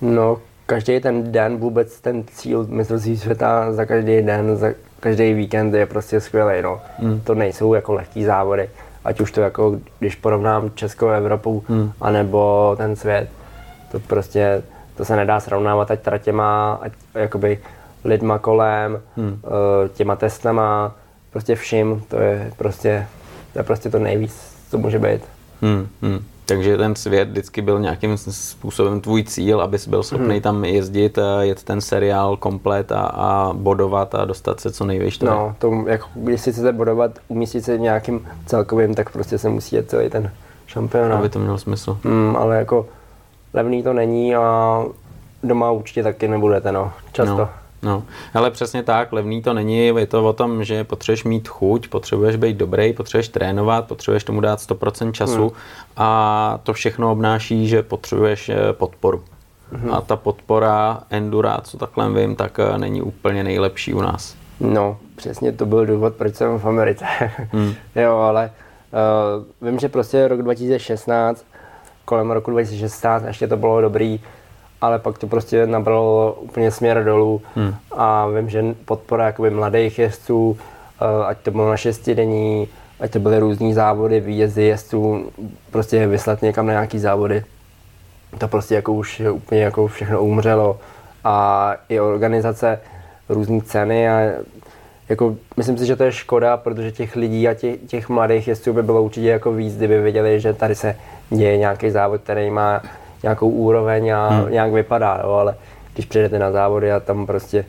No, 0.01 0.39
každý 0.67 1.01
ten 1.01 1.33
den 1.33 1.57
vůbec 1.57 2.01
ten 2.01 2.25
cíl 2.25 2.67
mistrovství 2.69 3.17
světa 3.17 3.73
za 3.73 3.85
každý 3.85 4.23
den, 4.23 4.57
za 4.57 4.69
každý 5.01 5.33
víkend 5.33 5.75
je 5.75 5.87
prostě 5.87 6.21
skvělý. 6.21 6.63
No. 6.63 6.81
Mm. 6.99 7.21
To 7.21 7.35
nejsou 7.35 7.75
jako 7.75 7.93
lehký 7.93 8.25
závody 8.25 8.69
ať 9.05 9.21
už 9.21 9.33
to 9.33 9.41
jako, 9.41 9.77
když 9.99 10.15
porovnám 10.15 10.71
Českou 10.75 11.09
Evropu, 11.09 11.65
hmm. 11.69 11.93
anebo 12.01 12.75
ten 12.77 12.97
svět, 12.97 13.29
to 13.93 14.01
prostě, 14.01 14.63
to 14.97 15.05
se 15.05 15.17
nedá 15.17 15.41
srovnávat 15.41 15.91
ať 15.91 16.01
tratěma, 16.01 16.79
ať 16.83 16.93
jakoby 17.15 17.59
lidma 18.05 18.39
kolem, 18.39 19.01
hmm. 19.17 19.41
Eh, 19.45 19.89
těma 19.89 20.17
testama, 20.17 20.95
prostě 21.31 21.55
vším, 21.55 22.03
to 22.09 22.19
je 22.19 22.53
prostě, 22.57 23.07
to 23.53 23.59
je 23.59 23.63
prostě 23.63 23.91
to 23.91 23.99
nejvíc, 23.99 24.57
co 24.71 24.79
může 24.79 24.99
být. 24.99 25.23
Hmm. 25.65 25.89
Hmm. 26.03 26.25
Takže 26.47 26.77
ten 26.77 26.95
svět 26.95 27.29
vždycky 27.29 27.63
byl 27.63 27.81
nějakým 27.81 28.17
způsobem 28.17 29.01
tvůj 29.01 29.25
cíl, 29.25 29.61
abys 29.61 29.89
byl 29.89 30.03
schopný 30.03 30.35
hmm. 30.35 30.41
tam 30.41 30.65
jezdit, 30.65 31.19
jet 31.41 31.63
ten 31.63 31.81
seriál 31.81 32.37
komplet 32.37 32.93
a, 32.93 33.01
a 33.01 33.53
bodovat 33.53 34.15
a 34.15 34.25
dostat 34.25 34.61
se 34.61 34.73
co 34.73 34.85
nejvíš. 34.85 35.19
No, 35.19 35.55
to, 35.59 35.85
jako, 35.87 36.07
když 36.15 36.41
si 36.41 36.53
chcete 36.53 36.73
bodovat, 36.73 37.19
umístit 37.29 37.65
se 37.65 37.79
nějakým 37.79 38.29
celkovým, 38.47 38.95
tak 38.95 39.11
prostě 39.11 39.39
se 39.39 39.49
musí 39.49 39.77
jet 39.77 39.91
celý 39.91 40.11
ten 40.11 40.31
šampionát. 40.67 41.19
Aby 41.19 41.29
to 41.29 41.39
mělo 41.39 41.59
smysl. 41.59 41.99
Hmm, 42.05 42.37
ale 42.37 42.57
jako 42.57 42.87
levný 43.53 43.83
to 43.83 43.93
není 43.93 44.37
a 44.37 44.85
doma 45.43 45.71
určitě 45.71 46.03
taky 46.03 46.29
nebudete, 46.29 46.73
no, 46.73 46.93
často. 47.13 47.37
No. 47.37 47.49
No, 47.85 48.05
ale 48.35 48.51
přesně 48.51 48.83
tak, 48.83 49.13
levný 49.13 49.43
to 49.43 49.53
není, 49.53 49.87
je 49.87 50.07
to 50.07 50.25
o 50.25 50.33
tom, 50.33 50.65
že 50.65 50.85
potřebuješ 50.85 51.25
mít 51.25 51.49
chuť, 51.49 51.89
potřebuješ 51.89 52.37
být 52.37 52.57
dobrý, 52.57 52.93
potřebuješ 52.93 53.29
trénovat, 53.29 53.87
potřebuješ 53.87 54.25
tomu 54.25 54.41
dát 54.41 54.59
100% 54.59 55.13
času 55.13 55.43
hmm. 55.43 55.51
a 55.97 56.61
to 56.63 56.73
všechno 56.73 57.13
obnáší, 57.13 57.69
že 57.69 57.83
potřebuješ 57.83 58.49
eh, 58.49 58.73
podporu. 58.73 59.25
Hmm. 59.73 59.95
A 59.95 60.01
ta 60.01 60.17
podpora 60.17 61.03
Endura, 61.11 61.59
co 61.63 61.79
takhle 61.79 62.11
vím, 62.11 62.37
tak 62.37 62.59
eh, 62.59 62.79
není 62.79 63.03
úplně 63.03 63.45
nejlepší 63.45 63.95
u 63.95 64.01
nás. 64.01 64.37
No, 64.61 64.99
přesně 65.17 65.53
to 65.53 65.67
byl 65.67 65.87
důvod, 65.87 66.15
proč 66.15 66.35
jsem 66.35 66.59
v 66.59 66.67
Americe. 66.67 67.05
Hmm. 67.53 67.75
jo, 67.97 68.17
ale 68.17 68.51
uh, 69.61 69.69
vím, 69.69 69.79
že 69.79 69.89
prostě 69.89 70.29
rok 70.29 70.43
2016, 70.43 71.45
kolem 72.05 72.31
roku 72.31 72.51
2016 72.51 73.25
ještě 73.25 73.49
to 73.49 73.57
bylo 73.57 73.81
dobrý, 73.81 74.21
ale 74.85 74.99
pak 74.99 75.19
to 75.19 75.27
prostě 75.27 75.67
nabralo 75.67 76.37
úplně 76.41 76.71
směr 76.71 77.05
dolů 77.05 77.43
hmm. 77.55 77.75
a 77.93 78.27
vím, 78.27 78.51
že 78.51 78.65
podpora 78.85 79.27
jakoby 79.27 79.51
mladých 79.51 79.99
jezdců, 79.99 80.59
eh, 81.01 81.25
ať 81.27 81.39
to 81.39 81.51
bylo 81.51 81.71
na 81.71 81.77
šestidenní, 81.77 82.69
ať 83.01 83.11
to 83.11 83.19
byly 83.19 83.39
různý 83.39 83.75
závody, 83.75 84.21
výjezdy 84.21 84.65
jezdců, 84.65 85.31
prostě 85.71 86.07
vyslat 86.07 86.43
někam 86.43 86.67
na 86.67 86.73
nějaký 86.73 86.99
závody, 86.99 87.45
to 88.39 88.49
prostě 88.49 88.75
jako 88.75 88.93
už 88.93 89.23
úplně 89.33 89.63
jako 89.63 89.87
všechno 89.87 90.23
umřelo 90.23 90.79
a 91.25 91.75
i 91.89 92.01
organizace, 92.01 92.81
různé 93.29 93.61
ceny 93.61 94.09
a 94.09 94.31
jako, 95.09 95.37
myslím 95.57 95.79
si, 95.79 95.87
že 95.87 95.97
to 95.97 96.05
je 96.05 96.13
škoda, 96.13 96.57
protože 96.57 96.93
těch 96.93 97.17
lidí 97.17 97.49
a 97.49 97.55
těch, 97.55 97.77
těch 97.87 98.09
mladých 98.09 98.49
jezdců 98.49 98.73
by 98.73 98.83
bylo 98.83 99.03
určitě 99.03 99.29
jako 99.29 99.53
víc, 99.53 99.77
kdyby 99.77 100.01
věděli, 100.01 100.41
že 100.41 100.53
tady 100.53 100.75
se 100.75 100.97
děje 101.31 101.59
nějaký 101.59 101.91
závod, 101.91 102.21
který 102.21 102.51
má 102.51 102.83
nějakou 103.25 103.49
úroveň 103.49 104.15
a 104.15 104.29
hmm. 104.29 104.53
nějak 104.53 104.73
vypadá, 104.73 105.21
jo, 105.23 105.31
ale 105.33 105.55
když 105.95 106.07
přijdete 106.07 106.39
na 106.39 106.53
závody 106.53 106.93
a 106.93 107.01
tam 107.01 107.27
prostě, 107.27 107.65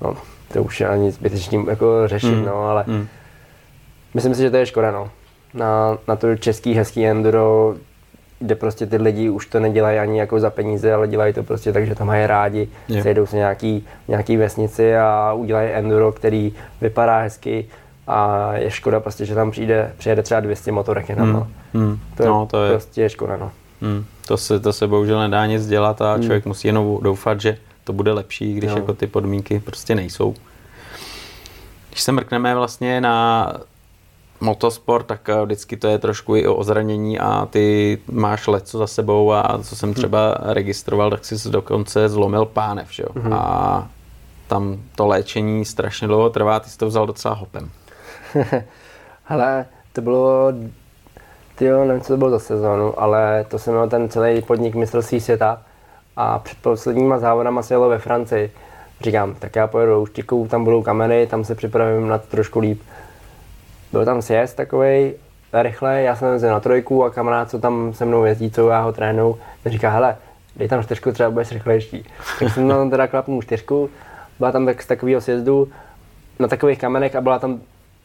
no, 0.00 0.16
to 0.52 0.62
už 0.62 0.80
je 0.80 0.88
ani 0.88 1.10
zbytečný 1.10 1.66
jako 1.68 2.08
řešit, 2.08 2.34
hmm. 2.34 2.44
no, 2.44 2.68
ale 2.68 2.84
hmm. 2.86 3.06
myslím 4.14 4.34
si, 4.34 4.42
že 4.42 4.50
to 4.50 4.56
je 4.56 4.66
škoda, 4.66 4.90
no. 4.90 5.10
Na, 5.54 5.98
na 6.08 6.16
to 6.16 6.36
český 6.36 6.74
hezký 6.74 7.06
enduro, 7.06 7.74
kde 8.38 8.54
prostě 8.54 8.86
ty 8.86 8.96
lidi 8.96 9.30
už 9.30 9.46
to 9.46 9.60
nedělají 9.60 9.98
ani 9.98 10.18
jako 10.18 10.40
za 10.40 10.50
peníze, 10.50 10.94
ale 10.94 11.08
dělají 11.08 11.32
to 11.32 11.42
prostě 11.42 11.72
tak, 11.72 11.86
že 11.86 11.94
tam 11.94 12.06
mají 12.06 12.26
rádi, 12.26 12.68
yeah. 12.88 13.02
sejdou 13.02 13.26
se 13.26 13.36
nějaký, 13.36 13.86
nějaký 14.08 14.36
vesnici 14.36 14.96
a 14.96 15.32
udělají 15.32 15.70
enduro, 15.70 16.12
který 16.12 16.52
vypadá 16.80 17.18
hezky 17.18 17.66
a 18.06 18.50
je 18.54 18.70
škoda 18.70 19.00
prostě, 19.00 19.24
že 19.24 19.34
tam 19.34 19.50
přijde, 19.50 19.92
přijede 19.98 20.22
třeba 20.22 20.40
200 20.40 20.72
motorek 20.72 21.08
jenom, 21.08 21.28
mm. 21.28 21.34
no. 21.34 21.48
Mm. 21.72 21.98
To, 22.16 22.24
no, 22.26 22.42
je 22.42 22.46
to 22.46 22.64
je 22.64 22.70
prostě 22.70 23.02
je 23.02 23.08
škoda, 23.08 23.36
no. 23.36 23.50
Hmm, 23.82 24.04
to, 24.26 24.36
se, 24.36 24.60
to 24.60 24.72
se 24.72 24.86
bohužel 24.86 25.20
nedá 25.20 25.46
nic 25.46 25.66
dělat 25.66 26.02
a 26.02 26.12
hmm. 26.12 26.22
člověk 26.22 26.46
musí 26.46 26.68
jenom 26.68 26.98
doufat, 27.02 27.40
že 27.40 27.58
to 27.84 27.92
bude 27.92 28.12
lepší, 28.12 28.54
když 28.54 28.70
no. 28.70 28.76
jako 28.76 28.94
ty 28.94 29.06
podmínky 29.06 29.60
prostě 29.60 29.94
nejsou. 29.94 30.34
Když 31.88 32.02
se 32.02 32.12
mrkneme 32.12 32.54
vlastně 32.54 33.00
na 33.00 33.48
motosport, 34.40 35.06
tak 35.06 35.28
eh, 35.28 35.44
vždycky 35.44 35.76
to 35.76 35.88
je 35.88 35.98
trošku 35.98 36.36
i 36.36 36.46
o 36.46 36.64
zranění 36.64 37.18
a 37.18 37.46
ty 37.46 37.98
máš 38.10 38.46
leco 38.46 38.78
za 38.78 38.86
sebou 38.86 39.32
a 39.32 39.58
co 39.62 39.76
jsem 39.76 39.88
hmm. 39.88 39.94
třeba 39.94 40.36
registroval, 40.40 41.10
tak 41.10 41.24
si 41.24 41.50
dokonce 41.50 42.08
zlomil 42.08 42.44
pánev, 42.44 42.92
že 42.92 43.02
jo? 43.02 43.22
Hmm. 43.22 43.32
A 43.32 43.88
tam 44.46 44.82
to 44.94 45.06
léčení 45.06 45.64
strašně 45.64 46.06
dlouho 46.06 46.30
trvá, 46.30 46.60
ty 46.60 46.70
jsi 46.70 46.78
to 46.78 46.86
vzal 46.86 47.06
docela 47.06 47.34
hopem. 47.34 47.70
Hele, 49.24 49.66
to 49.92 50.00
bylo 50.00 50.52
jo, 51.66 51.84
nevím, 51.84 52.02
co 52.02 52.12
to 52.12 52.16
bylo 52.16 52.30
za 52.30 52.38
sezónu, 52.38 53.00
ale 53.00 53.44
to 53.48 53.58
jsem 53.58 53.74
měl 53.74 53.88
ten 53.88 54.08
celý 54.08 54.42
podnik 54.42 54.74
mistrovství 54.74 55.20
světa 55.20 55.62
a 56.16 56.38
před 56.38 56.58
posledníma 56.62 57.18
závodama 57.18 57.62
se 57.62 57.74
jelo 57.74 57.88
ve 57.88 57.98
Francii. 57.98 58.52
Říkám, 59.00 59.34
tak 59.34 59.56
já 59.56 59.66
pojedu 59.66 59.92
do 59.92 60.00
Uštíku, 60.00 60.48
tam 60.50 60.64
budou 60.64 60.82
kamery, 60.82 61.26
tam 61.26 61.44
se 61.44 61.54
připravím 61.54 62.08
na 62.08 62.18
to 62.18 62.26
trošku 62.26 62.58
líp. 62.60 62.82
Byl 63.92 64.04
tam 64.04 64.22
sjezd 64.22 64.56
takový 64.56 65.12
rychle, 65.52 66.02
já 66.02 66.16
jsem 66.16 66.42
na 66.42 66.60
trojku 66.60 67.04
a 67.04 67.10
kamarád, 67.10 67.50
co 67.50 67.58
tam 67.58 67.92
se 67.94 68.04
mnou 68.04 68.24
jezdí, 68.24 68.50
co 68.50 68.68
já 68.68 68.80
ho 68.80 68.92
trénu, 68.92 69.38
mi 69.64 69.70
říká, 69.70 69.90
hele, 69.90 70.16
dej 70.56 70.68
tam 70.68 70.82
čtyřku, 70.82 71.12
třeba 71.12 71.30
budeš 71.30 71.52
rychlejší. 71.52 72.04
Tak 72.38 72.52
jsem 72.52 72.68
tam 72.68 72.90
teda 72.90 73.06
klapnul 73.06 73.42
čtyřku, 73.42 73.90
byla 74.38 74.52
tam 74.52 74.66
tak 74.66 74.82
z 74.82 74.86
takového 74.86 75.20
sjezdu 75.20 75.68
na 76.38 76.48
takových 76.48 76.78
kamenech 76.78 77.16
a 77.16 77.20
byla 77.20 77.38
tam 77.38 77.60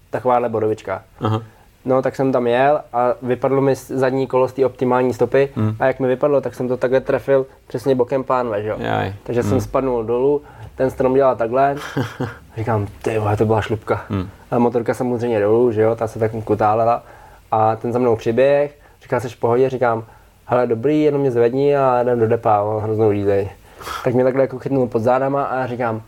takováhle 0.10 0.50
bodovička. 0.50 1.04
Aha. 1.20 1.42
No, 1.88 2.02
tak 2.02 2.16
jsem 2.16 2.32
tam 2.32 2.48
jel 2.48 2.82
a 2.94 3.14
vypadlo 3.22 3.62
mi 3.62 3.76
zadní 3.76 4.28
kolo 4.28 4.48
z 4.48 4.54
té 4.54 4.66
optimální 4.66 5.14
stopy 5.14 5.50
hmm. 5.56 5.76
a 5.80 5.86
jak 5.86 6.00
mi 6.00 6.08
vypadlo, 6.08 6.42
tak 6.42 6.56
jsem 6.56 6.68
to 6.68 6.78
takhle 6.78 7.02
trefil 7.02 7.46
přesně 7.68 7.96
bokem 7.96 8.24
pánve, 8.24 8.64
že 8.64 8.70
jo. 8.70 8.76
Takže 9.24 9.42
hmm. 9.42 9.50
jsem 9.50 9.62
spadnul 9.62 10.04
dolů, 10.04 10.42
ten 10.76 10.90
strom 10.90 11.14
dělal 11.14 11.36
takhle, 11.36 11.76
říkám, 12.58 12.88
ty 13.02 13.20
to 13.38 13.46
byla 13.46 13.62
šlupka. 13.62 14.02
Hmm. 14.10 14.30
A 14.52 14.60
motorka 14.60 14.94
samozřejmě 14.94 15.40
dolů, 15.40 15.72
že 15.72 15.82
jo, 15.82 15.96
ta 15.96 16.08
se 16.08 16.20
tak 16.20 16.32
kutálela 16.44 17.04
a 17.52 17.76
ten 17.76 17.94
za 17.94 18.00
mnou 18.00 18.16
přiběh, 18.16 18.78
říká, 19.04 19.20
jsi 19.20 19.30
v 19.30 19.38
pohodě, 19.40 19.70
říkám, 19.70 20.04
hele, 20.46 20.68
dobrý, 20.68 21.02
jenom 21.02 21.22
mě 21.22 21.32
zvedni 21.32 21.78
a 21.78 22.02
jdem 22.02 22.20
do 22.20 22.28
depa, 22.28 22.62
on 22.62 22.84
hroznou 22.84 23.10
lízej. 23.10 23.50
Tak 24.04 24.14
mě 24.14 24.24
takhle 24.24 24.44
jako 24.44 24.60
chytnul 24.60 24.88
pod 24.88 25.00
zádama 25.00 25.44
a 25.44 25.60
já 25.60 25.68
říkám, 25.68 26.02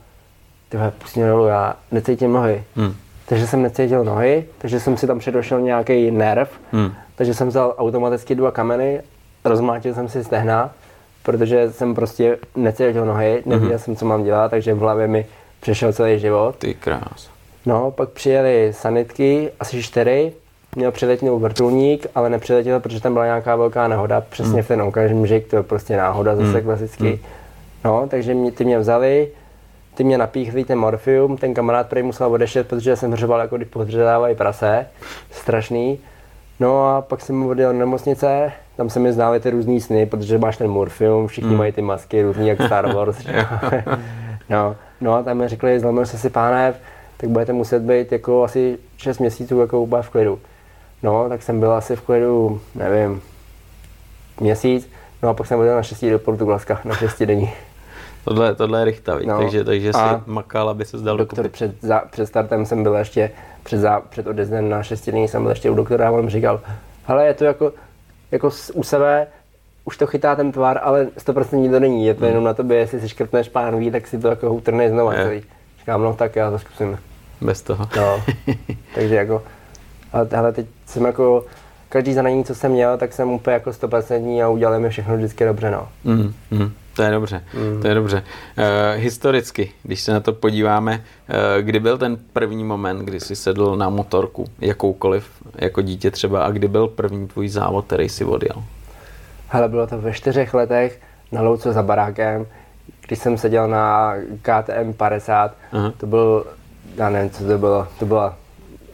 ty 0.69 0.77
vole, 0.77 0.91
pustí 0.91 1.19
dolů, 1.19 1.45
já 1.45 1.75
necítím 1.91 2.33
nohy. 2.33 2.63
Hmm 2.75 2.95
takže 3.29 3.47
jsem 3.47 3.61
necítil 3.61 4.03
nohy, 4.03 4.45
takže 4.57 4.79
jsem 4.79 4.97
si 4.97 5.07
tam 5.07 5.19
předošel 5.19 5.61
nějaký 5.61 6.11
nerv, 6.11 6.49
hmm. 6.71 6.91
takže 7.15 7.33
jsem 7.33 7.47
vzal 7.47 7.75
automaticky 7.77 8.35
dva 8.35 8.51
kameny, 8.51 9.01
rozmlátil 9.45 9.93
jsem 9.93 10.09
si 10.09 10.23
stehna, 10.23 10.71
protože 11.23 11.71
jsem 11.71 11.95
prostě 11.95 12.37
necítil 12.55 13.05
nohy, 13.05 13.43
nevěděl 13.45 13.69
hmm. 13.69 13.79
jsem, 13.79 13.95
co 13.95 14.05
mám 14.05 14.23
dělat, 14.23 14.49
takže 14.49 14.73
v 14.73 14.79
hlavě 14.79 15.07
mi 15.07 15.25
přešel 15.59 15.93
celý 15.93 16.19
život. 16.19 16.55
Ty 16.55 16.73
krás. 16.73 17.29
No, 17.65 17.91
pak 17.91 18.09
přijeli 18.09 18.71
sanitky, 18.75 19.51
asi 19.59 19.83
čtyři, 19.83 20.33
měl 20.75 20.91
přiletěl 20.91 21.39
vrtulník, 21.39 22.07
ale 22.15 22.29
nepřiletěl, 22.29 22.79
protože 22.79 23.01
tam 23.01 23.13
byla 23.13 23.25
nějaká 23.25 23.55
velká 23.55 23.87
nehoda, 23.87 24.21
přesně 24.21 24.53
hmm. 24.53 24.63
v 24.63 24.67
ten 24.67 24.81
okamžik, 24.81 25.47
to 25.47 25.55
je 25.55 25.63
prostě 25.63 25.97
náhoda 25.97 26.35
zase 26.35 26.51
hmm. 26.51 26.61
klasicky. 26.61 27.09
Hmm. 27.09 27.19
No, 27.85 28.07
takže 28.09 28.33
mě, 28.33 28.51
ty 28.51 28.65
mě 28.65 28.79
vzali, 28.79 29.27
ty 29.99 30.03
mě 30.03 30.17
napíchli 30.17 30.63
ten 30.63 30.79
morfium, 30.79 31.37
ten 31.37 31.53
kamarád 31.53 31.89
prý 31.89 32.03
musel 32.03 32.31
odešet, 32.31 32.67
protože 32.67 32.95
jsem 32.95 33.11
hřebal 33.11 33.39
jako 33.39 33.57
když 33.57 33.69
podřezávají 33.69 34.35
prase, 34.35 34.87
strašný. 35.31 35.99
No 36.59 36.87
a 36.87 37.01
pak 37.01 37.21
jsem 37.21 37.45
odjel 37.45 37.73
do 37.73 37.79
nemocnice, 37.79 38.51
tam 38.77 38.89
se 38.89 38.99
mi 38.99 39.13
znály 39.13 39.39
ty 39.39 39.49
různý 39.49 39.81
sny, 39.81 40.05
protože 40.05 40.37
máš 40.37 40.57
ten 40.57 40.67
morfium, 40.67 41.27
všichni 41.27 41.49
mm. 41.49 41.57
mají 41.57 41.71
ty 41.71 41.81
masky 41.81 42.23
různý 42.23 42.47
jak 42.47 42.61
Star 42.61 42.93
Wars. 42.95 43.17
no, 44.49 44.75
no 45.01 45.13
a 45.13 45.23
tam 45.23 45.37
mi 45.37 45.47
řekli, 45.47 45.79
zlomil 45.79 46.05
se 46.05 46.17
si 46.17 46.29
pánev, 46.29 46.75
tak 47.17 47.29
budete 47.29 47.53
muset 47.53 47.81
být 47.81 48.11
jako 48.11 48.43
asi 48.43 48.77
6 48.97 49.19
měsíců 49.19 49.59
jako 49.59 49.81
úplně 49.81 50.03
v 50.03 50.09
klidu. 50.09 50.39
No, 51.03 51.29
tak 51.29 51.43
jsem 51.43 51.59
byl 51.59 51.71
asi 51.71 51.95
v 51.95 52.01
klidu, 52.01 52.61
nevím, 52.75 53.21
měsíc, 54.39 54.89
no 55.23 55.29
a 55.29 55.33
pak 55.33 55.47
jsem 55.47 55.59
odjel 55.59 55.75
na 55.75 55.83
6 55.83 56.05
do 56.05 56.19
Portugalska, 56.19 56.81
na 56.85 56.95
6 56.95 57.23
denní. 57.23 57.53
Tohle, 58.25 58.55
tohle 58.55 58.79
je 58.81 58.85
rychtavý, 58.85 59.25
no. 59.25 59.37
takže, 59.37 59.63
takže 59.63 59.93
si 59.93 59.99
makal, 60.25 60.69
aby 60.69 60.85
se 60.85 60.97
zdal 60.97 61.17
doktor 61.17 61.49
před, 61.49 61.71
za, 61.81 61.99
před 62.11 62.25
startem 62.25 62.65
jsem 62.65 62.83
byl 62.83 62.95
ještě, 62.95 63.31
před, 63.63 63.77
za, 63.77 63.99
před 64.09 64.27
odezdem 64.27 64.69
na 64.69 64.83
šestidenní 64.83 65.27
jsem 65.27 65.41
byl 65.41 65.51
ještě 65.51 65.69
u 65.69 65.75
doktora 65.75 66.07
a 66.07 66.11
on 66.11 66.29
říkal, 66.29 66.61
hele, 67.05 67.25
je 67.25 67.33
to 67.33 67.45
jako, 67.45 67.73
jako 68.31 68.49
u 68.73 68.83
sebe, 68.83 69.27
už 69.85 69.97
to 69.97 70.07
chytá 70.07 70.35
ten 70.35 70.51
tvar, 70.51 70.79
ale 70.83 71.05
100% 71.05 71.71
to 71.71 71.79
není, 71.79 72.05
je 72.05 72.13
to 72.13 72.19
hmm. 72.19 72.29
jenom 72.29 72.43
na 72.43 72.53
tobě, 72.53 72.77
jestli 72.77 73.01
si 73.01 73.09
škrtneš 73.09 73.49
pánví, 73.49 73.91
tak 73.91 74.07
si 74.07 74.19
to 74.19 74.27
jako 74.27 74.53
utrnej 74.53 74.89
znovu 74.89 75.11
celý. 75.11 75.43
Říkám, 75.79 76.01
no 76.01 76.13
tak 76.13 76.35
já 76.35 76.51
to 76.51 76.59
zkusím. 76.59 76.97
Bez 77.41 77.61
toho. 77.61 77.87
No, 77.97 78.23
takže 78.95 79.15
jako, 79.15 79.43
ale, 80.13 80.27
ale 80.37 80.51
teď 80.53 80.67
jsem 80.85 81.05
jako, 81.05 81.45
každý 81.89 82.13
zranění, 82.13 82.43
co 82.43 82.55
jsem 82.55 82.71
měl, 82.71 82.97
tak 82.97 83.13
jsem 83.13 83.29
úplně 83.29 83.53
jako 83.53 83.69
100% 83.69 84.45
a 84.45 84.49
udělali 84.49 84.79
mi 84.79 84.89
všechno 84.89 85.17
vždycky 85.17 85.45
dobře, 85.45 85.71
no. 85.71 85.87
Mm, 86.03 86.33
mm. 86.51 86.71
To 86.99 87.03
je 87.03 87.11
dobře, 87.11 87.43
mm. 87.53 87.81
to 87.81 87.87
je 87.87 87.95
dobře. 87.95 88.23
Uh, 88.57 88.63
historicky, 89.01 89.71
když 89.83 90.01
se 90.01 90.13
na 90.13 90.19
to 90.19 90.33
podíváme, 90.33 90.93
uh, 90.93 91.61
kdy 91.61 91.79
byl 91.79 91.97
ten 91.97 92.17
první 92.33 92.63
moment, 92.63 92.99
kdy 93.05 93.19
jsi 93.19 93.35
sedl 93.35 93.75
na 93.75 93.89
motorku, 93.89 94.45
jakoukoliv, 94.61 95.29
jako 95.55 95.81
dítě 95.81 96.11
třeba, 96.11 96.45
a 96.45 96.51
kdy 96.51 96.67
byl 96.67 96.87
první 96.87 97.27
tvůj 97.27 97.49
závod, 97.49 97.85
který 97.85 98.09
jsi 98.09 98.25
odjel? 98.25 98.63
Hele, 99.47 99.69
bylo 99.69 99.87
to 99.87 100.01
ve 100.01 100.13
čtyřech 100.13 100.53
letech 100.53 100.99
na 101.31 101.41
louce 101.41 101.73
za 101.73 101.83
barákem, 101.83 102.45
když 103.07 103.19
jsem 103.19 103.37
seděl 103.37 103.67
na 103.67 104.13
KTM 104.41 104.93
50, 104.93 105.53
uh-huh. 105.73 105.93
to 105.97 106.07
byl, 106.07 106.45
já 106.95 107.09
nevím, 107.09 107.29
co 107.29 107.43
to 107.43 107.57
bylo, 107.57 107.87
to 107.99 108.05
byla 108.05 108.35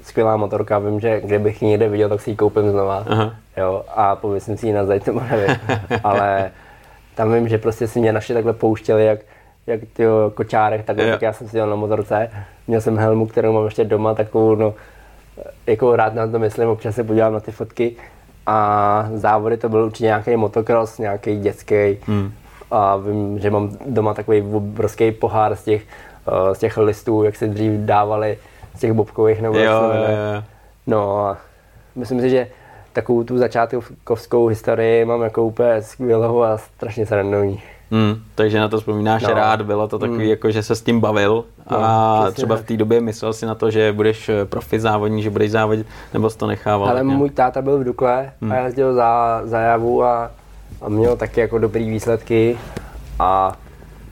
skvělá 0.04 0.38
motorka, 0.38 0.80
vím, 0.80 1.00
že 1.00 1.22
kdybych 1.22 1.62
ji 1.62 1.68
někde 1.68 1.90
viděl, 1.90 2.10
tak 2.10 2.22
si 2.22 2.30
ji 2.30 2.36
koupím 2.36 2.72
znova, 2.72 3.06
uh-huh. 3.06 3.34
jo, 3.58 3.84
a 3.96 4.16
pověsím 4.16 4.58
si 4.58 4.68
ji 4.68 4.74
na 4.74 4.86
zeď, 4.86 5.08
nevím, 5.08 5.56
ale 6.04 6.52
tam 7.16 7.34
vím, 7.34 7.48
že 7.48 7.58
prostě 7.58 7.88
si 7.88 8.00
mě 8.00 8.14
naši 8.14 8.34
takhle 8.34 8.54
pouštěli, 8.54 9.06
jak, 9.06 9.20
jak 9.68 9.80
ty 9.94 10.04
kočárek, 10.34 10.86
takhle, 10.86 11.06
yeah. 11.06 11.16
tak 11.16 11.22
já 11.22 11.34
jsem 11.34 11.50
si 11.50 11.58
na 11.58 11.76
motorce. 11.76 12.30
Měl 12.68 12.82
jsem 12.82 12.98
helmu, 12.98 13.28
kterou 13.28 13.54
mám 13.54 13.66
ještě 13.66 13.84
doma, 13.84 14.14
takovou, 14.14 14.56
no, 14.56 14.74
jako 15.68 15.96
rád 15.96 16.14
na 16.14 16.28
to 16.28 16.40
myslím, 16.40 16.70
občas 16.70 16.96
se 16.96 17.04
podívám 17.04 17.34
na 17.34 17.40
ty 17.40 17.52
fotky. 17.52 17.96
A 18.48 19.10
závody 19.14 19.58
to 19.58 19.70
byl 19.70 19.80
určitě 19.80 20.06
nějaký 20.06 20.36
motocross, 20.36 20.98
nějaký 20.98 21.40
dětský. 21.40 21.98
Hmm. 22.08 22.34
A 22.72 22.98
vím, 22.98 23.40
že 23.40 23.50
mám 23.52 23.78
doma 23.86 24.14
takový 24.14 24.42
obrovský 24.42 25.12
pohár 25.12 25.56
z 25.56 25.64
těch, 25.64 25.84
uh, 26.28 26.54
z 26.54 26.60
těch 26.60 26.78
listů, 26.78 27.24
jak 27.24 27.36
se 27.36 27.48
dřív 27.48 27.72
dávali, 27.72 28.38
z 28.76 28.80
těch 28.80 28.94
bobkových 28.94 29.42
nebo 29.42 29.58
jo, 29.58 29.64
jo, 29.64 29.82
jo. 30.36 30.44
No 30.88 31.26
a 31.26 31.38
myslím 31.96 32.22
si, 32.22 32.30
že 32.30 32.48
takovou 32.96 33.24
tu 33.24 33.38
začátkovskou 33.38 34.48
historii 34.48 35.06
mám 35.06 35.22
jako 35.22 35.46
úplně 35.46 35.82
skvělou 35.82 36.42
a 36.42 36.58
strašně 36.58 37.06
srandovní. 37.06 37.62
Hmm, 37.92 38.16
takže 38.36 38.60
na 38.60 38.68
to 38.68 38.78
vzpomínáš 38.78 39.24
no. 39.24 39.34
rád, 39.34 39.62
bylo 39.62 39.88
to 39.88 40.00
takový, 40.00 40.18
hmm. 40.18 40.30
jako, 40.30 40.52
že 40.52 40.64
se 40.64 40.76
s 40.76 40.82
tím 40.82 41.00
bavil 41.00 41.46
a 41.68 42.22
no, 42.26 42.32
třeba 42.32 42.56
v 42.56 42.62
té 42.62 42.78
době 42.78 43.02
myslel 43.02 43.34
si 43.34 43.46
na 43.46 43.56
to, 43.56 43.72
že 43.72 43.94
budeš 43.94 44.30
eh, 44.30 44.46
profi 44.46 44.80
závodní, 44.80 45.24
že 45.24 45.30
budeš 45.30 45.52
závodit, 45.52 45.88
nebo 46.14 46.30
jsi 46.30 46.38
to 46.38 46.48
nechával? 46.48 46.90
Ale 46.90 47.04
můj 47.04 47.30
táta 47.30 47.62
byl 47.62 47.78
v 47.78 47.84
Dukle 47.84 48.32
hmm. 48.42 48.52
a 48.52 48.56
jezdil 48.56 48.94
za, 48.94 49.42
za 49.44 49.60
javu 49.60 50.04
a, 50.04 50.32
a 50.82 50.90
měl 50.90 51.16
taky 51.18 51.40
jako 51.40 51.58
dobrý 51.58 51.90
výsledky 51.90 52.58
a 53.20 53.58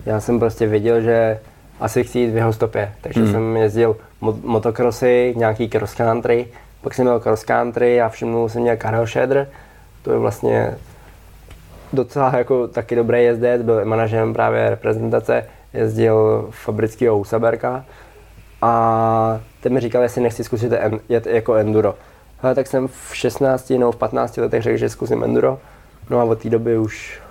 já 0.05 0.19
jsem 0.19 0.39
prostě 0.39 0.67
věděl, 0.67 1.01
že 1.01 1.39
asi 1.79 2.03
chci 2.03 2.19
jít 2.19 2.31
v 2.31 2.35
jeho 2.35 2.53
stopě, 2.53 2.91
takže 3.01 3.21
hmm. 3.21 3.31
jsem 3.31 3.57
jezdil 3.57 3.95
motocrossy, 4.43 5.33
nějaký 5.37 5.69
cross 5.69 5.93
country 5.93 6.47
pak 6.83 6.93
jsem 6.93 7.05
měl 7.05 7.19
cross 7.19 7.43
country 7.43 8.01
a 8.01 8.09
všimnul 8.09 8.49
jsem 8.49 8.61
měl 8.61 8.77
Karel 8.77 9.07
Scheder, 9.07 9.49
to 10.01 10.11
je 10.11 10.17
vlastně 10.17 10.77
docela 11.93 12.37
jako 12.37 12.67
taky 12.67 12.95
dobrý 12.95 13.23
jezdec, 13.23 13.61
byl 13.61 13.85
manažerem 13.85 14.33
právě 14.33 14.69
reprezentace, 14.69 15.45
jezdil 15.73 16.47
fabrického 16.51 17.17
Usaberka 17.19 17.85
a 18.61 19.41
ten 19.61 19.73
mi 19.73 19.79
říkal, 19.79 20.03
jestli 20.03 20.21
nechci 20.21 20.43
zkusit 20.43 20.73
jet 21.09 21.25
jako 21.25 21.53
enduro. 21.53 21.95
Ale 22.41 22.55
tak 22.55 22.67
jsem 22.67 22.87
v 22.87 23.09
16 23.13 23.69
nebo 23.69 23.91
v 23.91 23.95
15 23.95 24.37
letech 24.37 24.63
řekl, 24.63 24.77
že 24.77 24.89
zkusím 24.89 25.23
enduro. 25.23 25.59
No 26.09 26.19
a 26.19 26.23
od 26.23 26.41
té 26.41 26.49
doby 26.49 26.77
už 26.77 27.21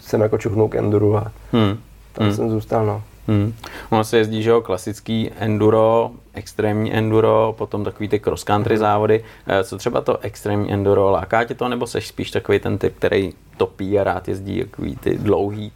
jsem 0.00 0.20
jako 0.20 0.38
čuchnul 0.38 0.68
k 0.68 0.74
enduro 0.74 1.16
a 1.16 1.32
hmm. 1.52 1.78
tam 2.12 2.26
hmm. 2.26 2.36
jsem 2.36 2.50
zůstal. 2.50 2.86
No. 2.86 3.02
Hmm. 3.28 3.54
Ono 3.90 4.04
se 4.04 4.16
jezdí, 4.16 4.42
že 4.42 4.50
jo, 4.50 4.60
klasický 4.60 5.30
enduro, 5.38 6.10
extrémní 6.34 6.94
enduro, 6.94 7.54
potom 7.58 7.84
takový 7.84 8.08
ty 8.08 8.20
cross 8.20 8.44
country 8.44 8.74
hmm. 8.74 8.80
závody. 8.80 9.24
Eh, 9.46 9.64
co 9.64 9.78
třeba 9.78 10.00
to 10.00 10.18
extrémní 10.18 10.72
enduro, 10.72 11.10
láká 11.10 11.44
tě 11.44 11.54
to, 11.54 11.68
nebo 11.68 11.86
seš 11.86 12.08
spíš 12.08 12.30
takový 12.30 12.58
ten 12.58 12.78
typ, 12.78 12.96
který 12.96 13.32
topí 13.56 13.98
a 13.98 14.04
rád 14.04 14.28
jezdí 14.28 14.64
takový 14.64 14.96
ty 14.96 15.18
dlouhý? 15.18 15.72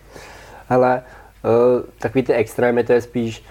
Hele, 0.68 1.02
uh, 1.44 1.82
takový 1.98 2.22
ty 2.22 2.32
extrémy, 2.32 2.84
to 2.84 2.92
je 2.92 3.00
spíš, 3.00 3.44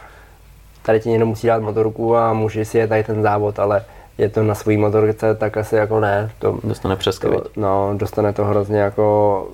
tady 0.81 0.99
ti 0.99 1.09
někdo 1.09 1.25
musí 1.25 1.47
dát 1.47 1.61
motorku 1.61 2.15
a 2.15 2.33
může 2.33 2.65
si 2.65 2.77
je 2.77 2.87
tady 2.87 3.03
ten 3.03 3.21
závod, 3.21 3.59
ale 3.59 3.85
je 4.17 4.29
to 4.29 4.43
na 4.43 4.55
svý 4.55 4.77
motorce, 4.77 5.35
tak 5.35 5.57
asi 5.57 5.75
jako 5.75 5.99
ne. 5.99 6.31
To, 6.39 6.59
dostane 6.63 6.95
přes 6.95 7.19
to, 7.19 7.43
No, 7.55 7.93
dostane 7.97 8.33
to 8.33 8.45
hrozně 8.45 8.79
jako 8.79 9.47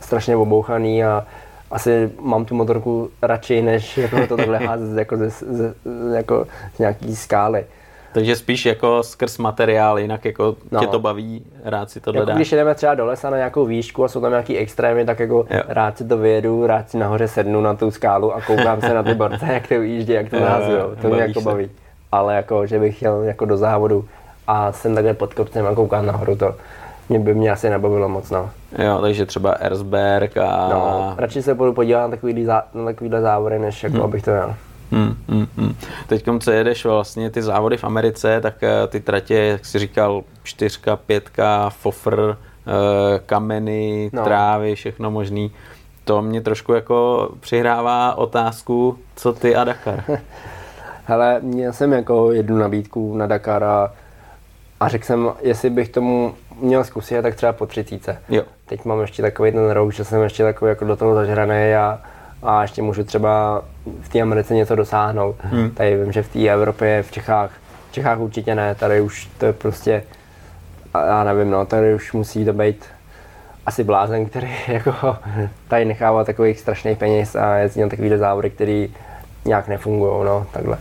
strašně 0.00 0.36
obouchaný 0.36 1.04
a 1.04 1.26
asi 1.72 2.10
mám 2.20 2.44
tu 2.44 2.54
motorku 2.54 3.10
radši, 3.22 3.62
než 3.62 3.98
jako 3.98 4.26
to 4.26 4.36
takhle 4.36 4.58
házet 4.66 4.98
jako 4.98 5.16
ze, 5.16 5.30
ze, 5.30 5.74
jako 6.14 6.46
z 6.74 6.78
nějaký 6.78 7.16
skály. 7.16 7.64
Takže 8.12 8.36
spíš 8.36 8.66
jako 8.66 9.02
skrz 9.02 9.38
materiál, 9.38 9.98
jinak 9.98 10.24
jako 10.24 10.56
no. 10.70 10.80
tě 10.80 10.86
to 10.86 10.98
baví, 10.98 11.44
rád 11.64 11.90
si 11.90 12.00
to 12.00 12.12
jako 12.14 12.32
Když 12.32 12.50
jdeme 12.50 12.74
třeba 12.74 12.94
do 12.94 13.06
lesa 13.06 13.30
na 13.30 13.36
nějakou 13.36 13.66
výšku 13.66 14.04
a 14.04 14.08
jsou 14.08 14.20
tam 14.20 14.30
nějaký 14.30 14.58
extrémy, 14.58 15.04
tak 15.04 15.20
jako 15.20 15.46
jo. 15.50 15.62
rád 15.68 15.98
si 15.98 16.04
to 16.04 16.18
vyjedu, 16.18 16.66
rád 16.66 16.90
si 16.90 16.98
nahoře 16.98 17.28
sednu 17.28 17.60
na 17.60 17.74
tu 17.74 17.90
skálu 17.90 18.34
a 18.34 18.40
koukám 18.40 18.80
se 18.80 18.94
na 18.94 19.02
ty 19.02 19.14
borce, 19.14 19.46
jak 19.52 19.68
to 19.68 19.74
ujíždí, 19.74 20.12
jak 20.12 20.30
to 20.30 20.40
nahazují. 20.40 20.82
To 21.02 21.08
mě 21.08 21.20
jako 21.20 21.40
se. 21.40 21.44
baví. 21.44 21.70
Ale 22.12 22.34
jako, 22.34 22.66
že 22.66 22.78
bych 22.78 22.96
chtěl 22.96 23.22
jako 23.22 23.44
do 23.44 23.56
závodu 23.56 24.04
a 24.46 24.72
jsem 24.72 24.94
takhle 24.94 25.14
pod 25.14 25.34
kopcem 25.34 25.66
a 25.66 25.74
koukám 25.74 26.06
nahoru, 26.06 26.36
to, 26.36 26.54
mě 27.12 27.18
by 27.18 27.34
mě 27.34 27.50
asi 27.50 27.70
nebavilo 27.70 28.08
moc, 28.08 28.30
no. 28.30 28.50
Jo, 28.78 28.98
takže 29.00 29.26
třeba 29.26 29.52
Erzberg 29.52 30.36
a... 30.36 30.68
No, 30.70 31.14
radši 31.18 31.42
se 31.42 31.54
budu 31.54 31.72
podívat 31.72 32.00
na 32.02 32.08
takovýhle, 32.08 32.44
zá, 32.44 32.62
na 32.74 32.84
takovýhle 32.84 33.20
závody, 33.20 33.58
než 33.58 33.82
jako 33.82 33.96
hmm. 33.96 34.04
abych 34.04 34.22
to 34.22 34.30
měl. 34.30 34.54
Hmm, 34.92 35.16
hmm, 35.28 35.46
hmm. 35.56 35.74
Teď, 36.06 36.24
co 36.40 36.50
jedeš 36.50 36.84
vlastně 36.84 37.30
ty 37.30 37.42
závody 37.42 37.76
v 37.76 37.84
Americe, 37.84 38.40
tak 38.40 38.54
uh, 38.62 38.88
ty 38.88 39.00
tratě, 39.00 39.34
jak 39.34 39.66
jsi 39.66 39.78
říkal, 39.78 40.22
čtyřka, 40.42 40.96
pětka, 40.96 41.70
fofr, 41.70 42.20
uh, 42.20 42.34
kameny, 43.26 44.10
no. 44.12 44.24
trávy, 44.24 44.74
všechno 44.74 45.10
možný. 45.10 45.52
To 46.04 46.22
mě 46.22 46.40
trošku 46.40 46.72
jako 46.72 47.28
přihrává 47.40 48.14
otázku, 48.14 48.98
co 49.16 49.32
ty 49.32 49.56
a 49.56 49.64
Dakar. 49.64 50.04
Hele, 51.04 51.40
měl 51.40 51.72
jsem 51.72 51.92
jako 51.92 52.32
jednu 52.32 52.58
nabídku 52.58 53.16
na 53.16 53.26
Dakar 53.26 53.64
a, 53.64 53.92
a 54.80 54.88
řekl 54.88 55.04
jsem, 55.04 55.30
jestli 55.40 55.70
bych 55.70 55.88
tomu 55.88 56.34
měl 56.62 56.84
zkusit, 56.84 57.22
tak 57.22 57.34
třeba 57.34 57.52
po 57.52 57.66
třicíce. 57.66 58.18
Jo. 58.28 58.42
Teď 58.66 58.84
mám 58.84 59.00
ještě 59.00 59.22
takový 59.22 59.52
ten 59.52 59.70
rok, 59.70 59.92
že 59.92 60.04
jsem 60.04 60.22
ještě 60.22 60.42
takový 60.42 60.68
jako 60.68 60.84
do 60.84 60.96
toho 60.96 61.14
zažraný 61.14 61.74
a, 61.74 62.00
a 62.42 62.62
ještě 62.62 62.82
můžu 62.82 63.04
třeba 63.04 63.62
v 64.00 64.08
té 64.08 64.20
Americe 64.20 64.54
něco 64.54 64.76
dosáhnout. 64.76 65.36
Hmm. 65.40 65.70
Tady 65.70 65.96
vím, 65.96 66.12
že 66.12 66.22
v 66.22 66.28
té 66.28 66.48
Evropě, 66.48 67.02
v 67.02 67.10
Čechách, 67.10 67.50
v 67.90 67.92
Čechách 67.92 68.18
určitě 68.18 68.54
ne, 68.54 68.74
tady 68.74 69.00
už 69.00 69.28
to 69.38 69.46
je 69.46 69.52
prostě, 69.52 70.02
já 70.94 71.24
nevím, 71.24 71.50
no, 71.50 71.66
tady 71.66 71.94
už 71.94 72.12
musí 72.12 72.44
to 72.44 72.52
být 72.52 72.84
asi 73.66 73.84
blázen, 73.84 74.26
který 74.26 74.50
jako 74.68 75.16
tady 75.68 75.84
nechává 75.84 76.24
takových 76.24 76.60
strašných 76.60 76.98
peněz 76.98 77.36
a 77.36 77.54
jezdí 77.54 77.80
na 77.80 77.88
takovýhle 77.88 78.18
závody, 78.18 78.50
který 78.50 78.94
nějak 79.44 79.68
nefungují, 79.68 80.24
no, 80.24 80.46
takhle. 80.52 80.78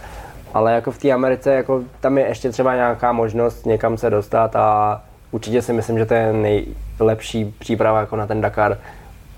Ale 0.53 0.73
jako 0.73 0.91
v 0.91 0.97
té 0.97 1.11
Americe, 1.11 1.53
jako 1.53 1.81
tam 1.99 2.17
je 2.17 2.27
ještě 2.27 2.49
třeba 2.51 2.75
nějaká 2.75 3.11
možnost 3.11 3.65
někam 3.65 3.97
se 3.97 4.09
dostat 4.09 4.55
a 4.55 5.01
určitě 5.31 5.61
si 5.61 5.73
myslím, 5.73 5.97
že 5.97 6.05
to 6.05 6.13
je 6.13 6.33
nejlepší 6.33 7.55
příprava 7.59 7.99
jako 7.99 8.15
na 8.15 8.27
ten 8.27 8.41
Dakar. 8.41 8.77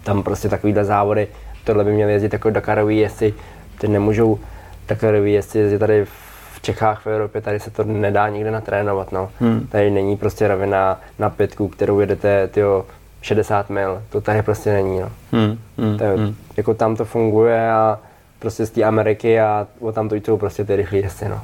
Tam 0.03 0.23
prostě 0.23 0.49
takovýhle 0.49 0.85
závody, 0.85 1.27
tohle 1.63 1.83
by 1.83 1.93
měl 1.93 2.09
jezdit 2.09 2.33
jako 2.33 2.49
Dakarový 2.49 2.97
jezdci, 2.97 3.33
ty 3.79 3.87
nemůžou 3.87 4.39
Dakarový 4.87 5.33
jezdci 5.33 5.59
jezdit 5.59 5.79
tady 5.79 6.05
v 6.05 6.61
Čechách, 6.61 7.05
v 7.05 7.07
Evropě, 7.07 7.41
tady 7.41 7.59
se 7.59 7.71
to 7.71 7.83
nedá 7.83 8.29
nikde 8.29 8.51
natrénovat, 8.51 9.11
no. 9.11 9.29
Hmm. 9.39 9.67
Tady 9.67 9.91
není 9.91 10.17
prostě 10.17 10.47
rovina 10.47 10.99
na 11.19 11.29
pětku, 11.29 11.67
kterou 11.67 11.99
jedete, 11.99 12.47
tyjo, 12.47 12.85
60 13.21 13.69
mil, 13.69 14.03
to 14.09 14.21
tady 14.21 14.41
prostě 14.41 14.73
není, 14.73 14.99
no. 14.99 15.11
Hmm. 15.31 15.59
Hmm. 15.77 15.97
To, 15.97 16.05
hmm. 16.05 16.35
Jako 16.57 16.73
tam 16.73 16.95
to 16.95 17.05
funguje 17.05 17.71
a 17.71 17.99
prostě 18.39 18.65
z 18.65 18.69
té 18.69 18.83
Ameriky 18.83 19.39
a 19.39 19.67
o 19.79 19.91
tam 19.91 20.09
to 20.09 20.15
jsou 20.15 20.37
prostě 20.37 20.65
ty 20.65 20.75
rychlé 20.75 20.97
jezdci, 20.97 21.29
no. 21.29 21.41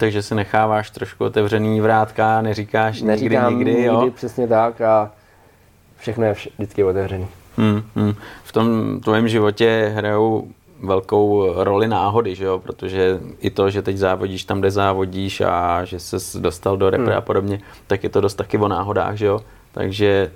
Takže 0.00 0.22
si 0.22 0.34
necháváš 0.34 0.90
trošku 0.90 1.24
otevřený 1.24 1.80
vrátka, 1.80 2.42
neříkáš 2.42 3.02
Neříkám 3.02 3.54
nikdy, 3.54 3.72
nikdy, 3.72 3.86
jo? 3.86 4.10
přesně 4.14 4.48
tak 4.48 4.80
a 4.80 5.10
všechno 5.98 6.24
je 6.24 6.32
vždycky 6.32 6.84
otevřený. 6.84 7.26
Hmm, 7.56 7.82
hmm. 7.96 8.14
V 8.44 8.52
tom 8.52 9.00
tvém 9.00 9.28
životě 9.28 9.92
hrajou 9.94 10.48
velkou 10.82 11.52
roli 11.64 11.88
náhody, 11.88 12.34
že 12.34 12.44
jo? 12.44 12.58
protože 12.58 13.20
i 13.40 13.50
to, 13.50 13.70
že 13.70 13.82
teď 13.82 13.96
závodíš 13.96 14.44
tam, 14.44 14.60
kde 14.60 14.70
závodíš 14.70 15.40
a 15.40 15.84
že 15.84 16.00
se 16.00 16.40
dostal 16.40 16.76
do 16.76 16.90
repre 16.90 17.12
hmm. 17.12 17.18
a 17.18 17.20
podobně, 17.20 17.60
tak 17.86 18.04
je 18.04 18.10
to 18.10 18.20
dost 18.20 18.34
taky 18.34 18.58
o 18.58 18.68
náhodách, 18.68 19.14
že 19.14 19.26
jo? 19.26 19.40
Takže 19.72 20.30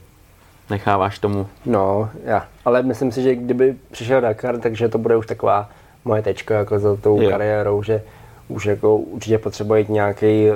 necháváš 0.70 1.18
tomu. 1.18 1.46
No, 1.66 2.10
já. 2.24 2.46
Ale 2.64 2.82
myslím 2.82 3.12
si, 3.12 3.22
že 3.22 3.34
kdyby 3.34 3.76
přišel 3.90 4.20
Dakar, 4.20 4.58
takže 4.58 4.88
to 4.88 4.98
bude 4.98 5.16
už 5.16 5.26
taková 5.26 5.70
moje 6.04 6.22
tečka 6.22 6.54
jako 6.54 6.78
za 6.78 6.96
tou 6.96 7.22
jo. 7.22 7.30
kariérou, 7.30 7.82
že 7.82 8.02
už 8.48 8.66
jako 8.66 8.96
určitě 8.96 9.38
potřebuje 9.38 9.80
jít 9.80 9.88
nějaký 9.88 10.48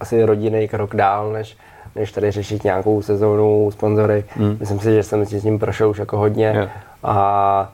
asi 0.00 0.24
rodinný 0.24 0.68
krok 0.68 0.96
dál, 0.96 1.32
než, 1.32 1.56
než 1.96 2.12
tady 2.12 2.30
řešit 2.30 2.64
nějakou 2.64 3.02
sezónu, 3.02 3.70
sponzory. 3.70 4.24
Hmm. 4.28 4.56
Myslím 4.60 4.80
si, 4.80 4.94
že 4.94 5.02
jsem 5.02 5.26
si 5.26 5.40
s 5.40 5.44
ním 5.44 5.58
prošel 5.58 5.90
už 5.90 5.98
jako 5.98 6.16
hodně 6.16 6.46
yeah. 6.46 6.70
a 7.02 7.72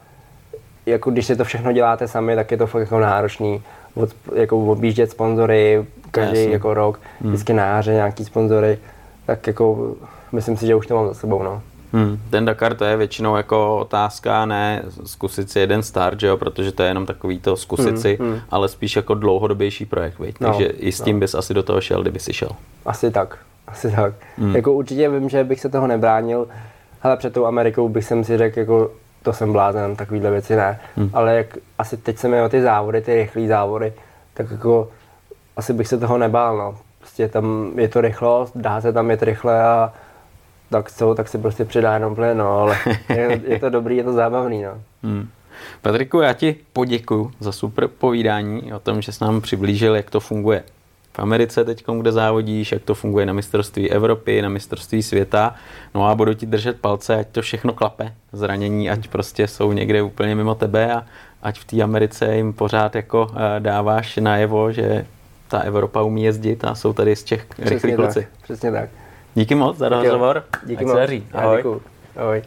jako 0.86 1.10
když 1.10 1.26
si 1.26 1.36
to 1.36 1.44
všechno 1.44 1.72
děláte 1.72 2.08
sami, 2.08 2.36
tak 2.36 2.50
je 2.50 2.56
to 2.56 2.66
fakt 2.66 2.80
jako 2.80 3.00
náročný 3.00 3.62
od, 3.94 4.10
jako 4.34 4.58
objíždět 4.58 5.10
sponzory 5.10 5.86
každý 6.10 6.38
Jasně. 6.38 6.52
jako 6.52 6.74
rok, 6.74 7.00
hmm. 7.20 7.32
vždycky 7.32 7.52
na 7.52 7.66
jaře 7.66 7.92
nějaký 7.92 8.24
sponzory, 8.24 8.78
tak 9.26 9.46
jako 9.46 9.94
myslím 10.32 10.56
si, 10.56 10.66
že 10.66 10.74
už 10.74 10.86
to 10.86 10.94
mám 10.94 11.08
za 11.08 11.14
sebou. 11.14 11.42
No. 11.42 11.62
Hmm. 11.92 12.18
Ten 12.30 12.44
Dakar 12.44 12.74
to 12.74 12.84
je 12.84 12.96
většinou 12.96 13.36
jako 13.36 13.78
otázka, 13.78 14.46
ne 14.46 14.82
zkusit 15.04 15.50
si 15.50 15.58
jeden 15.58 15.82
start, 15.82 16.20
že 16.20 16.26
jo, 16.26 16.36
protože 16.36 16.72
to 16.72 16.82
je 16.82 16.88
jenom 16.88 17.06
takový 17.06 17.38
to 17.38 17.56
zkusit 17.56 17.88
hmm, 17.88 17.98
si, 17.98 18.18
hmm. 18.20 18.40
ale 18.50 18.68
spíš 18.68 18.96
jako 18.96 19.14
dlouhodobější 19.14 19.86
projekt, 19.86 20.18
viď? 20.18 20.36
No, 20.40 20.48
takže 20.48 20.66
i 20.66 20.92
s 20.92 21.00
tím 21.00 21.16
no. 21.16 21.20
bys 21.20 21.34
asi 21.34 21.54
do 21.54 21.62
toho 21.62 21.80
šel, 21.80 22.02
kdyby 22.02 22.18
si 22.18 22.32
šel. 22.32 22.50
Asi 22.86 23.10
tak, 23.10 23.38
asi 23.68 23.90
tak. 23.90 24.14
Hmm. 24.38 24.56
Jako 24.56 24.72
určitě 24.72 25.08
vím, 25.08 25.28
že 25.28 25.44
bych 25.44 25.60
se 25.60 25.68
toho 25.68 25.86
nebránil, 25.86 26.48
ale 27.02 27.16
před 27.16 27.32
tou 27.32 27.46
Amerikou 27.46 27.88
bych 27.88 28.04
jsem 28.04 28.24
si 28.24 28.38
řekl, 28.38 28.58
jako 28.58 28.90
to 29.22 29.32
jsem 29.32 29.52
blázen, 29.52 29.96
takovýhle 29.96 30.30
věci 30.30 30.56
ne. 30.56 30.80
Hmm. 30.96 31.10
Ale 31.12 31.36
jak 31.36 31.46
asi 31.78 31.96
teď 31.96 32.18
jsem 32.18 32.30
měl 32.30 32.48
ty 32.48 32.62
závody, 32.62 33.00
ty 33.00 33.14
rychlé 33.14 33.48
závody, 33.48 33.92
tak 34.34 34.50
jako 34.50 34.88
asi 35.56 35.72
bych 35.72 35.88
se 35.88 35.98
toho 35.98 36.18
nebál, 36.18 36.56
no. 36.56 36.78
Prostě 36.98 37.28
tam 37.28 37.72
je 37.76 37.88
to 37.88 38.00
rychlost, 38.00 38.52
dá 38.54 38.80
se 38.80 38.92
tam 38.92 39.10
jet 39.10 39.22
rychle 39.22 39.62
a 39.62 39.92
tak 40.70 40.92
co, 40.92 41.14
tak 41.14 41.28
se 41.28 41.38
prostě 41.38 41.64
přidá 41.64 41.94
jenom 41.94 42.14
plyn, 42.14 42.38
no, 42.38 42.58
ale 42.58 42.78
je, 43.08 43.40
je, 43.46 43.58
to 43.60 43.70
dobrý, 43.70 43.96
je 43.96 44.04
to 44.04 44.12
zábavný, 44.12 44.62
no. 44.62 44.82
Hmm. 45.02 45.28
Patriku, 45.82 46.20
já 46.20 46.32
ti 46.32 46.56
poděkuji 46.72 47.30
za 47.40 47.52
super 47.52 47.88
povídání 47.88 48.72
o 48.72 48.78
tom, 48.78 49.02
že 49.02 49.12
jsi 49.12 49.24
nám 49.24 49.40
přiblížil, 49.40 49.96
jak 49.96 50.10
to 50.10 50.20
funguje 50.20 50.62
v 51.12 51.18
Americe 51.18 51.64
teď, 51.64 51.84
kde 52.00 52.12
závodíš, 52.12 52.72
jak 52.72 52.82
to 52.82 52.94
funguje 52.94 53.26
na 53.26 53.32
mistrovství 53.32 53.90
Evropy, 53.90 54.42
na 54.42 54.48
mistrovství 54.48 55.02
světa. 55.02 55.54
No 55.94 56.06
a 56.06 56.14
budu 56.14 56.34
ti 56.34 56.46
držet 56.46 56.80
palce, 56.80 57.16
ať 57.16 57.28
to 57.28 57.42
všechno 57.42 57.72
klape. 57.72 58.12
Zranění, 58.32 58.90
ať 58.90 59.08
prostě 59.08 59.48
jsou 59.48 59.72
někde 59.72 60.02
úplně 60.02 60.34
mimo 60.34 60.54
tebe 60.54 60.94
a 60.94 61.06
ať 61.42 61.58
v 61.58 61.64
té 61.64 61.82
Americe 61.82 62.36
jim 62.36 62.52
pořád 62.52 62.94
jako 62.94 63.30
eh, 63.34 63.60
dáváš 63.60 64.16
najevo, 64.16 64.72
že 64.72 65.06
ta 65.48 65.58
Evropa 65.58 66.02
umí 66.02 66.22
jezdit 66.22 66.64
a 66.64 66.74
jsou 66.74 66.92
tady 66.92 67.16
z 67.16 67.24
těch 67.24 67.46
rychlí 67.58 67.94
kluci. 67.94 68.26
Přesně 68.42 68.72
tak. 68.72 68.90
Díky 69.34 69.54
moc 69.54 69.76
za 69.76 69.88
rozhovor. 69.88 70.42
Díky 70.66 70.84
moc. 70.84 70.98
Ahoj. 71.32 71.62
Ahoj. 72.16 72.42